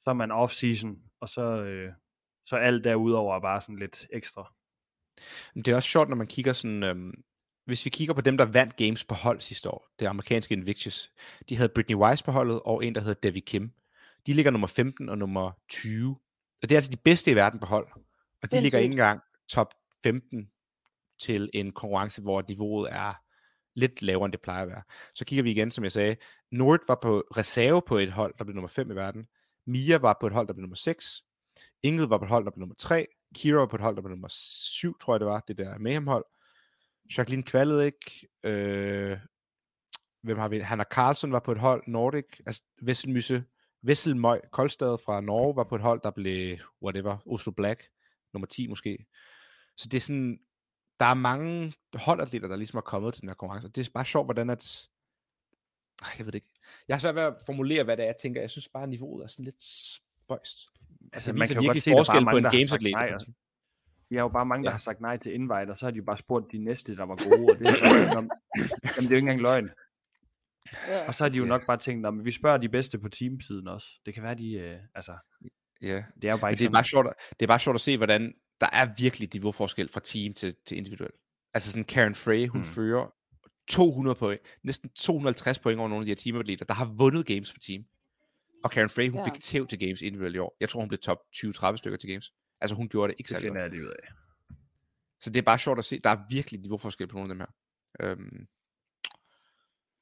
så 0.00 0.10
er 0.10 0.14
man 0.14 0.30
off-season, 0.30 1.10
og 1.20 1.28
så, 1.28 1.42
øh, 1.62 1.92
så 2.46 2.56
alt 2.56 2.84
derudover 2.84 3.36
er 3.36 3.40
bare 3.40 3.60
sådan 3.60 3.78
lidt 3.78 4.06
ekstra. 4.12 4.54
Men 5.54 5.64
det 5.64 5.72
er 5.72 5.76
også 5.76 5.88
sjovt, 5.88 6.08
når 6.08 6.16
man 6.16 6.26
kigger 6.26 6.52
sådan, 6.52 6.82
øhm, 6.82 7.22
hvis 7.64 7.84
vi 7.84 7.90
kigger 7.90 8.14
på 8.14 8.20
dem, 8.20 8.36
der 8.36 8.44
vandt 8.44 8.76
games 8.76 9.04
på 9.04 9.14
hold 9.14 9.40
sidste 9.40 9.70
år, 9.70 9.88
det 9.98 10.06
amerikanske 10.06 10.54
Invictus, 10.54 11.12
de 11.48 11.56
havde 11.56 11.68
Britney 11.68 11.96
Weiss 11.96 12.22
på 12.22 12.32
holdet, 12.32 12.60
og 12.64 12.84
en, 12.84 12.94
der 12.94 13.00
hedder 13.00 13.14
Debbie 13.14 13.42
Kim. 13.42 13.72
De 14.26 14.32
ligger 14.32 14.50
nummer 14.50 14.66
15 14.66 15.08
og 15.08 15.18
nummer 15.18 15.52
20. 15.68 16.18
Og 16.62 16.68
det 16.68 16.72
er 16.72 16.76
altså 16.76 16.90
de 16.90 16.96
bedste 16.96 17.30
i 17.30 17.34
verden 17.34 17.60
på 17.60 17.66
hold. 17.66 17.88
Og 18.42 18.50
de 18.50 18.60
ligger 18.60 18.78
ikke 18.78 18.92
engang 18.92 19.20
top 19.48 19.74
15 20.04 20.50
til 21.20 21.50
en 21.54 21.72
konkurrence, 21.72 22.22
hvor 22.22 22.44
niveauet 22.48 22.92
er 22.92 23.14
lidt 23.74 24.02
lavere, 24.02 24.24
end 24.24 24.32
det 24.32 24.40
plejer 24.40 24.62
at 24.62 24.68
være. 24.68 24.82
Så 25.14 25.24
kigger 25.24 25.42
vi 25.42 25.50
igen, 25.50 25.70
som 25.70 25.84
jeg 25.84 25.92
sagde. 25.92 26.16
Nord 26.52 26.80
var 26.88 26.98
på 27.02 27.24
reserve 27.36 27.82
på 27.82 27.98
et 27.98 28.12
hold, 28.12 28.34
der 28.38 28.44
blev 28.44 28.54
nummer 28.54 28.68
5 28.68 28.90
i 28.90 28.94
verden. 28.94 29.26
Mia 29.66 29.98
var 29.98 30.16
på 30.20 30.26
et 30.26 30.32
hold, 30.32 30.46
der 30.46 30.52
blev 30.52 30.62
nummer 30.62 30.76
6. 30.76 31.22
Ingrid 31.82 32.06
var 32.06 32.18
på 32.18 32.24
et 32.24 32.30
hold, 32.30 32.44
der 32.44 32.50
blev 32.50 32.60
nummer 32.60 32.74
3. 32.78 33.06
Kira 33.34 33.58
var 33.58 33.66
på 33.66 33.76
et 33.76 33.82
hold, 33.82 33.96
der 33.96 34.02
blev 34.02 34.10
nummer 34.10 34.28
7, 34.30 34.98
tror 34.98 35.14
jeg 35.14 35.20
det 35.20 35.28
var, 35.28 35.44
det 35.48 35.58
der 35.58 35.78
Mayhem-hold. 35.78 36.24
Jacqueline 37.16 37.42
kvalede 37.42 37.86
ikke. 37.86 38.28
Øh, 38.44 39.18
hvem 40.22 40.38
har 40.38 40.48
vi? 40.48 40.58
Hanna 40.58 40.84
Carlson 40.84 41.32
var 41.32 41.40
på 41.40 41.52
et 41.52 41.58
hold, 41.58 41.82
Nordic. 41.86 42.24
Altså, 42.46 42.62
Vesselmysse, 42.82 43.44
Vesselmøj 43.82 44.40
Koldstad 44.52 44.98
fra 45.04 45.20
Norge 45.20 45.56
var 45.56 45.64
på 45.64 45.74
et 45.74 45.80
hold, 45.80 46.00
der 46.04 46.10
blev, 46.10 46.58
whatever, 46.82 47.16
Oslo 47.26 47.52
Black, 47.52 47.88
nummer 48.32 48.46
10 48.46 48.66
måske. 48.66 49.06
Så 49.76 49.88
det 49.88 49.96
er 49.96 50.00
sådan, 50.00 50.38
der 51.00 51.06
er 51.06 51.14
mange 51.14 51.74
holdatleter, 51.94 52.48
der 52.48 52.56
ligesom 52.56 52.76
er 52.76 52.80
kommet 52.80 53.14
til 53.14 53.20
den 53.20 53.28
her 53.28 53.34
konkurrence. 53.34 53.66
og 53.68 53.74
Det 53.76 53.86
er 53.86 53.90
bare 53.94 54.04
sjovt, 54.04 54.26
hvordan 54.26 54.50
at, 54.50 54.88
jeg 56.18 56.26
ved 56.26 56.32
det 56.32 56.34
ikke. 56.34 56.50
Jeg 56.88 56.94
har 56.96 57.00
svært 57.00 57.14
ved 57.14 57.22
at 57.22 57.34
formulere, 57.46 57.84
hvad 57.84 57.96
det 57.96 58.02
er, 58.02 58.06
jeg 58.06 58.16
tænker. 58.22 58.40
Jeg 58.40 58.50
synes 58.50 58.68
bare, 58.68 58.82
at 58.82 58.88
niveauet 58.88 59.24
er 59.24 59.28
sådan 59.28 59.44
lidt 59.44 59.62
spøjst. 60.24 60.58
Altså, 61.12 61.32
Det 61.32 61.38
man 61.38 61.48
kan 61.48 61.54
jo 61.56 61.60
godt 61.60 61.64
virkelig 61.64 61.82
se, 61.82 61.90
at 61.90 61.96
der 61.96 62.04
bare 62.04 62.16
er 62.16 62.20
mange, 62.20 62.38
en 62.38 62.44
der 62.44 62.50
har 62.50 62.66
sagt 62.66 62.82
nej, 62.82 63.12
og-. 63.14 63.34
Vi 64.10 64.16
har 64.16 64.22
jo 64.22 64.28
bare 64.28 64.46
mange, 64.46 64.64
der 64.64 64.70
Ja. 64.70 64.72
har 64.72 64.78
sagt 64.80 65.00
nej 65.00 65.16
til 65.16 65.34
invite, 65.34 65.70
og 65.70 65.78
så 65.78 65.86
har 65.86 65.90
de 65.90 65.96
jo 65.96 66.04
bare 66.04 66.18
spurgt 66.18 66.52
de 66.52 66.58
næste, 66.58 66.96
der 66.96 67.04
var 67.06 67.28
gode, 67.28 67.52
og 67.52 67.58
det 67.58 67.66
er, 67.66 67.72
sådan, 67.74 68.12
jamen, 68.14 68.30
det 68.96 68.96
er 68.96 69.02
jo 69.02 69.16
ikke 69.16 69.18
engang 69.18 69.40
løgn. 69.40 69.70
Ja. 70.88 71.06
Og 71.06 71.14
så 71.14 71.24
har 71.24 71.28
de 71.28 71.38
jo 71.38 71.44
Ja. 71.44 71.48
nok 71.48 71.66
bare 71.66 71.76
tænkt, 71.76 72.06
at 72.06 72.14
vi 72.24 72.30
spørger 72.30 72.58
de 72.58 72.68
bedste 72.68 72.98
på 72.98 73.08
teamsiden 73.08 73.68
også. 73.68 73.86
Det 74.06 74.14
kan 74.14 74.22
være, 74.22 74.34
de, 74.34 74.52
øh, 74.52 74.78
altså, 74.94 75.16
Ja. 75.82 76.04
det 76.22 76.28
er 76.28 76.32
jo 76.32 76.36
bare 76.38 76.50
ikke 76.50 76.58
det 76.58 76.64
er, 76.64 76.68
sådan. 76.68 76.72
bare 76.72 76.84
sjovt, 76.84 77.06
at- 77.06 77.14
det 77.40 77.42
er 77.42 77.46
bare 77.46 77.58
sjovt 77.58 77.74
at 77.74 77.80
se, 77.80 77.96
hvordan 77.96 78.34
der 78.60 78.66
er 78.72 78.94
virkelig 78.98 79.30
niveauforskel 79.34 79.88
fra 79.88 80.00
team 80.00 80.34
til, 80.34 80.56
til 80.66 80.76
individuel. 80.76 81.10
Altså 81.54 81.70
sådan 81.70 81.84
Karen 81.84 82.14
Frey, 82.14 82.46
hun 82.48 82.60
Mm. 82.60 82.64
fører 82.66 83.14
200 83.68 84.14
point, 84.14 84.40
næsten 84.62 84.88
250 84.90 85.58
point 85.58 85.78
over 85.80 85.88
nogle 85.88 86.02
af 86.02 86.06
de 86.06 86.10
her 86.10 86.16
teamatleter, 86.16 86.64
der 86.64 86.74
har 86.74 86.84
vundet 86.98 87.26
games 87.26 87.52
på 87.52 87.58
team. 87.58 87.84
Og 88.64 88.70
Karen 88.70 88.88
Frey, 88.90 89.08
hun 89.10 89.18
Ja. 89.20 89.24
fik 89.24 89.40
tæv 89.42 89.66
til 89.66 89.78
games 89.78 90.02
individuelt 90.02 90.36
i 90.36 90.38
år. 90.38 90.56
Jeg 90.60 90.68
tror, 90.68 90.80
hun 90.80 90.88
blev 90.88 90.98
top 90.98 91.18
20-30 91.36 91.76
stykker 91.76 91.96
til 91.98 92.10
games. 92.10 92.32
Altså 92.60 92.74
hun 92.74 92.88
gjorde 92.88 93.12
det 93.12 93.18
ikke 93.18 93.28
særlig 93.28 93.50
godt. 93.50 93.72
det 93.72 93.80
ud 93.82 93.88
af. 93.88 94.08
Så 95.20 95.30
det 95.30 95.38
er 95.38 95.42
bare 95.42 95.58
sjovt 95.58 95.78
at 95.78 95.84
se, 95.84 95.98
der 95.98 96.10
er 96.10 96.16
virkelig 96.30 96.60
niveauforskel 96.60 97.06
på 97.08 97.16
nogle 97.16 97.30
af 97.30 97.34
dem 97.34 97.40
her. 97.40 97.46
Øhm, 98.10 98.46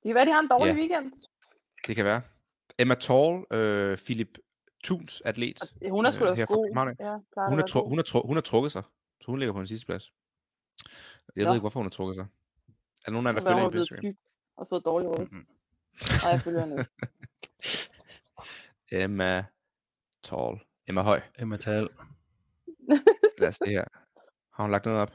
Det 0.02 0.08
kan 0.08 0.14
være, 0.14 0.26
de 0.26 0.30
har 0.32 0.40
en 0.40 0.48
dårlig 0.48 0.72
Ja. 0.72 0.78
weekend. 0.78 1.12
det 1.86 1.96
kan 1.96 2.04
være. 2.04 2.22
Emma 2.78 2.94
Tall, 2.94 3.44
øh, 3.52 3.98
Philip 3.98 4.38
Thuns 4.84 5.20
atlet, 5.20 5.58
Hun 5.90 6.06
er 6.06 6.10
sgu 6.10 6.24
øh, 6.24 6.36
da 6.36 6.44
god. 6.44 6.94
Ja, 7.00 7.12
hun, 7.48 7.56
være 7.56 7.66
tru- 7.70 7.88
hun, 7.88 7.98
tru- 8.00 8.26
hun 8.26 8.36
har 8.36 8.40
trukket 8.40 8.72
sig, 8.72 8.82
så 9.20 9.26
hun 9.26 9.38
ligger 9.38 9.52
på 9.52 9.60
en 9.60 9.66
sidste 9.66 9.86
plads. 9.86 10.12
Jeg 11.36 11.44
Nå. 11.44 11.50
ved 11.50 11.56
ikke, 11.56 11.60
hvorfor 11.60 11.80
hun 11.80 11.84
har 11.86 11.90
trukket 11.90 12.16
sig. 12.16 12.22
Er 12.22 13.04
der 13.06 13.10
nogen 13.12 13.26
af 13.26 13.32
jer, 13.32 13.38
der 13.40 13.46
er 13.46 13.50
følger 13.50 13.56
hende 13.58 13.66
på 13.66 13.70
blevet 13.70 13.90
Instagram? 13.90 14.16
og 14.56 14.66
fået 14.68 14.84
dårlig 14.84 15.08
råd. 15.08 15.26
Mhm. 15.30 15.46
Nej, 16.22 16.30
jeg 16.30 16.40
følger 16.40 16.60
hende 16.60 16.76
ikke. 16.78 16.90
Emma 19.04 19.44
Tall. 20.22 20.60
Emma 20.88 21.02
Høj. 21.02 21.20
Emma 21.38 21.56
Tal. 21.56 21.88
Lad 23.38 23.48
os 23.48 23.54
se 23.54 23.66
her. 23.70 23.84
Har 24.52 24.64
hun 24.64 24.70
lagt 24.70 24.84
noget 24.84 25.00
op? 25.00 25.12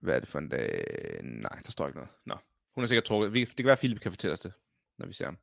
Hvad 0.00 0.16
er 0.16 0.20
det 0.20 0.28
for 0.28 0.38
en 0.38 0.48
dag? 0.48 0.84
Nej, 1.22 1.60
der 1.64 1.70
står 1.70 1.86
ikke 1.86 1.98
noget. 1.98 2.10
Nå. 2.24 2.36
Hun 2.74 2.84
er 2.84 2.88
sikkert 2.88 3.04
trukket. 3.04 3.32
Vi- 3.32 3.44
Det 3.44 3.56
kan 3.56 3.64
være, 3.64 3.72
at 3.72 3.78
Philip 3.78 4.00
kan 4.00 4.12
fortælle 4.12 4.32
os 4.32 4.40
det, 4.40 4.52
når 4.98 5.06
vi 5.06 5.12
ser 5.12 5.24
ham. 5.24 5.38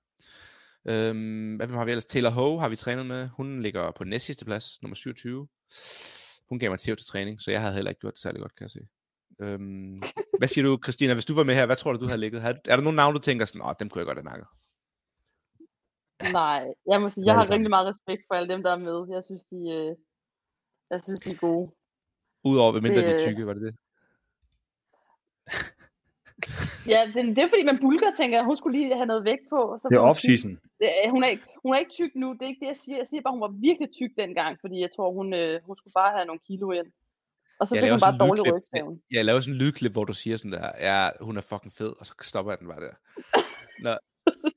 Øhm, 0.86 1.56
hvad 1.56 1.68
har 1.68 1.86
vi 1.86 1.92
ellers? 1.92 2.06
Taylor 2.06 2.30
Ho 2.30 2.58
har 2.58 2.70
vi 2.70 2.76
trænet 2.76 3.06
med. 3.06 3.28
Hun 3.28 3.62
ligger 3.62 3.92
på 3.92 4.04
næst 4.04 4.26
sidste 4.26 4.46
plads, 4.46 4.82
nummer 4.82 4.96
27. 4.96 5.48
Hun 6.50 6.60
gav 6.60 6.70
mig 6.70 6.80
til 6.80 6.98
træning, 6.98 7.42
så 7.42 7.52
jeg 7.52 7.62
havde 7.62 7.74
heller 7.74 7.90
ikke 7.92 8.00
gjort 8.02 8.14
det 8.14 8.22
særlig 8.22 8.42
godt, 8.42 8.56
kan 8.56 8.64
jeg 8.64 8.72
se. 8.72 8.80
Øhm, 9.42 10.02
hvad 10.40 10.48
siger 10.48 10.66
du, 10.66 10.80
Christina? 10.84 11.14
Hvis 11.14 11.26
du 11.26 11.34
var 11.36 11.44
med 11.44 11.56
her, 11.56 11.66
hvad 11.66 11.76
tror 11.76 11.94
du, 11.94 12.00
du 12.00 12.06
havde 12.08 12.20
ligget? 12.20 12.42
Er 12.44 12.76
der 12.76 12.82
nogle 12.82 12.96
navne, 12.96 13.18
du 13.18 13.22
tænker 13.22 13.46
sådan, 13.46 13.62
åh, 13.62 13.74
dem 13.80 13.90
kunne 13.90 14.00
jeg 14.00 14.06
godt 14.06 14.18
have 14.18 14.24
nakket? 14.32 14.48
Nej, 16.34 16.66
jeg 16.88 17.02
må 17.02 17.10
sige, 17.10 17.26
jeg 17.26 17.34
har 17.36 17.46
sammen. 17.46 17.60
rigtig 17.60 17.70
meget 17.70 17.88
respekt 17.88 18.22
for 18.28 18.36
alle 18.36 18.54
dem, 18.54 18.64
der 18.64 18.72
er 18.72 18.78
med. 18.78 19.16
Jeg 19.16 19.24
synes, 19.24 19.42
de, 19.52 19.56
øh, 19.78 19.96
jeg 20.92 21.02
synes, 21.04 21.20
de 21.20 21.32
er 21.32 21.36
gode. 21.36 21.72
Udover, 22.44 22.72
hvad 22.72 22.82
mindre 22.82 23.02
de 23.02 23.06
er 23.06 23.12
Det- 23.18 23.22
tykke, 23.28 23.46
var 23.46 23.54
det 23.54 23.62
det? 23.64 23.76
Ja, 26.88 27.00
det, 27.14 27.36
det 27.36 27.38
er 27.44 27.50
fordi, 27.50 27.64
man 27.64 27.80
bulker 27.82 28.12
tænker, 28.18 28.44
hun 28.44 28.58
skulle 28.58 28.80
lige 28.80 28.96
have 28.96 29.06
noget 29.06 29.24
vægt 29.26 29.46
på. 29.50 29.78
Så 29.82 29.88
Det 29.90 29.96
er 29.96 30.00
hun 30.02 30.10
off-season. 30.12 30.52
Er- 30.82 31.10
hun, 31.10 31.24
er 31.24 31.28
ikke, 31.28 31.44
hun 31.64 31.74
er 31.76 31.80
ikke 31.80 31.92
tyk 31.92 32.12
nu, 32.16 32.28
det 32.34 32.42
er 32.42 32.48
ikke 32.48 32.60
det, 32.66 32.68
jeg 32.68 32.78
siger. 32.86 32.98
Jeg 32.98 33.08
siger 33.10 33.22
bare, 33.22 33.34
hun 33.38 33.42
var 33.42 33.54
virkelig 33.68 33.90
tyk 34.00 34.12
dengang, 34.18 34.58
fordi 34.62 34.80
jeg 34.86 34.90
tror, 34.96 35.12
hun, 35.14 35.34
øh, 35.34 35.62
hun 35.68 35.76
skulle 35.78 35.94
bare 36.02 36.12
have 36.16 36.26
nogle 36.26 36.40
kilo 36.48 36.72
ind. 36.72 36.88
Og 37.60 37.68
så 37.68 37.76
Jeg 37.76 37.84
fik 37.84 37.92
hun 37.92 38.00
bare 38.00 38.18
dårlig 38.18 38.40
lydklip. 38.46 38.54
rygsævn. 38.56 39.02
Jeg 39.12 39.26
laver 39.26 39.40
sådan 39.40 39.54
en 39.54 39.62
lydklip, 39.64 39.92
hvor 39.92 40.04
du 40.12 40.14
siger 40.14 40.38
sådan 40.38 40.52
der, 40.52 40.68
ja, 40.90 41.10
hun 41.22 41.38
er 41.38 41.42
fucking 41.42 41.74
fed, 41.74 41.94
og 42.00 42.06
så 42.06 42.14
stopper 42.22 42.52
jeg 42.52 42.60
den 42.60 42.68
bare 42.68 42.82
der. 42.88 42.94
Nå. 43.86 43.94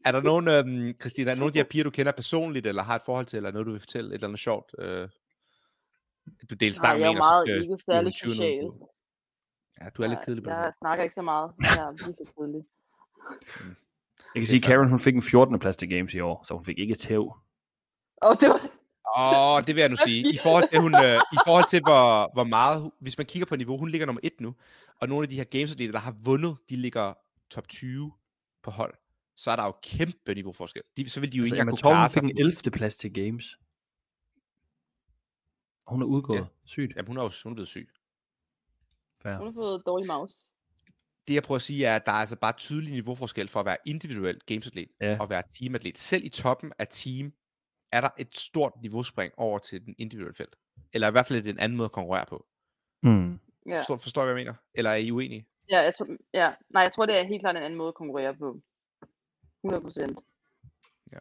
Er 0.04 0.12
der 0.12 0.20
nogen, 0.30 0.48
øhm, 0.48 1.00
Christina, 1.00 1.30
er 1.30 1.34
der 1.34 1.38
nogen 1.40 1.48
af 1.50 1.52
de 1.52 1.58
her 1.58 1.64
piger, 1.72 1.84
du 1.84 1.90
kender 1.90 2.12
personligt, 2.12 2.66
eller 2.66 2.82
har 2.82 2.96
et 2.96 3.02
forhold 3.04 3.26
til, 3.26 3.36
eller 3.36 3.50
noget, 3.52 3.66
du 3.66 3.70
vil 3.72 3.80
fortælle, 3.80 4.08
et 4.08 4.14
eller 4.14 4.28
andet 4.28 4.40
sjovt? 4.40 4.74
Øh, 4.78 5.08
du 6.50 6.54
deler 6.54 6.72
stang 6.74 7.00
jeg 7.00 7.06
er 7.06 7.12
med 7.12 7.12
jo 7.12 7.12
en, 7.12 7.18
og 7.18 7.24
så 7.24 7.30
meget 7.32 7.46
skal- 7.46 7.54
ikke 7.62 7.76
skal 7.82 7.92
særlig 7.94 8.12
social. 8.18 8.64
noget. 8.64 8.74
Ja, 9.84 9.88
du 9.96 10.02
er 10.02 10.06
lidt 10.06 10.20
kedelig 10.24 10.44
på 10.44 10.50
det. 10.50 10.56
Jeg 10.56 10.64
her. 10.64 10.72
snakker 10.78 11.04
ikke 11.04 11.14
så 11.14 11.22
meget. 11.22 11.52
Jeg 11.60 11.78
er 11.88 11.90
virkelig 12.06 12.26
kedelig. 12.36 12.62
Jeg 14.34 14.40
kan 14.40 14.46
sige, 14.46 14.56
at 14.56 14.62
Karen 14.64 14.88
hun 14.88 14.98
fik 14.98 15.14
en 15.14 15.22
14. 15.22 15.58
plads 15.58 15.76
til 15.76 15.88
Games 15.88 16.14
i 16.14 16.20
år, 16.20 16.44
så 16.48 16.54
hun 16.54 16.64
fik 16.64 16.78
ikke 16.78 16.94
tæv. 16.94 17.36
Og 18.22 18.40
det 18.40 18.48
var, 18.48 18.60
Åh, 19.18 19.62
det 19.66 19.74
vil 19.74 19.80
jeg 19.80 19.88
nu 19.90 19.96
sige. 19.96 20.32
I 20.34 20.38
forhold 20.42 20.68
til, 20.68 20.78
hun, 20.80 20.94
øh, 20.94 21.20
i 21.32 21.38
forhold 21.46 21.68
til 21.68 21.80
hvor, 21.80 22.32
hvor 22.32 22.44
meget, 22.44 22.90
hvis 23.00 23.18
man 23.18 23.26
kigger 23.26 23.46
på 23.46 23.56
niveau, 23.56 23.76
hun 23.78 23.88
ligger 23.88 24.06
nummer 24.06 24.20
et 24.22 24.40
nu, 24.40 24.54
og 25.00 25.08
nogle 25.08 25.24
af 25.24 25.28
de 25.28 25.36
her 25.36 25.44
games 25.44 25.76
der 25.76 25.98
har 25.98 26.14
vundet, 26.24 26.56
de 26.70 26.76
ligger 26.76 27.14
top 27.50 27.68
20 27.68 28.12
på 28.62 28.70
hold. 28.70 28.94
Så 29.36 29.50
er 29.50 29.56
der 29.56 29.64
jo 29.64 29.74
kæmpe 29.82 30.34
niveauforskel. 30.34 30.82
De, 30.96 31.10
så 31.10 31.20
vil 31.20 31.32
de 31.32 31.36
jo 31.36 31.42
Altså, 31.42 31.54
ikke 31.54 31.60
engang 31.62 31.78
kunne 31.78 31.90
klare 31.92 32.02
hun 32.02 32.10
fik 32.10 32.36
sig. 32.36 32.40
en 32.40 32.46
11. 32.46 32.70
plads 32.72 32.96
til 32.96 33.14
Games. 33.14 33.56
Hun 35.86 36.02
er 36.02 36.06
udgået. 36.06 36.38
Ja. 36.38 36.44
Sygt. 36.64 36.96
Jamen, 36.96 37.06
hun 37.06 37.16
er 37.16 37.22
jo 37.22 37.30
hun 37.44 37.52
er 37.52 37.54
blevet 37.54 37.68
syg. 37.68 37.88
Fair. 39.22 39.36
hun 39.36 39.46
har 39.46 39.52
fået 39.52 39.82
dårlig 39.86 40.06
mouse. 40.06 40.36
det 41.28 41.34
jeg 41.34 41.42
prøver 41.42 41.56
at 41.56 41.62
sige 41.62 41.86
er, 41.86 41.96
at 41.96 42.06
der 42.06 42.12
er 42.12 42.16
altså 42.16 42.36
bare 42.36 42.52
tydelig 42.52 42.92
niveauforskel 42.92 43.48
for 43.48 43.60
at 43.60 43.66
være 43.66 43.76
individuel 43.86 44.40
gamesatlet 44.46 44.88
Ja. 45.00 45.16
og 45.20 45.30
være 45.30 45.42
teamatlet. 45.58 45.98
Selv 45.98 46.24
i 46.24 46.28
toppen 46.28 46.72
af 46.78 46.88
team 46.90 47.32
er 47.92 48.00
der 48.00 48.08
et 48.18 48.36
stort 48.36 48.72
niveauspring 48.82 49.32
over 49.36 49.58
til 49.58 49.86
den 49.86 49.94
individuelle 49.98 50.34
felt. 50.34 50.56
Eller 50.92 51.08
i 51.08 51.10
hvert 51.10 51.26
fald 51.26 51.38
er 51.38 51.42
det 51.42 51.50
en 51.50 51.58
anden 51.58 51.76
måde 51.76 51.84
at 51.84 51.92
konkurrere 51.92 52.26
på. 52.26 52.46
Mm. 53.02 53.38
Ja. 53.66 53.78
Forstår, 53.78 53.96
forstår 53.96 54.22
I, 54.22 54.24
hvad 54.24 54.34
jeg 54.34 54.40
mener? 54.44 54.54
Eller 54.74 54.90
er 54.90 54.96
I 54.96 55.10
uenige? 55.10 55.46
Ja, 55.70 55.80
jeg 55.80 55.94
tror, 55.94 56.06
ja. 56.34 56.52
Nej, 56.70 56.82
jeg 56.82 56.92
tror, 56.92 57.06
det 57.06 57.18
er 57.18 57.22
helt 57.24 57.40
klart 57.42 57.56
en 57.56 57.62
anden 57.62 57.78
måde 57.78 57.88
at 57.88 57.94
konkurrere 57.94 58.34
på. 58.34 58.60
100 59.64 59.82
procent. 59.82 60.18
Ja. 61.12 61.18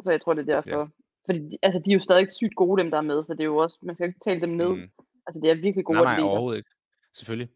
Så 0.00 0.10
jeg 0.10 0.20
tror, 0.20 0.34
det 0.34 0.48
er 0.48 0.54
derfor. 0.54 0.90
Fordi 1.24 1.38
de, 1.38 1.58
altså, 1.62 1.78
de 1.84 1.90
er 1.90 1.94
jo 1.94 1.98
stadig 2.00 2.32
sygt 2.32 2.54
gode, 2.56 2.82
dem 2.82 2.90
der 2.90 2.98
er 2.98 3.02
med, 3.02 3.22
så 3.24 3.34
det 3.34 3.40
er 3.40 3.44
jo 3.44 3.56
også, 3.56 3.78
man 3.82 3.94
skal 3.96 4.08
ikke 4.08 4.20
tale 4.20 4.40
dem 4.40 4.48
ned. 4.48 4.68
Mm. 4.76 4.90
Altså, 5.26 5.40
det 5.42 5.50
er 5.50 5.54
virkelig 5.54 5.84
gode 5.84 5.98
Nej, 5.98 6.16
nej, 6.16 6.28
overhovedet 6.28 6.58
ikke. 6.58 6.70
Selvfølgelig. 7.14 7.48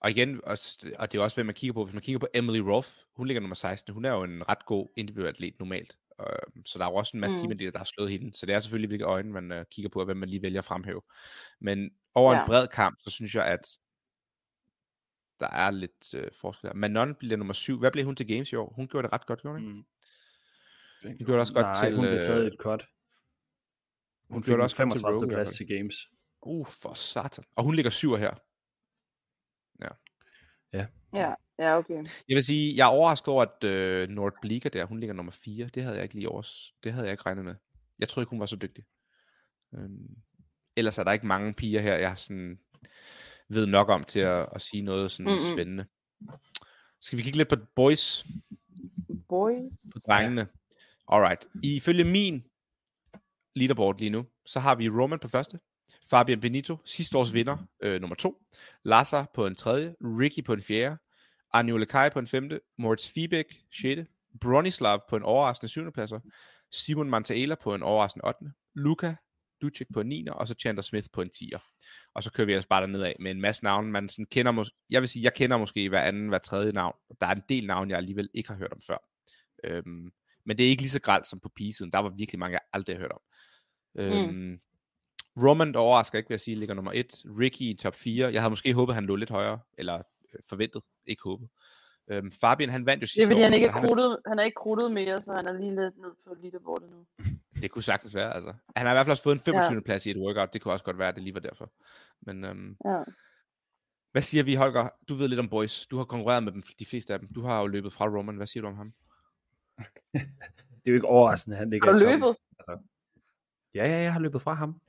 Og 0.00 0.10
igen, 0.10 0.40
også, 0.44 0.90
og 0.98 1.12
det 1.12 1.18
er 1.18 1.22
også, 1.22 1.36
hvad 1.36 1.44
man 1.44 1.54
kigger 1.54 1.72
på. 1.72 1.84
Hvis 1.84 1.94
man 1.94 2.02
kigger 2.02 2.18
på 2.18 2.28
Emily 2.34 2.58
Rolf, 2.58 2.98
hun 3.16 3.26
ligger 3.26 3.40
nummer 3.40 3.54
16. 3.54 3.94
Hun 3.94 4.04
er 4.04 4.10
jo 4.10 4.22
en 4.22 4.48
ret 4.48 4.66
god 4.66 4.88
individuel 4.96 5.28
atlet 5.28 5.58
normalt. 5.58 5.96
Uh, 6.18 6.62
så 6.66 6.78
der 6.78 6.84
er 6.84 6.90
jo 6.90 6.94
også 6.94 7.16
en 7.16 7.20
masse 7.20 7.36
Mm. 7.36 7.40
teamatleter, 7.40 7.70
der 7.72 7.78
har 7.78 7.84
slået 7.84 8.10
hende. 8.10 8.34
Så 8.36 8.46
det 8.46 8.54
er 8.54 8.60
selvfølgelig, 8.60 8.88
hvilke 8.88 9.04
øjne 9.04 9.32
man 9.32 9.52
uh, 9.52 9.64
kigger 9.70 9.88
på, 9.88 9.98
og 9.98 10.04
hvad 10.04 10.14
man 10.14 10.28
lige 10.28 10.42
vælger 10.42 10.60
at 10.60 10.64
fremhæve. 10.64 11.02
Men 11.60 11.90
over 12.14 12.32
ja. 12.34 12.40
En 12.40 12.46
bred 12.46 12.68
kamp, 12.68 13.00
så 13.00 13.10
synes 13.10 13.34
jeg, 13.34 13.46
at 13.46 13.78
der 15.40 15.48
er 15.48 15.70
lidt 15.70 16.14
uh, 16.14 16.20
forskel. 16.40 16.68
her. 16.68 16.74
Manon 16.74 17.14
bliver 17.14 17.36
nummer 17.36 17.54
7. 17.54 17.78
Hvad 17.78 17.90
blev 17.90 18.04
hun 18.04 18.16
til 18.16 18.28
Games 18.28 18.52
i 18.52 18.54
år? 18.54 18.72
Hun 18.76 18.88
gjorde 18.88 19.06
det 19.06 19.12
ret 19.12 19.26
godt, 19.26 19.42
gjorde 19.42 19.58
hun 19.58 19.68
ikke? 19.68 19.76
Mm. 19.76 19.84
Hun 21.04 21.16
gjorde 21.18 21.32
det 21.32 21.40
også 21.40 21.54
godt 21.54 21.66
Nej, 21.66 21.84
til... 21.84 21.96
hun 21.96 22.04
blev 22.04 22.22
taget 22.22 22.40
øh, 22.40 22.46
et 22.46 22.56
cut. 22.58 22.86
Hun, 24.28 24.34
hun 24.34 24.42
fik 24.42 24.46
gjorde 24.46 24.58
det 24.58 24.64
også 24.64 24.76
godt 24.76 24.92
til 24.96 25.00
35. 25.02 25.16
Rogue, 25.16 25.26
i 25.26 25.28
hvert 25.28 25.36
plads 25.36 25.56
til 25.56 25.68
Games. 25.68 26.08
Uh, 26.46 26.66
for 26.66 26.94
satan. 26.94 27.44
Og 27.56 27.64
hun 27.64 27.74
ligger 27.74 27.90
7 27.90 28.16
her. 28.16 28.34
Ja, 31.14 31.34
ja, 31.58 31.78
okay. 31.78 32.04
Jeg 32.28 32.34
vil 32.34 32.44
sige, 32.44 32.76
jeg 32.76 32.84
er 32.84 32.90
overrasket 32.90 33.28
over, 33.28 33.42
at 33.42 33.64
øh, 33.64 34.08
Nord 34.08 34.32
Bleeker 34.42 34.70
der, 34.70 34.84
hun 34.84 35.00
ligger 35.00 35.14
nummer 35.14 35.32
4. 35.32 35.66
Det 35.66 35.82
havde 35.82 35.96
jeg 35.96 36.02
ikke 36.02 36.14
lige 36.14 36.28
over, 36.28 36.42
det 36.84 36.92
havde 36.92 37.06
jeg 37.06 37.12
ikke 37.12 37.26
regnet 37.26 37.44
med. 37.44 37.54
Jeg 37.98 38.08
tror 38.08 38.22
ikke, 38.22 38.30
hun 38.30 38.40
var 38.40 38.46
så 38.46 38.56
dygtig. 38.56 38.84
Øhm, 39.74 40.16
ellers 40.76 40.98
er 40.98 41.04
der 41.04 41.12
ikke 41.12 41.26
mange 41.26 41.54
piger 41.54 41.80
her, 41.80 41.96
jeg 41.96 42.18
sådan 42.18 42.58
ved 43.48 43.66
nok 43.66 43.88
om 43.88 44.04
til 44.04 44.20
at, 44.20 44.48
at 44.52 44.60
sige 44.62 44.82
noget 44.82 45.10
sådan 45.10 45.24
Mm-mm. 45.24 45.38
mm-hmm. 45.38 45.56
spændende. 45.56 45.86
Skal 47.00 47.18
vi 47.18 47.22
kigge 47.22 47.38
lidt 47.38 47.48
på 47.48 47.56
boys, 47.76 48.24
Boys. 49.28 49.72
på 49.92 49.98
drengene? 50.06 50.48
Alright. 51.08 51.46
Ifølge 51.62 52.04
min 52.04 52.44
leaderboard 53.54 53.98
lige 53.98 54.10
nu, 54.10 54.26
så 54.46 54.60
har 54.60 54.74
vi 54.74 54.88
Roman 54.88 55.18
på 55.18 55.28
første, 55.28 55.58
Fabian 56.10 56.40
Benito, 56.40 56.76
sidste 56.84 57.18
års 57.18 57.34
vinder, 57.34 57.56
øh, 57.82 58.00
nummer 58.00 58.14
to, 58.16 58.42
Lazar 58.82 59.30
på 59.34 59.46
en 59.46 59.54
tredje, 59.54 59.94
Ricky 60.00 60.44
på 60.44 60.52
en 60.52 60.62
fjerde, 60.62 60.96
Arne 61.52 61.78
Lekai 61.78 62.10
på 62.10 62.18
en 62.18 62.26
femte, 62.26 62.60
Moritz 62.78 63.12
Fibæk, 63.12 63.64
sjette, 63.72 64.06
Bronislav 64.40 65.02
på 65.08 65.16
en 65.16 65.22
overraskende 65.22 65.68
syvende 65.68 65.92
pladser, 65.92 66.20
Simon 66.72 67.10
Mantaela 67.10 67.54
på 67.54 67.74
en 67.74 67.82
overraskende 67.82 68.24
8. 68.26 68.52
Luka 68.74 69.14
Ducek 69.62 69.86
på 69.92 70.00
en 70.00 70.06
9. 70.06 70.26
og 70.32 70.48
så 70.48 70.54
Chandler 70.60 70.82
Smith 70.82 71.08
på 71.12 71.22
en 71.22 71.30
10'er. 71.36 71.78
Og 72.14 72.22
så 72.22 72.32
kører 72.32 72.46
vi 72.46 72.52
ellers 72.52 72.66
bare 72.66 72.80
derned 72.80 73.02
af 73.02 73.16
med 73.20 73.30
en 73.30 73.40
masse 73.40 73.64
navne, 73.64 73.90
man 73.90 74.08
sådan 74.08 74.26
kender 74.26 74.52
mås- 74.52 74.86
jeg 74.90 75.00
vil 75.00 75.08
sige, 75.08 75.22
jeg 75.22 75.34
kender 75.34 75.58
måske 75.58 75.88
hver 75.88 76.02
anden, 76.02 76.28
hver 76.28 76.38
tredje 76.38 76.72
navn. 76.72 76.94
Der 77.20 77.26
er 77.26 77.34
en 77.34 77.42
del 77.48 77.66
navne, 77.66 77.90
jeg 77.90 77.98
alligevel 77.98 78.30
ikke 78.34 78.48
har 78.48 78.56
hørt 78.56 78.72
om 78.72 78.80
før. 78.80 78.96
Øhm, 79.64 80.12
men 80.46 80.58
det 80.58 80.66
er 80.66 80.70
ikke 80.70 80.82
lige 80.82 80.90
så 80.90 81.00
gralt 81.00 81.26
som 81.26 81.40
på 81.40 81.48
pigesiden. 81.56 81.92
Der 81.92 81.98
var 81.98 82.08
virkelig 82.08 82.38
mange, 82.38 82.52
jeg 82.52 82.60
aldrig 82.72 82.96
har 82.96 83.00
hørt 83.00 83.12
om. 83.12 83.20
Øhm, 83.98 84.34
mm. 84.34 84.60
Roman, 85.42 85.72
der 85.72 85.78
overrasker 85.78 86.18
ikke, 86.18 86.28
vil 86.28 86.34
jeg 86.34 86.40
sige, 86.40 86.56
ligger 86.56 86.74
nummer 86.74 86.92
1. 86.94 87.06
Ricky 87.24 87.62
i 87.62 87.76
top 87.80 87.94
4. 87.94 88.32
Jeg 88.32 88.42
havde 88.42 88.50
måske 88.50 88.74
håbet, 88.74 88.94
han 88.94 89.06
lå 89.06 89.16
lidt 89.16 89.30
højere, 89.30 89.60
eller 89.78 89.94
øh, 89.98 90.40
forventet, 90.48 90.82
ikke 91.06 91.22
håbet. 91.22 91.48
Øhm, 92.08 92.32
Fabian, 92.32 92.70
han 92.70 92.86
vandt 92.86 93.00
jo 93.00 93.04
Det 93.04 93.10
sidste 93.10 93.22
er 93.22 93.26
fordi, 93.26 93.40
år, 93.40 93.44
han 93.44 93.54
ikke 93.54 93.66
er 93.66 93.70
han, 93.72 93.82
krudtet, 93.88 94.18
han 94.26 94.38
er 94.38 94.42
ikke 94.42 94.54
krudtet 94.54 94.92
mere, 94.92 95.22
så 95.22 95.32
han 95.32 95.46
er 95.46 95.52
lige 95.52 95.70
lidt 95.70 95.98
ned 95.98 96.12
på 96.26 96.34
leaderboardet 96.42 96.90
nu. 96.90 97.06
det 97.62 97.70
kunne 97.70 97.82
sagtens 97.82 98.14
være, 98.14 98.34
altså. 98.34 98.54
Han 98.76 98.86
har 98.86 98.92
i 98.92 98.94
hvert 98.94 99.06
fald 99.06 99.10
også 99.12 99.22
fået 99.22 99.34
en 99.34 99.40
25. 99.40 99.74
Ja. 99.74 99.80
plads 99.80 100.06
i 100.06 100.10
et 100.10 100.16
workout. 100.16 100.52
Det 100.52 100.62
kunne 100.62 100.74
også 100.74 100.84
godt 100.84 100.98
være, 100.98 101.08
at 101.08 101.14
det 101.14 101.22
lige 101.22 101.34
var 101.34 101.40
derfor. 101.40 101.72
Men 102.20 102.44
øhm, 102.44 102.76
Ja. 102.84 103.02
hvad 104.12 104.22
siger 104.22 104.44
vi, 104.44 104.54
Holger? 104.54 104.88
Du 105.08 105.14
ved 105.14 105.28
lidt 105.28 105.40
om 105.40 105.48
boys. 105.48 105.86
Du 105.86 105.96
har 105.96 106.04
konkurreret 106.04 106.42
med 106.42 106.52
dem, 106.52 106.62
de 106.78 106.86
fleste 106.86 107.12
af 107.12 107.18
dem. 107.18 107.28
Du 107.34 107.42
har 107.42 107.60
jo 107.60 107.66
løbet 107.66 107.92
fra 107.92 108.06
Roman. 108.06 108.36
Hvad 108.36 108.46
siger 108.46 108.62
du 108.62 108.68
om 108.68 108.76
ham? 108.76 108.92
Det 110.84 110.90
er 110.90 110.90
jo 110.90 110.94
ikke 110.94 111.08
overraskende, 111.08 111.56
at 111.56 111.58
han 111.58 111.70
ligger 111.70 111.90
Har 111.90 111.98
du 111.98 112.04
løbet? 112.04 112.36
Ja, 113.74 113.86
ja, 113.86 113.96
jeg 114.02 114.12
har 114.12 114.20
løbet 114.20 114.42
fra 114.42 114.54
ham. 114.54 114.80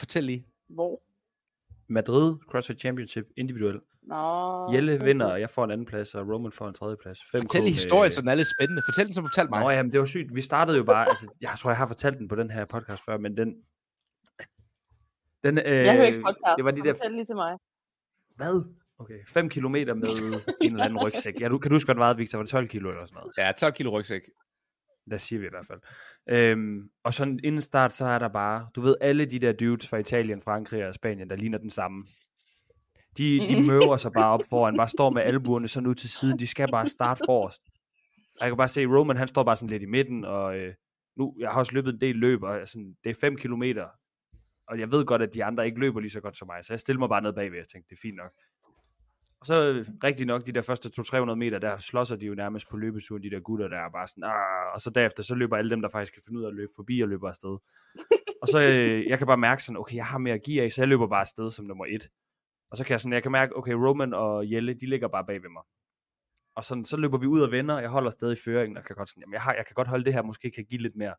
Fortæl 0.00 0.24
lige. 0.24 0.46
Hvor? 0.68 1.02
Madrid 1.88 2.36
CrossFit 2.50 2.80
Championship 2.80 3.26
individuelt. 3.36 3.82
Nå, 4.02 4.72
Jelle 4.72 4.94
okay. 4.94 5.06
vinder, 5.06 5.26
og 5.26 5.40
jeg 5.40 5.50
får 5.50 5.64
en 5.64 5.70
anden 5.70 5.86
plads, 5.86 6.14
og 6.14 6.28
Roman 6.28 6.52
får 6.52 6.68
en 6.68 6.74
tredje 6.74 6.96
plads. 7.02 7.18
5K 7.18 7.40
Fortæl 7.42 7.62
lige 7.62 7.72
historien, 7.72 8.12
så 8.12 8.20
den 8.20 8.28
er 8.28 8.34
lidt 8.34 8.48
spændende. 8.58 8.82
Fortæl 8.88 9.06
den, 9.06 9.14
som 9.14 9.24
fortæl 9.24 9.50
mig. 9.50 9.60
Nå, 9.62 9.70
jamen, 9.70 9.92
det 9.92 10.00
var 10.00 10.06
sygt. 10.06 10.34
Vi 10.34 10.40
startede 10.40 10.76
jo 10.76 10.84
bare, 10.84 11.08
altså, 11.08 11.26
jeg 11.40 11.54
tror, 11.58 11.70
jeg 11.70 11.78
har 11.78 11.86
fortalt 11.86 12.18
den 12.18 12.28
på 12.28 12.36
den 12.36 12.50
her 12.50 12.64
podcast 12.64 13.04
før, 13.04 13.18
men 13.18 13.36
den... 13.36 13.48
den 15.44 15.58
øh, 15.58 15.64
Jeg 15.86 15.94
hører 15.94 16.06
ikke 16.06 16.22
podcast. 16.22 16.56
Det 16.56 16.64
var 16.64 16.70
de 16.70 16.78
så 16.78 16.84
der, 16.84 16.94
Fortæl 16.94 17.12
lige 17.12 17.24
til 17.24 17.34
mig. 17.34 17.56
hvad? 18.36 18.64
Okay, 18.98 19.18
5 19.28 19.48
kilometer 19.48 19.94
med 19.94 20.08
en 20.60 20.72
eller 20.72 20.84
anden 20.84 20.98
rygsæk. 20.98 21.40
Ja, 21.40 21.48
du, 21.48 21.58
kan 21.58 21.70
du 21.70 21.74
huske, 21.74 21.86
hvad 21.86 21.94
det 21.94 22.00
var, 22.00 22.14
Victor? 22.14 22.38
Var 22.38 22.42
det 22.42 22.50
12 22.50 22.68
kilo 22.68 22.90
eller 22.90 23.06
sådan 23.06 23.16
noget? 23.20 23.32
Ja, 23.38 23.52
12 23.52 23.72
kilo 23.72 23.90
rygsæk. 23.90 24.22
Der 25.10 25.16
siger 25.16 25.40
vi 25.40 25.46
i 25.46 25.50
hvert 25.50 25.66
fald. 25.66 25.80
Øhm, 26.28 26.90
og 27.04 27.14
sådan 27.14 27.40
inden 27.44 27.60
start, 27.60 27.94
så 27.94 28.04
er 28.04 28.18
der 28.18 28.28
bare, 28.28 28.68
du 28.74 28.80
ved, 28.80 28.96
alle 29.00 29.24
de 29.24 29.38
der 29.38 29.52
dudes 29.52 29.88
fra 29.88 29.96
Italien, 29.96 30.42
Frankrig 30.42 30.86
og 30.86 30.94
Spanien, 30.94 31.30
der 31.30 31.36
ligner 31.36 31.58
den 31.58 31.70
samme. 31.70 32.06
De, 33.18 33.48
de 33.48 33.66
møver 33.66 33.96
sig 33.96 34.12
bare 34.12 34.30
op 34.30 34.40
foran, 34.50 34.76
bare 34.76 34.88
står 34.88 35.10
med 35.10 35.22
albuerne 35.22 35.68
sådan 35.68 35.86
ud 35.86 35.94
til 35.94 36.10
siden. 36.10 36.38
De 36.38 36.46
skal 36.46 36.70
bare 36.70 36.88
starte 36.88 37.22
forrest. 37.26 37.62
Og 38.40 38.46
jeg 38.46 38.50
kan 38.50 38.56
bare 38.56 38.68
se, 38.68 38.86
Roman, 38.86 39.16
han 39.16 39.28
står 39.28 39.42
bare 39.42 39.56
sådan 39.56 39.70
lidt 39.70 39.82
i 39.82 39.86
midten, 39.86 40.24
og 40.24 40.58
øh, 40.58 40.74
nu, 41.16 41.36
jeg 41.38 41.50
har 41.50 41.58
også 41.58 41.74
løbet 41.74 41.94
en 41.94 42.00
del 42.00 42.16
løb, 42.16 42.42
og 42.42 42.68
sådan, 42.68 42.96
det 43.04 43.10
er 43.10 43.14
5 43.20 43.36
kilometer. 43.36 43.88
Og 44.66 44.78
jeg 44.80 44.90
ved 44.92 45.04
godt, 45.04 45.22
at 45.22 45.34
de 45.34 45.44
andre 45.44 45.66
ikke 45.66 45.80
løber 45.80 46.00
lige 46.00 46.10
så 46.10 46.20
godt 46.20 46.36
som 46.36 46.48
mig, 46.48 46.64
så 46.64 46.72
jeg 46.72 46.80
stiller 46.80 46.98
mig 46.98 47.08
bare 47.08 47.22
ned 47.22 47.32
bagved, 47.32 47.60
og 47.60 47.68
tænkte, 47.68 47.88
det 47.90 47.96
er 47.96 48.00
fint 48.02 48.16
nok. 48.16 48.32
Og 49.40 49.46
så 49.46 49.84
rigtig 50.04 50.26
nok, 50.26 50.46
de 50.46 50.52
der 50.52 50.62
første 50.62 50.90
200-300 51.00 51.34
meter, 51.34 51.58
der 51.58 51.78
slåsser 51.78 52.16
de 52.16 52.26
jo 52.26 52.34
nærmest 52.34 52.68
på 52.68 52.76
løbeturen, 52.76 53.22
de 53.22 53.30
der 53.30 53.40
gutter, 53.40 53.68
der 53.68 53.76
er 53.76 53.90
bare 53.90 54.08
sådan, 54.08 54.24
ah, 54.24 54.74
og 54.74 54.80
så 54.80 54.90
derefter, 54.90 55.22
så 55.22 55.34
løber 55.34 55.56
alle 55.56 55.70
dem, 55.70 55.82
der 55.82 55.88
faktisk 55.88 56.12
kan 56.12 56.22
finde 56.26 56.40
ud 56.40 56.44
af 56.44 56.48
at 56.48 56.54
løbe 56.54 56.72
forbi 56.76 57.00
og 57.00 57.08
løber 57.08 57.28
afsted. 57.28 57.58
og 58.42 58.48
så, 58.48 58.60
øh, 58.60 59.06
jeg 59.06 59.18
kan 59.18 59.26
bare 59.26 59.36
mærke 59.36 59.62
sådan, 59.62 59.76
okay, 59.76 59.96
jeg 59.96 60.06
har 60.06 60.18
mere 60.18 60.34
at 60.34 60.42
give 60.42 60.62
af, 60.62 60.72
så 60.72 60.80
jeg 60.80 60.88
løber 60.88 61.06
bare 61.06 61.20
afsted 61.20 61.50
som 61.50 61.64
nummer 61.64 61.86
et. 61.86 62.08
Og 62.70 62.76
så 62.76 62.84
kan 62.84 62.92
jeg 62.92 63.00
sådan, 63.00 63.12
jeg 63.12 63.22
kan 63.22 63.32
mærke, 63.32 63.56
okay, 63.56 63.72
Roman 63.72 64.14
og 64.14 64.50
Jelle, 64.50 64.74
de 64.74 64.86
ligger 64.86 65.08
bare 65.08 65.24
bag 65.24 65.42
ved 65.42 65.50
mig. 65.50 65.62
Og 66.54 66.64
sådan, 66.64 66.84
så 66.84 66.96
løber 66.96 67.18
vi 67.18 67.26
ud 67.26 67.40
og 67.40 67.50
vender, 67.50 67.74
og 67.74 67.82
jeg 67.82 67.90
holder 67.90 68.10
stadig 68.10 68.38
føringen, 68.44 68.76
og 68.76 68.84
kan 68.84 68.96
godt 68.96 69.08
sådan, 69.08 69.20
jamen, 69.20 69.34
jeg, 69.34 69.42
har, 69.42 69.54
jeg 69.54 69.66
kan 69.66 69.74
godt 69.74 69.88
holde 69.88 70.04
det 70.04 70.12
her, 70.12 70.22
måske 70.22 70.50
kan 70.50 70.64
give 70.64 70.82
lidt 70.82 70.96
mere. 70.96 71.14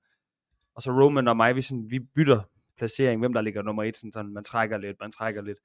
Og 0.75 0.81
så 0.81 0.91
Roman 0.91 1.27
og 1.27 1.37
mig, 1.37 1.55
vi, 1.55 1.61
sådan, 1.61 1.85
vi 1.89 1.99
bytter 1.99 2.41
placering, 2.77 3.19
hvem 3.19 3.33
der 3.33 3.41
ligger 3.41 3.61
nummer 3.61 3.83
et, 3.83 3.97
sådan, 3.97 4.11
sådan, 4.11 4.33
man 4.33 4.43
trækker 4.43 4.77
lidt, 4.77 4.97
man 4.99 5.11
trækker 5.11 5.41
lidt 5.41 5.57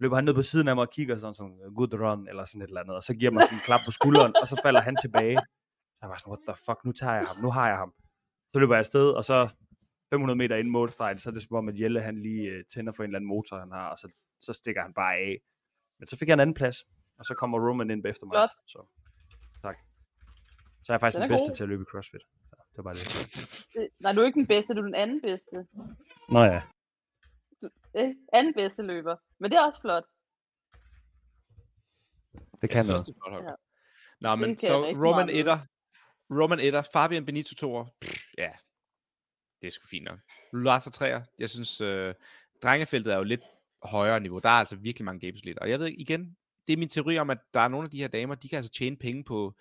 løber 0.00 0.14
han 0.16 0.24
ned 0.24 0.34
på 0.34 0.42
siden 0.42 0.68
af 0.68 0.74
mig 0.76 0.82
og 0.82 0.90
kigger 0.90 1.16
sådan, 1.16 1.34
sådan 1.34 1.58
good 1.76 1.94
run, 1.94 2.28
eller 2.28 2.44
sådan 2.44 2.62
et 2.62 2.68
eller 2.68 2.80
andet, 2.80 2.96
og 2.96 3.02
så 3.02 3.14
giver 3.14 3.30
mig 3.30 3.42
sådan 3.42 3.58
en 3.58 3.64
klap 3.64 3.80
på 3.86 3.90
skulderen, 3.90 4.32
og 4.42 4.48
så 4.48 4.60
falder 4.62 4.80
han 4.80 4.96
tilbage. 4.96 5.38
Så 5.38 5.98
jeg 6.02 6.08
var 6.10 6.16
sådan, 6.16 6.30
what 6.32 6.40
the 6.48 6.56
fuck, 6.66 6.84
nu 6.84 6.92
tager 6.92 7.14
jeg 7.14 7.26
ham, 7.26 7.36
nu 7.42 7.50
har 7.50 7.68
jeg 7.68 7.76
ham. 7.76 7.94
Så 8.52 8.58
løber 8.58 8.74
jeg 8.74 8.78
afsted, 8.78 9.08
og 9.10 9.24
så 9.24 9.48
500 10.12 10.36
meter 10.36 10.56
inden 10.56 10.72
målstregen, 10.72 11.18
så 11.18 11.30
er 11.30 11.34
det 11.34 11.42
som 11.42 11.56
om, 11.56 11.68
at 11.68 11.80
Jelle 11.80 12.00
han 12.02 12.22
lige 12.22 12.42
øh, 12.50 12.64
tænder 12.74 12.92
for 12.92 13.02
en 13.02 13.08
eller 13.10 13.18
anden 13.18 13.28
motor, 13.28 13.58
han 13.58 13.70
har, 13.72 13.88
og 13.90 13.98
så, 13.98 14.08
så 14.40 14.52
stikker 14.52 14.82
han 14.82 14.94
bare 14.94 15.14
af. 15.14 15.38
Men 15.98 16.06
så 16.06 16.16
fik 16.18 16.28
jeg 16.28 16.34
en 16.34 16.40
anden 16.40 16.54
plads, 16.54 16.76
og 17.18 17.24
så 17.24 17.34
kommer 17.34 17.68
Roman 17.68 17.90
ind 17.90 18.06
efter 18.06 18.26
mig. 18.26 18.32
Flot. 18.34 18.50
Så, 18.66 18.78
tak. 19.62 19.76
Så 20.84 20.92
er 20.92 20.94
jeg 20.94 21.00
faktisk 21.00 21.16
Den 21.16 21.22
den, 21.22 21.30
bedste 21.34 21.48
god. 21.48 21.54
til 21.56 21.62
at 21.62 21.68
løbe 21.68 21.82
i 21.82 21.90
CrossFit. 21.92 22.20
Det 22.50 22.76
var 22.76 22.82
bare 22.82 22.94
det. 22.94 23.04
Det- 23.74 23.88
Nej, 24.00 24.12
du 24.12 24.20
er 24.20 24.26
ikke 24.26 24.38
den 24.40 24.46
bedste, 24.46 24.74
du 24.74 24.80
er 24.80 24.84
den 24.84 24.94
anden 24.94 25.20
bedste. 25.20 25.66
Nå 26.28 26.40
ja. 26.44 26.62
Øh, 27.96 28.14
anden 28.32 28.54
bedste 28.54 28.82
løber. 28.82 29.16
Men 29.38 29.50
det 29.50 29.56
er 29.56 29.62
også 29.62 29.80
flot. 29.80 30.04
Det 32.62 32.70
kan 32.70 32.86
noget. 32.86 33.08
Ja. 33.32 33.52
Nå, 34.20 34.36
men 34.36 34.58
så 34.58 34.84
Roman 34.84 35.28
etter, 35.28 35.58
Roman 36.30 36.60
etter, 36.60 36.82
Fabian 36.92 37.24
Benito 37.26 37.54
toer, 37.54 37.86
ja, 38.38 38.50
det 39.60 39.66
er 39.66 39.70
sgu 39.70 39.86
fint 39.86 40.04
nok. 40.04 40.18
Lars 40.52 40.86
og 40.86 40.92
træer, 40.92 41.22
jeg 41.38 41.50
synes, 41.50 41.80
øh, 41.80 42.14
drengefeltet 42.62 43.12
er 43.12 43.16
jo 43.16 43.22
lidt 43.22 43.40
højere 43.82 44.20
niveau. 44.20 44.38
Der 44.38 44.48
er 44.48 44.52
altså 44.52 44.76
virkelig 44.76 45.04
mange 45.04 45.26
games 45.26 45.44
lidt. 45.44 45.58
Og 45.58 45.70
jeg 45.70 45.78
ved 45.78 45.86
ikke, 45.86 46.00
igen, 46.00 46.36
det 46.66 46.72
er 46.72 46.76
min 46.76 46.88
teori 46.88 47.18
om, 47.18 47.30
at 47.30 47.38
der 47.54 47.60
er 47.60 47.68
nogle 47.68 47.84
af 47.84 47.90
de 47.90 47.98
her 47.98 48.08
damer, 48.08 48.34
de 48.34 48.48
kan 48.48 48.56
altså 48.56 48.72
tjene 48.72 48.96
penge 48.96 49.24
på, 49.24 49.54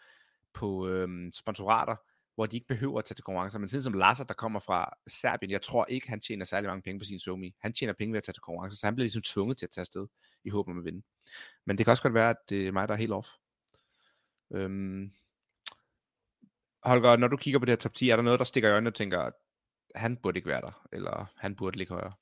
på 0.54 0.88
øhm, 0.88 1.32
sponsorater, 1.32 1.96
hvor 2.36 2.46
de 2.46 2.56
ikke 2.56 2.68
behøver 2.68 3.00
at 3.00 3.06
tage 3.06 3.16
til 3.16 3.24
konkurrencer. 3.24 3.60
Men 3.60 3.70
sådan 3.70 3.84
som 3.84 3.94
Lasser, 3.94 4.24
der 4.24 4.34
kommer 4.34 4.60
fra 4.60 4.94
Serbien, 5.08 5.52
jeg 5.52 5.62
tror 5.62 5.86
ikke, 5.86 6.10
han 6.10 6.20
tjener 6.20 6.46
særlig 6.46 6.68
mange 6.68 6.82
penge 6.82 7.00
på 7.00 7.06
sin 7.06 7.20
somi. 7.20 7.56
Han 7.60 7.74
tjener 7.74 7.94
penge 7.94 8.14
ved 8.14 8.18
at 8.18 8.24
tage 8.24 8.34
til 8.34 8.42
konkurrencer, 8.42 8.78
så 8.78 8.88
han 8.88 8.96
bliver 8.96 9.04
ligesom 9.04 9.22
tvunget 9.22 9.58
til 9.58 9.66
at 9.66 9.70
tage 9.72 9.82
afsted 9.82 10.08
i 10.44 10.50
håb 10.50 10.68
om 10.68 10.78
at 10.78 10.86
vinde. 10.86 11.04
Men 11.66 11.78
det 11.78 11.86
kan 11.86 11.92
også 11.92 12.04
godt 12.04 12.14
være, 12.14 12.30
at 12.30 12.38
det 12.50 12.68
er 12.68 12.72
mig, 12.72 12.88
der 12.88 12.94
er 12.94 12.98
helt 12.98 13.14
off. 13.14 13.30
Øhm, 14.54 15.12
Holger, 16.84 17.16
når 17.16 17.28
du 17.28 17.38
kigger 17.38 17.60
på 17.60 17.66
det 17.66 17.72
her 17.72 17.78
top 17.78 17.94
10, 17.94 18.10
er 18.10 18.16
der 18.16 18.24
noget, 18.24 18.40
der 18.40 18.46
stikker 18.46 18.70
i 18.70 18.72
øjnene 18.72 18.90
og 18.90 18.96
tænker, 18.96 19.32
han 19.96 20.18
burde 20.18 20.38
ikke 20.38 20.50
være 20.50 20.62
der, 20.62 20.88
eller 20.92 21.34
han 21.38 21.56
burde 21.56 21.78
ligge 21.78 21.94
højere? 21.94 22.14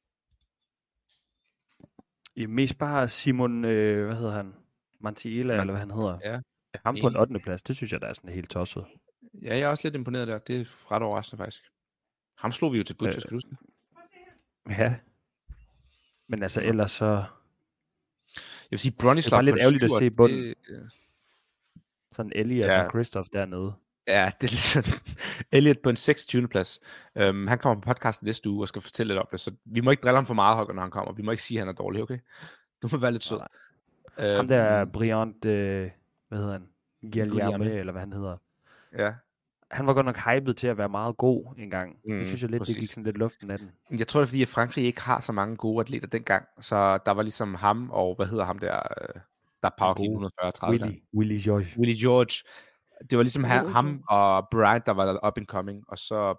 I 2.35 2.45
mest 2.45 2.77
bare 2.77 3.09
Simon, 3.09 3.65
øh, 3.65 4.05
hvad 4.05 4.15
hedder 4.15 4.31
han? 4.31 4.53
Mantiela, 4.99 5.53
eller 5.53 5.71
hvad 5.71 5.79
han 5.79 5.91
hedder. 5.91 6.19
Ja, 6.23 6.41
Ham 6.85 6.95
på 6.95 7.07
en 7.07 7.13
enig. 7.13 7.21
8. 7.21 7.39
plads, 7.39 7.61
det 7.61 7.75
synes 7.75 7.91
jeg, 7.91 8.01
der 8.01 8.07
er 8.07 8.13
sådan 8.13 8.33
helt 8.33 8.49
tosset. 8.49 8.85
Ja, 9.33 9.47
jeg 9.57 9.59
er 9.59 9.67
også 9.67 9.81
lidt 9.83 9.95
imponeret 9.95 10.27
der. 10.27 10.37
Det 10.39 10.61
er 10.61 10.91
ret 10.91 11.01
overraskende 11.03 11.43
faktisk. 11.43 11.63
Ham 12.37 12.51
slog 12.51 12.73
vi 12.73 12.77
jo 12.77 12.83
til 12.83 12.93
Butcher, 12.93 13.15
Øh, 13.17 13.21
skal 13.21 13.37
du? 13.37 13.41
Ja. 14.69 14.95
Men 16.27 16.43
altså 16.43 16.61
ellers 16.61 16.91
så, 16.91 17.05
Jeg 18.35 18.71
vil 18.71 18.79
sige, 18.79 18.95
Bronislav 18.99 19.37
Det 19.37 19.45
bare 19.45 19.45
lidt 19.45 19.61
ærgerligt 19.61 19.83
at 19.83 19.91
se 19.99 20.09
bunden. 20.11 20.43
det, 20.43 20.55
sådan 22.11 22.31
Elliot 22.35 22.69
Ja. 22.69 22.83
og 22.83 22.89
Christoph 22.91 23.27
dernede. 23.33 23.73
Ja, 24.07 24.31
det 24.41 24.47
er 24.47 24.51
ligesom 24.51 24.83
Elliot 25.57 25.77
på 25.83 25.89
en 25.89 25.95
26. 25.95 26.47
plads. 26.47 26.79
Um, 27.29 27.47
han 27.47 27.59
kommer 27.59 27.81
på 27.81 27.85
podcasten 27.93 28.25
næste 28.25 28.49
uge 28.49 28.63
og 28.63 28.67
skal 28.67 28.81
fortælle 28.81 29.13
lidt 29.13 29.19
om 29.19 29.27
det, 29.31 29.39
så 29.39 29.51
vi 29.65 29.81
må 29.81 29.91
ikke 29.91 30.01
drille 30.01 30.15
ham 30.17 30.25
for 30.25 30.33
meget, 30.33 30.55
Holger, 30.57 30.73
når 30.73 30.81
han 30.81 30.91
kommer. 30.91 31.13
Vi 31.13 31.21
må 31.21 31.31
ikke 31.31 31.43
sige, 31.43 31.57
at 31.57 31.61
han 31.61 31.67
er 31.67 31.73
dårlig, 31.77 32.01
okay? 32.01 32.19
Du 32.81 32.89
må 32.91 32.97
være 32.97 33.11
lidt 33.11 33.23
sød. 33.23 33.37
Nej. 34.17 34.35
Ham 34.35 34.47
der 34.47 34.81
Øhm, 34.81 34.91
Briant, 34.91 35.45
øh, 35.45 35.89
hvad 36.27 36.39
hedder 36.39 36.51
han? 36.51 36.67
Guilherme. 37.11 37.71
eller 37.71 37.91
hvad 37.91 38.01
han 38.01 38.13
hedder. 38.13 38.37
Ja. 38.97 39.13
Han 39.71 39.87
var 39.87 39.93
godt 39.93 40.05
nok 40.05 40.17
hyped 40.17 40.53
til 40.53 40.67
at 40.67 40.77
være 40.77 40.89
meget 40.89 41.17
god 41.17 41.55
engang. 41.57 41.95
Mm, 42.05 42.17
det 42.17 42.27
synes 42.27 42.41
jeg 42.41 42.49
lidt, 42.49 42.61
præcis. 42.61 42.75
det 42.75 42.81
gik 42.81 42.91
sådan 42.91 43.03
lidt 43.03 43.17
luften 43.17 43.51
af 43.51 43.57
den. 43.59 43.71
Jeg 43.99 44.07
tror, 44.07 44.19
det 44.19 44.25
er 44.25 44.27
fordi, 44.27 44.41
at 44.41 44.47
Frankrig 44.47 44.85
ikke 44.85 45.01
har 45.01 45.21
så 45.21 45.31
mange 45.31 45.57
gode 45.57 45.79
atleter 45.79 46.07
dengang, 46.07 46.45
så 46.59 46.99
der 47.05 47.11
var 47.11 47.21
ligesom 47.21 47.55
ham, 47.55 47.89
og 47.91 48.15
hvad 48.15 48.25
hedder 48.25 48.45
ham 48.45 48.59
der, 48.59 48.75
øh, 48.75 49.21
der 49.61 49.69
er 49.69 49.73
power 49.77 49.95
clean 49.95 50.13
gode 50.13 50.25
140 50.25 50.51
30 50.51 50.71
Willy, 50.71 50.99
Willy 51.13 51.39
George. 51.43 51.67
Willie 51.77 52.01
George. 52.01 52.49
Det 53.09 53.17
var 53.17 53.23
ligesom 53.23 53.43
ham, 53.43 53.67
ham 53.67 54.03
og 54.09 54.47
Bryant, 54.51 54.85
der 54.85 54.91
var 54.91 55.27
up 55.27 55.37
and 55.37 55.45
coming, 55.45 55.83
og 55.87 55.99
så 55.99 56.35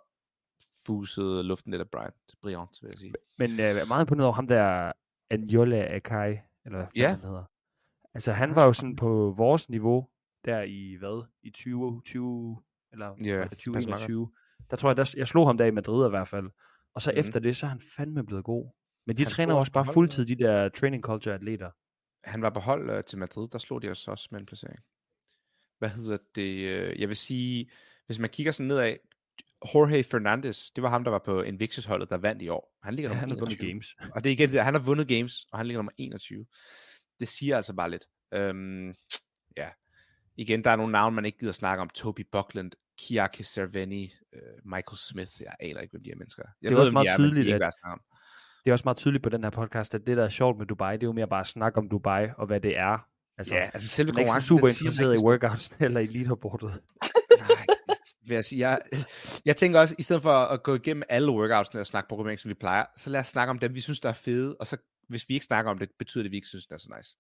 fusede 0.87 1.43
luften 1.43 1.71
lidt 1.71 1.81
af 1.81 1.89
Bryant. 1.89 2.15
Briant, 2.43 2.71
vil 2.83 2.89
jeg 2.93 2.99
sige. 2.99 3.13
Men 3.39 3.51
øh, 3.51 3.59
jeg 3.59 3.79
er 3.79 3.87
meget 3.87 4.03
imponeret 4.03 4.27
over 4.27 4.35
ham 4.35 4.47
der, 4.47 4.93
Anjola 5.31 5.97
Akai, 5.97 6.39
eller 6.65 6.79
hvad 6.79 6.87
ja. 6.97 7.09
han 7.09 7.21
hedder. 7.21 7.45
Altså 8.15 8.33
han 8.33 8.55
var 8.57 8.65
jo 8.65 8.73
sådan 8.73 8.97
på 8.97 9.35
vores 9.37 9.71
niveau, 9.71 10.09
der 10.45 10.63
i 10.63 10.97
hvad? 10.99 11.27
I 11.43 11.51
20, 11.51 12.03
20 12.05 12.63
eller 12.93 13.07
meget 13.07 13.51
2021. 13.51 14.31
Der 14.71 14.77
tror 14.77 14.89
jeg, 14.89 14.97
der, 14.97 15.15
jeg 15.17 15.29
slog 15.29 15.47
ham 15.47 15.59
der 15.59 15.65
i 15.65 15.71
Madrid 15.71 16.07
i 16.07 16.11
hvert 16.11 16.29
fald. 16.29 16.51
Og 16.95 17.03
så 17.03 17.11
mm. 17.13 17.19
efter 17.19 17.41
det, 17.41 17.57
så 17.57 17.67
er 17.67 17.71
han 17.71 17.81
fandme 17.97 18.27
blevet 18.27 18.45
god. 18.45 18.71
Men 19.07 19.17
de 19.17 19.25
Han 19.25 19.31
træner 19.31 19.55
også 19.55 19.73
bare 19.73 19.87
fuldtid, 19.95 20.27
de 20.27 20.35
der 20.35 20.69
training 20.69 21.03
culture 21.03 21.35
atleter. 21.35 21.71
Han 22.25 22.43
var 22.43 22.51
på 22.51 22.61
hold 22.61 22.91
øh, 22.91 23.05
til 23.05 23.19
Madrid, 23.19 23.49
der 23.49 23.59
slog 23.59 23.83
de 23.83 23.89
os 23.89 24.09
også 24.09 24.29
med 24.31 24.41
en 24.41 24.47
placering. 24.47 24.79
Hvad 25.79 25.89
hedder 25.89 26.19
det? 26.35 26.69
øh, 26.69 27.01
Jeg 27.01 27.09
vil 27.09 27.17
sige, 27.17 27.71
hvis 28.07 28.19
man 28.19 28.31
kigger 28.31 28.53
sådan 28.53 28.69
nedad, 28.69 28.97
Jorge 29.75 30.05
Fernandez, 30.05 30.71
det 30.71 30.83
var 30.83 30.89
ham, 30.89 31.05
der 31.05 31.11
var 31.11 31.19
på 31.19 31.43
Invictus-holdet, 31.43 32.11
der 32.11 32.17
vandt 32.17 32.43
i 32.43 32.49
år. 32.49 32.79
Han 32.83 32.95
ligger 32.95 33.11
Ja, 33.11 33.15
nummer 33.15 33.21
han 33.21 33.31
har 33.31 33.37
vundet 33.37 33.53
21. 33.53 33.69
games. 33.69 33.97
Og 34.15 34.25
det 34.25 34.31
er 34.31 34.33
igen, 34.33 34.65
han 34.65 34.75
har 34.75 34.81
vundet 34.81 35.09
games, 35.09 35.47
og 35.53 35.59
han 35.59 35.67
ligger 35.67 35.79
nummer 35.79 35.93
21. 35.97 36.47
Det 37.21 37.29
siger 37.29 37.57
altså 37.57 37.75
bare 37.75 37.91
lidt. 37.91 38.05
Øhm, 38.35 38.95
ja. 39.57 39.71
Igen, 40.37 40.65
der 40.65 40.71
er 40.71 40.77
nogle 40.77 40.93
navne, 40.93 41.15
man 41.15 41.25
ikke 41.25 41.39
gider 41.39 41.53
snakke 41.53 41.83
om. 41.83 41.89
Toby 41.89 42.27
Buckland, 42.33 42.73
Kiaki 42.99 43.43
Cerveni, 43.43 44.13
øh, 44.33 44.41
Michael 44.65 44.99
Smith. 44.99 45.33
Jeg 45.41 45.55
aner 45.61 45.81
ikke, 45.81 45.93
hvem 45.93 46.03
de 46.03 46.11
her 46.11 46.17
mennesker 46.17 46.43
er. 46.43 46.49
Jeg 46.63 46.71
Det 46.71 46.77
er 46.77 46.81
også 46.81 46.91
hvem 46.91 46.93
meget 46.93 47.07
de 47.07 47.11
er, 47.11 47.17
de 47.17 47.23
tydeligt, 47.23 47.47
ikke 47.47 47.67
at-. 47.67 47.75
Det 48.65 48.71
er 48.71 48.73
også 48.73 48.83
meget 48.85 48.97
tydeligt 48.97 49.23
på 49.23 49.29
den 49.29 49.43
her 49.43 49.51
podcast, 49.51 49.95
at 49.95 50.07
det, 50.07 50.17
der 50.17 50.25
er 50.25 50.29
sjovt 50.29 50.59
med 50.59 50.67
Dubai, 50.67 50.95
det 50.95 51.03
er 51.03 51.07
jo 51.07 51.13
mere 51.13 51.29
bare 51.29 51.41
at 51.41 51.47
snakke 51.47 51.79
om 51.79 51.89
Dubai, 51.89 52.29
og 52.39 52.47
hvad 52.47 52.61
det 52.61 52.79
er. 52.79 52.99
Altså, 53.39 53.55
Ja, 53.55 53.71
altså 53.75 53.89
selve 53.89 54.11
er 54.11 54.15
konkurrencen, 54.15 54.49
super 54.49 54.69
interesseret 54.69 55.15
i 55.15 55.25
workouts 55.25 55.77
eller 55.81 56.01
i 56.01 56.07
leaderboardet. 56.07 56.83
Nej, 57.39 57.67
vil 58.27 58.35
jeg 58.35 58.45
sige. 58.45 58.69
Jeg, 58.69 58.79
jeg 59.45 59.57
tænker 59.57 59.81
også, 59.81 59.95
i 59.99 60.03
stedet 60.03 60.23
for 60.23 60.33
at 60.33 60.63
gå 60.63 60.75
igennem 60.75 61.03
alle 61.09 61.33
workoutsene 61.33 61.81
og 61.81 61.87
snakke 61.87 62.09
programmering, 62.09 62.41
som 62.41 62.49
vi 62.49 62.55
plejer, 62.55 62.85
så 62.97 63.11
lad 63.11 63.21
os 63.21 63.27
snakke 63.27 63.51
om 63.51 63.59
dem, 63.59 63.75
vi 63.75 63.81
synes, 63.81 64.01
der 64.01 64.09
er 64.09 64.13
fede, 64.13 64.57
og 64.61 64.67
så 64.67 64.77
hvis 65.09 65.29
vi 65.29 65.35
ikke 65.35 65.47
snakker 65.47 65.71
om 65.71 65.79
det, 65.79 65.89
betyder 65.99 66.23
det, 66.23 66.29
at 66.29 66.31
vi 66.31 66.37
ikke 66.37 66.49
synes, 66.49 66.67
det 66.67 66.75
er 66.75 66.79
så 66.79 66.95
nice. 66.97 67.17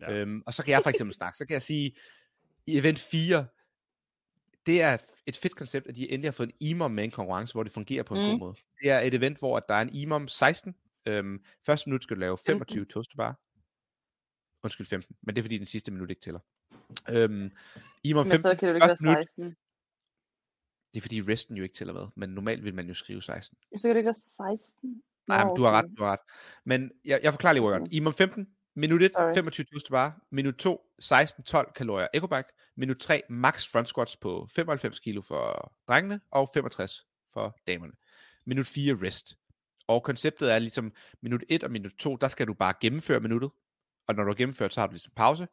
Ja. 0.00 0.14
Øhm, 0.14 0.42
og 0.46 0.54
så 0.54 0.64
kan 0.64 0.72
jeg 0.72 0.80
for 0.82 0.90
eksempel 0.90 1.14
snakke, 1.14 1.38
så 1.38 1.46
kan 1.46 1.54
jeg 1.54 1.62
sige, 1.62 1.96
i 2.66 2.78
event 2.78 2.98
4, 2.98 3.46
det 4.66 4.82
er 4.82 4.98
et 5.26 5.36
fedt 5.36 5.56
koncept, 5.56 5.86
at 5.86 5.96
de 5.96 6.10
endelig 6.10 6.26
har 6.26 6.32
fået 6.32 6.48
en 6.48 6.56
imam 6.60 6.90
med 6.90 7.04
en 7.04 7.10
konkurrence, 7.10 7.54
hvor 7.54 7.62
det 7.62 7.72
fungerer 7.72 8.02
på 8.02 8.14
en 8.14 8.20
mm. 8.20 8.30
god 8.30 8.38
måde. 8.38 8.54
Det 8.82 8.90
er 8.90 9.00
et 9.00 9.14
event, 9.14 9.38
hvor 9.38 9.56
at 9.56 9.62
der 9.68 9.74
er 9.74 9.80
en 9.80 9.94
imam 9.94 10.28
16. 10.28 10.74
Øhm, 11.06 11.44
første 11.66 11.90
minut 11.90 12.02
skal 12.02 12.16
du 12.16 12.20
lave 12.20 12.38
25 12.46 12.84
toast 12.84 13.16
bar. 13.16 13.40
Undskyld, 14.62 14.86
15. 14.86 15.16
Men 15.22 15.34
det 15.34 15.40
er 15.40 15.44
fordi, 15.44 15.58
den 15.58 15.66
sidste 15.66 15.90
minut 15.90 16.10
ikke 16.10 16.22
tæller. 16.22 16.40
Øhm, 17.08 17.50
imam 18.04 18.26
Men 18.26 18.30
15. 18.30 18.42
så 18.42 18.54
kan 18.54 18.68
det 18.68 18.74
ikke 18.74 18.86
første 18.88 19.04
være 19.04 19.14
minut, 19.14 19.28
16. 19.28 19.56
det 20.94 21.00
er 21.00 21.00
fordi 21.00 21.20
resten 21.20 21.56
jo 21.56 21.62
ikke 21.62 21.74
tæller 21.74 21.94
med, 21.94 22.06
men 22.16 22.30
normalt 22.30 22.64
vil 22.64 22.74
man 22.74 22.88
jo 22.88 22.94
skrive 22.94 23.22
16. 23.22 23.58
Så 23.78 23.88
kan 23.88 23.90
det 23.90 24.00
ikke 24.00 24.14
være 24.38 24.56
16. 24.58 25.02
Nej, 25.28 25.44
men 25.44 25.56
du 25.56 25.62
har 25.62 25.70
ret, 25.70 25.90
du 25.98 26.02
har 26.02 26.12
ret. 26.12 26.20
Men 26.64 26.90
jeg, 27.04 27.20
jeg 27.22 27.32
forklarer 27.32 27.52
lige 27.52 27.62
workouten. 27.62 27.92
IMOM 27.92 28.14
15, 28.14 28.48
minut 28.76 29.02
1, 29.02 29.12
Sorry. 29.12 29.34
25 29.34 29.64
tusind 29.64 29.90
bar. 29.90 30.20
Minut 30.30 30.54
2, 30.54 30.80
16-12 31.02 31.72
kalorier 31.72 32.08
bike. 32.12 32.48
Minut 32.76 32.98
3, 32.98 33.22
max 33.30 33.70
front 33.72 33.88
squats 33.88 34.16
på 34.16 34.46
95 34.54 35.00
kilo 35.00 35.20
for 35.20 35.72
drengene, 35.88 36.20
og 36.30 36.48
65 36.54 37.06
for 37.32 37.56
damerne. 37.66 37.92
Minut 38.46 38.66
4, 38.66 38.94
rest. 39.06 39.36
Og 39.86 40.02
konceptet 40.02 40.52
er 40.52 40.58
ligesom, 40.58 40.92
minut 41.22 41.44
1 41.48 41.64
og 41.64 41.70
minut 41.70 41.92
2, 41.98 42.16
der 42.16 42.28
skal 42.28 42.46
du 42.46 42.54
bare 42.54 42.74
gennemføre 42.80 43.20
minuttet. 43.20 43.50
Og 44.08 44.14
når 44.14 44.22
du 44.24 44.30
har 44.30 44.34
gennemført, 44.34 44.72
så 44.72 44.80
har 44.80 44.86
du 44.86 44.92
ligesom 44.92 45.12
pause. 45.16 45.48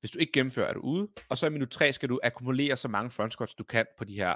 Hvis 0.00 0.10
du 0.10 0.18
ikke 0.18 0.32
gennemfører, 0.32 0.68
er 0.68 0.72
du 0.72 0.80
ude. 0.80 1.08
Og 1.28 1.38
så 1.38 1.46
i 1.46 1.50
minut 1.50 1.70
3 1.70 1.92
skal 1.92 2.08
du 2.08 2.20
akkumulere 2.22 2.76
så 2.76 2.88
mange 2.88 3.10
front 3.10 3.32
squats, 3.32 3.54
du 3.54 3.64
kan 3.64 3.86
på 3.98 4.04
de 4.04 4.14
her 4.14 4.34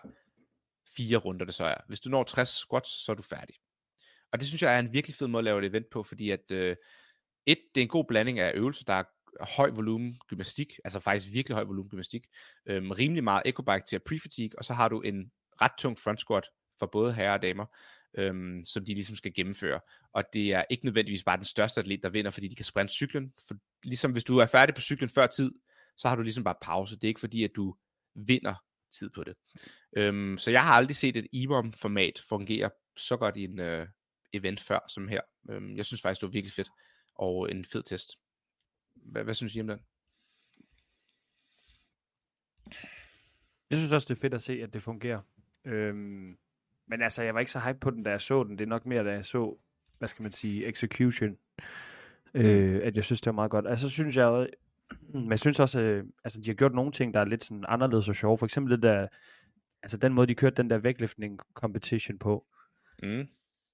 fire 0.96 1.16
runder, 1.16 1.44
det 1.44 1.54
så 1.54 1.64
er. 1.64 1.74
Hvis 1.88 2.00
du 2.00 2.10
når 2.10 2.22
60 2.22 2.48
squats, 2.48 3.04
så 3.04 3.12
er 3.12 3.16
du 3.16 3.22
færdig. 3.22 3.54
Og 4.32 4.38
det 4.38 4.48
synes 4.48 4.62
jeg 4.62 4.74
er 4.74 4.78
en 4.78 4.92
virkelig 4.92 5.14
fed 5.14 5.26
måde 5.26 5.40
at 5.40 5.44
lave 5.44 5.58
et 5.58 5.64
event 5.64 5.90
på, 5.90 6.02
fordi 6.02 6.30
at 6.30 6.50
øh, 6.50 6.76
et, 7.50 7.58
det 7.74 7.80
er 7.80 7.82
en 7.82 7.88
god 7.88 8.04
blanding 8.08 8.38
af 8.38 8.52
øvelser, 8.54 8.84
der 8.84 8.92
er 8.92 9.04
høj 9.40 9.70
volumen 9.70 10.18
gymnastik, 10.28 10.72
altså 10.84 11.00
faktisk 11.00 11.32
virkelig 11.32 11.54
høj 11.54 11.64
volumen 11.64 11.90
gymnastik, 11.90 12.26
øhm, 12.66 12.90
rimelig 12.90 13.24
meget 13.24 13.42
ecobike 13.46 13.86
til 13.88 13.96
at 13.96 14.02
pre-fatigue, 14.10 14.58
og 14.58 14.64
så 14.64 14.72
har 14.72 14.88
du 14.88 15.00
en 15.00 15.30
ret 15.62 15.72
tung 15.78 15.98
front 15.98 16.20
squat 16.20 16.44
for 16.78 16.86
både 16.86 17.14
herrer 17.14 17.32
og 17.32 17.42
damer, 17.42 17.66
øhm, 18.18 18.64
som 18.64 18.84
de 18.84 18.94
ligesom 18.94 19.16
skal 19.16 19.34
gennemføre. 19.34 19.80
Og 20.12 20.24
det 20.32 20.52
er 20.52 20.64
ikke 20.70 20.84
nødvendigvis 20.84 21.24
bare 21.24 21.36
den 21.36 21.44
største 21.44 21.80
atlet, 21.80 22.02
der 22.02 22.08
vinder, 22.08 22.30
fordi 22.30 22.48
de 22.48 22.56
kan 22.56 22.64
sprinte 22.64 22.92
cyklen. 22.92 23.32
For 23.48 23.54
ligesom 23.84 24.12
hvis 24.12 24.24
du 24.24 24.38
er 24.38 24.46
færdig 24.46 24.74
på 24.74 24.80
cyklen 24.80 25.10
før 25.10 25.26
tid, 25.26 25.52
så 25.96 26.08
har 26.08 26.16
du 26.16 26.22
ligesom 26.22 26.44
bare 26.44 26.54
pause. 26.62 26.96
Det 26.96 27.04
er 27.04 27.08
ikke 27.08 27.20
fordi, 27.20 27.44
at 27.44 27.50
du 27.56 27.74
vinder 28.14 28.54
tid 28.98 29.10
på 29.10 29.24
det. 29.24 29.34
Øhm, 29.96 30.38
så 30.38 30.50
jeg 30.50 30.62
har 30.62 30.74
aldrig 30.74 30.96
set 30.96 31.16
et 31.16 31.26
IBOM-format 31.32 32.22
fungere 32.28 32.70
så 32.96 33.16
godt 33.16 33.36
i 33.36 33.44
en 33.44 33.60
øh, 33.60 33.86
event 34.32 34.60
før, 34.60 34.80
som 34.88 35.08
her. 35.08 35.20
Øhm, 35.50 35.76
jeg 35.76 35.86
synes 35.86 36.02
faktisk, 36.02 36.20
det 36.20 36.26
var 36.26 36.32
virkelig 36.32 36.52
fedt, 36.52 36.68
og 37.18 37.50
en 37.50 37.64
fed 37.64 37.82
test. 37.82 38.18
Hvad, 38.94 39.24
hvad 39.24 39.34
synes 39.34 39.56
I 39.56 39.60
om 39.60 39.66
den? 39.66 39.80
Jeg 43.70 43.78
synes 43.78 43.92
også, 43.92 44.06
det 44.08 44.16
er 44.16 44.20
fedt 44.20 44.34
at 44.34 44.42
se, 44.42 44.62
at 44.62 44.72
det 44.72 44.82
fungerer. 44.82 45.20
Øhm, 45.64 46.38
men 46.86 47.02
altså, 47.02 47.22
jeg 47.22 47.34
var 47.34 47.40
ikke 47.40 47.52
så 47.52 47.60
hype 47.60 47.78
på 47.78 47.90
den, 47.90 48.02
da 48.02 48.10
jeg 48.10 48.20
så 48.20 48.44
den. 48.44 48.58
Det 48.58 48.64
er 48.64 48.68
nok 48.68 48.86
mere, 48.86 49.04
da 49.04 49.12
jeg 49.12 49.24
så, 49.24 49.56
hvad 49.98 50.08
skal 50.08 50.22
man 50.22 50.32
sige, 50.32 50.68
execution. 50.68 51.38
Øh, 52.34 52.80
at 52.84 52.96
jeg 52.96 53.04
synes, 53.04 53.20
det 53.20 53.26
var 53.26 53.34
meget 53.34 53.50
godt. 53.50 53.66
Altså, 53.68 53.88
så 53.88 53.94
synes 53.94 54.16
jeg 54.16 54.48
men 55.14 55.30
jeg 55.30 55.38
synes 55.38 55.60
også, 55.60 55.80
øh, 55.80 56.04
altså, 56.24 56.40
de 56.40 56.50
har 56.50 56.54
gjort 56.54 56.74
nogle 56.74 56.92
ting, 56.92 57.14
der 57.14 57.20
er 57.20 57.24
lidt 57.24 57.44
sådan 57.44 57.64
anderledes 57.68 58.08
og 58.08 58.14
sjove. 58.14 58.38
For 58.38 58.46
eksempel 58.46 58.72
det 58.72 58.82
der, 58.82 59.06
altså 59.82 59.96
den 59.96 60.12
måde, 60.12 60.26
de 60.26 60.34
kørte 60.34 60.56
den 60.56 60.70
der 60.70 60.78
vægtløftning 60.78 61.40
competition 61.54 62.18
på. 62.18 62.46
Mm. 63.02 63.28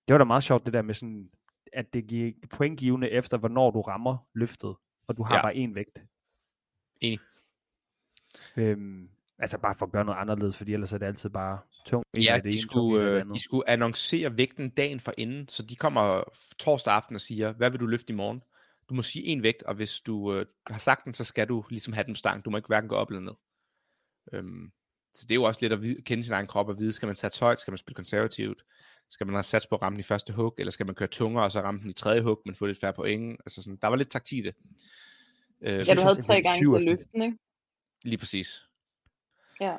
Det 0.08 0.12
var 0.12 0.18
da 0.18 0.24
meget 0.24 0.44
sjovt, 0.44 0.66
det 0.66 0.72
der 0.72 0.82
med 0.82 0.94
sådan, 0.94 1.30
at 1.74 1.94
det 1.94 2.06
giver 2.06 2.32
pointgivende 2.50 3.10
efter, 3.10 3.36
hvornår 3.38 3.70
du 3.70 3.80
rammer 3.80 4.16
løftet, 4.34 4.76
og 5.06 5.16
du 5.16 5.22
har 5.22 5.34
Ja. 5.36 5.42
bare 5.42 5.54
én 5.54 5.74
vægt. 5.74 6.02
Enig. 7.00 7.18
Øhm, 8.56 9.08
altså 9.38 9.58
bare 9.58 9.74
for 9.74 9.86
at 9.86 9.92
gøre 9.92 10.04
noget 10.04 10.18
anderledes, 10.18 10.56
fordi 10.56 10.72
ellers 10.72 10.92
er 10.92 10.98
det 10.98 11.06
altid 11.06 11.30
bare 11.30 11.58
tungt. 11.86 12.06
Ja, 12.14 12.34
det 12.36 12.44
de 12.44 12.48
ene, 12.48 12.58
skulle, 12.58 13.04
det 13.04 13.10
øh, 13.14 13.20
andet. 13.20 13.34
de 13.34 13.42
skulle 13.42 13.70
annoncere 13.70 14.36
vægten 14.36 14.70
dagen 14.70 15.00
for 15.00 15.14
inden, 15.18 15.48
så 15.48 15.62
de 15.62 15.76
kommer 15.76 16.22
torsdag 16.58 16.94
aften 16.94 17.14
og 17.14 17.20
siger, 17.20 17.52
hvad 17.52 17.70
vil 17.70 17.80
du 17.80 17.86
løfte 17.86 18.12
i 18.12 18.16
morgen? 18.16 18.42
Du 18.88 18.94
må 18.94 19.02
sige 19.02 19.24
en 19.26 19.42
vægt, 19.42 19.62
og 19.62 19.74
hvis 19.74 20.00
du 20.00 20.34
øh, 20.34 20.46
har 20.66 20.78
sagt 20.78 21.04
den, 21.04 21.14
så 21.14 21.24
skal 21.24 21.48
du 21.48 21.64
ligesom 21.70 21.92
have 21.92 22.04
den 22.04 22.16
stang. 22.16 22.44
Du 22.44 22.50
må 22.50 22.56
ikke 22.56 22.66
hverken 22.66 22.88
gå 22.88 22.94
op 22.96 23.08
eller 23.10 23.20
ned. 23.20 23.34
Øhm, 24.32 24.72
så 25.14 25.26
det 25.26 25.30
er 25.30 25.34
jo 25.34 25.42
også 25.42 25.60
lidt 25.62 25.72
at 25.72 25.82
vide, 25.82 26.02
kende 26.02 26.24
sin 26.24 26.32
egen 26.32 26.46
krop 26.46 26.68
og 26.68 26.78
vide, 26.78 26.92
skal 26.92 27.06
man 27.06 27.16
tage 27.16 27.40
højt, 27.40 27.60
skal 27.60 27.70
man 27.72 27.78
spille 27.78 27.94
konservativt, 27.94 28.64
skal 29.10 29.26
man 29.26 29.34
have 29.34 29.42
sats 29.42 29.66
på 29.66 29.74
at 29.74 29.82
ramme 29.82 29.96
den 29.96 30.00
i 30.00 30.02
første 30.02 30.32
hug, 30.32 30.54
eller 30.58 30.70
skal 30.70 30.86
man 30.86 30.94
køre 30.94 31.08
tungere 31.08 31.44
og 31.44 31.52
så 31.52 31.60
ramme 31.60 31.80
den 31.80 31.90
i 31.90 31.92
tredje 31.92 32.20
hug, 32.22 32.42
men 32.46 32.54
få 32.54 32.66
lidt 32.66 32.80
færre 32.80 32.92
point. 32.92 33.40
Altså 33.46 33.62
sådan, 33.62 33.78
der 33.82 33.88
var 33.88 33.96
lidt 33.96 34.08
taktik 34.10 34.38
i 34.38 34.42
det. 34.42 34.54
Øh, 35.62 35.88
Ja, 35.88 35.94
du 35.94 36.00
havde 36.00 36.22
tre 36.22 36.42
gange 36.42 36.58
til 36.58 36.74
at 36.74 36.80
fedt. 36.80 36.84
løfte 36.90 37.04
den, 37.12 37.22
ikke? 37.22 37.38
Lige 38.04 38.18
præcis. 38.18 38.62
Ja. 39.60 39.76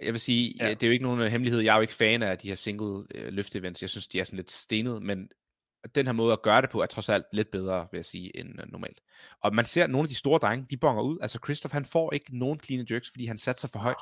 Jeg 0.00 0.12
vil 0.12 0.20
sige, 0.20 0.54
ja. 0.60 0.70
Det 0.70 0.82
er 0.82 0.86
jo 0.86 0.92
ikke 0.92 1.04
nogen 1.04 1.20
øh, 1.20 1.26
hemmelighed. 1.26 1.60
Jeg 1.60 1.72
er 1.72 1.76
jo 1.76 1.80
ikke 1.80 1.92
fan 1.94 2.22
af 2.22 2.38
de 2.38 2.48
her 2.48 2.54
single 2.54 3.06
øh, 3.14 3.28
løft-events. 3.32 3.82
Jeg 3.82 3.90
synes, 3.90 4.08
de 4.08 4.20
er 4.20 4.24
sådan 4.24 4.36
lidt 4.36 4.50
stenet, 4.50 5.02
men 5.02 5.28
den 5.94 6.06
her 6.06 6.12
måde 6.12 6.32
at 6.32 6.42
gøre 6.42 6.62
det 6.62 6.70
på, 6.70 6.82
er 6.82 6.86
trods 6.86 7.08
alt 7.08 7.24
lidt 7.32 7.50
bedre, 7.50 7.88
vil 7.92 7.98
jeg 7.98 8.04
sige, 8.04 8.36
end 8.40 8.60
øh, 8.60 8.72
normalt. 8.72 9.00
Og 9.40 9.54
man 9.54 9.64
ser, 9.64 9.84
at 9.84 9.90
nogle 9.90 10.04
af 10.04 10.08
de 10.08 10.14
store 10.14 10.38
drenge, 10.38 10.66
de 10.70 10.76
bonger 10.76 11.02
ud. 11.02 11.18
Altså 11.22 11.38
Christoph, 11.44 11.72
han 11.72 11.84
får 11.84 12.12
ikke 12.12 12.38
nogen 12.38 12.60
clean 12.60 12.86
jerks, 12.90 13.10
fordi 13.10 13.26
han 13.26 13.38
satser 13.38 13.68
for 13.68 13.78
højt. 13.78 13.96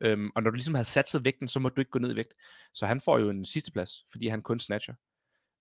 Øhm, 0.00 0.30
og 0.34 0.42
når 0.42 0.50
du 0.50 0.54
ligesom 0.54 0.74
havde 0.74 0.84
satset 0.84 1.24
vægten, 1.24 1.48
så 1.48 1.60
må 1.60 1.68
du 1.68 1.80
ikke 1.80 1.90
gå 1.90 1.98
ned 1.98 2.12
i 2.12 2.16
vægt. 2.16 2.34
Så 2.74 2.86
han 2.86 3.00
får 3.00 3.18
jo 3.18 3.30
en 3.30 3.44
sidste 3.44 3.72
plads, 3.72 4.04
fordi 4.10 4.28
han 4.28 4.42
kun 4.42 4.60
snatcher. 4.60 4.94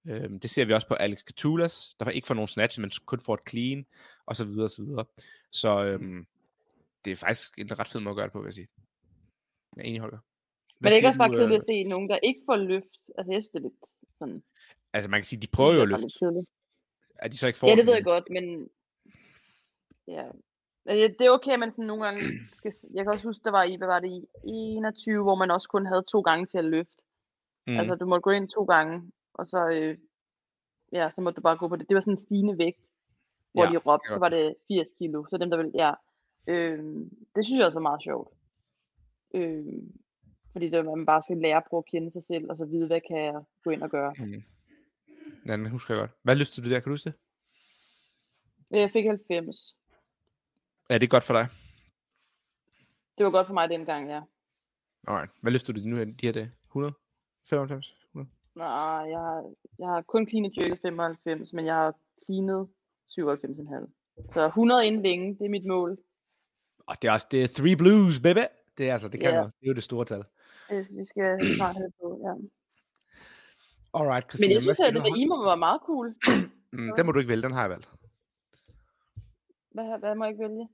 Øhm, 0.08 0.40
det 0.40 0.50
ser 0.50 0.66
vi 0.66 0.74
også 0.74 0.88
på 0.88 0.94
Alex 0.94 1.20
Catulas, 1.20 1.96
der 2.00 2.10
ikke 2.10 2.28
får 2.28 2.36
nogen 2.36 2.48
snatch, 2.48 2.80
men 2.80 2.92
kun 3.06 3.20
får 3.20 3.34
et 3.34 3.50
clean, 3.50 3.86
og 4.26 4.36
så 4.36 4.46
videre, 4.46 4.64
og 4.64 4.70
så 4.70 4.84
videre. 4.84 5.06
Så 5.52 5.84
øhm, 5.84 6.28
det 7.06 7.12
er 7.12 7.16
faktisk 7.16 7.58
en 7.58 7.80
ret 7.80 7.90
fed 7.90 8.00
måde 8.00 8.12
at 8.12 8.16
gøre 8.16 8.26
det 8.26 8.34
på, 8.34 8.40
vil 8.40 8.48
jeg 8.48 8.54
sige. 8.54 8.68
Jeg 9.76 9.82
er 9.84 9.88
enig, 9.88 10.02
Holger. 10.02 10.20
Men 10.80 10.86
det 10.86 10.92
er 10.92 10.96
ikke 10.96 11.08
også 11.08 11.18
bare 11.18 11.30
du, 11.30 11.34
øh, 11.34 11.40
kedeligt 11.40 11.62
at 11.62 11.66
se 11.66 11.84
nogen, 11.84 12.10
der 12.10 12.20
ikke 12.24 12.42
får 12.46 12.56
løft. 12.56 12.94
Altså, 13.18 13.32
jeg 13.32 13.44
synes, 13.44 13.50
det 13.50 13.60
er 13.60 13.64
lidt 13.64 13.86
sådan... 14.20 14.44
Altså 14.94 15.10
man 15.10 15.20
kan 15.20 15.26
sige, 15.26 15.42
de 15.42 15.48
prøver 15.48 15.74
jo 15.74 15.82
at 15.82 15.84
er 15.84 15.90
løfte. 15.90 16.20
kedeligt. 16.20 16.50
At 17.16 17.32
de 17.32 17.38
så 17.38 17.48
ikke 17.48 17.60
får 17.60 17.68
Ja, 17.68 17.76
det 17.76 17.86
ved 17.86 17.94
jeg 17.94 18.04
godt, 18.04 18.30
men... 18.30 18.70
Ja. 20.08 20.28
Altså, 20.86 21.16
Det 21.20 21.28
er 21.28 21.32
okay, 21.32 21.52
at 21.52 21.60
man 21.60 21.72
sådan 21.72 21.86
nogle 21.86 22.06
gange 22.06 22.22
skal... 22.58 22.74
Jeg 22.94 23.04
kan 23.04 23.14
også 23.14 23.28
huske, 23.28 23.44
der 23.44 23.52
var 23.52 23.64
i, 23.64 23.76
hvad 23.76 23.88
var 23.88 24.00
det, 24.00 24.10
i 24.10 24.26
21, 24.44 25.24
hvor 25.24 25.36
man 25.36 25.52
også 25.52 25.70
kun 25.70 25.86
havde 25.86 26.04
to 26.12 26.22
gange 26.22 26.46
til 26.46 26.58
at 26.58 26.66
løfte. 26.66 27.02
Mm. 27.68 27.78
Altså, 27.78 27.96
du 27.96 28.06
måtte 28.06 28.22
gå 28.22 28.30
ind 28.30 28.50
to 28.50 28.64
gange, 28.64 29.12
og 29.34 29.46
så... 29.46 29.70
Øh, 29.70 29.98
ja, 30.92 31.10
så 31.12 31.22
måtte 31.22 31.36
du 31.36 31.42
bare 31.42 31.58
gå 31.58 31.68
på 31.68 31.76
det. 31.76 31.90
Det 31.90 31.96
var 31.96 32.02
sådan 32.02 32.14
en 32.14 32.18
stigende 32.18 32.58
vægt, 32.58 32.80
hvor 33.54 33.64
Ja, 33.64 33.72
de 33.72 33.78
råbte, 33.78 34.14
så 34.14 34.20
var 34.20 34.30
det 34.30 34.56
80 34.68 34.92
kilo. 34.98 35.26
Så 35.30 35.38
dem, 35.38 35.50
der 35.50 35.58
ville... 35.58 35.72
Ja. 35.76 35.94
Øh, 36.48 36.80
det 37.36 37.46
synes 37.46 37.58
jeg 37.58 37.66
også 37.66 37.76
var 37.76 37.90
meget 37.90 38.04
sjovt. 38.04 38.30
Øh, 39.34 39.66
fordi 40.52 40.70
det, 40.70 40.86
man 40.86 41.06
bare 41.06 41.24
skal 41.24 41.38
lære 41.38 41.58
at 41.58 41.64
prøve 41.70 41.84
at 41.86 41.92
kende 41.92 42.12
sig 42.12 42.24
selv, 42.24 42.50
og 42.50 42.58
så 42.58 42.66
vide, 42.66 42.88
hvad 42.88 43.02
kan 43.08 43.18
jeg 43.18 43.44
gå 43.64 43.70
ind 43.70 43.84
og 43.84 43.90
gøre. 43.90 44.14
Mm. 44.20 44.44
Ja, 45.46 45.52
den 45.52 45.66
husker 45.70 45.94
jeg 45.94 46.02
godt. 46.02 46.12
Hvad 46.24 46.36
løftede 46.36 46.68
du 46.68 46.72
der? 46.72 46.80
Kan 46.80 46.90
du 46.90 46.94
huske 46.94 47.10
det? 47.10 47.18
Jeg 48.72 48.92
fik 48.92 49.06
90. 49.06 49.76
Er 50.90 50.98
det 50.98 51.10
godt 51.10 51.24
for 51.24 51.34
dig? 51.34 51.48
Det 53.18 53.26
var 53.26 53.32
godt 53.32 53.48
for 53.48 53.54
mig 53.54 53.70
dengang, 53.70 54.10
ja. 54.10 54.22
Alright. 55.08 55.32
Hvad 55.42 55.52
løfter 55.52 55.74
du 55.74 55.80
nu 55.80 56.04
de 56.04 56.16
her 56.22 56.32
dage? 56.32 56.52
100? 56.68 56.94
95? 57.50 57.96
100? 58.12 58.30
Nej, 58.56 58.68
jeg 59.14 59.20
har, 59.20 59.54
jeg 59.80 59.88
har 59.88 60.02
kun 60.02 60.30
cleanet 60.30 60.58
jerket 60.58 60.80
95, 60.82 61.54
men 61.54 61.66
jeg 61.66 61.76
har 61.76 61.94
cleanet 62.26 62.68
97,5. 63.10 64.32
Så 64.34 64.46
100 64.46 64.88
inden 64.88 65.02
længe, 65.04 65.36
det 65.40 65.46
er 65.46 65.50
mit 65.50 65.66
mål. 65.66 65.98
Og 66.88 67.02
det 67.02 67.08
er 67.08 67.12
også 67.12 67.28
det 67.32 67.44
er 67.44 67.48
three 67.48 67.76
blues, 67.76 68.20
baby. 68.20 68.40
Det 68.78 68.90
er 68.90 68.94
altså, 68.94 69.08
det 69.10 69.20
kan 69.20 69.34
noget. 69.34 69.52
Det 69.60 69.66
er 69.66 69.68
jo 69.68 69.74
det 69.74 69.84
store 69.84 70.06
tal. 70.06 70.24
Øh, 70.72 70.86
Vi 70.98 71.06
skal 71.06 71.56
snart 71.56 71.76
have 71.76 71.92
på, 72.02 72.20
ja. 72.26 72.34
Alright, 74.00 74.26
Men 74.26 74.30
Christina. 74.30 74.54
jeg 74.54 74.62
synes, 74.62 74.80
at 74.80 74.94
det 74.94 75.02
med 75.02 75.18
Imo 75.18 75.36
var 75.36 75.56
meget 75.56 75.82
cool. 75.86 76.16
Mm, 76.72 76.92
den 76.98 77.06
må 77.06 77.12
du 77.12 77.20
ikke 77.20 77.30
vælge, 77.30 77.42
den 77.42 77.52
har 77.52 77.62
jeg 77.62 77.70
valgt. 77.70 77.90
Hvad, 79.76 79.99
hvad 79.99 80.15
må 80.15 80.23
jeg 80.23 80.32
ikke 80.34 80.43
vælge? 80.47 80.67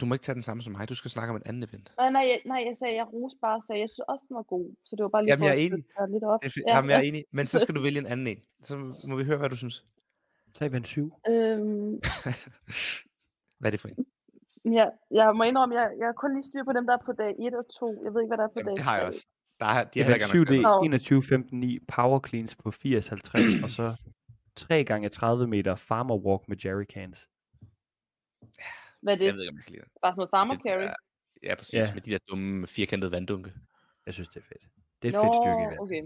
Du 0.00 0.06
må 0.06 0.14
ikke 0.14 0.26
tage 0.26 0.34
den 0.34 0.42
samme 0.48 0.62
som 0.62 0.72
mig. 0.72 0.88
Du 0.88 0.94
skal 0.94 1.10
snakke 1.10 1.30
om 1.30 1.36
et 1.36 1.46
andet 1.46 1.68
event. 1.68 1.92
Nej, 1.98 2.10
nej, 2.10 2.24
jeg, 2.30 2.38
nej, 2.52 2.60
jeg 2.68 2.76
sagde, 2.76 2.94
jeg 3.00 3.06
roste 3.12 3.38
bare, 3.46 3.62
sagde, 3.66 3.80
jeg 3.80 3.88
synes 3.88 4.04
også, 4.12 4.24
den 4.28 4.36
var 4.36 4.42
god. 4.42 4.66
Så 4.84 4.96
det 4.96 5.02
var 5.02 5.08
bare 5.08 5.22
lige 5.22 5.32
Jamen, 5.32 5.44
jeg 5.48 5.54
er 5.56 5.60
enig. 5.66 5.84
lidt 6.14 6.24
op. 6.24 6.40
Er 6.42 6.48
fedt. 6.48 6.66
Jamen, 6.68 6.90
jeg 6.90 6.98
er 7.02 7.06
enig. 7.10 7.24
Men 7.38 7.46
så 7.46 7.58
skal 7.58 7.74
du 7.74 7.82
vælge 7.82 7.98
en 7.98 8.06
anden 8.06 8.26
en. 8.26 8.40
Så 8.68 8.76
må 9.08 9.16
vi 9.16 9.24
høre, 9.24 9.38
hvad 9.38 9.48
du 9.48 9.56
synes. 9.56 9.84
Tag 10.54 10.74
en 10.74 10.84
syv. 10.84 11.06
Øhm, 11.28 11.92
Hvad 13.58 13.68
er 13.68 13.70
det 13.70 13.80
for 13.80 13.88
en? 13.88 14.06
ja, 14.78 14.86
jeg 15.10 15.26
må 15.36 15.42
indrømme, 15.50 15.74
jeg, 15.80 15.90
jeg 15.98 16.06
har 16.06 16.16
kun 16.22 16.32
lige 16.34 16.42
styr 16.50 16.64
på 16.64 16.72
dem, 16.72 16.86
der 16.86 16.94
er 16.98 17.02
på 17.06 17.12
dag 17.12 17.32
1 17.46 17.54
og 17.54 17.64
2. 17.80 18.02
Jeg 18.04 18.14
ved 18.14 18.20
ikke, 18.22 18.30
hvad 18.30 18.38
der 18.38 18.44
er 18.44 18.54
på 18.56 18.60
Jamen, 18.60 18.66
dag 18.66 18.76
det 18.76 18.84
har 18.84 18.96
jeg 18.96 19.04
3. 19.04 19.08
også. 19.08 19.26
Der 19.60 19.66
er, 19.66 19.84
de 19.84 20.00
har 20.00 20.06
er 20.06 20.12
heller 20.12 20.26
7 20.26 20.38
ikke 20.40 20.52
D, 20.52 20.56
engang 20.56 20.84
21, 20.84 21.22
15, 21.22 21.60
9, 21.60 21.78
power 21.88 22.20
cleans 22.28 22.56
på 22.56 22.70
80, 22.70 23.08
50, 23.08 23.62
og 23.64 23.70
så 23.70 23.96
3 24.56 24.84
gange 24.84 25.08
30 25.08 25.46
meter 25.46 25.74
farmer 25.74 26.16
walk 26.16 26.42
med 26.48 26.56
jerry 26.64 26.84
cans. 26.84 27.26
Hvad 29.00 29.14
er 29.14 29.18
det? 29.18 29.26
Jeg 29.26 29.34
ved 29.34 29.42
ikke, 29.42 29.50
om 29.50 29.56
jeg 29.56 29.64
kan 29.64 29.72
lide 29.72 29.82
den. 29.82 29.90
Bare 30.02 30.12
sådan 30.12 30.20
noget 30.20 30.30
farmer 30.30 30.54
Det 30.54 30.62
carry? 30.62 30.88
Ja, 31.42 31.54
præcis. 31.54 31.74
Ja. 31.74 31.94
Med 31.94 32.02
de 32.02 32.10
der 32.10 32.18
dumme 32.28 32.66
firkantede 32.66 33.12
vanddunke. 33.12 33.52
Jeg 34.06 34.14
synes, 34.14 34.28
det 34.28 34.36
er 34.36 34.44
fedt. 34.44 34.62
Det 35.02 35.14
er 35.14 35.18
et 35.18 35.24
fedt 35.24 35.36
stykke 35.36 35.62
event. 35.66 35.80
okay. 35.80 36.02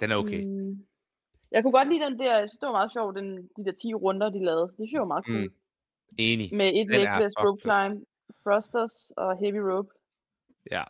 Den 0.00 0.10
er 0.10 0.16
okay. 0.16 0.44
Mm. 0.44 0.86
Jeg 1.50 1.62
kunne 1.62 1.72
godt 1.72 1.88
lide 1.88 2.04
den 2.04 2.18
der, 2.18 2.38
jeg 2.38 2.48
synes, 2.48 2.58
det 2.58 2.66
var 2.66 2.72
meget 2.72 2.92
sjovt, 2.92 3.16
den, 3.16 3.48
de 3.56 3.64
der 3.64 3.72
10 3.72 3.94
runder, 3.94 4.30
de 4.30 4.44
lavede. 4.44 4.66
Det 4.66 4.74
synes 4.76 4.92
jeg 4.92 5.00
var 5.00 5.06
meget 5.06 5.24
cool. 5.24 5.42
Mm. 5.44 5.54
Enig. 6.18 6.54
Med 6.54 6.68
et 6.68 6.86
legless 6.88 7.34
rope 7.38 7.60
climb, 7.60 8.08
thrusters 8.42 9.10
og 9.16 9.38
heavy 9.38 9.56
rope. 9.56 9.88
Ja. 10.70 10.82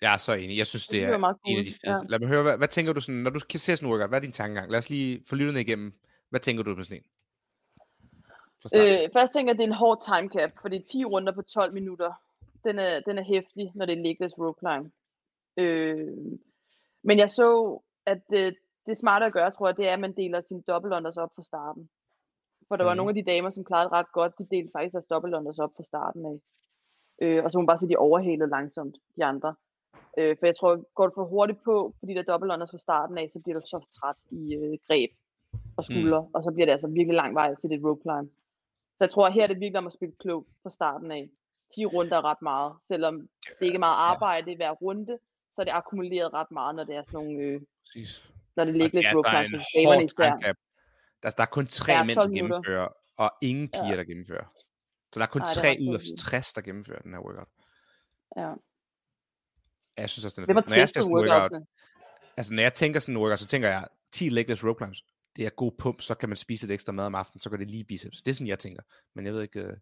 Jeg 0.00 0.12
er 0.12 0.16
så 0.16 0.32
enig. 0.32 0.56
Jeg 0.56 0.66
synes, 0.66 0.86
det 0.86 1.00
jeg 1.00 1.10
er 1.10 1.18
meget 1.18 1.36
en 1.46 1.58
af 1.58 1.64
cool. 1.64 1.66
de 1.66 1.70
fedeste. 1.70 2.04
Ja. 2.04 2.10
Lad 2.10 2.18
mig 2.18 2.28
høre, 2.28 2.42
hvad, 2.42 2.58
hvad 2.58 2.68
tænker 2.68 2.92
du 2.92 3.00
sådan, 3.00 3.20
når 3.22 3.30
du 3.30 3.40
kan 3.50 3.60
se 3.60 3.76
sådan 3.76 3.86
en 3.86 3.92
workout, 3.92 4.10
hvad 4.10 4.18
er 4.18 4.22
din 4.22 4.32
tankegang? 4.32 4.70
Lad 4.70 4.78
os 4.78 4.90
lige 4.90 5.22
få 5.26 5.34
lytterne 5.34 5.60
igennem. 5.60 5.92
Hvad 6.28 6.40
tænker 6.40 6.62
du 6.62 6.74
på 6.74 6.84
sådan 6.84 6.96
en? 6.96 7.04
Øh, 9.04 9.10
først 9.12 9.32
tænker 9.32 9.50
jeg, 9.50 9.54
at 9.54 9.58
det 9.58 9.64
er 9.64 9.68
en 9.68 9.82
hård 9.84 10.00
time 10.04 10.28
cap, 10.28 10.50
for 10.60 10.68
det 10.68 10.78
er 10.80 10.84
10 10.84 11.04
runder 11.04 11.32
på 11.32 11.42
12 11.42 11.72
minutter. 11.72 12.12
Den 12.64 12.78
er, 12.78 13.00
den 13.00 13.18
er 13.18 13.22
hæftig, 13.22 13.72
når 13.74 13.86
det 13.86 13.98
er 13.98 14.02
legless 14.02 14.38
rope 14.38 14.58
climb. 14.60 14.92
Øh, 15.56 16.38
men 17.02 17.18
jeg 17.18 17.30
så 17.30 17.80
at 18.06 18.22
øh, 18.34 18.52
det 18.86 18.98
smarte 18.98 19.26
at 19.26 19.32
gøre, 19.32 19.50
tror 19.50 19.68
jeg, 19.68 19.76
det 19.76 19.88
er, 19.88 19.92
at 19.92 20.00
man 20.00 20.12
deler 20.16 20.40
sine 20.40 20.62
dobbeltunders 20.62 21.16
op 21.16 21.30
fra 21.34 21.42
starten. 21.42 21.88
For 22.68 22.76
der 22.76 22.84
var 22.84 22.94
Mhm. 22.94 22.96
nogle 22.96 23.10
af 23.10 23.14
de 23.14 23.30
damer, 23.30 23.50
som 23.50 23.64
klarede 23.64 23.84
det 23.84 23.92
ret 23.92 24.12
godt, 24.12 24.38
de 24.38 24.46
delte 24.50 24.70
faktisk 24.72 24.92
deres 24.92 25.06
dobbeltunders 25.06 25.58
op 25.58 25.72
fra 25.76 25.82
starten 25.82 26.26
af. 26.26 26.38
Øh, 27.22 27.44
og 27.44 27.50
så 27.50 27.58
må 27.58 27.60
man 27.62 27.66
bare 27.66 27.78
se, 27.78 27.86
at 27.86 27.90
de 27.90 27.96
overhalede 27.96 28.50
langsomt, 28.50 28.96
de 29.16 29.24
andre. 29.24 29.54
Øh, 30.18 30.36
for 30.38 30.46
jeg 30.46 30.56
tror, 30.56 30.84
går 30.94 31.06
du 31.06 31.12
for 31.14 31.24
hurtigt 31.24 31.62
på, 31.64 31.94
fordi 31.98 32.14
der 32.14 32.22
dobbeltunders 32.22 32.70
fra 32.70 32.78
starten 32.78 33.18
af, 33.18 33.30
så 33.30 33.40
bliver 33.40 33.60
du 33.60 33.66
så 33.66 33.78
træt 34.00 34.16
i 34.30 34.54
øh, 34.54 34.78
greb 34.86 35.10
og 35.76 35.84
skuldre, 35.84 36.20
mm. 36.22 36.34
og 36.34 36.42
så 36.42 36.50
bliver 36.52 36.66
det 36.66 36.72
altså 36.72 36.88
virkelig 36.88 37.14
lang 37.14 37.34
vej 37.34 37.54
til 37.54 37.70
det 37.70 37.84
rope 37.84 38.00
climb. 38.02 38.32
Så 38.98 39.04
jeg 39.04 39.10
tror, 39.10 39.30
her 39.30 39.42
er 39.42 39.46
det 39.46 39.60
virkelig 39.60 39.78
om 39.78 39.86
at 39.86 39.92
spille 39.92 40.14
klogt 40.20 40.48
fra 40.62 40.70
starten 40.70 41.10
af. 41.12 41.28
10 41.74 41.86
runder 41.86 42.16
er 42.16 42.24
ret 42.24 42.42
meget, 42.42 42.72
selvom 42.88 43.28
det 43.58 43.66
ikke 43.66 43.74
er 43.74 43.78
meget 43.78 43.96
arbejde 43.96 44.56
hver 44.56 44.70
runde, 44.70 45.18
så 45.54 45.62
er 45.62 45.64
det 45.64 45.72
akkumuleret 45.72 46.32
ret 46.32 46.50
meget, 46.50 46.74
når 46.74 46.84
det 46.84 46.94
er 46.96 47.02
sådan 47.02 47.14
nogle, 47.20 47.38
øh, 47.42 47.60
Præcis. 47.86 48.30
når 48.56 48.64
det 48.64 48.74
ligger 48.74 48.94
lidt 49.00 49.06
der 49.06 49.30
er 49.30 49.94
hård 49.94 50.02
især. 50.04 50.30
timecap. 50.30 50.56
Der, 51.22 51.30
der 51.30 51.42
er 51.42 51.46
kun 51.46 51.66
tre 51.66 51.92
Ja, 51.92 52.04
mænd, 52.04 52.16
der 52.16 52.22
12 52.22 52.30
minutter. 52.32 52.56
gennemfører, 52.56 52.88
og 53.16 53.30
ingen 53.42 53.68
piger, 53.68 53.86
Ja. 53.88 53.96
der 53.96 54.04
gennemfører. 54.04 54.44
Så 55.12 55.20
der 55.20 55.22
er 55.22 55.26
kun 55.30 55.40
Ej, 55.40 55.46
er 55.50 55.60
tre 55.60 55.76
ud 55.88 55.94
af 55.94 56.00
sindssygt. 56.00 56.30
60, 56.30 56.52
der 56.52 56.60
gennemfører 56.62 56.98
den 57.02 57.12
her 57.12 57.20
workout. 57.20 57.48
Ja. 58.36 58.48
Ja, 59.96 60.00
jeg 60.02 60.10
synes 60.10 60.24
også, 60.24 60.34
den 60.36 60.42
er 60.42 60.46
Det 60.46 60.54
var 60.54 60.62
fed. 60.62 60.68
Når 60.70 60.76
jeg 60.76 60.88
ser 60.88 61.00
testet 61.00 61.04
sådan 61.04 61.16
en 61.16 61.30
workout, 61.30 61.62
altså 62.36 62.54
når 62.54 62.62
jeg 62.62 62.74
tænker 62.74 63.00
sådan 63.00 63.14
en 63.16 63.20
workout, 63.22 63.38
så 63.38 63.46
tænker 63.46 63.68
jeg, 63.68 63.88
10 64.12 64.28
legless 64.28 64.64
rope 64.64 64.78
climbs, 64.78 65.02
det 65.36 65.46
er 65.46 65.50
god 65.50 65.72
pump, 65.78 66.00
så 66.02 66.14
kan 66.14 66.28
man 66.28 66.36
spise 66.36 66.62
lidt 66.62 66.72
ekstra 66.72 66.92
mad 66.92 67.04
om 67.06 67.14
aftenen, 67.14 67.40
så 67.40 67.50
går 67.50 67.56
det 67.56 67.70
lige 67.70 67.84
biceps. 67.84 68.22
Det 68.22 68.30
er 68.30 68.34
sådan, 68.34 68.46
jeg 68.46 68.58
tænker. 68.58 68.82
Men 69.14 69.26
jeg 69.26 69.34
ved 69.34 69.42
ikke, 69.42 69.64
uh, 69.66 69.72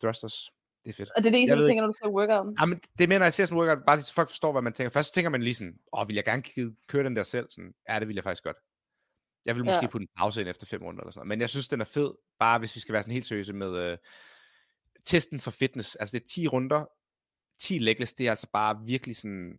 thrusters, 0.00 0.50
det 0.84 0.90
er 0.90 0.94
fedt. 0.94 1.10
Og 1.16 1.22
det 1.22 1.28
er 1.28 1.30
det 1.30 1.38
eneste, 1.38 1.54
Jeg 1.56 1.62
du 1.62 1.66
tænker, 1.66 1.82
når 1.82 1.86
du 1.92 1.98
ser 2.02 2.08
workouten. 2.08 2.56
Ja, 2.60 2.66
men 2.66 2.80
det 2.98 3.08
mener 3.08 3.24
jeg 3.24 3.32
ser 3.32 3.44
sådan 3.44 3.58
en 3.58 3.68
workout, 3.68 3.84
bare 3.86 4.02
så 4.02 4.14
folk 4.14 4.28
forstår, 4.28 4.52
hvad 4.52 4.62
man 4.62 4.72
tænker. 4.72 4.90
Først 4.90 5.14
tænker 5.14 5.30
man 5.30 5.42
lige 5.42 5.54
sådan, 5.54 5.78
åh, 5.92 6.08
vil 6.08 6.14
jeg 6.14 6.24
gerne 6.24 6.42
køre 6.86 7.04
den 7.04 7.16
der 7.16 7.22
selv? 7.22 7.50
Sådan, 7.50 7.74
ja, 7.88 7.98
det 8.00 8.08
vil 8.08 8.14
jeg 8.14 8.24
faktisk 8.24 8.44
godt. 8.44 8.56
Jeg 9.46 9.54
vil 9.56 9.64
måske 9.64 9.82
Ja. 9.82 9.88
putte 9.90 10.02
en 10.02 10.08
pause 10.18 10.40
ind 10.40 10.48
efter 10.48 10.66
fem 10.66 10.82
runder 10.82 11.00
eller 11.00 11.12
sådan 11.12 11.18
noget. 11.20 11.28
Men 11.28 11.40
jeg 11.40 11.48
synes, 11.48 11.68
den 11.68 11.80
er 11.80 11.84
fed, 11.84 12.10
bare 12.38 12.58
hvis 12.58 12.74
vi 12.74 12.80
skal 12.80 12.92
være 12.92 13.02
sådan 13.02 13.12
helt 13.12 13.26
seriøse 13.26 13.52
med 13.52 13.76
øh, 13.76 13.98
testen 15.04 15.40
for 15.40 15.50
fitness. 15.50 15.94
Altså 15.94 16.12
det 16.12 16.22
er 16.22 16.26
10 16.26 16.48
runder, 16.48 16.84
10 17.60 17.78
legless, 17.78 18.14
det 18.14 18.26
er 18.26 18.30
altså 18.30 18.50
bare 18.52 18.80
virkelig 18.84 19.16
sådan, 19.16 19.58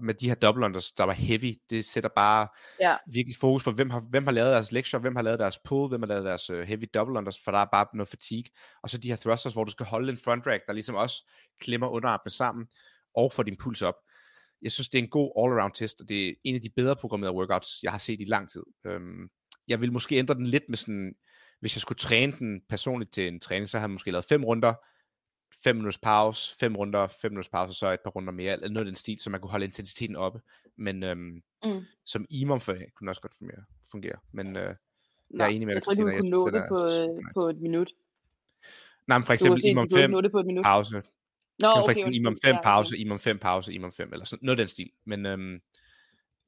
med 0.00 0.14
de 0.14 0.28
her 0.28 0.34
double 0.34 0.64
unders, 0.64 0.92
der 0.92 1.04
var 1.04 1.12
heavy, 1.12 1.54
det 1.70 1.84
sætter 1.84 2.10
bare 2.16 2.48
Ja. 2.80 2.96
virkelig 3.12 3.36
fokus 3.40 3.64
på, 3.64 3.70
hvem 3.70 3.90
har, 3.90 4.00
hvem 4.00 4.24
har 4.24 4.32
lavet 4.32 4.52
deres 4.52 4.72
lecture, 4.72 5.00
hvem 5.00 5.16
har 5.16 5.22
lavet 5.22 5.38
deres 5.38 5.58
pull, 5.58 5.88
hvem 5.88 6.02
har 6.02 6.06
lavet 6.06 6.24
deres 6.24 6.50
uh, 6.50 6.58
heavy 6.60 6.84
double 6.94 7.18
unders, 7.18 7.40
for 7.44 7.50
der 7.50 7.58
er 7.58 7.66
bare 7.72 7.86
noget 7.94 8.08
fatigue. 8.08 8.50
Og 8.82 8.90
så 8.90 8.98
de 8.98 9.08
her 9.08 9.16
thrusters, 9.16 9.52
hvor 9.52 9.64
du 9.64 9.70
skal 9.70 9.86
holde 9.86 10.12
en 10.12 10.18
front 10.18 10.46
rack, 10.46 10.62
der 10.66 10.72
ligesom 10.72 10.94
også 10.94 11.30
klemmer 11.60 11.88
underarmene 11.88 12.30
sammen, 12.30 12.66
og 13.14 13.32
får 13.32 13.42
din 13.42 13.56
puls 13.56 13.82
op. 13.82 13.94
Jeg 14.62 14.72
synes, 14.72 14.88
det 14.88 14.98
er 14.98 15.02
en 15.02 15.10
god 15.10 15.32
all-around 15.38 15.72
test, 15.74 16.00
og 16.00 16.08
det 16.08 16.28
er 16.28 16.34
en 16.44 16.54
af 16.54 16.60
de 16.60 16.70
bedre 16.76 16.96
programmerede 16.96 17.36
workouts, 17.36 17.82
jeg 17.82 17.90
har 17.92 17.98
set 17.98 18.20
i 18.20 18.24
lang 18.24 18.50
tid. 18.50 18.62
Øhm, 18.86 19.28
jeg 19.68 19.80
vil 19.80 19.92
måske 19.92 20.16
ændre 20.16 20.34
den 20.34 20.46
lidt 20.46 20.64
med 20.68 20.76
sådan, 20.76 21.14
hvis 21.60 21.76
jeg 21.76 21.80
skulle 21.80 21.98
træne 21.98 22.32
den 22.38 22.60
personligt 22.68 23.12
til 23.12 23.28
en 23.28 23.40
træning, 23.40 23.68
så 23.68 23.78
havde 23.78 23.88
jeg 23.88 23.90
måske 23.90 24.10
lavet 24.10 24.24
fem 24.24 24.44
runder, 24.44 24.74
5 25.64 25.76
minutters 25.76 25.98
pause, 25.98 26.56
5 26.60 26.76
runder, 26.76 27.06
5 27.06 27.32
minutters 27.32 27.48
pause, 27.50 27.70
og 27.70 27.74
så 27.74 27.92
et 27.92 28.00
par 28.00 28.10
runder 28.10 28.32
mere, 28.32 28.52
eller 28.52 28.68
noget 28.68 28.86
af 28.86 28.90
den 28.90 28.96
stil, 28.96 29.18
så 29.18 29.30
man 29.30 29.40
kunne 29.40 29.50
holde 29.50 29.64
intensiteten 29.64 30.16
oppe. 30.16 30.40
Men 30.76 31.02
øhm, 31.02 31.42
Mm. 31.64 31.84
som 32.06 32.26
imam 32.30 32.60
for 32.60 32.76
kunne 32.94 33.10
også 33.10 33.22
godt 33.22 33.34
fungere. 33.38 33.64
fungere. 33.90 34.16
Men 34.32 34.46
øh, 34.56 34.62
Nej, 34.62 34.66
jeg 35.38 35.44
er 35.44 35.46
enig 35.48 35.66
med 35.66 35.74
jeg 35.74 35.82
dig, 35.82 35.84
tror 35.84 35.92
ikke, 35.92 36.02
du 36.02 36.08
Christina. 36.10 36.36
kunne 36.36 36.52
Jeg 36.52 36.52
nå 36.52 36.58
det 36.58 36.68
på, 36.68 36.84
øh, 36.84 36.90
super 36.90 37.14
nice. 37.20 37.30
på 37.34 37.48
et 37.48 37.56
minut. 37.60 37.92
Nej, 39.06 39.18
men 39.18 39.24
for 39.24 39.32
eksempel 39.32 39.60
se, 39.60 39.68
imam 39.68 39.88
du 39.88 39.94
kunne 39.94 39.98
5, 40.02 40.02
ikke 40.10 40.12
nå 40.12 40.20
det 40.20 40.32
på 40.32 40.38
et 40.40 40.46
minut. 40.46 40.64
pause. 40.64 40.92
Nå, 40.94 41.00
Nå, 41.62 41.70
for 41.74 41.82
okay, 41.82 41.90
eksempel 41.90 42.14
imam 42.14 42.30
undskyld. 42.30 42.48
5 42.48 42.54
Ja, 42.56 42.62
pause, 42.62 42.94
okay. 42.94 43.00
imam 43.00 43.18
5 43.18 43.38
pause, 43.38 43.72
imam 43.74 43.92
5, 43.92 44.12
eller 44.12 44.24
sådan, 44.24 44.46
noget 44.46 44.58
af 44.58 44.62
den 44.62 44.68
stil. 44.68 44.90
Men 45.04 45.26
øhm, 45.26 45.52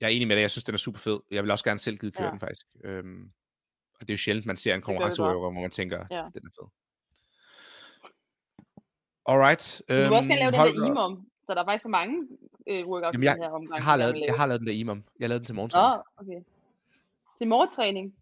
jeg 0.01 0.07
er 0.07 0.11
enig 0.11 0.29
med 0.29 0.37
dig, 0.37 0.43
jeg 0.43 0.51
synes, 0.51 0.65
den 0.65 0.75
er 0.75 0.79
super 0.79 0.99
fed. 0.99 1.21
Jeg 1.31 1.43
vil 1.43 1.51
også 1.51 1.65
gerne 1.65 1.79
selv 1.79 1.99
gide 1.99 2.13
køre 2.13 2.25
Ja. 2.27 2.31
den 2.31 2.41
faktisk. 2.41 2.67
Øhm, 2.85 3.23
og 3.95 4.01
det 4.01 4.11
er 4.11 4.15
jo 4.15 4.19
sjældent, 4.19 4.47
man 4.47 4.57
ser 4.57 4.75
en 4.75 4.81
konkurrenceworker, 4.83 5.39
hvor 5.41 5.51
man 5.61 5.71
tænker, 5.71 5.97
Ja. 6.11 6.17
den 6.35 6.47
er 6.47 6.51
fed. 6.61 6.69
Alright. 9.27 9.83
Du 9.89 9.95
vil 9.95 10.13
også 10.13 10.29
gerne 10.29 10.41
lave 10.41 10.53
den 10.53 10.83
der 10.83 10.87
imam, 10.87 11.27
så 11.47 11.55
der 11.55 11.61
er 11.61 11.65
faktisk 11.65 11.83
så 11.83 11.89
mange 11.89 12.29
øh, 12.67 12.87
workouts 12.89 13.15
Øhm, 13.15 13.23
Jamen, 13.23 13.37
i 13.37 13.41
den 13.41 13.43
her 13.43 13.51
omgang. 13.51 13.77
Jeg 13.77 13.85
har, 13.85 13.97
lavet, 13.97 14.25
jeg 14.27 14.35
har 14.35 14.47
lavet 14.47 14.61
den 14.61 14.67
der 14.69 14.75
imam. 14.75 15.05
Jeg 15.21 15.29
lavede 15.29 15.39
den 15.39 15.47
til 15.47 15.55
morgentræning. 15.55 15.97
Nå, 15.97 16.03
okay. 16.17 16.45
Til 17.39 17.49
morgentræning? 17.49 18.15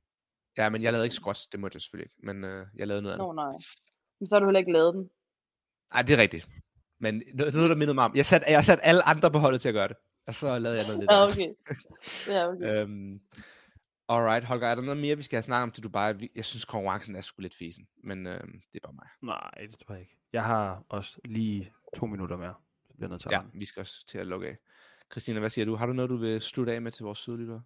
Ja, 0.59 0.69
men 0.69 0.83
jeg 0.83 0.93
lavede 0.93 1.07
ikke 1.07 1.15
squats, 1.15 1.47
det 1.47 1.61
måtte 1.61 1.77
jeg 1.77 1.83
selvfølgelig 1.83 2.05
ikke. 2.07 2.27
Men 2.27 2.45
øh, 2.45 2.67
jeg 2.77 2.87
lavede 2.87 3.03
noget 3.03 3.15
andet. 3.15 3.27
Nå, 3.27 3.33
nej. 3.33 3.53
Men 4.21 4.29
så 4.29 4.35
har 4.35 4.41
du 4.41 4.47
heller 4.47 4.59
ikke 4.59 4.73
lavet 4.73 4.95
den. 4.95 5.11
Nej, 5.95 6.03
det 6.03 6.13
er 6.13 6.19
rigtigt. 6.19 6.49
Men 6.99 7.23
noget, 7.35 7.55
noget 7.55 7.71
der 7.71 7.77
mindede 7.77 7.95
mig 7.95 8.05
om. 8.05 8.13
Jeg 8.15 8.27
satte 8.27 8.51
jeg 8.51 8.65
sat 8.65 8.79
alle 8.83 9.03
andre 9.09 9.31
på 9.31 9.39
holdet 9.39 9.61
til 9.61 9.69
at 9.69 9.75
gøre 9.75 9.89
det. 9.89 9.97
Og 10.27 10.35
så 10.35 10.59
lavede 10.59 10.79
jeg 10.79 10.87
noget 10.87 11.01
lidt 11.01 11.11
Ja, 11.11 11.25
okay. 11.25 11.53
Ja, 12.29 12.49
okay. 12.49 12.81
Øhm, 12.83 13.21
alright, 14.09 14.45
Holger, 14.45 14.67
er 14.67 14.75
der 14.75 14.83
noget 14.83 15.01
mere, 15.01 15.17
vi 15.17 15.23
skal 15.23 15.37
have 15.37 15.43
snakket 15.43 15.63
om 15.63 15.71
til 15.71 15.83
Dubai? 15.83 16.29
Jeg 16.35 16.45
synes, 16.45 16.65
konkurrencen 16.65 17.17
er 17.17 17.21
sgu 17.21 17.43
lidt 17.43 17.55
fisen, 17.55 17.89
men 18.05 18.27
øhm, 18.27 18.61
det 18.73 18.81
er 18.83 18.87
bare 18.89 18.93
mig. 18.93 19.09
Nej, 19.23 19.67
det 19.67 19.79
tror 19.79 19.95
jeg 19.95 20.01
ikke. 20.01 20.17
Jeg 20.33 20.45
har 20.45 20.85
også 20.89 21.21
lige 21.25 21.73
to 21.97 22.07
minutter 22.07 22.37
mere. 22.37 22.55
Så 22.89 22.95
bliver 22.97 23.09
nødt 23.09 23.21
til 23.21 23.29
at 23.29 23.33
Ja, 23.33 23.41
vi 23.55 23.65
skal 23.65 23.81
også 23.81 24.07
til 24.07 24.19
at 24.19 24.27
lukke 24.27 24.49
af. 24.49 24.57
Christina, 25.11 25.41
hvad 25.41 25.51
siger 25.51 25.65
du? 25.65 25.75
Har 25.75 25.87
du 25.87 25.93
noget, 25.93 26.11
du 26.11 26.17
vil 26.17 26.41
slutte 26.41 26.73
af 26.73 26.83
med 26.83 26.93
til 26.93 27.05
vores 27.05 27.19
sydlyttere? 27.19 27.63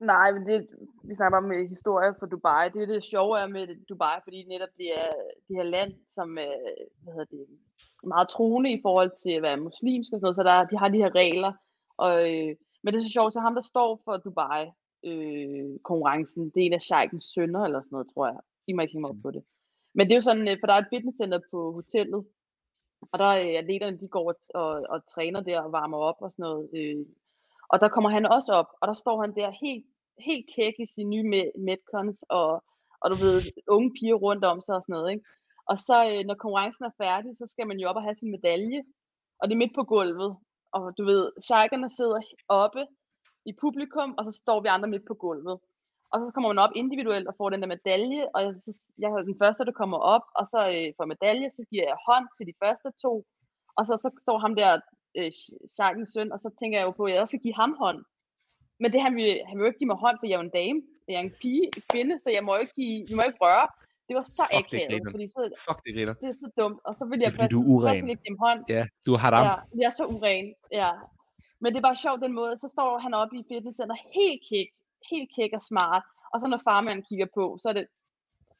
Nej, 0.00 0.32
men 0.32 0.46
det, 0.48 0.68
vi 1.04 1.14
snakker 1.14 1.30
bare 1.36 1.44
om 1.44 1.52
øh, 1.52 1.68
historie 1.68 2.14
for 2.18 2.26
Dubai. 2.26 2.68
Det 2.68 2.82
er 2.82 2.86
det 2.86 3.04
sjove 3.04 3.38
er 3.38 3.46
med 3.46 3.86
Dubai, 3.88 4.20
fordi 4.24 4.44
netop 4.44 4.68
det 4.76 4.88
er 4.98 5.12
det 5.48 5.56
her 5.56 5.62
land, 5.62 5.92
som 6.10 6.38
er 6.38 6.54
hvad 7.02 7.12
hedder 7.12 7.36
det, 7.36 7.46
meget 8.06 8.28
troende 8.28 8.72
i 8.72 8.80
forhold 8.82 9.10
til 9.22 9.30
at 9.30 9.42
være 9.42 9.56
muslimsk 9.56 10.12
og 10.12 10.18
sådan 10.18 10.26
noget, 10.26 10.36
så 10.36 10.42
der, 10.42 10.64
de 10.64 10.78
har 10.78 10.88
de 10.88 11.02
her 11.04 11.14
regler. 11.14 11.52
Og, 11.96 12.14
øh, 12.30 12.56
men 12.82 12.88
det 12.92 12.98
er 12.98 13.04
så 13.04 13.12
sjovt, 13.12 13.34
så 13.34 13.40
ham, 13.40 13.54
der 13.54 13.60
står 13.72 14.00
for 14.04 14.16
Dubai 14.16 14.66
øh, 15.04 15.78
konkurrencen, 15.84 16.44
det 16.44 16.62
er 16.62 16.66
en 16.66 16.72
af 16.72 16.82
Sheikens 16.82 17.24
sønner 17.24 17.64
eller 17.64 17.80
sådan 17.80 17.94
noget, 17.96 18.08
tror 18.14 18.26
jeg. 18.26 18.38
I 18.66 18.72
må 18.72 18.82
ikke 18.82 18.92
hænge 18.92 19.00
mig 19.00 19.10
op 19.10 19.22
på 19.22 19.30
det. 19.30 19.42
Men 19.94 20.06
det 20.06 20.12
er 20.12 20.16
jo 20.16 20.28
sådan, 20.30 20.48
øh, 20.48 20.56
for 20.60 20.66
der 20.66 20.74
er 20.74 20.78
et 20.78 20.92
fitnesscenter 20.92 21.40
på 21.50 21.72
hotellet, 21.72 22.24
og 23.12 23.18
der 23.18 23.24
er 23.24 23.58
atleterne, 23.58 24.00
de 24.00 24.08
går 24.08 24.28
og, 24.32 24.36
og, 24.62 24.86
og 24.88 25.06
træner 25.06 25.40
der 25.40 25.60
og 25.60 25.72
varmer 25.72 25.98
op 25.98 26.16
og 26.20 26.30
sådan 26.32 26.42
noget. 26.42 26.70
Øh, 26.76 27.06
og 27.68 27.80
der 27.80 27.88
kommer 27.88 28.10
han 28.10 28.26
også 28.26 28.52
op, 28.52 28.70
og 28.80 28.88
der 28.88 28.94
står 28.94 29.20
han 29.20 29.34
der 29.34 29.50
helt, 29.64 29.86
helt 30.28 30.46
kæk 30.56 30.74
i 30.78 30.86
sine 30.94 31.10
nye 31.10 31.26
me- 31.32 31.60
Metcons, 31.68 32.22
og, 32.28 32.64
og 33.00 33.10
du 33.10 33.16
ved, 33.16 33.42
unge 33.68 33.90
piger 33.96 34.14
rundt 34.14 34.44
om 34.44 34.60
sig 34.60 34.74
og 34.76 34.82
sådan 34.82 34.92
noget, 34.92 35.12
ikke? 35.12 35.24
Og 35.70 35.78
så, 35.78 35.96
øh, 36.10 36.24
når 36.26 36.34
konkurrencen 36.34 36.84
er 36.84 36.98
færdig, 37.04 37.36
så 37.36 37.46
skal 37.46 37.66
man 37.66 37.78
jo 37.78 37.88
op 37.88 37.96
og 37.96 38.02
have 38.02 38.16
sin 38.18 38.30
medalje, 38.30 38.82
og 39.38 39.48
det 39.48 39.54
er 39.54 39.62
midt 39.64 39.74
på 39.74 39.84
gulvet. 39.84 40.36
Og 40.72 40.98
du 40.98 41.04
ved, 41.04 41.32
sheikerne 41.48 41.90
sidder 41.90 42.20
oppe 42.48 42.86
i 43.50 43.52
publikum, 43.60 44.14
og 44.18 44.22
så 44.26 44.32
står 44.42 44.58
vi 44.60 44.68
andre 44.68 44.88
midt 44.88 45.04
på 45.10 45.14
gulvet. 45.14 45.58
Og 46.12 46.16
så 46.20 46.26
kommer 46.34 46.48
man 46.52 46.58
op 46.64 46.70
individuelt 46.82 47.28
og 47.28 47.34
får 47.38 47.50
den 47.50 47.60
der 47.62 47.68
medalje, 47.76 48.22
og 48.34 48.42
jeg, 48.44 48.54
så, 48.60 48.72
jeg 48.98 49.10
er 49.10 49.22
den 49.30 49.38
første, 49.42 49.64
der 49.64 49.72
kommer 49.80 49.98
op, 49.98 50.22
og 50.38 50.44
så 50.52 50.60
øh, 50.74 50.92
får 50.96 51.04
medalje, 51.14 51.50
så 51.50 51.62
giver 51.70 51.84
jeg 51.90 51.96
hånd 52.08 52.26
til 52.36 52.46
de 52.46 52.54
første 52.62 52.88
to, 53.02 53.12
og 53.78 53.82
så, 53.86 53.92
så 54.04 54.08
står 54.24 54.38
ham 54.38 54.54
der, 54.60 54.70
øh, 55.18 55.30
Sheikens 55.76 56.10
søn, 56.14 56.32
og 56.32 56.38
så 56.40 56.48
tænker 56.60 56.78
jeg 56.78 56.86
jo 56.86 56.90
på, 56.98 57.04
at 57.04 57.12
jeg 57.12 57.20
også 57.20 57.32
skal 57.32 57.44
give 57.46 57.54
ham 57.62 57.72
hånd. 57.82 58.00
Men 58.80 58.92
det 58.92 59.00
han 59.06 59.16
vil, 59.16 59.30
han 59.48 59.54
vil 59.56 59.62
jo 59.64 59.70
ikke 59.70 59.78
give 59.82 59.92
mig 59.94 59.96
hånd, 60.04 60.16
for 60.18 60.26
jeg 60.26 60.34
er 60.34 60.38
jo 60.42 60.48
en 60.50 60.56
dame. 60.60 60.78
Jeg 61.08 61.16
er 61.20 61.24
en 61.30 61.34
pige, 61.42 61.64
en 61.76 61.82
kvinde, 61.92 62.14
så 62.22 62.28
jeg 62.36 62.44
må 62.44 62.50
jo 62.54 62.60
ikke, 62.64 62.74
give, 62.80 63.06
vi 63.08 63.14
må 63.18 63.22
ikke 63.22 63.38
røre. 63.46 63.66
Det 64.08 64.14
var 64.18 64.22
så 64.22 64.42
Fuck, 64.42 64.70
det 64.70 64.76
akavet, 64.76 64.88
grineren. 64.90 65.12
fordi 65.14 65.26
så, 65.36 65.40
Fuck, 65.68 65.78
det 65.86 65.92
griner. 65.96 66.14
det 66.22 66.28
er 66.32 66.38
så 66.44 66.48
dumt. 66.60 66.78
Og 66.88 66.92
så 66.98 67.02
vil 67.08 67.18
Det 67.18 67.26
er 67.26 67.30
jeg 67.30 67.36
fordi, 67.38 67.54
du 67.54 67.60
er 67.60 67.64
så 67.66 67.72
uren. 67.74 67.94
vil 68.04 68.10
jeg 68.14 68.18
give 68.24 68.36
ham 68.36 68.38
hånd. 68.46 68.60
Ja, 68.76 68.82
du 69.06 69.10
har 69.12 69.18
haram. 69.26 69.44
Ja, 69.48 69.54
jeg 69.80 69.86
er 69.90 69.94
så 70.00 70.04
uren. 70.14 70.46
Ja. 70.82 70.90
Men 71.66 71.72
det 71.74 71.80
er 71.80 71.88
bare 71.90 72.04
sjovt 72.06 72.20
den 72.26 72.34
måde, 72.40 72.54
så 72.62 72.68
står 72.74 72.90
han 73.04 73.12
oppe 73.20 73.34
i 73.40 73.42
fitnesscenter 73.50 73.96
helt 74.18 74.40
kæk, 74.50 74.70
helt 75.10 75.30
kæk 75.36 75.52
og 75.58 75.62
smart. 75.70 76.04
Og 76.32 76.36
så 76.40 76.46
når 76.52 76.60
farmanden 76.68 77.04
kigger 77.08 77.28
på, 77.38 77.44
så 77.62 77.66
er 77.68 77.74
det, 77.78 77.86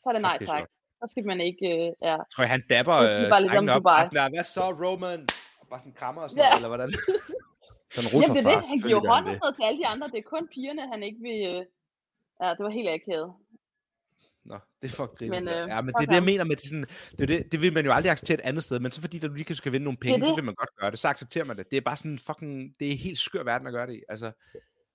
så 0.01 0.07
er 0.11 0.15
det 0.17 0.23
nej 0.31 0.39
tak. 0.51 0.65
Så 1.01 1.05
skal 1.13 1.25
man 1.31 1.41
ikke, 1.51 1.67
øh, 1.75 1.89
ja. 2.09 2.17
Tror 2.33 2.43
jeg, 2.45 2.53
han 2.57 2.63
dapper 2.73 2.97
øh, 3.07 3.29
bare 3.33 3.43
lidt 3.43 3.57
om 3.61 3.69
op. 3.69 3.79
Dubai. 3.79 4.05
Sådan 4.05 4.19
der, 4.19 4.29
hvad 4.35 4.47
så, 4.57 4.65
Roman? 4.83 5.21
Og 5.61 5.67
bare 5.71 5.81
sådan 5.83 5.97
krammer 6.01 6.23
og 6.23 6.29
sådan 6.31 6.43
Ja. 6.43 6.49
noget, 6.49 6.59
eller 6.61 6.73
hvordan? 6.73 6.91
sådan 7.95 8.09
Jamen 8.23 8.37
det 8.37 8.43
er 8.45 8.49
det, 8.53 8.69
han 8.73 8.81
giver 8.89 9.01
hånd 9.13 9.25
og 9.29 9.35
sådan 9.35 9.45
noget 9.45 9.57
til 9.59 9.65
alle 9.69 9.79
de 9.83 9.87
andre. 9.93 10.07
Det 10.13 10.19
er 10.23 10.29
kun 10.35 10.45
pigerne, 10.55 10.83
han 10.93 11.01
ikke 11.09 11.21
vil... 11.29 11.39
Øh... 11.53 11.61
Ja, 12.43 12.49
det 12.57 12.63
var 12.67 12.73
helt 12.79 12.91
akavet. 12.99 13.31
Nå, 14.47 14.59
det 14.83 14.89
er 14.91 14.95
fuck 14.97 15.11
griner. 15.19 15.41
Men, 15.41 15.49
øh, 15.49 15.69
ja, 15.69 15.81
men 15.81 15.95
det 15.95 16.03
er 16.03 16.07
det, 16.07 16.15
jeg 16.15 16.25
mener 16.25 16.45
med, 16.45 16.57
det, 16.57 16.65
er 16.65 16.69
sådan, 16.69 16.87
det, 17.19 17.21
er 17.23 17.27
det, 17.27 17.53
det 17.53 17.61
vil 17.63 17.73
man 17.73 17.85
jo 17.85 17.93
aldrig 17.93 18.11
acceptere 18.13 18.35
et 18.35 18.41
andet 18.41 18.63
sted, 18.63 18.81
men 18.81 18.91
så 18.93 19.01
fordi 19.01 19.19
du 19.19 19.33
lige 19.33 19.45
kan 19.45 19.57
skal 19.57 19.73
vinde 19.73 19.85
nogle 19.85 19.97
penge, 19.99 20.25
så 20.25 20.29
det. 20.29 20.37
vil 20.37 20.45
man 20.45 20.55
godt 20.55 20.71
gøre 20.81 20.91
det, 20.91 20.99
så 20.99 21.09
accepterer 21.09 21.45
man 21.45 21.57
det. 21.57 21.71
Det 21.71 21.77
er 21.77 21.81
bare 21.81 21.97
sådan 21.97 22.19
fucking, 22.19 22.75
det 22.81 22.93
er 22.93 22.97
helt 22.97 23.19
skør 23.19 23.43
verden 23.43 23.67
at 23.67 23.73
gøre 23.73 23.87
det 23.87 23.95
i. 23.95 24.03
Altså, 24.09 24.33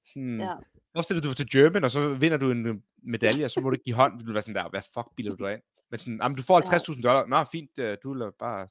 sådan, 0.06 0.42
Ja. 0.42 0.56
Forestil 0.96 1.16
dig, 1.16 1.24
du 1.24 1.30
var 1.30 1.34
til 1.34 1.52
German, 1.52 1.84
og 1.84 1.92
så 1.92 2.14
vinder 2.14 2.38
du 2.38 2.52
en 2.52 2.66
øh, 2.66 2.76
medalje, 3.04 3.46
og 3.46 3.52
så 3.52 3.62
må 3.62 3.70
du 3.70 3.74
ikke 3.74 3.84
give 3.84 3.96
hånd, 3.96 4.20
du 4.20 4.26
vil 4.26 4.34
være 4.34 4.42
sådan 4.42 4.56
der, 4.56 4.70
hvad 4.70 4.82
fuck 4.94 5.08
bilder 5.18 5.36
du 5.36 5.46
dig 5.46 5.54
ind? 5.54 5.62
Men 5.92 6.00
sådan, 6.00 6.20
jamen, 6.24 6.36
du 6.38 6.44
får 6.44 6.58
50.000 6.96 7.02
dollar, 7.02 7.26
nå 7.26 7.44
fint, 7.52 7.72
øh, 7.80 7.98
du 8.04 8.14
lader 8.14 8.32
bare, 8.40 8.68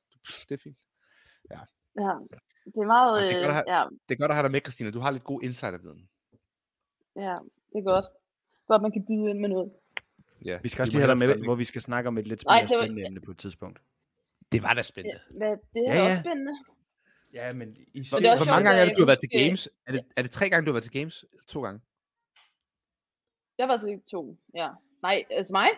det 0.49 0.55
er 0.55 0.63
fint. 0.63 0.79
Ja. 1.51 1.61
Det 2.75 2.81
er 2.85 2.87
meget... 2.87 3.13
Jamen, 3.21 3.29
det 3.29 3.37
er 3.37 3.39
Øh, 3.39 3.45
godt 3.45 3.49
at 3.49 3.55
have- 3.55 3.77
ja, 3.79 3.85
Det 4.09 4.15
er 4.15 4.19
godt 4.23 4.31
at 4.33 4.37
have 4.37 4.43
dig 4.43 4.51
med, 4.53 4.61
Christina, 4.61 4.91
du 4.91 5.01
har 5.01 5.11
lidt 5.11 5.25
god 5.25 5.43
insiderviden. 5.43 6.09
ja, 7.17 7.37
det 7.73 7.79
er 7.83 7.87
godt. 7.93 8.07
Godt, 8.69 8.83
man 8.83 8.93
kan 8.93 9.05
byde 9.09 9.31
ind 9.31 9.39
med 9.41 9.49
noget. 9.49 9.71
Ja, 10.45 10.59
Vi 10.63 10.69
skal 10.69 10.83
også 10.83 10.93
lige 10.95 11.07
have 11.07 11.19
dig 11.19 11.27
med, 11.29 11.45
hvor 11.45 11.55
vi 11.55 11.65
skal 11.65 11.81
snakke 11.81 12.09
om 12.09 12.19
et 12.19 12.27
lidt 12.27 12.45
Ej, 12.49 12.55
mere 12.61 12.67
det 12.69 12.77
var- 12.77 12.83
spændende 12.85 13.07
emne 13.07 13.21
på 13.21 13.31
et 13.31 13.39
tidspunkt. 13.39 13.81
Det 14.53 14.63
var 14.63 14.69
da 14.75 14.79
Ja, 14.79 14.83
spændende. 14.83 15.21
hvad, 15.37 15.51
det 15.51 15.59
er 15.77 15.83
Ja, 15.83 15.95
ja, 15.95 16.03
ja. 16.03 16.09
også 16.09 16.21
spændende. 16.21 16.53
Ja, 17.33 17.53
men 17.53 17.77
i 17.95 18.09
Hvor, 18.09 18.19
hvor 18.21 18.51
mange 18.53 18.69
gange 18.69 18.81
er 18.81 18.85
det, 18.85 18.97
du 18.97 19.03
har 19.03 19.07
været 19.07 19.19
til 19.19 19.29
games? 19.31 19.69
Er 19.87 19.93
det, 19.93 20.05
er 20.17 20.23
det 20.23 20.31
tre 20.31 20.51
gange, 20.51 20.67
du 20.67 20.71
har 20.71 20.73
været 20.73 20.85
til 20.85 20.93
games? 20.93 21.25
To 21.49 21.63
gange? 21.63 21.81
Jeg 23.59 23.69
var 23.69 23.77
til 23.79 24.03
to, 24.11 24.39
ja. 24.55 24.69
Nej, 25.03 25.25
altså 25.31 25.53
mig? 25.53 25.69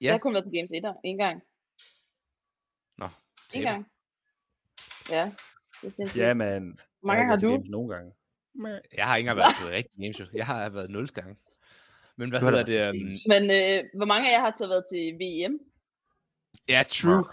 Ja. 0.00 0.04
Jeg 0.04 0.12
har 0.12 0.18
kun 0.18 0.32
været 0.34 0.44
til 0.44 0.52
Games 0.58 0.70
1 0.72 0.94
en 1.04 1.18
gang. 1.18 1.42
Nå, 2.98 3.04
En 3.04 3.10
taber. 3.50 3.70
gang. 3.70 3.86
Ja, 5.10 5.32
det 5.82 5.86
er 5.88 5.92
sindssygt. 5.92 6.22
Ja, 6.22 6.34
men... 6.34 6.78
Hvor 7.00 7.06
mange 7.06 7.26
har 7.26 7.36
du? 7.36 7.62
Nogle 7.66 7.94
gange. 7.94 8.12
Jeg 8.96 9.06
har 9.06 9.16
ikke 9.16 9.30
engang 9.30 9.38
været 9.38 9.56
til 9.58 9.66
rigtig 9.66 9.92
games, 10.02 10.20
jo. 10.20 10.24
Jeg 10.34 10.46
har 10.46 10.70
været 10.70 10.90
nul 10.90 11.08
gange. 11.08 11.36
Men 12.20 12.30
hvad 12.30 12.40
hedder 12.40 12.64
det? 12.64 12.90
Um, 12.90 12.98
games. 12.98 13.18
Men 13.28 13.42
øh, 13.58 13.84
hvor 13.96 14.06
mange 14.06 14.28
af 14.28 14.32
jer 14.32 14.40
har 14.40 14.54
så 14.58 14.66
været 14.66 14.84
til 14.92 15.04
VM? 15.22 15.54
ja, 16.68 16.82
true. 16.88 17.24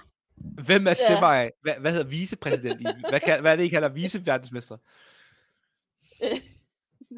Hvem 0.66 0.88
er 0.88 0.90
Ja. 0.90 1.16
Sebai? 1.16 1.50
Hvad, 1.62 1.74
hvad 1.80 1.92
hedder 1.92 2.08
vicepræsident 2.08 2.82
i? 2.82 2.86
Hvad, 3.10 3.20
kan, 3.20 3.42
hvad 3.42 3.52
er 3.52 3.56
det, 3.56 3.64
I 3.64 3.68
kalder 3.68 3.90
viceverdensmester? 3.90 4.78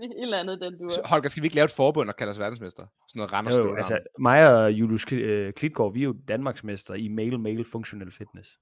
Et 0.04 0.22
eller 0.22 0.40
andet, 0.40 0.62
den 0.62 0.78
du 0.78 0.86
er. 0.86 1.08
Holger, 1.08 1.30
skal 1.30 1.44
vi 1.44 1.46
ikke 1.46 1.56
lave 1.56 1.66
et 1.66 1.72
forbund 1.72 2.10
og 2.10 2.16
kalde 2.16 2.30
os 2.32 2.40
verdensmester? 2.40 2.84
Sådan 3.10 3.20
noget 3.20 3.34
Randers 3.34 3.58
Jo, 3.58 3.64
jo, 3.64 3.76
altså, 3.76 4.00
mig 4.20 4.56
og 4.56 4.72
Julius 4.72 5.12
øh, 5.12 5.54
Klitgaard, 5.54 5.94
vi 5.94 6.00
er 6.00 6.04
jo 6.04 6.16
Danmarksmester 6.28 6.94
i 6.94 7.08
male-male 7.08 7.66
functional 7.66 8.12
fitness. 8.12 8.60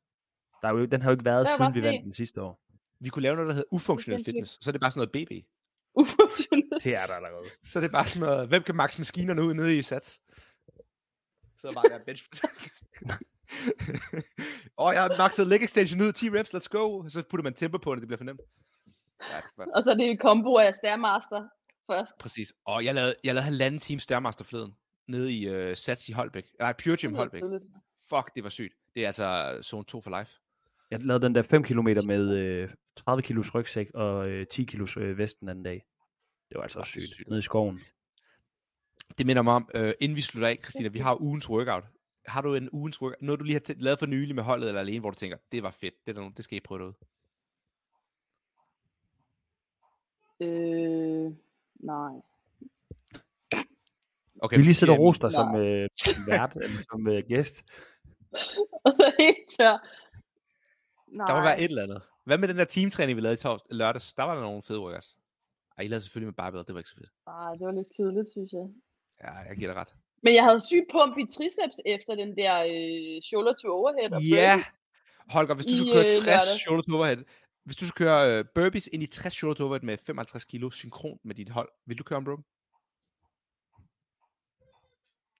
Der 0.61 0.67
er 0.67 0.71
jo, 0.73 0.85
den 0.85 1.01
har 1.01 1.09
jo 1.09 1.13
ikke 1.13 1.25
været, 1.25 1.47
siden 1.57 1.75
vi 1.75 1.81
vandt 1.81 2.03
den 2.03 2.11
sidste 2.11 2.41
år. 2.41 2.61
Vi 2.99 3.09
kunne 3.09 3.23
lave 3.23 3.35
noget, 3.35 3.47
der 3.47 3.53
hedder 3.53 3.67
ufunktionel 3.71 4.25
fitness. 4.25 4.57
Så 4.61 4.69
er 4.69 4.71
det 4.71 4.81
bare 4.81 4.91
sådan 4.91 5.07
noget 5.13 5.27
BB. 5.27 5.31
Ufunktionelt. 6.01 6.83
Det 6.83 6.95
er 6.95 7.05
der 7.05 7.13
allerede. 7.13 7.45
Så 7.65 7.79
er 7.79 7.81
det 7.81 7.91
bare 7.91 8.07
sådan 8.07 8.27
noget, 8.27 8.47
hvem 8.47 8.63
kan 8.63 8.75
max 8.75 8.97
maskinerne 8.97 9.43
ud 9.43 9.53
nede 9.53 9.77
i 9.77 9.81
sats? 9.81 10.19
Så 11.57 11.67
er 11.67 11.73
bare 11.73 11.89
der 11.89 11.99
bench. 12.05 12.23
Åh, 14.77 14.93
jeg 14.93 15.01
har 15.01 15.17
maxet 15.17 15.47
leg 15.47 15.63
extension 15.63 16.01
ud, 16.01 16.11
10 16.11 16.29
reps, 16.29 16.53
let's 16.53 16.67
go. 16.69 17.09
Så 17.09 17.23
putter 17.29 17.43
man 17.43 17.53
tempo 17.53 17.77
på 17.77 17.95
det, 17.95 18.01
det 18.01 18.07
bliver 18.07 18.17
for 18.17 18.25
nemt. 18.25 18.41
Ja, 19.31 19.41
var 19.57 19.67
Og 19.75 19.83
så 19.83 19.89
er 19.91 19.95
det 19.95 20.09
en 20.09 20.17
kombo 20.17 20.57
af 20.57 20.75
Stairmaster 20.75 21.47
først. 21.91 22.17
præcis. 22.19 22.53
Og 22.65 22.85
jeg 22.85 22.95
lavede, 22.95 23.15
jeg 23.23 23.33
lavede 23.33 23.45
halvanden 23.45 23.79
time 23.81 23.99
Stairmaster 23.99 24.43
forleden, 24.43 24.75
nede 25.07 25.33
i 25.33 25.69
uh, 25.69 25.75
Sats 25.75 26.09
i 26.09 26.11
Holbæk. 26.11 26.45
Nej, 26.59 26.73
Pure 26.83 26.97
Gym 27.01 27.15
Holbæk. 27.15 27.43
Fuck, 28.09 28.35
det 28.35 28.43
var 28.43 28.49
sygt. 28.49 28.73
Det 28.95 29.03
er 29.03 29.07
altså 29.07 29.59
zone 29.63 29.83
2 29.85 30.01
for 30.01 30.19
life. 30.19 30.31
Jeg 30.91 30.99
lavede 30.99 31.25
den 31.25 31.35
der 31.35 31.41
5 31.41 31.63
km 31.63 31.87
med 32.05 32.29
øh, 32.37 32.69
30 32.95 33.21
kilos 33.23 33.55
rygsæk 33.55 33.91
og 33.93 34.29
øh, 34.29 34.47
10 34.47 34.63
kilos 34.63 34.97
øh, 34.97 35.17
vest 35.17 35.39
den 35.39 35.49
anden 35.49 35.63
dag. 35.63 35.85
Det 36.49 36.55
var 36.55 36.61
altså 36.61 36.79
det 36.79 36.87
sygt. 36.87 37.03
sygt. 37.13 37.27
Nede 37.29 37.39
i 37.39 37.41
skoven. 37.41 37.79
Det 39.17 39.25
minder 39.25 39.41
mig 39.41 39.53
om, 39.53 39.69
øh, 39.75 39.93
inden 39.99 40.15
vi 40.15 40.21
slutter 40.21 40.47
af, 40.47 40.57
Christina, 40.61 40.89
vi 40.89 40.99
har 40.99 41.21
ugens 41.21 41.49
workout. 41.49 41.83
Har 42.27 42.41
du 42.41 42.55
en 42.55 42.69
ugens 42.69 43.01
workout, 43.01 43.21
noget 43.21 43.39
du 43.39 43.43
lige 43.45 43.53
har 43.67 43.73
t- 43.73 43.79
lavet 43.79 43.99
for 43.99 44.05
nylig 44.05 44.35
med 44.35 44.43
holdet 44.43 44.67
eller 44.67 44.81
alene, 44.81 44.99
hvor 44.99 45.09
du 45.09 45.15
tænker, 45.15 45.37
det 45.51 45.63
var 45.63 45.71
fedt, 45.71 45.93
det, 46.05 46.09
er 46.09 46.13
der 46.13 46.19
nogen, 46.21 46.33
det 46.37 46.43
skal 46.43 46.57
I 46.57 46.59
prøve 46.59 46.79
derude. 46.79 46.95
Øh, 50.41 51.31
nej. 51.79 52.13
Okay, 54.41 54.57
Vi 54.57 54.61
lige 54.63 54.73
sætter 54.73 54.95
Roster 54.95 55.29
som 55.29 55.55
øh, 55.55 55.89
vært, 56.27 56.55
eller 56.55 56.81
som 56.91 57.07
øh, 57.07 57.23
gæst. 57.27 57.63
Og 58.83 58.91
så 58.97 59.11
helt 59.19 59.37
tør. 59.57 59.87
Nej. 61.07 61.25
Der 61.27 61.35
må 61.35 61.41
være 61.41 61.59
et 61.59 61.63
eller 61.69 61.83
andet. 61.83 62.01
Hvad 62.23 62.37
med 62.37 62.47
den 62.47 62.57
der 62.57 62.65
teamtræning, 62.65 63.15
vi 63.17 63.21
lavede 63.21 63.33
i 63.33 63.43
tors- 63.47 63.67
lørdags? 63.71 64.13
Der 64.13 64.23
var 64.23 64.33
der 64.35 64.41
nogle 64.41 64.61
fede 64.61 64.79
workouts. 64.79 65.15
Ej, 65.77 65.83
I 65.83 65.87
lavede 65.87 66.03
selvfølgelig 66.03 66.27
med 66.27 66.33
barbell, 66.33 66.63
det 66.67 66.73
var 66.73 66.79
ikke 66.79 66.89
så 66.89 66.95
fedt. 66.95 67.11
Nej, 67.27 67.51
det 67.53 67.65
var 67.65 67.71
lidt 67.71 67.87
kedeligt, 67.97 68.31
synes 68.31 68.51
jeg. 68.53 68.67
Ja, 69.23 69.31
jeg 69.33 69.55
giver 69.57 69.69
dig 69.73 69.81
ret. 69.81 69.93
Men 70.23 70.33
jeg 70.35 70.43
havde 70.43 70.61
sygt 70.61 70.85
pump 70.91 71.17
i 71.17 71.25
triceps 71.35 71.77
efter 71.85 72.15
den 72.15 72.37
der 72.37 72.53
øh, 72.73 73.21
shoulder 73.21 73.53
to 73.61 73.67
overhead. 73.79 74.11
og 74.13 74.21
Ja! 74.21 74.53
burpees. 74.55 74.73
Holger, 75.35 75.55
hvis 75.55 75.65
du 75.65 75.75
skulle 75.77 75.93
køre 75.93 76.05
øh, 76.05 76.11
60 76.11 76.25
lørdags. 76.25 76.61
shoulder 76.61 76.83
to 76.83 76.95
overhead, 76.95 77.17
hvis 77.63 77.75
du 77.75 77.85
skulle 77.87 78.07
køre 78.07 78.39
øh, 78.39 78.45
burpees 78.55 78.87
ind 78.93 79.03
i 79.03 79.07
60 79.07 79.33
shoulder 79.33 79.55
to 79.57 79.63
overhead 79.63 79.85
med 79.85 79.97
55 79.97 80.45
kilo 80.45 80.69
synkron 80.69 81.19
med 81.23 81.35
dit 81.35 81.49
hold, 81.49 81.69
vil 81.85 81.97
du 81.97 82.03
køre 82.03 82.17
unbroken? 82.17 82.45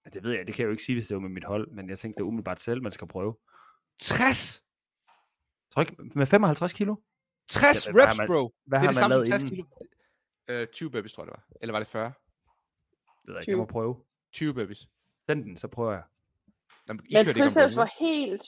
Ja, 0.05 0.09
det 0.09 0.23
ved 0.23 0.31
jeg, 0.31 0.47
det 0.47 0.55
kan 0.55 0.63
jeg 0.63 0.67
jo 0.67 0.71
ikke 0.71 0.83
sige, 0.83 0.95
hvis 0.95 1.07
det 1.07 1.15
var 1.15 1.21
med 1.21 1.29
mit 1.29 1.43
hold, 1.43 1.67
men 1.71 1.89
jeg 1.89 1.99
tænkte 1.99 2.17
det 2.17 2.23
er 2.23 2.27
umiddelbart 2.27 2.61
selv, 2.61 2.81
man 2.83 2.91
skal 2.91 3.07
prøve. 3.07 3.35
60! 3.99 4.63
Tryk 5.77 6.15
med 6.15 6.25
55 6.25 6.73
kilo? 6.73 6.95
60 7.49 7.87
Ja, 7.87 7.91
hvad 7.91 8.03
reps, 8.05 8.17
man- 8.17 8.27
bro! 8.27 8.53
Hvad 8.65 8.79
det 8.79 8.85
er 8.85 8.87
har 8.87 8.87
det 8.87 8.87
man 8.87 8.93
samme 8.93 9.13
som 9.13 9.19
lavet 9.19 9.27
60 9.27 9.41
inden? 9.43 9.55
kilo. 9.55 9.67
Øh, 10.61 10.67
20 10.67 10.91
burpees, 10.91 11.13
tror 11.13 11.23
jeg 11.23 11.27
det 11.27 11.33
var. 11.37 11.43
Eller 11.61 11.73
var 11.73 11.79
det 11.79 11.87
40? 11.87 12.05
Det 12.05 12.13
ved 13.27 13.33
jeg 13.33 13.41
ikke, 13.41 13.51
jeg 13.51 13.57
må 13.57 13.65
prøve. 13.65 13.95
20 14.31 14.53
burpees. 14.53 14.87
Send 15.29 15.43
den, 15.43 15.57
så 15.57 15.67
prøver 15.67 15.91
jeg. 15.91 16.03
Jamen, 16.87 17.05
I 17.09 17.13
Men 17.15 17.25
triceps 17.25 17.75
var 17.75 17.91
helt... 17.99 18.43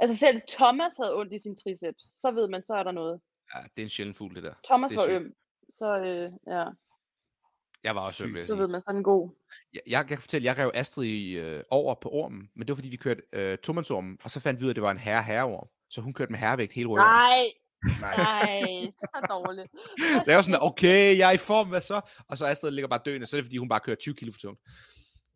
Altså 0.00 0.16
selv 0.16 0.40
Thomas 0.48 0.92
havde 1.00 1.14
ondt 1.16 1.32
i 1.32 1.38
sin 1.38 1.56
triceps. 1.56 2.02
Så 2.20 2.30
ved 2.30 2.48
man, 2.48 2.62
så 2.62 2.74
er 2.74 2.82
der 2.82 2.92
noget. 2.92 3.20
Ja, 3.54 3.60
det 3.60 3.78
er 3.78 3.82
en 3.82 3.88
sjælden 3.88 4.14
fugl, 4.14 4.34
det 4.34 4.42
der. 4.42 4.54
Thomas 4.64 4.88
Det 4.90 4.98
var 4.98 5.06
øm. 5.08 5.34
Så 5.76 5.98
øh, 5.98 6.32
ja, 6.46 6.64
Jeg 7.84 7.94
var 7.94 8.00
også 8.00 8.24
øm, 8.24 8.36
så 8.46 8.56
ved 8.56 8.68
man, 8.68 8.82
så 8.82 8.92
den 8.92 9.02
god. 9.02 9.30
Jeg, 9.72 9.80
jeg, 9.86 9.92
jeg 9.92 10.06
kan 10.06 10.18
fortælle, 10.18 10.44
jeg 10.46 10.58
rev 10.58 10.70
Astrid 10.74 11.06
i, 11.08 11.30
øh, 11.32 11.62
over 11.70 11.94
på 11.94 12.08
ormen, 12.08 12.50
men 12.54 12.60
det 12.66 12.72
var 12.72 12.74
fordi, 12.74 12.88
vi 12.88 12.96
kørte 12.96 13.22
øh, 13.32 13.58
tomandsormen, 13.58 14.18
og 14.24 14.30
så 14.30 14.40
fandt 14.40 14.60
vi 14.60 14.64
ud 14.64 14.68
af, 14.68 14.72
at 14.72 14.76
det 14.76 14.82
var 14.82 14.90
en 14.90 14.98
herre-herreorm. 14.98 15.68
Så 15.94 16.00
hun 16.00 16.12
kørte 16.14 16.32
med 16.32 16.38
herrevægt 16.38 16.72
hele 16.72 16.88
røven. 16.88 17.00
Nej, 17.00 17.44
nej, 18.00 18.92
så 19.14 19.26
dårligt. 19.34 19.68
Var 20.26 20.42
sådan, 20.42 20.62
okay, 20.62 21.18
jeg 21.18 21.28
er 21.28 21.32
i 21.32 21.36
form, 21.36 21.68
hvad 21.68 21.80
så? 21.80 22.00
Og 22.28 22.38
så 22.38 22.46
Astrid 22.46 22.70
ligger 22.70 22.88
bare 22.88 23.00
døende, 23.04 23.26
så 23.26 23.36
er 23.36 23.40
det 23.40 23.46
fordi, 23.46 23.56
hun 23.56 23.68
bare 23.68 23.80
kører 23.80 23.96
20 23.96 24.14
kilo 24.14 24.32
for 24.32 24.38
tungt. 24.38 24.60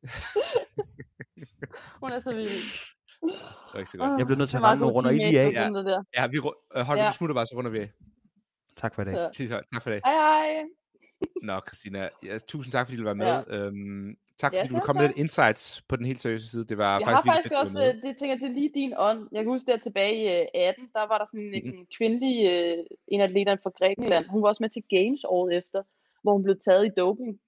Hun 2.02 2.12
er 2.12 2.20
så 2.20 2.32
vild. 2.35 2.48
Det 2.48 3.74
var 3.74 3.78
ikke 3.78 3.90
så 3.90 3.98
godt. 3.98 4.18
Jeg 4.18 4.26
bliver 4.26 4.39
nødt 4.39 4.51
til 4.51 4.59
Det 4.59 4.64
at 4.64 4.70
rende 4.70 4.80
nu, 4.80 4.86
god 4.86 4.94
runder 4.97 5.10
I 5.10 5.14
lige 5.14 5.40
af? 5.40 5.52
der. 5.52 6.02
Ja, 6.16 6.26
vi, 6.26 6.36
øh, 6.76 6.82
Holger, 6.82 7.02
Ja. 7.05 7.10
du 7.10 7.14
smutter 7.14 7.35
bare, 7.35 7.47
så 7.47 7.55
runder 7.56 7.70
vi 7.70 7.78
af. 7.78 7.90
Tak 8.76 8.94
for 8.94 9.02
i 9.02 9.05
dag. 9.05 9.14
Ja. 9.14 9.28
Sig 9.32 9.48
så. 9.48 9.60
Tak 9.72 9.82
for 9.82 9.90
det. 9.90 10.01
Hej 10.05 10.14
hej. 10.14 10.64
Nå, 11.43 11.61
Christina, 11.66 12.09
ja, 12.24 12.39
tusind 12.39 12.73
tak, 12.73 12.86
fordi 12.86 12.97
du 12.97 13.05
var 13.05 13.15
med. 13.15 13.27
Ja. 13.27 13.43
Øhm, 13.57 14.16
tak, 14.39 14.53
Ja, 14.53 14.59
fordi 14.59 14.69
du 14.69 14.73
ville 14.74 14.78
selv 14.81 14.86
komme 14.86 15.01
med 15.03 15.09
lidt 15.09 15.19
insights 15.19 15.82
på 15.89 15.97
den 15.97 16.07
helt 16.07 16.20
seriøse 16.20 16.51
side. 16.51 16.65
Det 16.65 16.78
var 16.78 16.99
Jeg 16.99 17.07
har 17.07 17.15
faktisk, 17.15 17.32
faktisk 17.32 17.51
vildt 17.51 17.59
fedt, 17.59 17.61
også, 17.61 17.74
du 17.78 17.85
var 17.85 17.89
øh, 17.95 18.03
det 18.09 18.16
tænker 18.19 18.36
det 18.36 18.47
er 18.51 18.53
lige 18.61 18.70
din 18.74 18.93
ånd. 18.97 19.28
Jeg 19.32 19.43
kan 19.45 19.53
huske 19.53 19.66
der 19.73 19.78
tilbage 19.78 20.15
i 20.24 20.40
øh, 20.43 20.47
18, 20.69 20.89
der 20.95 21.07
var 21.09 21.19
der 21.19 21.24
sådan 21.27 21.40
en, 21.40 21.65
Mhm. 21.69 21.78
en 21.78 21.86
kvindelig, 21.99 22.36
øh, 22.53 22.78
en 23.09 23.20
af 23.20 23.24
atleterne 23.24 23.61
fra 23.62 23.70
Grækenland. 23.78 24.24
Hun 24.27 24.43
var 24.43 24.49
også 24.49 24.62
med 24.62 24.70
til 24.70 24.82
Games 24.90 25.24
året 25.24 25.57
efter, 25.57 25.82
hvor 26.23 26.32
hun 26.32 26.43
blev 26.43 26.57
taget 26.65 26.86
i 26.86 26.90
doping. 26.97 27.40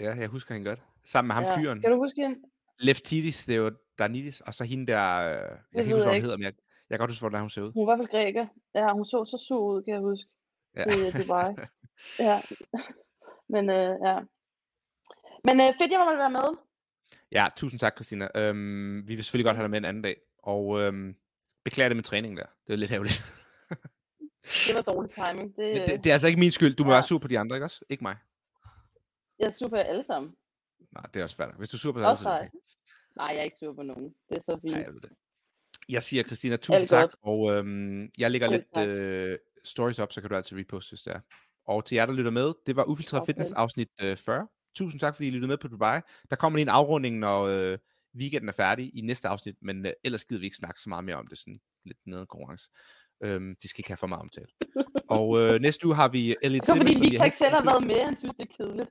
Ja, 0.00 0.14
jeg 0.14 0.28
husker 0.28 0.54
hende 0.54 0.68
godt. 0.70 0.80
Sammen 1.04 1.26
med 1.28 1.34
ham 1.34 1.44
ja. 1.44 1.56
fyren. 1.58 1.80
Kan 1.80 1.90
du 1.90 1.96
huske 1.96 2.22
hende? 2.22 2.36
Leftidis, 2.78 3.44
det 3.44 3.56
jo 3.56 3.70
Danidis, 3.98 4.40
og 4.40 4.54
så 4.54 4.64
hende 4.64 4.86
der, 4.92 5.06
øh, 5.20 5.34
jeg 5.34 5.40
kan 5.40 5.58
ved 5.72 5.80
ikke 5.84 5.94
huske, 5.94 6.06
hvad 6.08 6.14
hun 6.16 6.22
hedder, 6.22 6.36
men 6.36 6.44
jeg, 6.44 6.52
jeg 6.90 6.98
kan 6.98 7.02
godt 7.02 7.10
huske, 7.10 7.22
hvordan 7.22 7.40
hun 7.40 7.50
ser 7.50 7.62
ud. 7.62 7.72
Hun 7.72 7.86
var 7.86 7.96
vel 7.96 8.06
græker. 8.06 8.46
Ja, 8.74 8.92
hun 8.92 9.04
så 9.04 9.24
så 9.24 9.44
sur 9.48 9.60
ud, 9.74 9.82
kan 9.82 9.94
jeg 9.94 10.00
huske. 10.00 10.28
Ja. 10.76 10.82
Til 10.82 11.22
Dubai. 11.22 11.54
ja. 12.18 12.42
Men 13.48 13.70
øh, 13.70 13.96
ja. 14.04 14.18
Men 15.44 15.60
øh, 15.60 15.74
fedt, 15.80 15.92
jeg 15.92 16.00
må 16.00 16.16
være 16.16 16.30
med. 16.30 16.58
Ja, 17.32 17.46
tusind 17.56 17.80
tak, 17.80 17.94
Christina. 17.96 18.28
Øhm, 18.34 19.08
vi 19.08 19.14
vil 19.14 19.24
selvfølgelig 19.24 19.44
godt 19.46 19.56
have 19.56 19.62
dig 19.64 19.70
med 19.70 19.78
en 19.78 19.84
anden 19.84 20.02
dag, 20.02 20.16
og 20.38 20.80
øhm, 20.80 21.16
beklager 21.64 21.88
det 21.88 21.96
med 21.96 22.04
træningen 22.04 22.36
der. 22.38 22.46
Det 22.66 22.72
er 22.72 22.76
lidt 22.76 22.92
ærgerligt. 22.92 23.24
Det 24.66 24.74
var 24.74 24.82
dårlig 24.82 25.10
timing. 25.10 25.56
Det, 25.56 25.74
Men 25.74 25.88
det, 25.88 26.04
det 26.04 26.10
er 26.10 26.12
altså 26.12 26.26
ikke 26.28 26.40
min 26.40 26.50
skyld. 26.50 26.76
Du 26.76 26.84
må 26.84 26.90
ja. 26.90 26.96
være 26.96 27.02
sur 27.02 27.18
på 27.18 27.28
de 27.28 27.38
andre, 27.38 27.56
ikke 27.56 27.64
også? 27.64 27.84
Ikke 27.88 28.04
mig. 28.04 28.16
Jeg 29.38 29.46
er 29.48 29.52
sur 29.52 29.68
på 29.68 29.76
jer 29.76 29.82
alle 29.82 30.04
sammen. 30.04 30.32
Nej, 30.92 31.02
det 31.14 31.20
er 31.20 31.24
også 31.24 31.36
svært. 31.36 31.54
Hvis 31.58 31.68
du 31.68 31.76
er 31.76 31.78
sur 31.78 31.92
på 31.92 31.98
dig, 32.00 32.08
Også 32.08 32.22
så 32.22 32.30
det 32.32 32.38
dig. 32.40 32.48
okay. 32.48 32.58
Nej, 33.16 33.26
jeg 33.26 33.38
er 33.38 33.42
ikke 33.42 33.56
sur 33.60 33.74
på 33.74 33.82
nogen. 33.82 34.14
Det 34.28 34.38
er 34.38 34.42
så 34.48 34.58
fint. 34.62 34.72
Nej, 34.74 34.82
jeg 34.82 34.92
ved 34.94 35.00
det. 35.00 35.10
Jeg 35.88 36.02
siger, 36.02 36.22
Christina, 36.22 36.56
tusind 36.56 36.76
Alt 36.76 36.88
tak, 36.88 37.02
godt. 37.10 37.16
og 37.22 37.52
øhm, 37.52 38.10
jeg 38.18 38.30
lægger 38.30 38.48
Selv 38.50 38.56
lidt 38.60 38.74
tak. 38.74 38.88
øh, 38.88 39.38
stories 39.64 39.98
op, 39.98 40.12
så 40.12 40.20
kan 40.20 40.30
du 40.30 40.36
altid 40.36 40.58
reposte, 40.58 40.90
hvis 40.90 41.02
det 41.02 41.12
er. 41.14 41.20
Og 41.66 41.84
til 41.84 41.94
jer, 41.96 42.06
der 42.06 42.12
lytter 42.12 42.30
med, 42.30 42.52
det 42.66 42.76
var 42.76 42.84
Ufiltreret 42.84 43.22
Okay. 43.22 43.26
Fitness 43.32 43.52
afsnit 43.52 43.88
øh, 44.00 44.16
40. 44.16 44.48
Tusind 44.76 45.00
tak, 45.00 45.14
fordi 45.16 45.26
I 45.26 45.30
lyttede 45.30 45.48
med 45.48 45.56
på 45.58 45.68
Dubai. 45.68 46.00
Der 46.30 46.36
kommer 46.36 46.56
lige 46.56 46.62
en 46.62 46.68
afrunding, 46.68 47.18
når 47.18 47.42
øh, 47.42 47.78
weekenden 48.16 48.48
er 48.48 48.52
færdig 48.52 48.90
i 48.98 49.00
næste 49.00 49.28
afsnit, 49.28 49.56
men 49.62 49.86
øh, 49.86 49.92
ellers 50.04 50.24
gider 50.24 50.40
vi 50.40 50.46
ikke 50.46 50.56
snakke 50.56 50.80
så 50.80 50.88
meget 50.88 51.04
mere 51.04 51.16
om 51.16 51.26
det, 51.26 51.38
sådan 51.38 51.60
lidt 51.84 51.98
nede 52.06 52.26
konkurrence. 52.26 52.70
Øhm, 53.24 53.56
de 53.62 53.68
skal 53.68 53.80
ikke 53.80 53.90
have 53.90 53.96
for 53.96 54.06
meget 54.06 54.20
omtale. 54.22 54.46
og 55.08 55.38
øh, 55.40 55.60
næste 55.66 55.86
uge 55.86 55.94
har 55.94 56.08
vi 56.08 56.36
Elliot 56.42 56.62
Det 56.66 56.68
var 56.72 56.76
fordi 56.76 56.94
Simmons, 56.94 57.10
Victor 57.10 57.24
ikke 57.24 57.36
selv 57.38 57.54
har 57.54 57.64
været 57.64 57.86
med. 57.86 58.04
Han 58.04 58.16
synes, 58.16 58.34
det 58.36 58.48
er 58.50 58.54
kedeligt. 58.56 58.90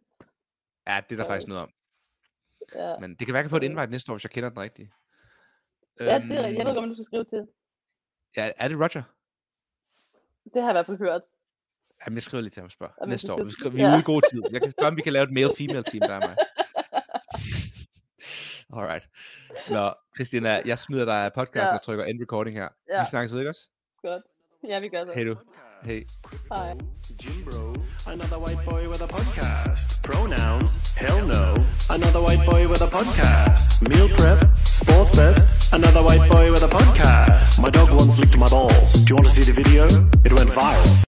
Ja, 0.88 1.02
det 1.10 1.19
er 1.19 1.23
der 1.23 1.30
faktisk 1.30 1.48
noget 1.48 1.64
om. 1.64 1.69
Ja, 2.76 2.98
Men 2.99 3.10
det 3.15 3.26
kan 3.27 3.34
være, 3.34 3.39
at 3.39 3.43
jeg 3.43 3.49
kan 3.49 3.49
få 3.49 3.56
et 3.57 3.64
Øh. 3.64 3.69
invite 3.69 3.91
næste 3.91 4.11
år, 4.11 4.15
hvis 4.15 4.23
jeg 4.23 4.31
kender 4.31 4.49
den 4.49 4.60
rigtige. 4.60 4.91
ja 5.99 6.06
det 6.06 6.11
er 6.11 6.19
rigtigt. 6.19 6.57
Jeg 6.57 6.65
ved 6.65 6.73
godt, 6.76 6.85
hvad 6.85 6.95
du 6.95 7.03
skal 7.03 7.06
skrive 7.06 7.23
til. 7.34 7.48
ja, 8.38 8.52
er 8.57 8.68
det 8.68 8.77
Roger? 8.77 9.03
Det 10.53 10.61
har 10.61 10.69
jeg 10.69 10.69
i 10.69 10.77
hvert 10.77 10.85
fald 10.85 10.98
hørt. 10.98 11.22
Jamen, 12.06 12.15
jeg 12.15 12.23
skriver 12.23 12.41
lige 12.41 12.52
til 12.52 12.61
ham 12.61 12.65
og 12.65 12.72
spørger. 12.72 12.94
Jamen, 13.02 13.10
Næste 13.10 13.28
det- 13.28 13.40
år. 13.40 13.44
Vi, 13.44 13.52
skriver, 13.52 13.72
vi 13.76 13.82
er 13.82 13.90
ude 13.91 13.99
i 13.99 14.03
god 14.03 14.22
tid. 14.32 14.41
Jeg 14.52 14.61
kan 14.61 14.72
spørge, 14.72 14.88
om 14.88 14.98
vi 14.98 15.02
kan 15.02 15.14
lave 15.14 15.23
et 15.23 15.32
male-female 15.32 15.84
team, 15.91 16.02
der 16.10 16.15
er 16.19 16.28
mig. 16.28 16.36
Alright. 18.78 19.06
Nå, 19.69 19.94
Christina, 20.18 20.61
jeg 20.65 20.80
smider 20.80 21.06
dig 21.06 21.26
af 21.26 21.34
podcasten 21.34 21.72
Ja. 21.73 21.78
og 21.78 21.84
trykker 21.84 22.06
end 22.06 22.22
recording 22.22 22.56
her. 22.57 22.68
Ja. 22.94 22.99
Vi 23.02 23.06
snakkes 23.10 23.32
ved, 23.34 23.40
ikke 23.40 23.49
også? 23.49 23.61
Godt. 24.07 24.23
Ja, 24.69 24.80
vi 24.80 24.88
gør 24.90 25.06
så. 25.06 25.11
Hej 25.15 25.23
du. 25.23 25.36
Hej. 25.84 26.03
Hej. 26.53 26.69
Jim 27.23 27.45
Bro, 27.45 27.65
another 28.14 28.40
white 28.45 28.61
boy 28.69 28.82
with 28.91 29.02
a 29.07 29.10
podcast. 29.18 29.88
Pronouns, 30.10 30.72
hell 31.03 31.19
no. 31.36 31.44
Another 31.98 32.22
white 32.28 32.44
boy 32.52 32.61
with 32.72 32.82
a 32.88 32.90
podcast. 32.98 33.68
Meal 33.91 34.07
prep, 34.18 34.40
sports 34.82 35.11
bet, 35.19 35.36
another 35.78 36.02
white 36.10 36.26
boy 36.34 36.45
with 36.53 36.64
a 36.69 36.72
podcast. 36.80 37.52
My 37.65 37.72
dog 37.78 37.90
once 38.02 38.14
licked 38.22 38.38
my 38.45 38.49
balls. 38.56 38.90
Do 38.94 38.99
you 39.10 39.15
want 39.19 39.28
to 39.32 39.36
see 39.38 39.45
the 39.52 39.56
video? 39.61 39.84
It 40.28 40.32
went 40.40 40.52
viral. 40.60 40.91